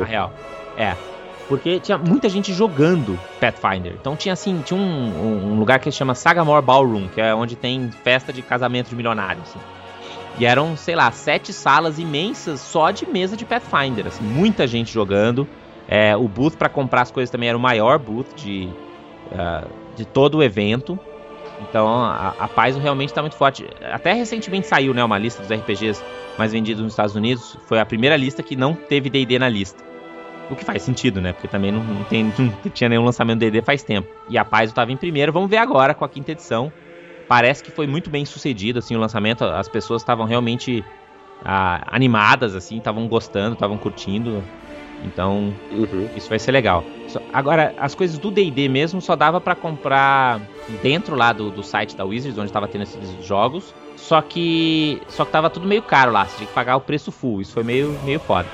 na 0.00 0.04
real. 0.06 0.32
É. 0.76 0.94
Porque 1.48 1.78
tinha 1.78 1.96
muita 1.96 2.28
gente 2.28 2.52
jogando 2.52 3.18
Pathfinder. 3.40 3.94
Então 4.00 4.16
tinha 4.16 4.32
assim, 4.32 4.60
tinha 4.62 4.78
um, 4.78 5.52
um- 5.52 5.58
lugar 5.58 5.78
que 5.78 5.90
se 5.90 5.96
chama 5.96 6.14
Sagamore 6.14 6.64
Ballroom, 6.64 7.06
que 7.08 7.20
é 7.20 7.32
onde 7.34 7.54
tem 7.54 7.88
festa 8.02 8.32
de 8.32 8.42
casamento 8.42 8.88
de 8.88 8.96
milionários. 8.96 9.48
assim. 9.48 9.60
E 10.38 10.44
eram, 10.44 10.76
sei 10.76 10.94
lá, 10.96 11.10
sete 11.12 11.52
salas 11.52 11.98
imensas 11.98 12.60
só 12.60 12.90
de 12.90 13.08
mesa 13.08 13.36
de 13.36 13.44
Pathfinder. 13.44 14.06
Assim, 14.08 14.24
muita 14.24 14.66
gente 14.66 14.92
jogando. 14.92 15.46
É, 15.88 16.16
o 16.16 16.26
booth 16.26 16.56
para 16.56 16.68
comprar 16.68 17.02
as 17.02 17.12
coisas 17.12 17.30
também 17.30 17.48
era 17.48 17.56
o 17.56 17.60
maior 17.60 17.96
booth 17.98 18.34
de, 18.34 18.68
ah, 19.32 19.64
de 19.94 20.04
todo 20.04 20.38
o 20.38 20.42
evento. 20.42 20.98
Então 21.60 21.88
a, 21.88 22.34
a 22.38 22.48
Paizo 22.48 22.78
realmente 22.78 23.10
está 23.10 23.20
muito 23.22 23.36
forte. 23.36 23.66
Até 23.92 24.12
recentemente 24.12 24.66
saiu 24.66 24.92
né, 24.92 25.02
uma 25.02 25.18
lista 25.18 25.42
dos 25.42 25.50
RPGs 25.50 26.02
mais 26.38 26.52
vendidos 26.52 26.82
nos 26.82 26.92
Estados 26.92 27.14
Unidos. 27.14 27.56
Foi 27.66 27.80
a 27.80 27.86
primeira 27.86 28.16
lista 28.16 28.42
que 28.42 28.56
não 28.56 28.74
teve 28.74 29.08
DD 29.08 29.38
na 29.38 29.48
lista. 29.48 29.84
O 30.50 30.54
que 30.54 30.64
faz 30.64 30.82
sentido, 30.82 31.20
né? 31.20 31.32
Porque 31.32 31.48
também 31.48 31.72
não, 31.72 31.82
não 31.82 32.04
tem, 32.04 32.32
não 32.38 32.52
tinha 32.72 32.88
nenhum 32.88 33.04
lançamento 33.04 33.40
DD 33.40 33.62
faz 33.62 33.82
tempo. 33.82 34.08
E 34.28 34.38
a 34.38 34.44
Paizo 34.44 34.72
estava 34.72 34.92
em 34.92 34.96
primeiro. 34.96 35.32
Vamos 35.32 35.50
ver 35.50 35.56
agora 35.56 35.94
com 35.94 36.04
a 36.04 36.08
quinta 36.08 36.32
edição. 36.32 36.72
Parece 37.26 37.64
que 37.64 37.70
foi 37.70 37.86
muito 37.86 38.08
bem 38.08 38.24
sucedido 38.24 38.78
assim 38.78 38.94
o 38.94 39.00
lançamento. 39.00 39.44
As 39.44 39.68
pessoas 39.68 40.02
estavam 40.02 40.24
realmente 40.26 40.84
ah, 41.44 41.82
animadas, 41.88 42.54
assim, 42.54 42.78
estavam 42.78 43.08
gostando, 43.08 43.54
estavam 43.54 43.76
curtindo. 43.76 44.44
Então, 45.06 45.54
Uhum. 45.70 46.08
isso 46.16 46.28
vai 46.28 46.38
ser 46.38 46.52
legal. 46.52 46.84
Agora, 47.32 47.72
as 47.78 47.94
coisas 47.94 48.18
do 48.18 48.30
D&D 48.30 48.68
mesmo 48.68 49.00
só 49.00 49.14
dava 49.14 49.40
pra 49.40 49.54
comprar 49.54 50.40
dentro 50.82 51.14
lá 51.14 51.32
do, 51.32 51.50
do 51.50 51.62
site 51.62 51.96
da 51.96 52.04
Wizards, 52.04 52.36
onde 52.38 52.52
tava 52.52 52.66
tendo 52.68 52.82
esses 52.82 53.24
jogos. 53.24 53.74
Só 53.96 54.20
que 54.20 55.00
só 55.08 55.24
que 55.24 55.32
tava 55.32 55.48
tudo 55.48 55.66
meio 55.66 55.82
caro 55.82 56.12
lá, 56.12 56.26
você 56.26 56.36
tinha 56.38 56.46
que 56.48 56.52
pagar 56.52 56.76
o 56.76 56.80
preço 56.80 57.10
full. 57.10 57.40
Isso 57.40 57.52
foi 57.52 57.62
meio, 57.62 57.96
meio 58.04 58.20
foda. 58.20 58.48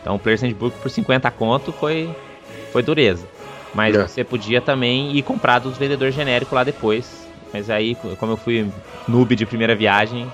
Então, 0.00 0.14
o 0.14 0.18
Player's 0.18 0.40
Handbook 0.42 0.76
por 0.78 0.88
50 0.90 1.30
conto 1.30 1.72
foi 1.72 2.08
foi 2.72 2.82
dureza. 2.82 3.26
Mas 3.74 3.94
É. 3.96 4.06
você 4.06 4.24
podia 4.24 4.60
também 4.60 5.12
ir 5.16 5.22
comprar 5.22 5.58
dos 5.58 5.76
vendedores 5.76 6.14
genéricos 6.14 6.54
lá 6.54 6.64
depois. 6.64 7.26
Mas 7.52 7.68
aí, 7.68 7.94
como 8.18 8.32
eu 8.32 8.36
fui 8.36 8.66
noob 9.06 9.34
de 9.36 9.44
primeira 9.44 9.74
viagem, 9.74 10.26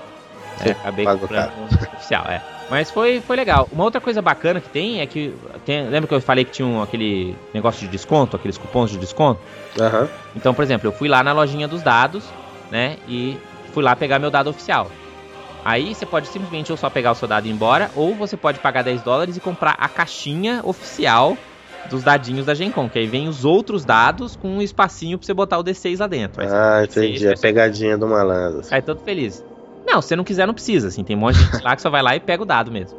é, 0.69 0.73
Você 0.73 0.79
acabei 0.79 1.05
comprando 1.05 1.51
oficial, 1.93 2.25
é. 2.27 2.41
Mas 2.69 2.89
foi, 2.89 3.21
foi 3.21 3.35
legal. 3.35 3.67
Uma 3.71 3.83
outra 3.83 3.99
coisa 4.01 4.21
bacana 4.21 4.59
que 4.59 4.69
tem 4.69 5.01
é 5.01 5.05
que. 5.05 5.33
Tem, 5.65 5.87
lembra 5.87 6.07
que 6.07 6.13
eu 6.13 6.21
falei 6.21 6.45
que 6.45 6.51
tinha 6.51 6.67
um, 6.67 6.81
aquele 6.81 7.35
negócio 7.53 7.81
de 7.81 7.87
desconto, 7.87 8.35
aqueles 8.35 8.57
cupons 8.57 8.89
de 8.89 8.97
desconto? 8.97 9.39
Aham. 9.79 10.09
Então, 10.35 10.53
por 10.53 10.63
exemplo, 10.63 10.87
eu 10.87 10.91
fui 10.91 11.07
lá 11.07 11.23
na 11.23 11.33
lojinha 11.33 11.67
dos 11.67 11.83
dados, 11.83 12.23
né? 12.71 12.97
E 13.07 13.37
fui 13.73 13.83
lá 13.83 13.95
pegar 13.95 14.19
meu 14.19 14.31
dado 14.31 14.49
oficial. 14.49 14.89
Aí 15.65 15.93
você 15.95 16.05
pode 16.05 16.27
simplesmente 16.27 16.71
ou 16.71 16.77
só 16.77 16.89
pegar 16.89 17.11
o 17.11 17.15
seu 17.15 17.27
dado 17.27 17.45
e 17.45 17.49
ir 17.49 17.53
embora, 17.53 17.89
ou 17.95 18.13
você 18.15 18.35
pode 18.35 18.59
pagar 18.59 18.83
10 18.83 19.01
dólares 19.01 19.37
e 19.37 19.39
comprar 19.39 19.75
a 19.77 19.87
caixinha 19.87 20.61
oficial 20.63 21.37
dos 21.89 22.03
dadinhos 22.03 22.45
da 22.45 22.53
Gencom, 22.53 22.89
que 22.89 22.99
aí 22.99 23.07
vem 23.07 23.27
os 23.27 23.45
outros 23.45 23.85
dados 23.85 24.35
com 24.35 24.47
um 24.49 24.61
espacinho 24.61 25.17
pra 25.17 25.25
você 25.25 25.33
botar 25.33 25.57
o 25.57 25.63
D6 25.63 25.99
lá 25.99 26.07
dentro. 26.07 26.41
Aí 26.41 26.47
Ah, 26.47 26.51
bota 26.51 26.83
o 26.83 26.87
D6, 26.87 26.97
entendi. 26.97 27.25
É 27.25 27.29
aí 27.29 27.37
você 27.37 27.41
pegadinha 27.41 27.97
do 27.97 28.07
malandro. 28.07 28.63
Sai 28.63 28.81
todo 28.81 28.99
feliz. 28.99 29.43
Não, 29.93 30.01
se 30.01 30.07
você 30.07 30.15
não 30.15 30.23
quiser, 30.23 30.47
não 30.47 30.55
precisa, 30.55 30.87
assim. 30.87 31.03
Tem 31.03 31.15
um 31.15 31.19
monte 31.19 31.37
de 31.37 31.43
gente 31.43 31.61
lá 31.61 31.75
que 31.75 31.81
só 31.83 31.87
vai 31.87 32.01
lá 32.01 32.15
e 32.15 32.19
pega 32.19 32.41
o 32.41 32.45
dado 32.47 32.71
mesmo. 32.71 32.97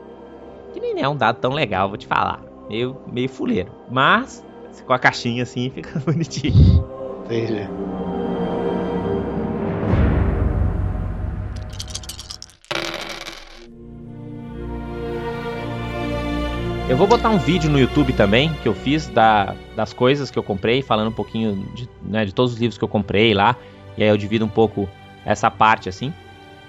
Que 0.72 0.78
nem 0.78 1.02
é 1.02 1.08
um 1.08 1.16
dado 1.16 1.40
tão 1.40 1.50
legal, 1.50 1.88
vou 1.88 1.98
te 1.98 2.06
falar. 2.06 2.40
Meio, 2.68 2.96
meio 3.12 3.28
fuleiro. 3.28 3.72
Mas, 3.90 4.46
com 4.86 4.92
a 4.92 4.98
caixinha 4.98 5.42
assim, 5.42 5.70
fica 5.74 5.98
bonitinho. 5.98 6.86
Entendi. 7.24 7.68
Eu 16.88 16.96
vou 16.96 17.08
botar 17.08 17.30
um 17.30 17.38
vídeo 17.38 17.68
no 17.68 17.80
YouTube 17.80 18.12
também, 18.12 18.54
que 18.62 18.68
eu 18.68 18.74
fiz 18.74 19.08
da, 19.08 19.56
das 19.74 19.92
coisas 19.92 20.30
que 20.30 20.38
eu 20.38 20.44
comprei, 20.44 20.80
falando 20.80 21.08
um 21.08 21.12
pouquinho 21.12 21.56
de, 21.74 21.90
né, 22.00 22.24
de 22.24 22.32
todos 22.32 22.52
os 22.52 22.58
livros 22.60 22.78
que 22.78 22.84
eu 22.84 22.88
comprei 22.88 23.34
lá. 23.34 23.56
E 23.98 24.04
aí 24.04 24.08
eu 24.08 24.16
divido 24.16 24.44
um 24.44 24.48
pouco 24.48 24.88
essa 25.24 25.50
parte, 25.50 25.88
assim. 25.88 26.14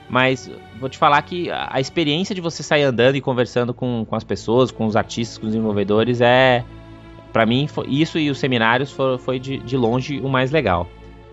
Mas 0.10 0.50
vou 0.80 0.88
te 0.88 0.98
falar 0.98 1.22
que 1.24 1.50
a 1.52 1.80
experiência 1.80 2.36
de 2.36 2.42
você 2.42 2.62
sair 2.62 2.84
andando 2.84 3.16
e 3.16 3.22
conversando 3.22 3.74
com, 3.74 4.06
com 4.08 4.16
as 4.16 4.24
pessoas, 4.24 4.70
com 4.72 4.86
os 4.86 4.96
artistas, 4.96 5.38
com 5.38 5.46
os 5.48 5.52
desenvolvedores, 5.54 6.22
é. 6.22 6.64
Pra 7.34 7.46
mim, 7.46 7.68
foi- 7.68 7.88
isso 7.88 8.18
e 8.18 8.30
os 8.30 8.38
seminários 8.38 8.92
foi, 8.92 9.18
foi 9.18 9.40
de, 9.40 9.58
de 9.58 9.76
longe 9.76 10.20
o 10.22 10.30
mais 10.30 10.52
legal. 10.52 10.88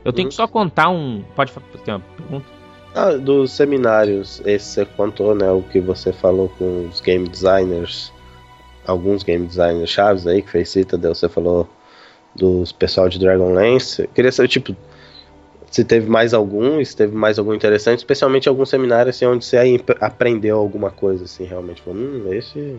Eu 0.04 0.12
tenho 0.12 0.28
que 0.28 0.34
só 0.34 0.48
contar 0.48 0.88
um. 0.88 1.22
Pode 1.36 1.52
ter 1.84 1.92
uma 1.92 2.00
pergunta? 2.16 2.46
Ah, 2.94 3.12
dos 3.12 3.52
seminários, 3.52 4.42
esse 4.44 4.66
você 4.66 4.84
contou, 4.84 5.34
né? 5.34 5.50
O 5.50 5.62
que 5.62 5.78
você 5.80 6.12
falou 6.12 6.48
com 6.58 6.88
os 6.90 7.00
game 7.00 7.28
designers, 7.28 8.12
alguns 8.86 9.22
game 9.22 9.46
designers 9.46 9.88
chaves 9.90 10.26
aí 10.26 10.42
que 10.42 10.50
fez 10.50 10.70
cita, 10.70 10.98
você 10.98 11.28
falou 11.28 11.68
dos 12.34 12.72
pessoal 12.72 13.08
de 13.08 13.18
Dragonlance. 13.18 14.02
Eu 14.02 14.08
queria 14.08 14.32
saber, 14.32 14.48
tipo, 14.48 14.74
se 15.72 15.84
teve 15.84 16.08
mais 16.08 16.32
algum, 16.34 16.84
se 16.84 16.94
teve 16.96 17.16
mais 17.16 17.38
algum 17.38 17.52
interessante, 17.54 17.98
especialmente 17.98 18.48
algum 18.48 18.64
seminário 18.64 19.10
assim, 19.10 19.24
onde 19.26 19.44
você 19.44 19.56
aprendeu 20.00 20.58
alguma 20.58 20.90
coisa, 20.90 21.24
assim, 21.24 21.44
realmente. 21.44 21.82
Falou, 21.82 21.98
hum, 21.98 22.32
esse. 22.32 22.76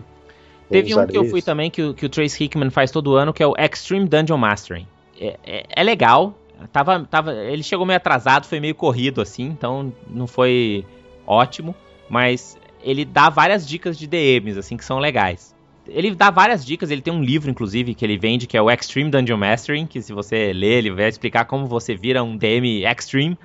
Teve 0.70 0.94
um 0.94 1.06
que 1.06 1.18
eu 1.18 1.24
fui 1.26 1.38
isso." 1.40 1.46
também, 1.46 1.70
que, 1.70 1.82
o- 1.82 1.92
que 1.92 2.06
o 2.06 2.08
Trace 2.08 2.42
Hickman 2.42 2.70
faz 2.70 2.90
todo 2.90 3.14
ano, 3.14 3.34
que 3.34 3.42
é 3.42 3.46
o 3.46 3.54
Extreme 3.58 4.08
Dungeon 4.08 4.38
Mastering. 4.38 4.86
É, 5.20 5.36
é- 5.44 5.64
é 5.76 5.82
legal. 5.82 6.34
Tava, 6.72 7.04
tava, 7.10 7.34
ele 7.34 7.62
chegou 7.62 7.84
meio 7.84 7.96
atrasado, 7.98 8.46
foi 8.46 8.60
meio 8.60 8.74
corrido 8.74 9.20
assim, 9.20 9.44
então 9.44 9.92
não 10.08 10.26
foi 10.26 10.84
ótimo. 11.26 11.74
Mas 12.08 12.56
ele 12.82 13.04
dá 13.04 13.28
várias 13.28 13.66
dicas 13.66 13.98
de 13.98 14.06
DMs, 14.06 14.58
assim, 14.58 14.76
que 14.76 14.84
são 14.84 14.98
legais. 14.98 15.53
Ele 15.86 16.14
dá 16.14 16.30
várias 16.30 16.64
dicas, 16.64 16.90
ele 16.90 17.02
tem 17.02 17.12
um 17.12 17.22
livro, 17.22 17.50
inclusive, 17.50 17.94
que 17.94 18.04
ele 18.04 18.16
vende, 18.16 18.46
que 18.46 18.56
é 18.56 18.62
o 18.62 18.70
Extreme 18.70 19.10
Dungeon 19.10 19.36
Mastering, 19.36 19.86
que 19.86 20.00
se 20.00 20.12
você 20.12 20.52
ler, 20.52 20.78
ele 20.78 20.90
vai 20.90 21.08
explicar 21.08 21.44
como 21.44 21.66
você 21.66 21.94
vira 21.94 22.22
um 22.22 22.36
DM 22.36 22.84
Extreme. 22.84 23.38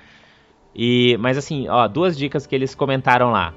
E, 0.74 1.18
mas 1.20 1.38
assim, 1.38 1.68
ó, 1.68 1.88
duas 1.88 2.18
dicas 2.18 2.48
que 2.48 2.56
eles 2.56 2.74
comentaram 2.74 3.32
lá. 3.32 3.54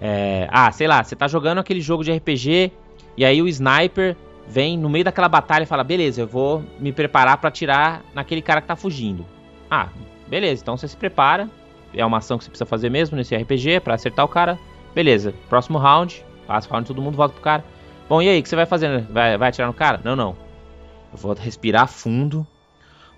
É, 0.00 0.48
ah, 0.50 0.70
sei 0.72 0.88
lá, 0.88 1.04
você 1.04 1.14
tá 1.14 1.28
jogando 1.28 1.58
aquele 1.58 1.80
jogo 1.80 2.02
de 2.02 2.12
RPG 2.12 2.72
e 3.16 3.24
aí 3.24 3.40
o 3.40 3.48
sniper 3.48 4.16
vem 4.46 4.76
no 4.76 4.88
meio 4.88 5.04
daquela 5.04 5.28
batalha 5.28 5.62
e 5.62 5.66
fala: 5.66 5.84
beleza, 5.84 6.20
eu 6.20 6.26
vou 6.26 6.64
me 6.78 6.92
preparar 6.92 7.38
pra 7.38 7.48
atirar 7.48 8.02
naquele 8.14 8.42
cara 8.42 8.60
que 8.60 8.66
tá 8.66 8.76
fugindo. 8.76 9.24
Ah, 9.70 9.88
beleza, 10.28 10.62
então 10.62 10.76
você 10.76 10.88
se 10.88 10.96
prepara. 10.96 11.48
É 11.92 12.04
uma 12.04 12.18
ação 12.18 12.36
que 12.36 12.44
você 12.44 12.50
precisa 12.50 12.66
fazer 12.66 12.90
mesmo 12.90 13.16
nesse 13.16 13.36
RPG 13.36 13.80
pra 13.80 13.94
acertar 13.94 14.24
o 14.24 14.28
cara. 14.28 14.58
Beleza, 14.94 15.32
próximo 15.48 15.78
round, 15.78 16.24
passa 16.46 16.68
o 16.68 16.72
round, 16.72 16.88
todo 16.88 17.00
mundo 17.00 17.16
volta 17.16 17.34
pro 17.34 17.42
cara. 17.42 17.64
Bom, 18.14 18.22
e 18.22 18.28
aí, 18.28 18.38
o 18.38 18.42
que 18.44 18.48
você 18.48 18.54
vai 18.54 18.64
fazer? 18.64 19.00
Vai, 19.10 19.36
vai 19.36 19.48
atirar 19.48 19.66
no 19.66 19.74
cara? 19.74 20.00
Não, 20.04 20.14
não. 20.14 20.36
Eu 21.10 21.18
vou 21.18 21.34
respirar 21.34 21.88
fundo, 21.88 22.46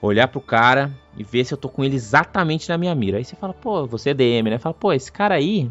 olhar 0.01 0.27
pro 0.27 0.41
cara 0.41 0.91
e 1.15 1.23
ver 1.23 1.45
se 1.45 1.53
eu 1.53 1.59
tô 1.59 1.69
com 1.69 1.85
ele 1.85 1.95
exatamente 1.95 2.67
na 2.71 2.79
minha 2.79 2.95
mira. 2.95 3.19
Aí 3.19 3.25
você 3.25 3.37
fala, 3.37 3.53
pô, 3.53 3.87
você 3.87 4.09
é 4.09 4.15
DM, 4.15 4.49
né? 4.49 4.57
Fala, 4.57 4.73
pô, 4.73 4.95
esse 4.95 5.13
cara 5.13 5.35
aí 5.35 5.71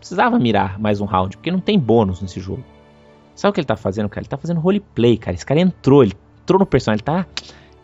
precisava 0.00 0.40
mirar 0.40 0.76
mais 0.76 1.00
um 1.00 1.04
round, 1.04 1.36
porque 1.36 1.52
não 1.52 1.60
tem 1.60 1.78
bônus 1.78 2.20
nesse 2.20 2.40
jogo. 2.40 2.64
Sabe 3.32 3.50
o 3.50 3.54
que 3.54 3.60
ele 3.60 3.66
tá 3.68 3.76
fazendo, 3.76 4.08
cara? 4.08 4.22
Ele 4.22 4.28
tá 4.28 4.36
fazendo 4.36 4.58
roleplay, 4.58 5.16
cara. 5.16 5.36
Esse 5.36 5.46
cara 5.46 5.60
entrou, 5.60 6.02
ele 6.02 6.14
entrou 6.42 6.58
no 6.58 6.66
personagem, 6.66 7.04
ele 7.06 7.16
tá 7.16 7.26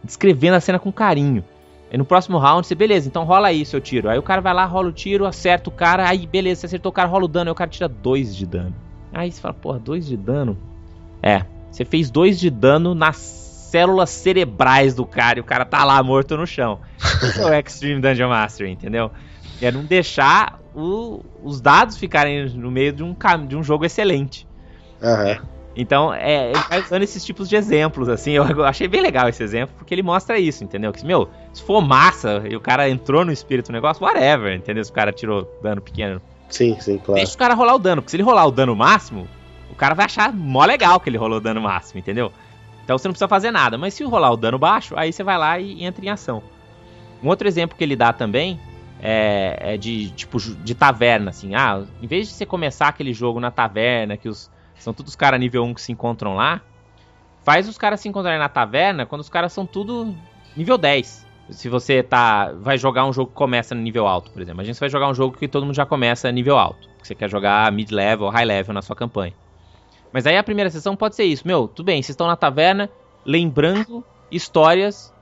descrevendo 0.02 0.56
a 0.56 0.60
cena 0.60 0.80
com 0.80 0.90
carinho. 0.90 1.44
Aí 1.88 1.96
no 1.96 2.04
próximo 2.04 2.36
round, 2.36 2.66
você, 2.66 2.74
beleza, 2.74 3.06
então 3.06 3.22
rola 3.22 3.46
aí 3.46 3.64
seu 3.64 3.80
tiro. 3.80 4.08
Aí 4.08 4.18
o 4.18 4.22
cara 4.24 4.40
vai 4.40 4.52
lá, 4.52 4.64
rola 4.64 4.88
o 4.88 4.92
tiro, 4.92 5.24
acerta 5.24 5.70
o 5.70 5.72
cara, 5.72 6.08
aí 6.08 6.26
beleza, 6.26 6.62
você 6.62 6.66
acertou 6.66 6.90
o 6.90 6.92
cara, 6.92 7.08
rola 7.08 7.26
o 7.26 7.28
dano, 7.28 7.50
aí 7.50 7.52
o 7.52 7.54
cara 7.54 7.70
tira 7.70 7.88
2 7.88 8.34
de 8.34 8.44
dano. 8.44 8.74
Aí 9.14 9.30
você 9.30 9.40
fala, 9.40 9.54
porra, 9.54 9.78
2 9.78 10.06
de 10.06 10.16
dano? 10.16 10.58
É, 11.22 11.44
você 11.70 11.84
fez 11.84 12.10
2 12.10 12.38
de 12.38 12.50
dano 12.50 12.94
nas 12.94 13.16
células 13.16 14.10
cerebrais 14.10 14.94
do 14.94 15.06
cara 15.06 15.38
e 15.38 15.40
o 15.40 15.44
cara 15.44 15.64
tá 15.64 15.84
lá 15.84 16.02
morto 16.02 16.36
no 16.36 16.46
chão. 16.46 16.80
Esse 17.22 17.40
é 17.40 17.44
o 17.44 17.52
Extreme 17.54 18.00
Dungeon 18.00 18.28
Master, 18.28 18.68
entendeu? 18.68 19.10
É 19.60 19.70
não 19.72 19.84
deixar 19.84 20.58
o- 20.74 21.20
os 21.42 21.60
dados 21.60 21.96
ficarem 21.96 22.48
no 22.50 22.70
meio 22.70 22.92
de 22.92 23.02
um, 23.02 23.16
de 23.46 23.56
um 23.56 23.62
jogo 23.62 23.84
excelente. 23.84 24.46
Aham. 25.02 25.38
Então, 25.76 26.14
é, 26.14 26.50
ele 26.50 26.60
vai 26.68 26.80
usando 26.80 27.02
esses 27.02 27.24
tipos 27.24 27.48
de 27.48 27.56
exemplos, 27.56 28.08
assim, 28.08 28.30
eu, 28.32 28.44
eu 28.48 28.64
achei 28.64 28.86
bem 28.86 29.00
legal 29.02 29.28
esse 29.28 29.42
exemplo, 29.42 29.74
porque 29.76 29.92
ele 29.92 30.04
mostra 30.04 30.38
isso, 30.38 30.62
entendeu? 30.62 30.92
Que, 30.92 31.04
meu, 31.04 31.28
se 31.52 31.62
for 31.64 31.80
massa 31.80 32.44
e 32.48 32.54
o 32.54 32.60
cara 32.60 32.88
entrou 32.88 33.24
no 33.24 33.32
espírito 33.32 33.66
do 33.66 33.72
negócio, 33.72 34.04
whatever, 34.04 34.54
entendeu? 34.56 34.84
Se 34.84 34.90
o 34.90 34.94
cara 34.94 35.12
tirou 35.12 35.50
dano 35.60 35.80
pequeno. 35.82 36.22
Sim, 36.54 36.78
sim, 36.78 36.98
claro. 36.98 37.14
Deixa 37.14 37.34
o 37.34 37.38
cara 37.38 37.52
rolar 37.54 37.74
o 37.74 37.78
dano, 37.80 38.00
porque 38.00 38.12
se 38.12 38.16
ele 38.16 38.22
rolar 38.22 38.46
o 38.46 38.52
dano 38.52 38.76
máximo, 38.76 39.26
o 39.70 39.74
cara 39.74 39.92
vai 39.92 40.06
achar 40.06 40.32
mó 40.32 40.64
legal 40.64 41.00
que 41.00 41.10
ele 41.10 41.18
rolou 41.18 41.38
o 41.38 41.40
dano 41.40 41.60
máximo, 41.60 41.98
entendeu? 41.98 42.32
Então 42.84 42.96
você 42.96 43.08
não 43.08 43.12
precisa 43.12 43.26
fazer 43.26 43.50
nada, 43.50 43.76
mas 43.76 43.94
se 43.94 44.04
rolar 44.04 44.30
o 44.30 44.36
dano 44.36 44.56
baixo, 44.56 44.94
aí 44.96 45.12
você 45.12 45.24
vai 45.24 45.36
lá 45.36 45.58
e 45.58 45.84
entra 45.84 46.04
em 46.04 46.10
ação. 46.10 46.42
Um 47.20 47.28
outro 47.28 47.48
exemplo 47.48 47.76
que 47.76 47.82
ele 47.82 47.96
dá 47.96 48.12
também 48.12 48.60
é, 49.02 49.74
é 49.74 49.76
de 49.76 50.10
tipo 50.10 50.38
de 50.38 50.74
taverna, 50.76 51.30
assim. 51.30 51.56
Ah, 51.56 51.82
em 52.00 52.06
vez 52.06 52.28
de 52.28 52.34
você 52.34 52.46
começar 52.46 52.86
aquele 52.86 53.12
jogo 53.12 53.40
na 53.40 53.50
taverna, 53.50 54.16
que 54.16 54.28
os 54.28 54.48
são 54.78 54.92
todos 54.92 55.10
os 55.10 55.16
caras 55.16 55.40
nível 55.40 55.64
1 55.64 55.74
que 55.74 55.80
se 55.80 55.90
encontram 55.90 56.34
lá, 56.34 56.60
faz 57.42 57.68
os 57.68 57.78
caras 57.78 58.00
se 58.00 58.08
encontrarem 58.08 58.38
na 58.38 58.48
taverna 58.48 59.06
quando 59.06 59.22
os 59.22 59.28
caras 59.28 59.52
são 59.52 59.66
tudo 59.66 60.14
nível 60.56 60.78
10. 60.78 61.23
Se 61.50 61.68
você 61.68 62.02
tá 62.02 62.52
vai 62.52 62.78
jogar 62.78 63.04
um 63.04 63.12
jogo 63.12 63.30
que 63.30 63.36
começa 63.36 63.74
no 63.74 63.80
nível 63.82 64.06
alto, 64.06 64.30
por 64.30 64.40
exemplo. 64.40 64.60
A 64.60 64.64
gente 64.64 64.80
vai 64.80 64.88
jogar 64.88 65.08
um 65.08 65.14
jogo 65.14 65.36
que 65.36 65.46
todo 65.46 65.66
mundo 65.66 65.74
já 65.74 65.84
começa 65.84 66.30
nível 66.32 66.58
alto, 66.58 66.88
que 67.00 67.06
você 67.06 67.14
quer 67.14 67.28
jogar 67.28 67.70
mid 67.70 67.90
level, 67.90 68.28
high 68.28 68.44
level 68.44 68.72
na 68.72 68.82
sua 68.82 68.96
campanha. 68.96 69.34
Mas 70.12 70.26
aí 70.26 70.36
a 70.36 70.42
primeira 70.42 70.70
sessão 70.70 70.96
pode 70.96 71.16
ser 71.16 71.24
isso. 71.24 71.46
Meu, 71.46 71.68
tudo 71.68 71.86
bem, 71.86 72.00
vocês 72.00 72.10
estão 72.10 72.26
na 72.26 72.36
taverna 72.36 72.88
lembrando 73.26 74.04
histórias 74.30 75.12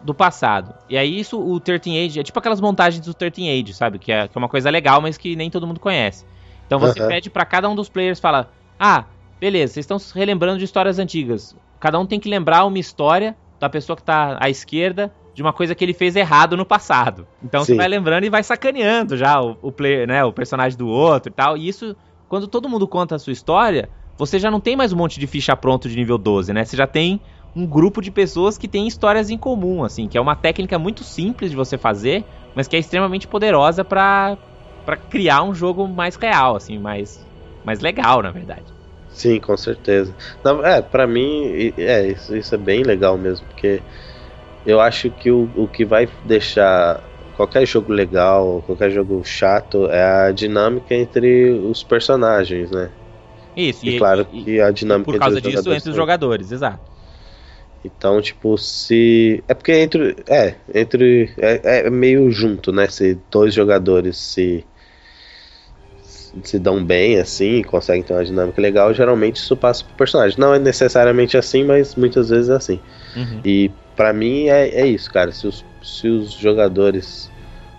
do 0.00 0.14
passado. 0.14 0.74
E 0.88 0.96
aí 0.96 1.20
isso, 1.20 1.38
o 1.38 1.60
13 1.60 1.98
Age, 1.98 2.20
é 2.20 2.22
tipo 2.22 2.38
aquelas 2.38 2.60
montagens 2.60 3.04
do 3.04 3.14
13 3.14 3.48
Age, 3.48 3.74
sabe? 3.74 3.98
Que 3.98 4.12
é, 4.12 4.28
que 4.28 4.36
é 4.36 4.38
uma 4.38 4.48
coisa 4.48 4.70
legal, 4.70 5.00
mas 5.00 5.16
que 5.16 5.36
nem 5.36 5.50
todo 5.50 5.66
mundo 5.66 5.78
conhece. 5.78 6.24
Então 6.66 6.78
você 6.78 7.00
Aham. 7.00 7.08
pede 7.08 7.30
pra 7.30 7.44
cada 7.44 7.68
um 7.68 7.74
dos 7.74 7.88
players, 7.88 8.20
fala, 8.20 8.50
ah, 8.78 9.04
beleza, 9.38 9.74
vocês 9.74 9.84
estão 9.84 9.98
se 9.98 10.14
relembrando 10.14 10.58
de 10.58 10.64
histórias 10.64 10.98
antigas. 10.98 11.56
Cada 11.78 11.98
um 11.98 12.06
tem 12.06 12.20
que 12.20 12.28
lembrar 12.28 12.64
uma 12.64 12.78
história 12.78 13.36
da 13.58 13.68
pessoa 13.68 13.96
que 13.96 14.02
tá 14.02 14.38
à 14.40 14.48
esquerda 14.48 15.12
de 15.40 15.42
uma 15.42 15.54
coisa 15.54 15.74
que 15.74 15.82
ele 15.82 15.94
fez 15.94 16.14
errado 16.16 16.54
no 16.54 16.66
passado. 16.66 17.26
Então 17.42 17.64
você 17.64 17.72
Sim. 17.72 17.78
vai 17.78 17.88
lembrando 17.88 18.24
e 18.24 18.28
vai 18.28 18.44
sacaneando 18.44 19.16
já 19.16 19.40
o, 19.40 19.56
o 19.62 19.72
player, 19.72 20.06
né, 20.06 20.22
o 20.22 20.34
personagem 20.34 20.76
do 20.76 20.86
outro 20.86 21.32
e 21.32 21.34
tal. 21.34 21.56
E 21.56 21.66
isso, 21.66 21.96
quando 22.28 22.46
todo 22.46 22.68
mundo 22.68 22.86
conta 22.86 23.14
a 23.14 23.18
sua 23.18 23.32
história, 23.32 23.88
você 24.18 24.38
já 24.38 24.50
não 24.50 24.60
tem 24.60 24.76
mais 24.76 24.92
um 24.92 24.98
monte 24.98 25.18
de 25.18 25.26
ficha 25.26 25.56
pronto 25.56 25.88
de 25.88 25.96
nível 25.96 26.18
12, 26.18 26.52
né? 26.52 26.62
Você 26.62 26.76
já 26.76 26.86
tem 26.86 27.22
um 27.56 27.66
grupo 27.66 28.02
de 28.02 28.10
pessoas 28.10 28.58
que 28.58 28.68
tem 28.68 28.86
histórias 28.86 29.30
em 29.30 29.38
comum, 29.38 29.82
assim, 29.82 30.06
que 30.08 30.18
é 30.18 30.20
uma 30.20 30.36
técnica 30.36 30.78
muito 30.78 31.04
simples 31.04 31.50
de 31.50 31.56
você 31.56 31.78
fazer, 31.78 32.22
mas 32.54 32.68
que 32.68 32.76
é 32.76 32.78
extremamente 32.78 33.26
poderosa 33.26 33.82
pra 33.82 34.36
para 34.84 34.96
criar 34.96 35.42
um 35.42 35.54
jogo 35.54 35.88
mais 35.88 36.16
real, 36.16 36.54
assim, 36.54 36.78
mais 36.78 37.26
mais 37.64 37.80
legal, 37.80 38.22
na 38.22 38.30
verdade. 38.30 38.64
Sim, 39.08 39.40
com 39.40 39.56
certeza. 39.56 40.14
Não, 40.44 40.64
é, 40.64 40.82
pra 40.82 41.06
mim, 41.06 41.72
é, 41.78 42.08
isso, 42.08 42.36
isso 42.36 42.54
é 42.54 42.58
bem 42.58 42.82
legal 42.82 43.16
mesmo, 43.16 43.46
porque 43.46 43.80
eu 44.64 44.80
acho 44.80 45.10
que 45.10 45.30
o, 45.30 45.50
o 45.54 45.68
que 45.68 45.84
vai 45.84 46.08
deixar 46.24 47.02
qualquer 47.32 47.66
jogo 47.66 47.92
legal, 47.92 48.62
qualquer 48.62 48.90
jogo 48.90 49.22
chato, 49.24 49.86
é 49.90 50.02
a 50.28 50.32
dinâmica 50.32 50.94
entre 50.94 51.50
os 51.52 51.82
personagens, 51.82 52.70
né? 52.70 52.92
Isso, 53.54 53.84
E, 53.86 53.98
claro 53.98 54.26
e- 54.32 54.44
que 54.44 54.60
a 54.60 54.70
dinâmica 54.70 55.10
por 55.10 55.18
causa 55.18 55.38
entre 55.38 55.48
os 55.48 55.54
disso, 55.54 55.72
entre 55.72 55.90
os 55.90 55.96
jogadores, 55.96 56.50
exato. 56.52 56.90
Então, 57.84 58.20
tipo, 58.20 58.58
se. 58.58 59.42
É 59.48 59.54
porque 59.54 59.72
entre. 59.72 60.16
É, 60.28 60.54
entre. 60.74 61.32
É, 61.38 61.86
é 61.86 61.90
meio 61.90 62.30
junto, 62.30 62.72
né? 62.72 62.88
Se 62.88 63.14
dois 63.30 63.54
jogadores 63.54 64.18
se. 64.18 64.66
Se 66.44 66.58
dão 66.58 66.84
bem 66.84 67.18
assim, 67.18 67.62
conseguem 67.62 68.02
ter 68.02 68.12
uma 68.12 68.24
dinâmica 68.24 68.60
legal, 68.62 68.94
geralmente 68.94 69.36
isso 69.36 69.56
passa 69.56 69.84
pro 69.84 69.94
personagem. 69.94 70.38
Não 70.38 70.54
é 70.54 70.58
necessariamente 70.58 71.36
assim, 71.36 71.64
mas 71.64 71.94
muitas 71.96 72.28
vezes 72.28 72.48
é 72.48 72.54
assim. 72.56 72.80
Uhum. 73.16 73.40
E 73.44 73.70
pra 74.00 74.14
mim 74.14 74.48
é, 74.48 74.68
é 74.68 74.86
isso, 74.86 75.12
cara. 75.12 75.30
Se 75.30 75.46
os, 75.46 75.62
se 75.82 76.08
os 76.08 76.32
jogadores 76.32 77.30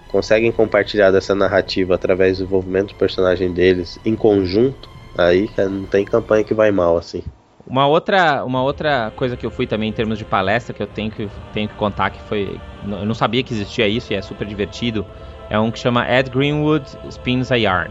conseguem 0.07 0.52
compartilhar 0.52 1.10
dessa 1.10 1.34
narrativa 1.34 1.95
através 1.95 2.38
do 2.38 2.43
desenvolvimento 2.43 2.89
do 2.89 2.95
personagem 2.95 3.52
deles 3.52 3.99
em 4.06 4.15
conjunto, 4.15 4.88
aí, 5.18 5.48
cara, 5.48 5.68
não 5.68 5.88
tem 5.88 6.06
campanha 6.06 6.43
que 6.43 6.53
vai 6.53 6.69
mal, 6.69 6.95
assim. 6.95 7.23
Uma 7.65 7.88
outra, 7.88 8.45
uma 8.45 8.61
outra 8.61 9.11
coisa 9.15 9.35
que 9.35 9.43
eu 9.43 9.49
fui 9.49 9.65
também 9.65 9.89
em 9.89 9.93
termos 9.93 10.19
de 10.19 10.23
palestra 10.23 10.76
que 10.76 10.84
eu 10.84 10.85
tenho 10.85 11.10
que, 11.10 11.27
tenho 11.53 11.68
que 11.68 11.73
contar 11.73 12.11
que 12.11 12.22
foi. 12.22 12.60
Eu 12.88 13.03
não 13.03 13.15
sabia 13.15 13.41
que 13.41 13.52
existia 13.52 13.88
isso 13.88 14.14
e 14.14 14.15
é 14.15 14.22
super 14.22 14.45
divertido. 14.45 15.03
É 15.49 15.57
um 15.57 15.72
que 15.72 15.80
chama 15.80 16.06
Ed 16.07 16.30
Greenwood 16.30 16.85
Spins 17.10 17.52
a 17.52 17.56
Yarn. 17.56 17.89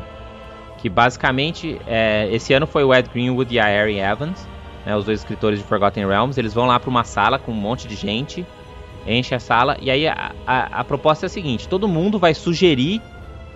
Que 0.79 0.89
basicamente, 0.89 1.81
é, 1.85 2.29
esse 2.31 2.55
ano 2.55 2.69
foi 2.69 2.85
o 2.85 2.95
Ed 2.95 3.09
Greenwood 3.13 3.53
e 3.53 3.59
a 3.59 3.69
Erin 3.69 3.99
Evans, 3.99 4.47
né, 4.85 4.97
os 4.97 5.05
dois 5.05 5.21
escritores 5.21 5.59
de 5.59 5.65
Forgotten 5.65 6.07
Realms. 6.07 6.39
Eles 6.39 6.55
vão 6.55 6.67
lá 6.67 6.79
para 6.79 6.91
uma 6.91 7.05
sala 7.05 7.39
com 7.39 7.53
um 7.53 7.57
monte 7.57 7.87
de 7.87 7.95
gente, 7.95 8.47
enche 9.07 9.35
a 9.35 9.41
sala, 9.41 9.77
e 9.81 9.91
aí 9.91 10.07
a, 10.07 10.35
a, 10.47 10.81
a 10.81 10.85
proposta 10.85 11.27
é 11.27 11.29
a 11.29 11.31
seguinte: 11.31 11.69
todo 11.69 11.89
mundo 11.89 12.19
vai 12.19 12.35
sugerir 12.35 13.01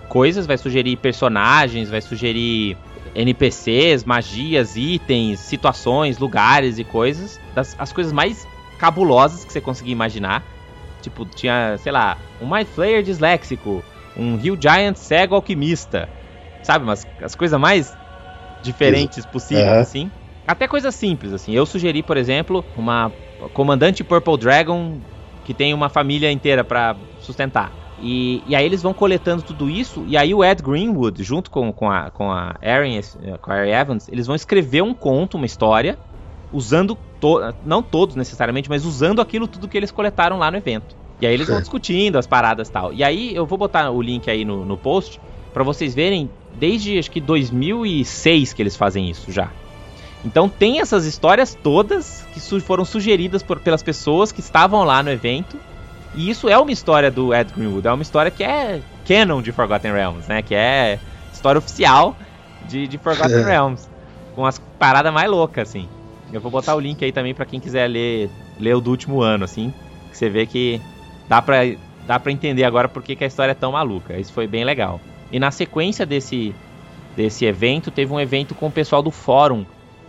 coisas, 0.09 0.45
vai 0.45 0.57
sugerir 0.57 0.97
personagens, 0.97 1.89
vai 1.89 2.01
sugerir 2.01 2.77
NPCs, 3.13 4.03
magias, 4.03 4.75
itens, 4.75 5.39
situações, 5.39 6.17
lugares 6.17 6.77
e 6.77 6.83
coisas. 6.83 7.39
Das, 7.53 7.75
as 7.79 7.91
coisas 7.91 8.11
mais 8.13 8.47
cabulosas 8.77 9.45
que 9.45 9.51
você 9.51 9.61
conseguir 9.61 9.91
imaginar. 9.91 10.43
Tipo, 11.01 11.25
tinha, 11.25 11.77
sei 11.77 11.91
lá, 11.91 12.17
um 12.41 12.49
Mind 12.49 12.67
Flayer 12.67 13.03
disléxico, 13.03 13.83
um 14.17 14.37
Hill 14.37 14.57
Giant 14.59 14.95
cego 14.95 15.35
alquimista. 15.35 16.09
Sabe, 16.63 16.83
mas 16.83 17.05
as 17.21 17.35
coisas 17.35 17.59
mais 17.59 17.95
diferentes 18.61 19.25
possíveis, 19.25 19.67
Aham. 19.67 19.81
assim. 19.81 20.11
Até 20.47 20.67
coisas 20.67 20.93
simples, 20.93 21.33
assim. 21.33 21.53
Eu 21.53 21.65
sugeri, 21.65 22.03
por 22.03 22.17
exemplo, 22.17 22.63
uma 22.75 23.11
comandante 23.53 24.03
Purple 24.03 24.37
Dragon 24.37 24.99
que 25.43 25.53
tem 25.53 25.73
uma 25.73 25.89
família 25.89 26.31
inteira 26.31 26.63
pra 26.63 26.95
sustentar. 27.19 27.71
E, 28.01 28.43
e 28.45 28.55
aí 28.55 28.65
eles 28.65 28.81
vão 28.81 28.93
coletando 28.93 29.41
tudo 29.43 29.69
isso, 29.69 30.03
e 30.07 30.17
aí 30.17 30.33
o 30.33 30.43
Ed 30.43 30.61
Greenwood, 30.61 31.23
junto 31.23 31.49
com, 31.49 31.71
com 31.71 31.89
a, 31.89 32.09
com 32.09 32.29
a 32.29 32.55
Erin, 32.61 32.99
com 33.41 33.51
a 33.51 33.59
Erin 33.59 33.71
Evans, 33.71 34.09
eles 34.09 34.27
vão 34.27 34.35
escrever 34.35 34.81
um 34.81 34.93
conto, 34.93 35.37
uma 35.37 35.45
história, 35.45 35.97
usando, 36.51 36.97
to 37.21 37.39
não 37.63 37.81
todos 37.81 38.15
necessariamente, 38.15 38.69
mas 38.69 38.85
usando 38.85 39.21
aquilo 39.21 39.47
tudo 39.47 39.67
que 39.67 39.77
eles 39.77 39.91
coletaram 39.91 40.37
lá 40.37 40.51
no 40.51 40.57
evento. 40.57 40.95
E 41.21 41.25
aí 41.25 41.33
eles 41.33 41.47
vão 41.47 41.59
discutindo 41.61 42.17
as 42.17 42.27
paradas 42.27 42.67
e 42.67 42.71
tal. 42.71 42.93
E 42.93 43.03
aí 43.03 43.33
eu 43.33 43.45
vou 43.45 43.57
botar 43.57 43.89
o 43.89 44.01
link 44.01 44.29
aí 44.29 44.43
no, 44.43 44.65
no 44.65 44.77
post, 44.77 45.19
pra 45.53 45.63
vocês 45.63 45.95
verem, 45.95 46.29
desde 46.59 46.99
acho 46.99 47.09
que 47.09 47.21
2006 47.21 48.51
que 48.51 48.61
eles 48.61 48.75
fazem 48.75 49.09
isso 49.09 49.31
já. 49.31 49.49
Então 50.25 50.49
tem 50.49 50.79
essas 50.81 51.05
histórias 51.05 51.55
todas 51.61 52.25
que 52.33 52.39
su- 52.39 52.59
foram 52.59 52.83
sugeridas 52.83 53.43
por- 53.43 53.59
pelas 53.59 53.83
pessoas 53.83 54.31
que 54.31 54.39
estavam 54.39 54.83
lá 54.83 55.03
no 55.03 55.11
evento. 55.11 55.59
E 56.15 56.29
isso 56.29 56.49
é 56.49 56.57
uma 56.57 56.71
história 56.71 57.11
do 57.11 57.33
Ed 57.33 57.51
Greenwood, 57.53 57.87
é 57.87 57.91
uma 57.91 58.01
história 58.01 58.31
que 58.31 58.43
é 58.43 58.81
canon 59.07 59.41
de 59.41 59.51
Forgotten 59.51 59.91
Realms, 59.91 60.27
né? 60.27 60.41
Que 60.41 60.55
é 60.55 60.99
história 61.31 61.59
oficial 61.59 62.17
de, 62.67 62.87
de 62.87 62.97
Forgotten 62.97 63.43
Realms. 63.45 63.87
Com 64.33 64.45
as 64.45 64.57
paradas 64.79 65.13
mais 65.13 65.29
loucas, 65.29 65.69
assim. 65.69 65.87
Eu 66.33 66.41
vou 66.41 66.51
botar 66.51 66.75
o 66.75 66.79
link 66.79 67.03
aí 67.05 67.11
também 67.11 67.33
pra 67.33 67.45
quem 67.45 67.59
quiser 67.59 67.87
ler, 67.87 68.29
ler 68.59 68.75
o 68.75 68.81
do 68.81 68.89
último 68.91 69.21
ano, 69.21 69.43
assim. 69.45 69.71
Que 70.09 70.17
você 70.17 70.29
vê 70.29 70.45
que 70.45 70.81
dá 71.29 71.41
pra, 71.41 71.59
dá 72.07 72.19
pra 72.19 72.31
entender 72.31 72.63
agora 72.63 72.87
por 72.89 73.03
que, 73.03 73.15
que 73.15 73.23
a 73.23 73.27
história 73.27 73.51
é 73.51 73.55
tão 73.55 73.73
maluca. 73.73 74.17
Isso 74.19 74.33
foi 74.33 74.47
bem 74.47 74.63
legal. 74.65 74.99
E 75.31 75.39
na 75.39 75.51
sequência 75.51 76.05
desse, 76.05 76.53
desse 77.15 77.45
evento, 77.45 77.91
teve 77.91 78.11
um 78.11 78.19
evento 78.19 78.55
com 78.55 78.67
o 78.67 78.71
pessoal 78.71 79.01
do 79.03 79.11
fórum, 79.11 79.65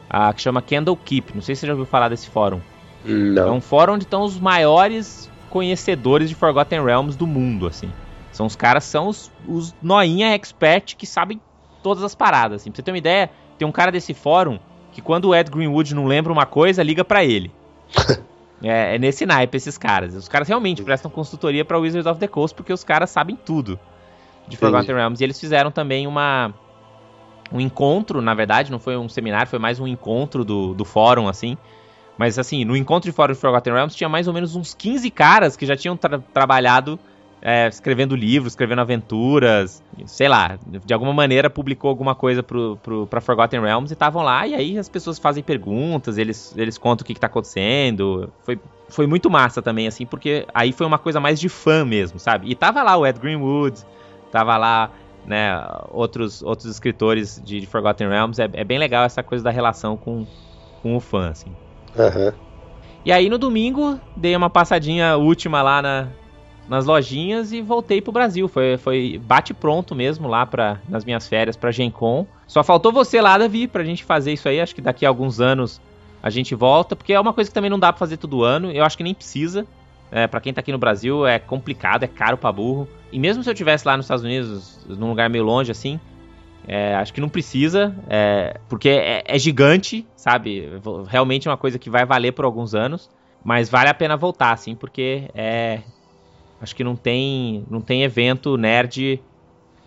ah, 0.09 0.33
que 0.33 0.41
chama 0.41 0.63
Candle 0.63 0.97
Keep. 0.97 1.35
Não 1.35 1.43
sei 1.43 1.55
se 1.55 1.61
você 1.61 1.67
já 1.67 1.73
ouviu 1.73 1.87
falar 1.87 2.09
desse 2.09 2.29
fórum. 2.29 2.61
É 3.05 3.09
Não. 3.09 3.57
um 3.57 3.61
fórum 3.61 3.95
onde 3.95 4.05
estão 4.05 4.23
os 4.23 4.39
maiores 4.39 5.31
conhecedores 5.51 6.29
de 6.29 6.35
Forgotten 6.35 6.85
Realms 6.85 7.17
do 7.17 7.27
mundo, 7.27 7.67
assim. 7.67 7.91
São 8.33 8.47
os 8.47 8.57
caras, 8.57 8.85
são 8.85 9.09
os, 9.09 9.33
os 9.49 9.75
noinha 9.83 10.35
expert 10.35 10.95
que 10.97 11.07
sabem 11.07 11.41
todas 11.83 12.03
as 12.03 12.15
paradas, 12.15 12.61
assim. 12.61 12.71
Pra 12.71 12.77
você 12.77 12.83
ter 12.83 12.91
uma 12.91 12.99
ideia, 12.99 13.31
tem 13.57 13.67
um 13.67 13.73
cara 13.73 13.91
desse 13.91 14.13
fórum 14.13 14.59
que 14.93 15.01
quando 15.01 15.27
o 15.27 15.35
Ed 15.35 15.51
Greenwood 15.51 15.95
não 15.95 16.07
lembra 16.07 16.33
uma 16.33 16.47
coisa, 16.47 16.83
liga 16.83 17.05
pra 17.05 17.25
ele. 17.25 17.51
é, 18.63 18.97
é 18.97 18.99
nesse 18.99 19.25
naipe 19.25 19.57
esses 19.57 19.79
caras. 19.79 20.15
Os 20.15 20.29
caras 20.29 20.49
realmente 20.49 20.83
prestam 20.83 21.11
consultoria 21.11 21.65
pra 21.65 21.79
Wizards 21.79 22.07
of 22.07 22.19
the 22.19 22.29
Coast 22.29 22.55
porque 22.55 22.73
os 22.73 22.83
caras 22.83 23.11
sabem 23.11 23.37
tudo 23.37 23.79
de 24.49 24.57
Forgotten. 24.57 24.95
Realms. 24.95 25.23
E 25.23 25.25
eles 25.25 25.39
fizeram 25.39 25.71
também 25.71 26.07
uma 26.07 26.53
um 27.53 27.61
encontro, 27.61 28.21
na 28.21 28.35
verdade, 28.35 28.71
não 28.71 28.79
foi 28.79 28.97
um 28.97 29.09
seminário, 29.09 29.49
foi 29.49 29.59
mais 29.59 29.79
um 29.81 29.87
encontro 29.87 30.45
do, 30.45 30.75
do 30.75 30.85
fórum, 30.85 31.29
assim. 31.29 31.57
Mas 32.19 32.39
assim, 32.39 32.65
no 32.65 32.77
encontro 32.77 33.11
de 33.11 33.15
fórum 33.15 33.35
de 33.35 33.39
Forgotten 33.39 33.73
Realms 33.73 33.97
tinha 33.97 34.09
mais 34.09 34.27
ou 34.27 34.35
menos 34.35 34.57
uns 34.57 34.75
15 34.75 35.11
caras 35.11 35.57
que 35.57 35.67
já 35.67 35.77
tinham 35.77 35.97
tra- 35.97 36.19
trabalhado 36.19 36.99
é, 37.43 37.69
escrevendo 37.69 38.17
livros, 38.17 38.53
escrevendo 38.53 38.81
aventuras, 38.81 39.83
sei 40.07 40.27
lá, 40.27 40.59
de 40.85 40.93
alguma 40.95 41.13
maneira 41.13 41.51
publicou 41.51 41.91
alguma 41.91 42.15
coisa 42.15 42.43
pro, 42.43 42.79
pro, 42.83 43.07
pra 43.07 43.21
Forgotten 43.21 43.61
Realms 43.61 43.93
e 43.93 43.95
estavam 43.95 44.23
lá, 44.23 44.47
e 44.47 44.55
aí 44.55 44.79
as 44.79 44.89
pessoas 44.89 45.19
fazem 45.19 45.43
perguntas, 45.43 46.19
eles, 46.19 46.55
eles 46.57 46.79
contam 46.79 47.05
o 47.05 47.07
que, 47.07 47.15
que 47.15 47.21
tá 47.21 47.27
acontecendo. 47.27 48.33
Foi, 48.43 48.59
foi 48.89 49.07
muito 49.07 49.31
massa 49.31 49.61
também, 49.61 49.87
assim, 49.87 50.07
porque 50.07 50.47
aí 50.55 50.73
foi 50.73 50.87
uma 50.87 50.99
coisa 50.99 51.21
mais 51.21 51.39
de 51.39 51.49
fã 51.49 51.85
mesmo, 51.85 52.19
sabe? 52.19 52.51
E 52.51 52.55
tava 52.55 52.83
lá 52.83 52.97
o 52.97 53.07
Ed 53.07 53.21
Greenwood, 53.21 53.81
tava 54.33 54.57
lá, 54.57 54.91
né, 55.27 55.61
outros, 55.91 56.43
outros 56.43 56.71
escritores 56.71 57.41
de, 57.45 57.61
de 57.61 57.67
Forgotten 57.67 58.09
Realms. 58.09 58.41
É, 58.41 58.49
é 58.53 58.65
bem 58.65 58.79
legal 58.79 59.05
essa 59.05 59.23
coisa 59.23 59.45
da 59.45 59.51
relação 59.51 59.97
com, 59.97 60.27
com 60.83 60.97
o 60.97 61.01
fã, 61.01 61.31
assim. 61.31 61.53
Aham. 61.99 62.33
E 63.05 63.13
aí 63.13 63.29
no 63.29 63.39
domingo 63.39 64.01
dei 64.17 64.35
uma 64.35 64.51
passadinha 64.51 65.17
última 65.17 65.63
lá 65.63 65.81
na, 65.81 66.09
nas 66.69 66.87
lojinhas 66.87 67.53
e 67.53 67.61
voltei 67.61 68.01
pro 68.01 68.13
Brasil. 68.13 68.49
Foi, 68.49 68.77
foi 68.77 69.21
bate 69.25 69.55
pronto 69.55 69.95
mesmo 69.95 70.29
lá 70.29 70.45
pra, 70.45 70.81
nas 70.89 71.05
minhas 71.05 71.29
férias 71.29 71.57
pra 71.57 71.71
Gen 71.71 71.91
Con. 71.91 72.27
Só 72.47 72.63
faltou 72.63 72.93
você 72.93 73.21
lá, 73.21 73.39
Davi, 73.39 73.69
pra 73.69 73.85
gente 73.85 74.05
fazer 74.05 74.33
isso 74.33 74.49
aí. 74.49 74.61
Acho 74.61 74.75
que 74.75 74.81
daqui 74.81 75.07
a 75.07 75.09
alguns 75.09 75.41
anos 75.41 75.81
a 76.23 76.31
gente 76.31 76.55
volta, 76.55 76.97
porque 76.97 77.13
é 77.13 77.21
uma 77.21 77.33
coisa 77.33 77.49
que 77.49 77.55
também 77.55 77.71
não 77.71 77.79
dá 77.79 77.93
pra 77.93 77.99
fazer 77.99 78.17
todo 78.17 78.43
ano. 78.43 78.71
Eu 78.73 78.85
acho 78.85 78.97
que 78.97 79.05
nem 79.05 79.15
precisa. 79.15 79.67
É, 80.11 80.27
para 80.27 80.41
quem 80.41 80.53
tá 80.53 80.61
aqui 80.61 80.73
no 80.73 80.79
Brasil 80.79 81.27
é 81.27 81.39
complicado, 81.39 82.03
é 82.03 82.09
caro 82.09 82.37
pra 82.37 82.53
burro. 82.53 82.89
E 83.13 83.19
mesmo 83.19 83.43
se 83.43 83.49
eu 83.51 83.55
tivesse 83.55 83.87
lá 83.87 83.97
nos 83.97 84.07
Estados 84.07 84.25
Unidos, 84.25 84.85
num 84.87 85.09
lugar 85.09 85.31
meio 85.31 85.45
longe 85.45 85.71
assim, 85.71 85.99
é, 86.67 86.95
acho 86.97 87.13
que 87.15 87.21
não 87.21 87.29
precisa, 87.29 87.95
é, 88.09 88.59
porque 88.69 88.89
é, 88.89 89.23
é 89.27 89.39
gigante, 89.39 90.07
sabe? 90.17 90.69
Realmente 91.09 91.47
é 91.47 91.51
uma 91.51 91.57
coisa 91.57 91.79
que 91.79 91.89
vai 91.89 92.05
valer 92.05 92.33
por 92.33 92.45
alguns 92.45 92.75
anos, 92.75 93.09
mas 93.45 93.69
vale 93.69 93.89
a 93.89 93.95
pena 93.95 94.17
voltar, 94.17 94.53
assim, 94.53 94.75
porque 94.75 95.29
é, 95.35 95.83
acho 96.61 96.75
que 96.75 96.85
não 96.85 96.97
tem, 96.97 97.65
não 97.71 97.81
tem 97.81 98.03
evento 98.03 98.57
nerd 98.57 99.21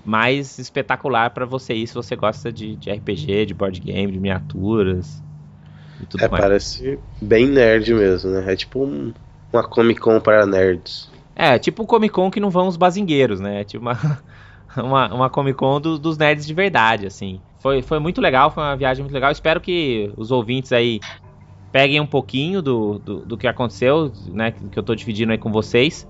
mais 0.04 0.58
espetacular 0.58 1.32
pra 1.32 1.46
você 1.46 1.74
ir 1.74 1.88
se 1.88 1.94
você 1.94 2.16
gosta 2.16 2.52
de, 2.52 2.76
de 2.76 2.90
RPG, 2.90 3.46
de 3.46 3.54
board 3.54 3.80
game, 3.80 4.12
de 4.12 4.20
miniaturas 4.20 5.22
e 6.00 6.06
tudo 6.06 6.24
É, 6.24 6.28
mais. 6.30 6.42
parece 6.42 7.00
bem 7.22 7.48
nerd 7.48 7.94
mesmo, 7.94 8.32
né? 8.32 8.54
É 8.54 8.56
tipo 8.56 8.84
um- 8.86 9.14
uma 9.52 9.64
Comic 9.68 10.00
Con 10.00 10.20
para 10.22 10.46
nerds. 10.46 11.09
É, 11.42 11.58
tipo 11.58 11.84
um 11.84 11.86
Comic 11.86 12.14
Con 12.14 12.30
que 12.30 12.40
não 12.40 12.50
vão 12.50 12.68
os 12.68 12.76
bazingueiros, 12.76 13.40
né? 13.40 13.62
É 13.62 13.64
Tipo 13.64 13.82
uma, 13.86 13.98
uma, 14.76 15.14
uma 15.14 15.30
Comic 15.30 15.58
Con 15.58 15.80
do- 15.80 15.98
dos 15.98 16.18
nerds 16.18 16.46
de 16.46 16.54
verdade, 16.54 17.08
assim. 17.08 17.40
Foi, 17.60 17.82
foi 17.82 17.98
muito 18.00 18.20
legal, 18.20 18.52
foi 18.52 18.62
uma 18.62 18.76
viagem 18.76 19.04
muito 19.04 19.14
legal. 19.14 19.32
Espero 19.32 19.62
que 19.62 20.12
os 20.18 20.32
ouvintes 20.32 20.72
aí 20.74 21.00
peguem 21.72 22.00
um 22.02 22.06
pouquinho 22.06 22.62
do, 22.62 23.00
do, 23.00 23.20
do 23.26 23.38
que 23.38 23.48
aconteceu, 23.48 24.12
né? 24.34 24.52
Que 24.52 24.78
eu 24.78 24.84
tô 24.84 24.94
dividindo 24.94 25.32
aí 25.32 25.38
com 25.38 25.52
vocês. 25.52 26.06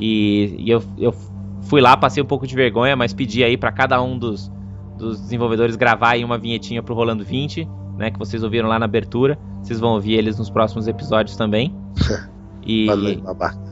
E, 0.00 0.54
e 0.58 0.68
eu, 0.70 0.82
eu 0.98 1.14
fui 1.62 1.80
lá, 1.80 1.96
passei 1.96 2.22
um 2.22 2.26
pouco 2.26 2.46
de 2.46 2.54
vergonha, 2.54 2.96
mas 2.96 3.12
pedi 3.14 3.44
aí 3.44 3.56
pra 3.56 3.70
cada 3.72 4.02
um 4.02 4.18
dos, 4.18 4.50
dos 4.98 5.20
desenvolvedores 5.20 5.76
gravar 5.76 6.10
aí 6.10 6.24
uma 6.24 6.38
vinhetinha 6.38 6.82
pro 6.82 6.94
Rolando 6.94 7.24
20, 7.24 7.68
né? 7.96 8.10
Que 8.10 8.18
vocês 8.18 8.42
ouviram 8.42 8.68
lá 8.68 8.78
na 8.78 8.84
abertura. 8.84 9.38
Vocês 9.62 9.78
vão 9.80 9.92
ouvir 9.94 10.14
eles 10.14 10.38
nos 10.38 10.50
próximos 10.50 10.88
episódios 10.88 11.36
também. 11.36 11.72
E, 12.68 12.86
Mano, 12.86 13.20
babaca. 13.22 13.65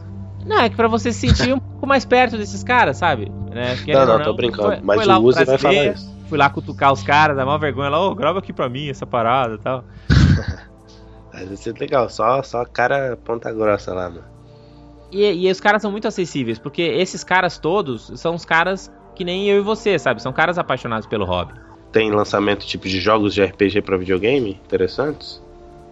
Não, 0.44 0.60
é 0.60 0.68
que 0.68 0.76
pra 0.76 0.88
você 0.88 1.12
se 1.12 1.28
sentir 1.28 1.52
um 1.54 1.58
pouco 1.58 1.86
mais 1.86 2.04
perto 2.04 2.36
desses 2.36 2.62
caras, 2.62 2.96
sabe? 2.96 3.30
Né? 3.50 3.74
Não, 3.76 3.84
Querendo 3.84 4.06
não, 4.06 4.14
ou 4.18 4.22
tô 4.24 4.34
brincando. 4.34 4.62
foi- 4.68 4.80
mas 4.82 5.04
foi 5.04 5.14
o 5.14 5.18
Uzi 5.22 5.44
vai 5.44 5.58
falar 5.58 5.86
isso. 5.86 6.16
fui 6.28 6.38
lá 6.38 6.50
cutucar 6.50 6.92
os 6.92 7.02
caras, 7.02 7.36
dá 7.36 7.44
uma 7.44 7.58
vergonha 7.58 7.88
lá, 7.90 8.00
ô, 8.00 8.14
grava 8.14 8.38
aqui 8.38 8.52
pra 8.52 8.68
mim 8.68 8.88
essa 8.88 9.06
parada 9.06 9.54
e 9.54 9.58
tal. 9.58 9.84
Mas 11.32 11.48
vai 11.48 11.56
ser 11.56 11.76
legal, 11.78 12.08
só, 12.08 12.42
só 12.44 12.64
cara 12.64 13.18
ponta 13.24 13.52
grossa 13.52 13.92
lá, 13.92 14.08
mano. 14.08 14.24
E, 15.10 15.46
e 15.46 15.50
os 15.50 15.60
caras 15.60 15.82
são 15.82 15.90
muito 15.90 16.06
acessíveis, 16.06 16.58
porque 16.58 16.82
esses 16.82 17.24
caras 17.24 17.58
todos 17.58 18.12
são 18.16 18.34
os 18.36 18.44
caras 18.44 18.90
que 19.16 19.24
nem 19.24 19.48
eu 19.48 19.58
e 19.58 19.60
você, 19.60 19.98
sabe? 19.98 20.22
São 20.22 20.32
caras 20.32 20.58
apaixonados 20.58 21.06
pelo 21.08 21.24
hobby. 21.24 21.54
Tem 21.92 22.10
lançamento 22.10 22.64
tipo 22.66 22.88
de 22.88 22.98
jogos 23.00 23.34
de 23.34 23.42
RPG 23.44 23.82
pra 23.82 23.96
videogame 23.96 24.60
interessantes? 24.64 25.42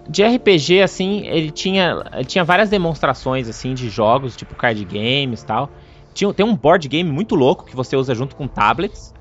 De 0.08 0.24
RPG, 0.24 0.82
assim, 0.82 1.26
ele 1.26 1.50
tinha, 1.50 2.02
tinha 2.26 2.44
várias 2.44 2.68
demonstrações, 2.68 3.48
assim, 3.48 3.72
de 3.72 3.88
jogos, 3.88 4.36
tipo 4.36 4.54
card 4.54 4.84
games 4.84 5.42
e 5.42 5.46
tal. 5.46 5.70
Tinha, 6.12 6.32
tem 6.34 6.44
um 6.44 6.56
board 6.56 6.88
game 6.88 7.10
muito 7.10 7.34
louco 7.34 7.64
que 7.64 7.76
você 7.76 7.96
usa 7.96 8.14
junto 8.14 8.34
com 8.34 8.46
tablets, 8.48 9.14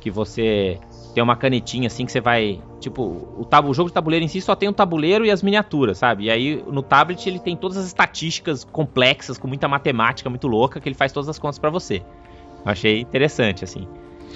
que 0.00 0.10
você 0.10 0.78
tem 1.14 1.22
uma 1.22 1.36
canetinha, 1.36 1.86
assim, 1.86 2.04
que 2.04 2.12
você 2.12 2.20
vai... 2.20 2.60
Tipo, 2.80 3.02
o, 3.38 3.44
tabu, 3.44 3.70
o 3.70 3.74
jogo 3.74 3.88
de 3.88 3.94
tabuleiro 3.94 4.24
em 4.24 4.28
si 4.28 4.40
só 4.40 4.54
tem 4.54 4.68
o 4.68 4.72
tabuleiro 4.72 5.24
e 5.24 5.30
as 5.30 5.42
miniaturas, 5.42 5.96
sabe? 5.96 6.24
E 6.24 6.30
aí, 6.30 6.62
no 6.66 6.82
tablet, 6.82 7.26
ele 7.26 7.38
tem 7.38 7.56
todas 7.56 7.76
as 7.78 7.86
estatísticas 7.86 8.64
complexas, 8.64 9.38
com 9.38 9.48
muita 9.48 9.66
matemática 9.66 10.28
muito 10.28 10.46
louca, 10.46 10.78
que 10.78 10.88
ele 10.88 10.94
faz 10.94 11.10
todas 11.10 11.28
as 11.28 11.38
contas 11.38 11.58
para 11.58 11.70
você. 11.70 12.02
Eu 12.64 12.70
achei 12.70 13.00
interessante, 13.00 13.64
assim. 13.64 13.88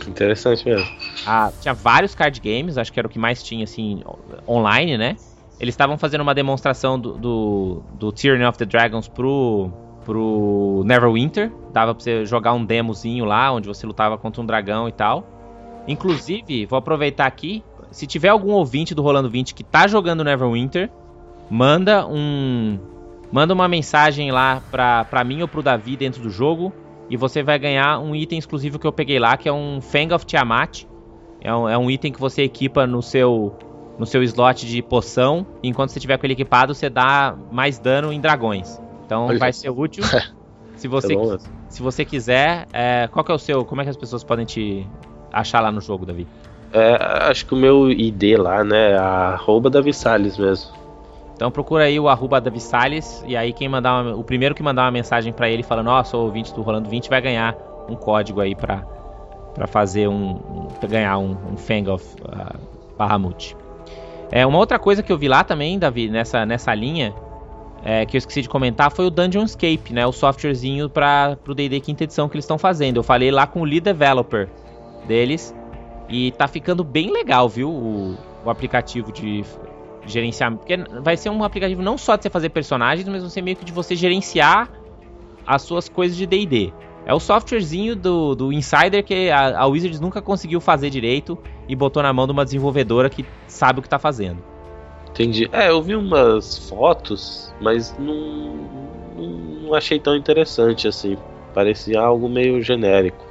Interessante 0.09 0.65
mesmo. 0.65 0.89
Ah, 1.27 1.53
tinha 1.61 1.75
vários 1.75 2.15
card 2.15 2.41
games, 2.41 2.79
acho 2.79 2.93
que 2.93 2.99
era 2.99 3.07
o 3.07 3.11
que 3.11 3.19
mais 3.19 3.43
tinha, 3.43 3.65
assim, 3.65 4.03
online, 4.49 4.97
né? 4.97 5.17
Eles 5.61 5.75
estavam 5.75 5.99
fazendo 5.99 6.23
uma 6.23 6.35
demonstração 6.35 6.99
do, 6.99 7.13
do, 7.19 7.83
do 7.93 8.13
Tyranny 8.13 8.45
of 8.45 8.57
the 8.57 8.65
Dragons 8.65 9.07
pro, 9.09 9.71
pro 10.05 10.83
Neverwinter. 10.87 11.53
Dava 11.73 11.95
pra 11.95 12.03
você 12.03 12.25
jogar 12.25 12.55
um 12.55 12.65
demozinho 12.65 13.27
lá, 13.27 13.53
onde 13.53 13.69
você 13.69 13.87
lutava 13.87 14.17
contra 14.17 14.41
um 14.41 14.47
dragão 14.47 14.89
e 14.89 14.93
tal. 14.93 15.27
Inclusive, 15.87 16.65
vou 16.67 16.79
aproveitar 16.79 17.27
aqui, 17.27 17.63
se 17.91 18.07
tiver 18.07 18.29
algum 18.29 18.53
ouvinte 18.53 18.95
do 18.95 19.03
Rolando 19.03 19.29
20 19.29 19.55
que 19.55 19.63
tá 19.65 19.87
jogando 19.87 20.25
Neverwinter, 20.25 20.91
manda 21.51 22.07
um 22.07 22.79
manda 23.33 23.55
uma 23.55 23.69
mensagem 23.69 24.33
lá 24.33 24.61
pra, 24.71 25.05
pra 25.05 25.23
mim 25.23 25.43
ou 25.43 25.49
pro 25.49 25.63
Davi 25.63 25.97
dentro 25.97 26.21
do 26.23 26.31
jogo 26.31 26.73
e 27.09 27.17
você 27.17 27.43
vai 27.43 27.59
ganhar 27.59 27.99
um 27.99 28.15
item 28.15 28.39
exclusivo 28.39 28.79
que 28.79 28.87
eu 28.87 28.93
peguei 28.93 29.19
lá, 29.19 29.37
que 29.37 29.49
é 29.49 29.53
um 29.53 29.81
Fang 29.81 30.13
of 30.15 30.25
Tiamat. 30.25 30.85
É 31.41 31.55
um, 31.55 31.69
é 31.69 31.77
um 31.79 31.91
item 31.91 32.13
que 32.13 32.21
você 32.21 32.43
equipa 32.43 32.87
no 32.87 33.03
seu 33.03 33.57
no 34.01 34.07
seu 34.07 34.23
slot 34.23 34.67
de 34.67 34.81
poção. 34.81 35.47
E 35.63 35.69
enquanto 35.69 35.91
você 35.91 36.01
tiver 36.01 36.17
com 36.17 36.25
ele 36.25 36.33
equipado, 36.33 36.75
você 36.75 36.89
dá 36.89 37.37
mais 37.53 37.79
dano 37.79 38.11
em 38.11 38.19
dragões. 38.19 38.81
Então 39.05 39.27
Olha. 39.27 39.39
vai 39.39 39.53
ser 39.53 39.69
útil. 39.69 40.03
se 40.75 40.89
você, 40.89 41.15
É 41.15 41.39
se 41.69 41.83
você 41.83 42.03
quiser, 42.03 42.67
é, 42.73 43.07
qual 43.13 43.23
que 43.23 43.31
é 43.31 43.35
o 43.35 43.39
seu? 43.39 43.63
Como 43.63 43.83
é 43.83 43.85
que 43.85 43.91
as 43.91 43.99
pessoas 43.99 44.25
podem 44.25 44.47
te 44.47 44.87
achar 45.31 45.61
lá 45.61 45.71
no 45.71 45.83
jogo, 45.83 46.07
Davi? 46.07 46.27
É, 46.73 46.97
acho 47.31 47.45
que 47.45 47.53
o 47.53 47.57
meu 47.59 47.91
ID 47.91 48.39
lá, 48.39 48.65
né, 48.65 48.93
é 48.93 48.97
arroba 48.97 49.69
Davi 49.69 49.93
Salles 49.93 50.39
mesmo. 50.39 50.71
Então 51.35 51.51
procura 51.51 51.85
aí 51.85 52.01
o 52.01 52.09
arroba 52.09 52.41
Davi 52.41 52.61
Salles, 52.61 53.23
e 53.27 53.37
aí 53.37 53.53
quem 53.53 53.69
mandar 53.69 54.03
uma- 54.03 54.15
o 54.17 54.25
primeiro 54.25 54.55
que 54.55 54.63
mandar 54.63 54.85
uma 54.85 54.91
mensagem 54.91 55.33
pra 55.33 55.49
ele 55.51 55.63
falando, 55.63 55.89
ó, 55.89 56.03
sou 56.05 56.25
ouvinte 56.25 56.55
do 56.55 56.63
Rolando 56.63 56.89
20, 56.89 57.11
vai 57.11 57.21
ganhar 57.21 57.57
um 57.89 57.97
código 57.97 58.41
aí 58.41 58.55
pra, 58.55 58.79
pra 59.55 59.67
fazer 59.67 60.09
um, 60.09 60.31
um- 60.33 60.69
pra 60.79 60.89
ganhar 60.89 61.19
um, 61.19 61.37
um 61.53 61.57
Fang 61.57 61.91
of 61.91 62.05
uh, 62.23 62.59
Bahamut. 62.97 63.57
É, 64.31 64.47
uma 64.47 64.59
outra 64.59 64.79
coisa 64.79 65.03
que 65.03 65.11
eu 65.13 65.19
vi 65.19 65.29
lá 65.29 65.43
também, 65.43 65.79
Davi, 65.79 66.09
nessa, 66.09 66.47
nessa 66.47 66.75
linha, 66.75 67.15
é, 67.85 68.07
que 68.07 68.17
eu 68.17 68.19
esqueci 68.19 68.43
de 68.43 68.49
comentar, 68.49 68.91
foi 68.91 69.07
o 69.07 69.11
Dungeonscape, 69.11 69.93
né, 69.93 70.07
o 70.07 70.13
softwarezinho 70.13 70.89
para 70.89 71.37
pro 71.43 71.55
D&D 71.55 71.81
quinta 71.81 72.05
edição 72.05 72.29
que 72.29 72.37
eles 72.37 72.45
estão 72.45 72.59
fazendo. 72.59 72.99
Eu 72.99 73.03
falei 73.03 73.31
lá 73.31 73.47
com 73.47 73.63
o 73.63 73.65
lead 73.65 73.81
developer 73.81 74.49
deles, 75.07 75.55
e 76.11 76.33
tá 76.33 76.49
ficando 76.49 76.83
bem 76.83 77.11
legal, 77.11 77.49
viu, 77.49 77.71
o, 77.71 78.17
o 78.45 78.51
aplicativo 78.51 79.13
de 79.13 79.45
gerenciamento. 80.05 80.65
Porque 80.67 80.77
vai 81.01 81.17
ser 81.17 81.31
um 81.31 81.45
aplicativo 81.45 81.81
não 81.81 81.97
só 81.97 82.17
de 82.17 82.25
você 82.25 82.31
fazer 82.31 82.49
personagens, 82.51 83.09
mas 83.09 83.23
você 83.23 83.41
meio 83.41 83.57
que 83.57 83.65
de 83.65 83.73
você 83.73 83.95
gerenciar 83.95 84.69
as 85.47 85.63
suas 85.63 85.89
coisas 85.89 86.17
de 86.17 86.27
D&D. 86.27 86.73
É 87.05 87.15
o 87.15 87.21
softwarezinho 87.21 87.97
do, 87.97 88.35
do 88.35 88.53
Insider 88.53 89.03
que 89.03 89.31
a, 89.31 89.61
a 89.61 89.67
Wizards 89.67 90.01
nunca 90.01 90.21
conseguiu 90.21 90.61
fazer 90.61 90.91
direito 90.91 91.39
e 91.69 91.75
botou 91.75 92.03
na 92.03 92.13
mão 92.13 92.27
de 92.27 92.33
uma 92.33 92.45
desenvolvedora 92.45 93.09
que 93.09 93.25
sabe 93.47 93.81
o 93.81 93.83
que 93.83 93.89
tá 93.89 93.99
fazendo. 93.99 94.43
Entendi. 95.11 95.49
É, 95.53 95.71
eu 95.71 95.83
vi 95.83 95.97
umas 95.97 96.69
fotos, 96.69 97.53
mas 97.61 97.97
não, 97.99 98.55
não, 99.17 99.29
não 99.63 99.75
achei 99.75 99.99
tão 99.99 100.15
interessante 100.15 100.87
assim. 100.87 101.17
Parecia 101.53 102.01
algo 102.01 102.29
meio 102.29 102.63
genérico. 102.63 103.25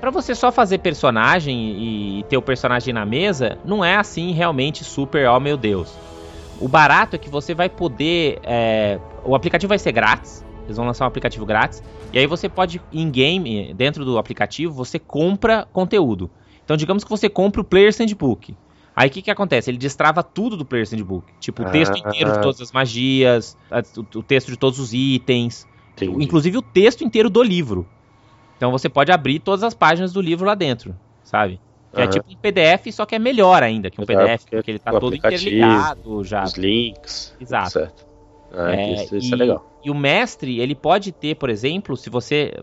Pra 0.00 0.10
você 0.10 0.34
só 0.34 0.52
fazer 0.52 0.78
personagem 0.78 2.18
e 2.20 2.24
ter 2.28 2.36
o 2.36 2.42
personagem 2.42 2.92
na 2.92 3.04
mesa, 3.04 3.58
não 3.64 3.84
é 3.84 3.96
assim 3.96 4.32
realmente 4.32 4.84
super, 4.84 5.28
oh 5.28 5.40
meu 5.40 5.56
Deus. 5.56 5.92
O 6.60 6.68
barato 6.68 7.16
é 7.16 7.18
que 7.18 7.28
você 7.28 7.54
vai 7.54 7.68
poder. 7.68 8.38
é, 8.42 8.98
o 9.24 9.34
aplicativo 9.34 9.68
vai 9.68 9.78
ser 9.78 9.92
grátis. 9.92 10.45
Eles 10.66 10.76
vão 10.76 10.84
lançar 10.86 11.04
um 11.04 11.08
aplicativo 11.08 11.46
grátis. 11.46 11.82
E 12.12 12.18
aí 12.18 12.26
você 12.26 12.48
pode, 12.48 12.82
em 12.92 13.10
game, 13.10 13.72
dentro 13.74 14.04
do 14.04 14.18
aplicativo, 14.18 14.74
você 14.74 14.98
compra 14.98 15.66
conteúdo. 15.72 16.30
Então, 16.64 16.76
digamos 16.76 17.04
que 17.04 17.10
você 17.10 17.28
compra 17.28 17.60
o 17.60 17.64
Player 17.64 17.94
Handbook. 17.98 18.56
Aí 18.94 19.08
o 19.08 19.10
que, 19.12 19.22
que 19.22 19.30
acontece? 19.30 19.70
Ele 19.70 19.78
destrava 19.78 20.22
tudo 20.22 20.56
do 20.56 20.64
Player 20.64 20.88
Handbook. 20.90 21.32
Tipo, 21.38 21.62
o 21.62 21.70
texto 21.70 21.94
Ah. 21.94 21.98
inteiro 21.98 22.32
de 22.32 22.40
todas 22.40 22.60
as 22.60 22.72
magias, 22.72 23.56
o, 24.14 24.22
texto 24.22 24.50
de 24.50 24.56
todos 24.56 24.78
os 24.78 24.92
itens, 24.92 25.66
Entendi. 25.94 26.24
inclusive 26.24 26.58
o 26.58 26.62
texto 26.62 27.04
inteiro 27.04 27.30
do 27.30 27.42
livro. 27.42 27.86
Então 28.56 28.72
você 28.72 28.88
pode 28.88 29.12
abrir 29.12 29.38
todas 29.38 29.62
as 29.62 29.74
páginas 29.74 30.12
do 30.12 30.20
livro 30.20 30.46
lá 30.46 30.54
dentro, 30.54 30.96
sabe? 31.22 31.60
Que 31.92 32.00
É 32.00 32.04
Aham. 32.04 32.10
tipo 32.10 32.30
um 32.30 32.36
PDF, 32.36 32.90
só 32.92 33.06
que 33.06 33.14
é 33.14 33.18
melhor 33.18 33.62
ainda 33.62 33.90
que 33.90 34.00
um 34.00 34.04
Exato, 34.04 34.18
PDF, 34.18 34.40
porque 34.42 34.56
porque 34.56 34.70
ele 34.72 34.78
tá 34.78 34.90
todo 34.98 35.14
interligado 35.14 36.24
já. 36.24 36.42
Os 36.42 36.54
links. 36.54 37.36
Exato. 37.38 37.70
Certo. 37.70 38.06
Ah, 38.56 38.74
É, 38.74 38.92
isso, 38.94 39.16
isso 39.16 39.30
e, 39.30 39.34
é 39.34 39.36
legal. 39.36 39.66
e 39.84 39.90
o 39.90 39.94
mestre, 39.94 40.58
ele 40.58 40.74
pode 40.74 41.12
ter, 41.12 41.36
por 41.36 41.50
exemplo, 41.50 41.96
se 41.96 42.08
você 42.08 42.54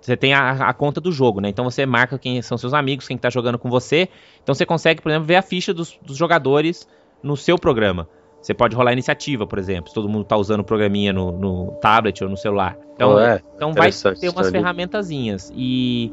você 0.00 0.16
tem 0.16 0.32
a, 0.32 0.52
a 0.68 0.72
conta 0.72 1.00
do 1.00 1.12
jogo, 1.12 1.40
né? 1.40 1.48
Então 1.48 1.64
você 1.64 1.84
marca 1.84 2.18
quem 2.18 2.40
são 2.40 2.56
seus 2.56 2.72
amigos, 2.72 3.06
quem 3.06 3.18
tá 3.18 3.28
jogando 3.28 3.58
com 3.58 3.68
você. 3.68 4.08
Então 4.42 4.54
você 4.54 4.64
consegue, 4.64 5.02
por 5.02 5.10
exemplo, 5.10 5.26
ver 5.26 5.36
a 5.36 5.42
ficha 5.42 5.74
dos, 5.74 5.98
dos 6.02 6.16
jogadores 6.16 6.88
no 7.22 7.36
seu 7.36 7.58
programa. 7.58 8.08
Você 8.40 8.52
pode 8.52 8.74
rolar 8.74 8.92
iniciativa, 8.92 9.46
por 9.46 9.58
exemplo, 9.58 9.88
se 9.88 9.94
todo 9.94 10.08
mundo 10.08 10.24
tá 10.24 10.36
usando 10.36 10.60
o 10.60 10.64
programinha 10.64 11.12
no, 11.12 11.30
no 11.30 11.72
tablet 11.80 12.24
ou 12.24 12.30
no 12.30 12.36
celular. 12.36 12.76
Então, 12.94 13.14
Oh, 13.14 13.20
é, 13.20 13.40
então 13.54 13.72
vai 13.72 13.90
ter 13.92 14.28
umas 14.30 14.50
ferramentazinhas. 14.50 15.52
E, 15.54 16.12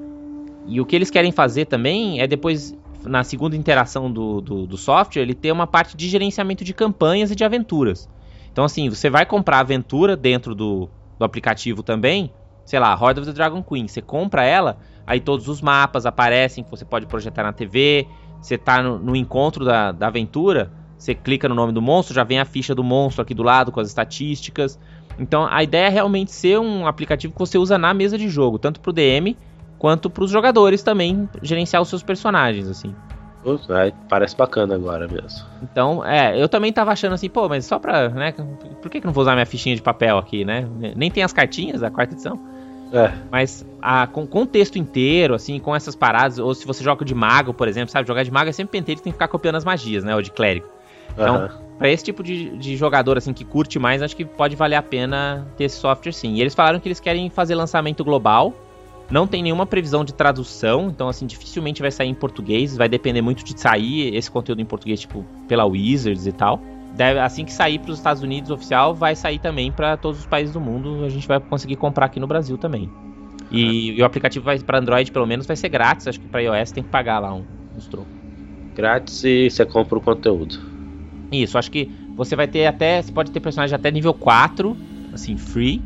e 0.68 0.80
o 0.80 0.86
que 0.86 0.96
eles 0.96 1.10
querem 1.10 1.32
fazer 1.32 1.66
também 1.66 2.22
é 2.22 2.28
depois, 2.28 2.78
na 3.04 3.24
segunda 3.24 3.56
interação 3.56 4.12
do, 4.12 4.42
do, 4.42 4.68
do 4.68 4.78
software, 4.78 5.24
ele 5.24 5.34
ter 5.34 5.52
uma 5.52 5.66
parte 5.66 5.98
de 5.98 6.08
gerenciamento 6.08 6.64
de 6.64 6.72
campanhas 6.74 7.32
e 7.32 7.36
de 7.36 7.44
aventuras. 7.44 8.08
Então, 8.60 8.66
assim, 8.66 8.90
você 8.90 9.10
vai 9.10 9.26
comprar 9.26 9.60
aventura 9.60 10.18
dentro 10.18 10.54
do, 10.54 10.90
do 11.18 11.24
aplicativo 11.24 11.82
também. 11.82 12.30
Sei 12.66 12.78
lá, 12.78 12.94
Horde 12.94 13.22
of 13.22 13.30
the 13.30 13.34
Dragon 13.34 13.64
Queen. 13.64 13.88
Você 13.88 14.02
compra 14.02 14.44
ela, 14.44 14.78
aí 15.08 15.22
todos 15.22 15.48
os 15.48 15.62
mapas 15.62 16.06
aparecem 16.06 16.62
que 16.62 16.70
você 16.70 16.84
pode 16.84 17.06
projetar 17.06 17.42
na 17.42 17.54
TV. 17.54 18.06
Você 18.42 18.58
tá 18.58 18.84
no, 18.84 19.00
no 19.00 19.16
encontro 19.16 19.64
da, 19.64 19.94
da 19.94 20.08
aventura, 20.08 20.74
você 20.98 21.16
clica 21.16 21.48
no 21.48 21.56
nome 21.56 21.72
do 21.72 21.82
monstro, 21.82 22.14
já 22.14 22.26
vem 22.26 22.38
a 22.38 22.44
ficha 22.44 22.76
do 22.76 22.84
monstro 22.84 23.22
aqui 23.22 23.34
do 23.34 23.44
lado 23.44 23.72
com 23.72 23.80
as 23.80 23.88
estatísticas. 23.88 24.78
Então 25.18 25.48
a 25.50 25.64
ideia 25.64 25.86
é 25.88 25.90
realmente 25.90 26.34
ser 26.34 26.60
um 26.60 26.86
aplicativo 26.86 27.32
que 27.32 27.40
você 27.40 27.58
usa 27.58 27.78
na 27.78 27.94
mesa 27.94 28.18
de 28.18 28.28
jogo, 28.28 28.60
tanto 28.60 28.82
pro 28.82 28.92
DM 28.92 29.38
quanto 29.78 30.10
pros 30.10 30.30
jogadores 30.30 30.84
também 30.84 31.30
gerenciar 31.42 31.82
os 31.82 31.88
seus 31.88 32.04
personagens, 32.04 32.68
assim. 32.68 32.94
Parece 34.10 34.36
bacana 34.36 34.76
agora 34.76 35.08
mesmo. 35.08 35.46
Então, 35.62 36.06
é, 36.06 36.42
eu 36.42 36.50
também 36.50 36.74
tava 36.74 36.92
achando 36.92 37.14
assim, 37.14 37.30
pô, 37.30 37.48
mas 37.48 37.66
só 37.66 37.80
pra, 37.80 38.10
né, 38.10 38.34
por 38.82 38.90
que 38.90 39.00
que 39.00 39.06
não 39.06 39.14
vou 39.14 39.22
usar 39.22 39.34
minha 39.34 39.46
fichinha 39.46 39.76
de 39.76 39.82
papel 39.82 40.18
aqui, 40.18 40.44
né? 40.44 40.68
Nem 40.96 41.10
tem 41.10 41.24
as 41.24 41.32
cartinhas 41.32 41.82
da 41.82 41.90
quarta 41.90 42.14
edição. 42.14 42.40
É, 42.92 43.12
Mas 43.32 43.66
a, 43.82 44.08
com, 44.08 44.26
com 44.26 44.42
o 44.42 44.46
texto 44.48 44.78
inteiro, 44.78 45.36
assim, 45.36 45.60
com 45.60 45.76
essas 45.76 45.96
paradas, 45.96 46.40
ou 46.40 46.54
se 46.56 46.66
você 46.66 46.84
joga 46.84 47.06
de 47.06 47.14
mago, 47.14 47.54
por 47.54 47.68
exemplo, 47.68 47.92
sabe? 47.92 48.08
Jogar 48.08 48.24
de 48.24 48.32
mago 48.32 48.50
é 48.50 48.52
sempre 48.52 48.72
penteiro, 48.72 49.00
tem 49.02 49.12
que 49.12 49.16
ficar 49.16 49.28
copiando 49.28 49.56
as 49.56 49.64
magias, 49.64 50.04
né? 50.04 50.16
Ou 50.16 50.22
de 50.22 50.32
clérigo. 50.32 50.68
Então, 51.14 51.36
aham. 51.36 51.70
Pra 51.80 51.90
esse 51.90 52.04
tipo 52.04 52.22
de, 52.22 52.58
de 52.58 52.76
jogador, 52.76 53.18
assim, 53.18 53.32
que 53.32 53.46
curte 53.46 53.80
mais, 53.80 54.02
acho 54.02 54.14
que 54.14 54.26
pode 54.26 54.54
valer 54.54 54.76
a 54.76 54.82
pena 54.82 55.48
ter 55.56 55.64
esse 55.64 55.78
software 55.78 56.12
sim. 56.12 56.34
E 56.34 56.42
eles 56.42 56.54
falaram 56.54 56.78
que 56.78 56.90
eles 56.90 57.00
querem 57.00 57.30
fazer 57.30 57.56
lançamento 57.56 58.04
global. 58.04 58.54
Não 59.10 59.26
tem 59.26 59.42
nenhuma 59.42 59.66
previsão 59.66 60.06
de 60.06 60.14
tradução, 60.14 60.90
então, 60.90 61.10
assim, 61.10 61.26
dificilmente 61.26 61.82
vai 61.82 61.90
sair 61.90 62.10
em 62.10 62.14
português. 62.14 62.78
Vai 62.78 62.88
depender 62.88 63.22
muito 63.22 63.44
de 63.44 63.60
sair 63.60 64.16
esse 64.16 64.30
conteúdo 64.30 64.62
em 64.62 64.66
português, 64.66 65.00
tipo, 65.00 65.26
pela 65.48 65.66
Wizards 65.66 66.28
e 66.28 66.32
tal. 66.32 66.62
Deve, 66.96 67.20
assim 67.20 67.46
que 67.46 67.52
sair 67.52 67.80
para 67.80 67.92
os 67.92 67.98
Estados 67.98 68.22
Unidos 68.22 68.52
oficial, 68.52 68.94
vai 68.94 69.16
sair 69.16 69.40
também 69.40 69.72
para 69.72 69.98
todos 69.98 70.20
os 70.20 70.26
países 70.26 70.54
do 70.54 70.60
mundo. 70.60 71.04
A 71.04 71.10
gente 71.10 71.28
vai 71.28 71.40
conseguir 71.40 71.76
comprar 71.76 72.06
aqui 72.06 72.20
no 72.20 72.28
Brasil 72.28 72.58
também. 72.58 72.90
E, 73.52 73.92
e 73.92 74.02
o 74.02 74.06
aplicativo 74.06 74.46
vai 74.46 74.60
para 74.60 74.78
Android, 74.78 75.12
pelo 75.12 75.26
menos, 75.26 75.48
vai 75.48 75.56
ser 75.56 75.70
grátis. 75.70 76.08
Acho 76.08 76.20
que 76.20 76.28
para 76.28 76.42
iOS 76.42 76.72
tem 76.72 76.84
que 76.84 76.90
pagar 76.90 77.20
lá 77.20 77.34
um, 77.34 77.44
uns 77.76 77.88
trocos. 77.88 78.12
Grátis 78.76 79.24
e 79.24 79.50
você 79.50 79.66
compra 79.66 79.98
o 79.98 80.02
conteúdo. 80.02 80.60
Isso, 81.32 81.58
acho 81.58 81.72
que 81.72 81.92
você 82.16 82.36
vai 82.36 82.48
ter 82.48 82.66
até. 82.66 83.02
Você 83.02 83.12
pode 83.12 83.32
ter 83.32 83.40
personagem 83.40 83.76
até 83.76 83.90
nível 83.90 84.14
4, 84.14 84.78
assim, 85.14 85.38
free. 85.38 85.82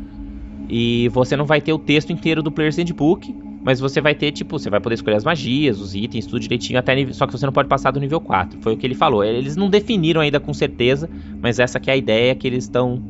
E 0.69 1.09
você 1.09 1.35
não 1.35 1.45
vai 1.45 1.61
ter 1.61 1.73
o 1.73 1.79
texto 1.79 2.11
inteiro 2.11 2.41
do 2.41 2.51
Player's 2.51 2.77
Handbook. 2.77 3.33
mas 3.61 3.79
você 3.79 4.01
vai 4.01 4.13
ter, 4.13 4.31
tipo, 4.31 4.59
você 4.59 4.69
vai 4.69 4.81
poder 4.81 4.95
escolher 4.95 5.15
as 5.15 5.23
magias, 5.23 5.79
os 5.79 5.95
itens, 5.95 6.25
tudo 6.25 6.39
direitinho, 6.41 6.77
até 6.77 6.93
nível, 6.93 7.13
só 7.13 7.25
que 7.25 7.31
você 7.31 7.45
não 7.45 7.53
pode 7.53 7.69
passar 7.69 7.91
do 7.91 7.99
nível 7.99 8.19
4. 8.19 8.59
Foi 8.61 8.73
o 8.73 8.77
que 8.77 8.85
ele 8.85 8.95
falou. 8.95 9.23
Eles 9.23 9.55
não 9.55 9.69
definiram 9.69 10.19
ainda 10.19 10.39
com 10.39 10.53
certeza, 10.53 11.09
mas 11.41 11.59
essa 11.59 11.79
que 11.79 11.89
é 11.89 11.93
a 11.93 11.97
ideia 11.97 12.35
que 12.35 12.45
eles 12.45 12.65
estão 12.65 13.01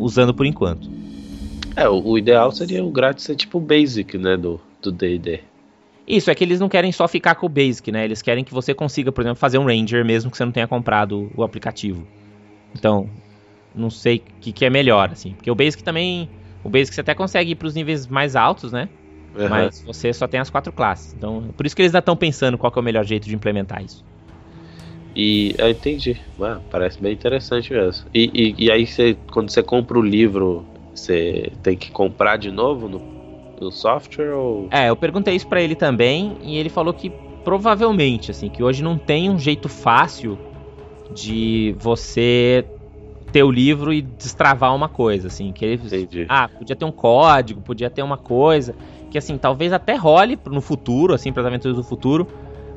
usando 0.00 0.32
por 0.32 0.46
enquanto. 0.46 0.88
É, 1.76 1.88
o, 1.88 2.02
o, 2.02 2.18
ideal 2.18 2.50
seria 2.50 2.82
o 2.82 2.90
grátis 2.90 3.24
ser 3.24 3.36
tipo 3.36 3.58
o 3.58 3.60
basic, 3.60 4.16
né, 4.16 4.36
do 4.36 4.58
D&D. 4.90 5.40
Isso, 6.08 6.30
é 6.30 6.34
que 6.34 6.42
eles 6.42 6.58
não 6.58 6.70
querem 6.70 6.90
só 6.90 7.06
ficar 7.06 7.34
com 7.34 7.44
o 7.44 7.48
basic, 7.50 7.92
né? 7.92 8.02
Eles 8.04 8.22
querem 8.22 8.42
que 8.42 8.54
você 8.54 8.72
consiga, 8.72 9.12
por 9.12 9.20
exemplo, 9.20 9.36
fazer 9.36 9.58
um 9.58 9.66
ranger 9.66 10.02
mesmo 10.02 10.30
que 10.30 10.38
você 10.38 10.44
não 10.44 10.52
tenha 10.52 10.66
comprado 10.66 11.30
o 11.36 11.42
aplicativo. 11.42 12.06
Então, 12.74 13.10
não 13.74 13.90
sei 13.90 14.16
o 14.16 14.40
que, 14.40 14.50
que 14.50 14.64
é 14.64 14.70
melhor, 14.70 15.10
assim. 15.12 15.32
Porque 15.32 15.50
o 15.50 15.54
basic 15.54 15.82
também... 15.82 16.30
O 16.62 16.68
basic 16.68 16.94
você 16.94 17.00
até 17.00 17.14
consegue 17.14 17.52
ir 17.52 17.54
para 17.54 17.68
os 17.68 17.74
níveis 17.74 18.06
mais 18.06 18.36
altos, 18.36 18.72
né? 18.72 18.88
Uhum. 19.36 19.48
Mas 19.48 19.82
você 19.86 20.12
só 20.12 20.26
tem 20.26 20.40
as 20.40 20.50
quatro 20.50 20.72
classes. 20.72 21.14
Então, 21.14 21.48
por 21.56 21.64
isso 21.64 21.76
que 21.76 21.82
eles 21.82 21.90
ainda 21.90 22.00
estão 22.00 22.16
pensando 22.16 22.58
qual 22.58 22.72
é 22.74 22.80
o 22.80 22.82
melhor 22.82 23.04
jeito 23.04 23.28
de 23.28 23.34
implementar 23.34 23.84
isso. 23.84 24.04
E 25.14 25.54
eu 25.58 25.68
entendi. 25.68 26.16
Ah, 26.40 26.60
parece 26.70 27.00
bem 27.00 27.12
interessante 27.12 27.72
mesmo. 27.72 28.06
E, 28.14 28.30
e, 28.32 28.66
e, 28.66 28.70
aí 28.70 28.86
você, 28.86 29.16
quando 29.32 29.50
você 29.50 29.62
compra 29.62 29.98
o 29.98 30.02
livro, 30.02 30.64
você 30.94 31.52
tem 31.62 31.76
que 31.76 31.90
comprar 31.90 32.36
de 32.36 32.50
novo 32.50 32.88
no, 32.88 33.00
no 33.60 33.72
software 33.72 34.32
ou. 34.32 34.68
É, 34.70 34.88
eu 34.88 34.96
perguntei 34.96 35.34
isso 35.34 35.46
para 35.46 35.60
ele 35.60 35.74
também 35.74 36.36
e 36.42 36.56
ele 36.56 36.68
falou 36.68 36.92
que 36.92 37.10
provavelmente, 37.44 38.30
assim, 38.30 38.48
que 38.48 38.62
hoje 38.62 38.82
não 38.82 38.98
tem 38.98 39.30
um 39.30 39.38
jeito 39.38 39.68
fácil 39.68 40.38
de 41.10 41.74
você 41.78 42.64
ter 43.32 43.42
o 43.42 43.50
livro 43.50 43.92
e 43.92 44.02
destravar 44.02 44.74
uma 44.74 44.88
coisa, 44.88 45.28
assim, 45.28 45.52
que 45.52 45.64
ele, 45.64 45.82
Entendi. 45.84 46.26
ah, 46.28 46.48
podia 46.48 46.74
ter 46.74 46.84
um 46.84 46.92
código, 46.92 47.60
podia 47.60 47.90
ter 47.90 48.02
uma 48.02 48.16
coisa 48.16 48.74
que 49.10 49.18
assim, 49.18 49.38
talvez 49.38 49.72
até 49.72 49.94
role 49.96 50.38
no 50.46 50.60
futuro, 50.60 51.14
assim, 51.14 51.32
para 51.32 51.42
as 51.42 51.46
aventuras 51.46 51.76
do 51.76 51.82
futuro, 51.82 52.26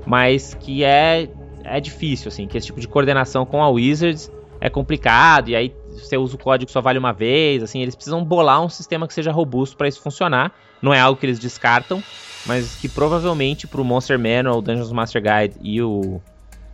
mas 0.06 0.53
que 0.53 0.84
é 0.84 1.30
é 1.64 1.80
difícil, 1.80 2.30
assim, 2.30 2.48
que 2.48 2.57
esse 2.57 2.68
tipo 2.68 2.80
de 2.80 2.88
coordenação 2.88 3.45
com 3.45 3.61
a 3.61 3.69
Wizards 3.69 4.32
é 4.60 4.68
complicado, 4.68 5.49
e 5.49 5.56
aí 5.56 5.72
você 5.90 6.18
usa 6.18 6.36
o 6.36 6.40
código 6.40 6.72
só 6.72 6.82
vale 6.82 6.98
uma 6.98 7.14
vez, 7.14 7.61
assim, 7.61 7.82
eles 7.82 7.94
precisam 7.94 8.23
bolar 8.23 8.64
um 8.64 8.69
sistema 8.69 9.07
que 9.07 9.14
seja 9.14 9.32
robusto 9.32 9.78
para 9.78 9.88
isso 9.88 10.02
funcionar. 10.02 10.52
Não 10.82 10.91
é 10.91 10.99
algo 10.99 11.19
que 11.19 11.26
eles 11.28 11.38
descartam, 11.38 12.02
mas 12.48 12.76
que 12.76 12.90
provavelmente 12.90 13.68
pro 13.68 13.84
Monster 13.84 14.18
Manual, 14.18 14.60
Dungeons 14.61 14.91
Master 14.91 15.22
Guide 15.22 15.56
e 15.61 15.82
o 15.82 16.19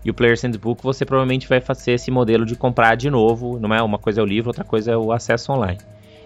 e 0.08 0.10
o 0.10 0.14
Player's 0.14 0.42
Handbook 0.42 0.82
você 0.82 1.04
provavelmente 1.04 1.50
vai 1.50 1.60
fazer 1.60 1.92
esse 1.92 2.10
modelo 2.10 2.46
de 2.46 2.56
comprar 2.56 2.96
de 2.96 3.10
novo, 3.10 3.60
não 3.60 3.76
é? 3.76 3.84
Uma 3.84 4.00
coisa 4.00 4.22
é 4.22 4.24
o 4.24 4.26
livro, 4.26 4.50
outra 4.50 4.64
coisa 4.64 4.94
é 4.94 4.98
o 4.98 5.12
acesso 5.12 5.52
online. 5.52 5.80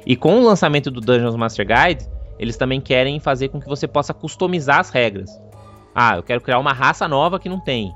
E 0.06 0.16
com 0.16 0.40
o 0.40 0.44
lançamento 0.44 0.92
do 0.92 1.02
Dungeons 1.02 1.36
Master 1.36 1.66
Guide, 1.66 2.08
eles 2.38 2.56
também 2.56 2.80
querem 2.80 3.20
fazer 3.20 3.50
com 3.50 3.60
que 3.60 3.68
você 3.68 3.88
possa 3.88 4.14
customizar 4.14 4.82
as 4.82 4.92
regras. 4.92 5.32
Ah, 5.96 6.18
eu 6.18 6.22
quero 6.22 6.42
criar 6.42 6.60
uma 6.60 6.74
raça 6.74 7.08
nova 7.08 7.40
que 7.40 7.50
não 7.50 7.60
tem. 7.60 7.92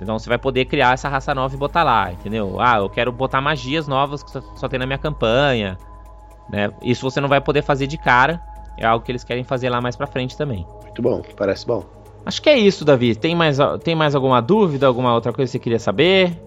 Então 0.00 0.16
você 0.16 0.28
vai 0.28 0.38
poder 0.38 0.66
criar 0.66 0.94
essa 0.94 1.08
raça 1.08 1.34
nova 1.34 1.52
e 1.56 1.58
botar 1.58 1.82
lá, 1.82 2.12
entendeu? 2.12 2.60
Ah, 2.60 2.76
eu 2.76 2.88
quero 2.88 3.10
botar 3.10 3.40
magias 3.40 3.88
novas 3.88 4.22
que 4.22 4.30
só 4.30 4.68
tem 4.68 4.78
na 4.78 4.86
minha 4.86 4.98
campanha. 4.98 5.76
Né? 6.48 6.70
Isso 6.82 7.02
você 7.02 7.20
não 7.20 7.28
vai 7.28 7.40
poder 7.40 7.62
fazer 7.62 7.88
de 7.88 7.98
cara. 7.98 8.40
É 8.78 8.86
algo 8.86 9.04
que 9.04 9.10
eles 9.10 9.24
querem 9.24 9.42
fazer 9.42 9.70
lá 9.70 9.80
mais 9.80 9.96
pra 9.96 10.06
frente 10.06 10.36
também. 10.36 10.64
Muito 10.84 11.02
bom, 11.02 11.20
parece 11.36 11.66
bom. 11.66 11.99
Acho 12.24 12.42
que 12.42 12.48
é 12.48 12.58
isso, 12.58 12.84
Davi. 12.84 13.14
Tem 13.14 13.34
mais, 13.34 13.58
tem 13.82 13.94
mais 13.94 14.14
alguma 14.14 14.40
dúvida, 14.40 14.86
alguma 14.86 15.14
outra 15.14 15.32
coisa 15.32 15.50
que 15.50 15.52
você 15.52 15.58
queria 15.58 15.78
saber? 15.78 16.38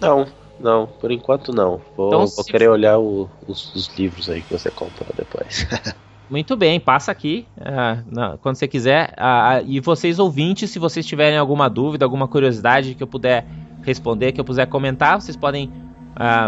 Não, 0.00 0.26
não, 0.58 0.86
por 0.86 1.10
enquanto 1.10 1.52
não. 1.52 1.80
Vou, 1.96 2.08
então, 2.08 2.26
vou 2.26 2.44
querer 2.44 2.68
olhar 2.68 2.98
o, 2.98 3.28
os, 3.46 3.74
os, 3.74 3.88
livros 3.96 4.28
aí 4.28 4.42
que 4.42 4.52
você 4.52 4.70
comprou 4.70 5.08
depois. 5.16 5.66
Muito 6.30 6.56
bem, 6.56 6.78
passa 6.80 7.12
aqui 7.12 7.46
uh, 7.58 8.02
na, 8.10 8.36
quando 8.38 8.56
você 8.56 8.68
quiser. 8.68 9.14
Uh, 9.18 9.64
e 9.66 9.80
vocês 9.80 10.18
ouvintes, 10.18 10.70
se 10.70 10.78
vocês 10.78 11.06
tiverem 11.06 11.38
alguma 11.38 11.68
dúvida, 11.68 12.04
alguma 12.04 12.28
curiosidade 12.28 12.94
que 12.94 13.02
eu 13.02 13.06
puder 13.06 13.46
responder, 13.82 14.32
que 14.32 14.40
eu 14.40 14.44
puder 14.44 14.66
comentar, 14.66 15.20
vocês 15.20 15.36
podem 15.36 15.70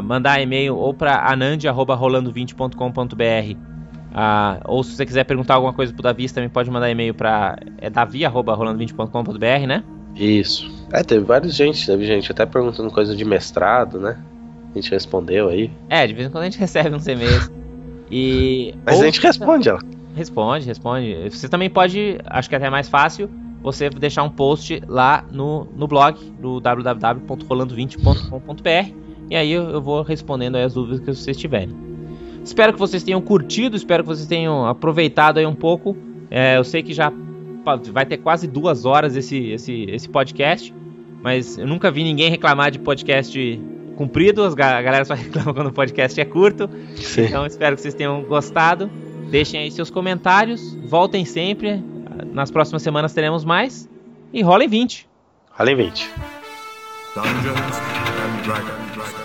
mandar 0.05 0.43
e-mail 0.43 0.77
ou 0.77 0.93
para 0.93 1.27
anand@rolando20.com.br. 1.33 3.74
ou 4.65 4.83
se 4.85 4.97
você 4.97 5.05
quiser 5.05 5.25
perguntar 5.25 5.55
alguma 5.55 5.73
coisa 5.73 5.93
pro 5.93 6.03
Davi, 6.03 6.29
você 6.29 6.35
também 6.35 6.49
pode 6.49 6.71
mandar 6.71 6.89
e-mail 6.91 7.15
para 7.15 7.59
é 7.79 7.91
davi@rolando20.com.br, 7.91 9.67
né? 9.67 9.83
Isso. 10.15 10.71
É, 10.93 11.03
teve 11.03 11.25
vários 11.25 11.55
gente, 11.55 11.85
teve 11.85 12.05
gente 12.05 12.31
até 12.31 12.47
perguntando 12.47 12.89
coisa 12.91 13.17
de 13.17 13.25
mestrado, 13.25 13.99
né? 13.99 14.17
A 14.73 14.79
gente 14.79 14.89
respondeu 14.91 15.49
aí. 15.49 15.71
É, 15.89 16.07
de 16.07 16.15
vez 16.15 16.29
em 16.29 16.31
quando 16.31 16.43
a 16.43 16.47
gente 16.47 16.59
recebe 16.61 16.95
uns 16.95 17.09
e-mails. 17.09 17.51
E, 18.11 18.75
Mas 18.85 19.01
a 19.01 19.05
gente 19.05 19.21
responde 19.21 19.69
ela. 19.69 19.81
Responde, 20.15 20.67
responde. 20.67 21.31
Você 21.31 21.49
também 21.49 21.69
pode, 21.69 22.19
acho 22.27 22.49
que 22.49 22.55
é 22.55 22.59
até 22.59 22.71
mais 22.71 22.89
fácil, 22.89 23.29
você 23.63 23.91
deixar 23.91 24.23
um 24.23 24.31
post 24.31 24.81
lá 24.87 25.25
no, 25.33 25.67
no 25.75 25.89
blog 25.89 26.17
do 26.41 26.61
www.rolando20.com.br 26.61 29.05
e 29.31 29.37
aí 29.37 29.51
eu, 29.51 29.71
eu 29.71 29.81
vou 29.81 30.03
respondendo 30.03 30.57
as 30.57 30.75
dúvidas 30.75 31.01
que 31.01 31.07
vocês 31.07 31.37
tiverem. 31.37 31.75
Espero 32.45 32.75
que 32.75 32.79
vocês 32.79 33.03
tenham 33.03 33.21
curtido, 33.23 33.75
espero 33.77 34.03
que 34.05 34.09
vocês 34.09 34.29
tenham 34.29 34.67
aproveitado 34.67 35.39
aí 35.39 35.47
um 35.47 35.55
pouco. 35.55 35.97
É, 36.31 36.59
eu 36.59 36.65
sei 36.65 36.83
que 36.83 36.93
já 36.93 37.11
vai 37.91 38.05
ter 38.05 38.19
quase 38.19 38.47
duas 38.47 38.85
horas 38.85 39.17
esse, 39.17 39.51
esse, 39.51 39.87
esse 39.89 40.09
podcast, 40.09 40.73
mas 41.23 41.57
eu 41.57 41.67
nunca 41.67 41.91
vi 41.91 42.05
ninguém 42.05 42.31
reclamar 42.31 42.71
de 42.71 42.79
podcast 42.79 43.61
comprido, 43.97 44.45
a 44.45 44.55
galera 44.55 45.05
só 45.07 45.15
reclama 45.17 45.55
quando 45.55 45.69
o 45.69 45.73
podcast 45.73 46.21
é 46.21 46.25
curto. 46.25 46.69
Sim. 46.97 47.23
Então 47.23 47.47
espero 47.47 47.77
que 47.77 47.83
vocês 47.83 47.95
tenham 47.95 48.23
gostado. 48.25 48.91
Deixem 49.31 49.61
aí 49.61 49.71
seus 49.71 49.91
comentários, 49.91 50.75
voltem 50.85 51.25
sempre. 51.25 51.83
Nas 52.33 52.51
próximas 52.51 52.83
semanas 52.83 53.15
teremos 53.15 53.45
mais. 53.45 53.89
E 54.33 54.43
rolem 54.43 54.69
20. 54.69 55.09
Rolem 55.53 55.77
20. 55.77 56.11
Dungeons 57.15 57.57
and 57.57 58.43
Dragons. 58.45 59.24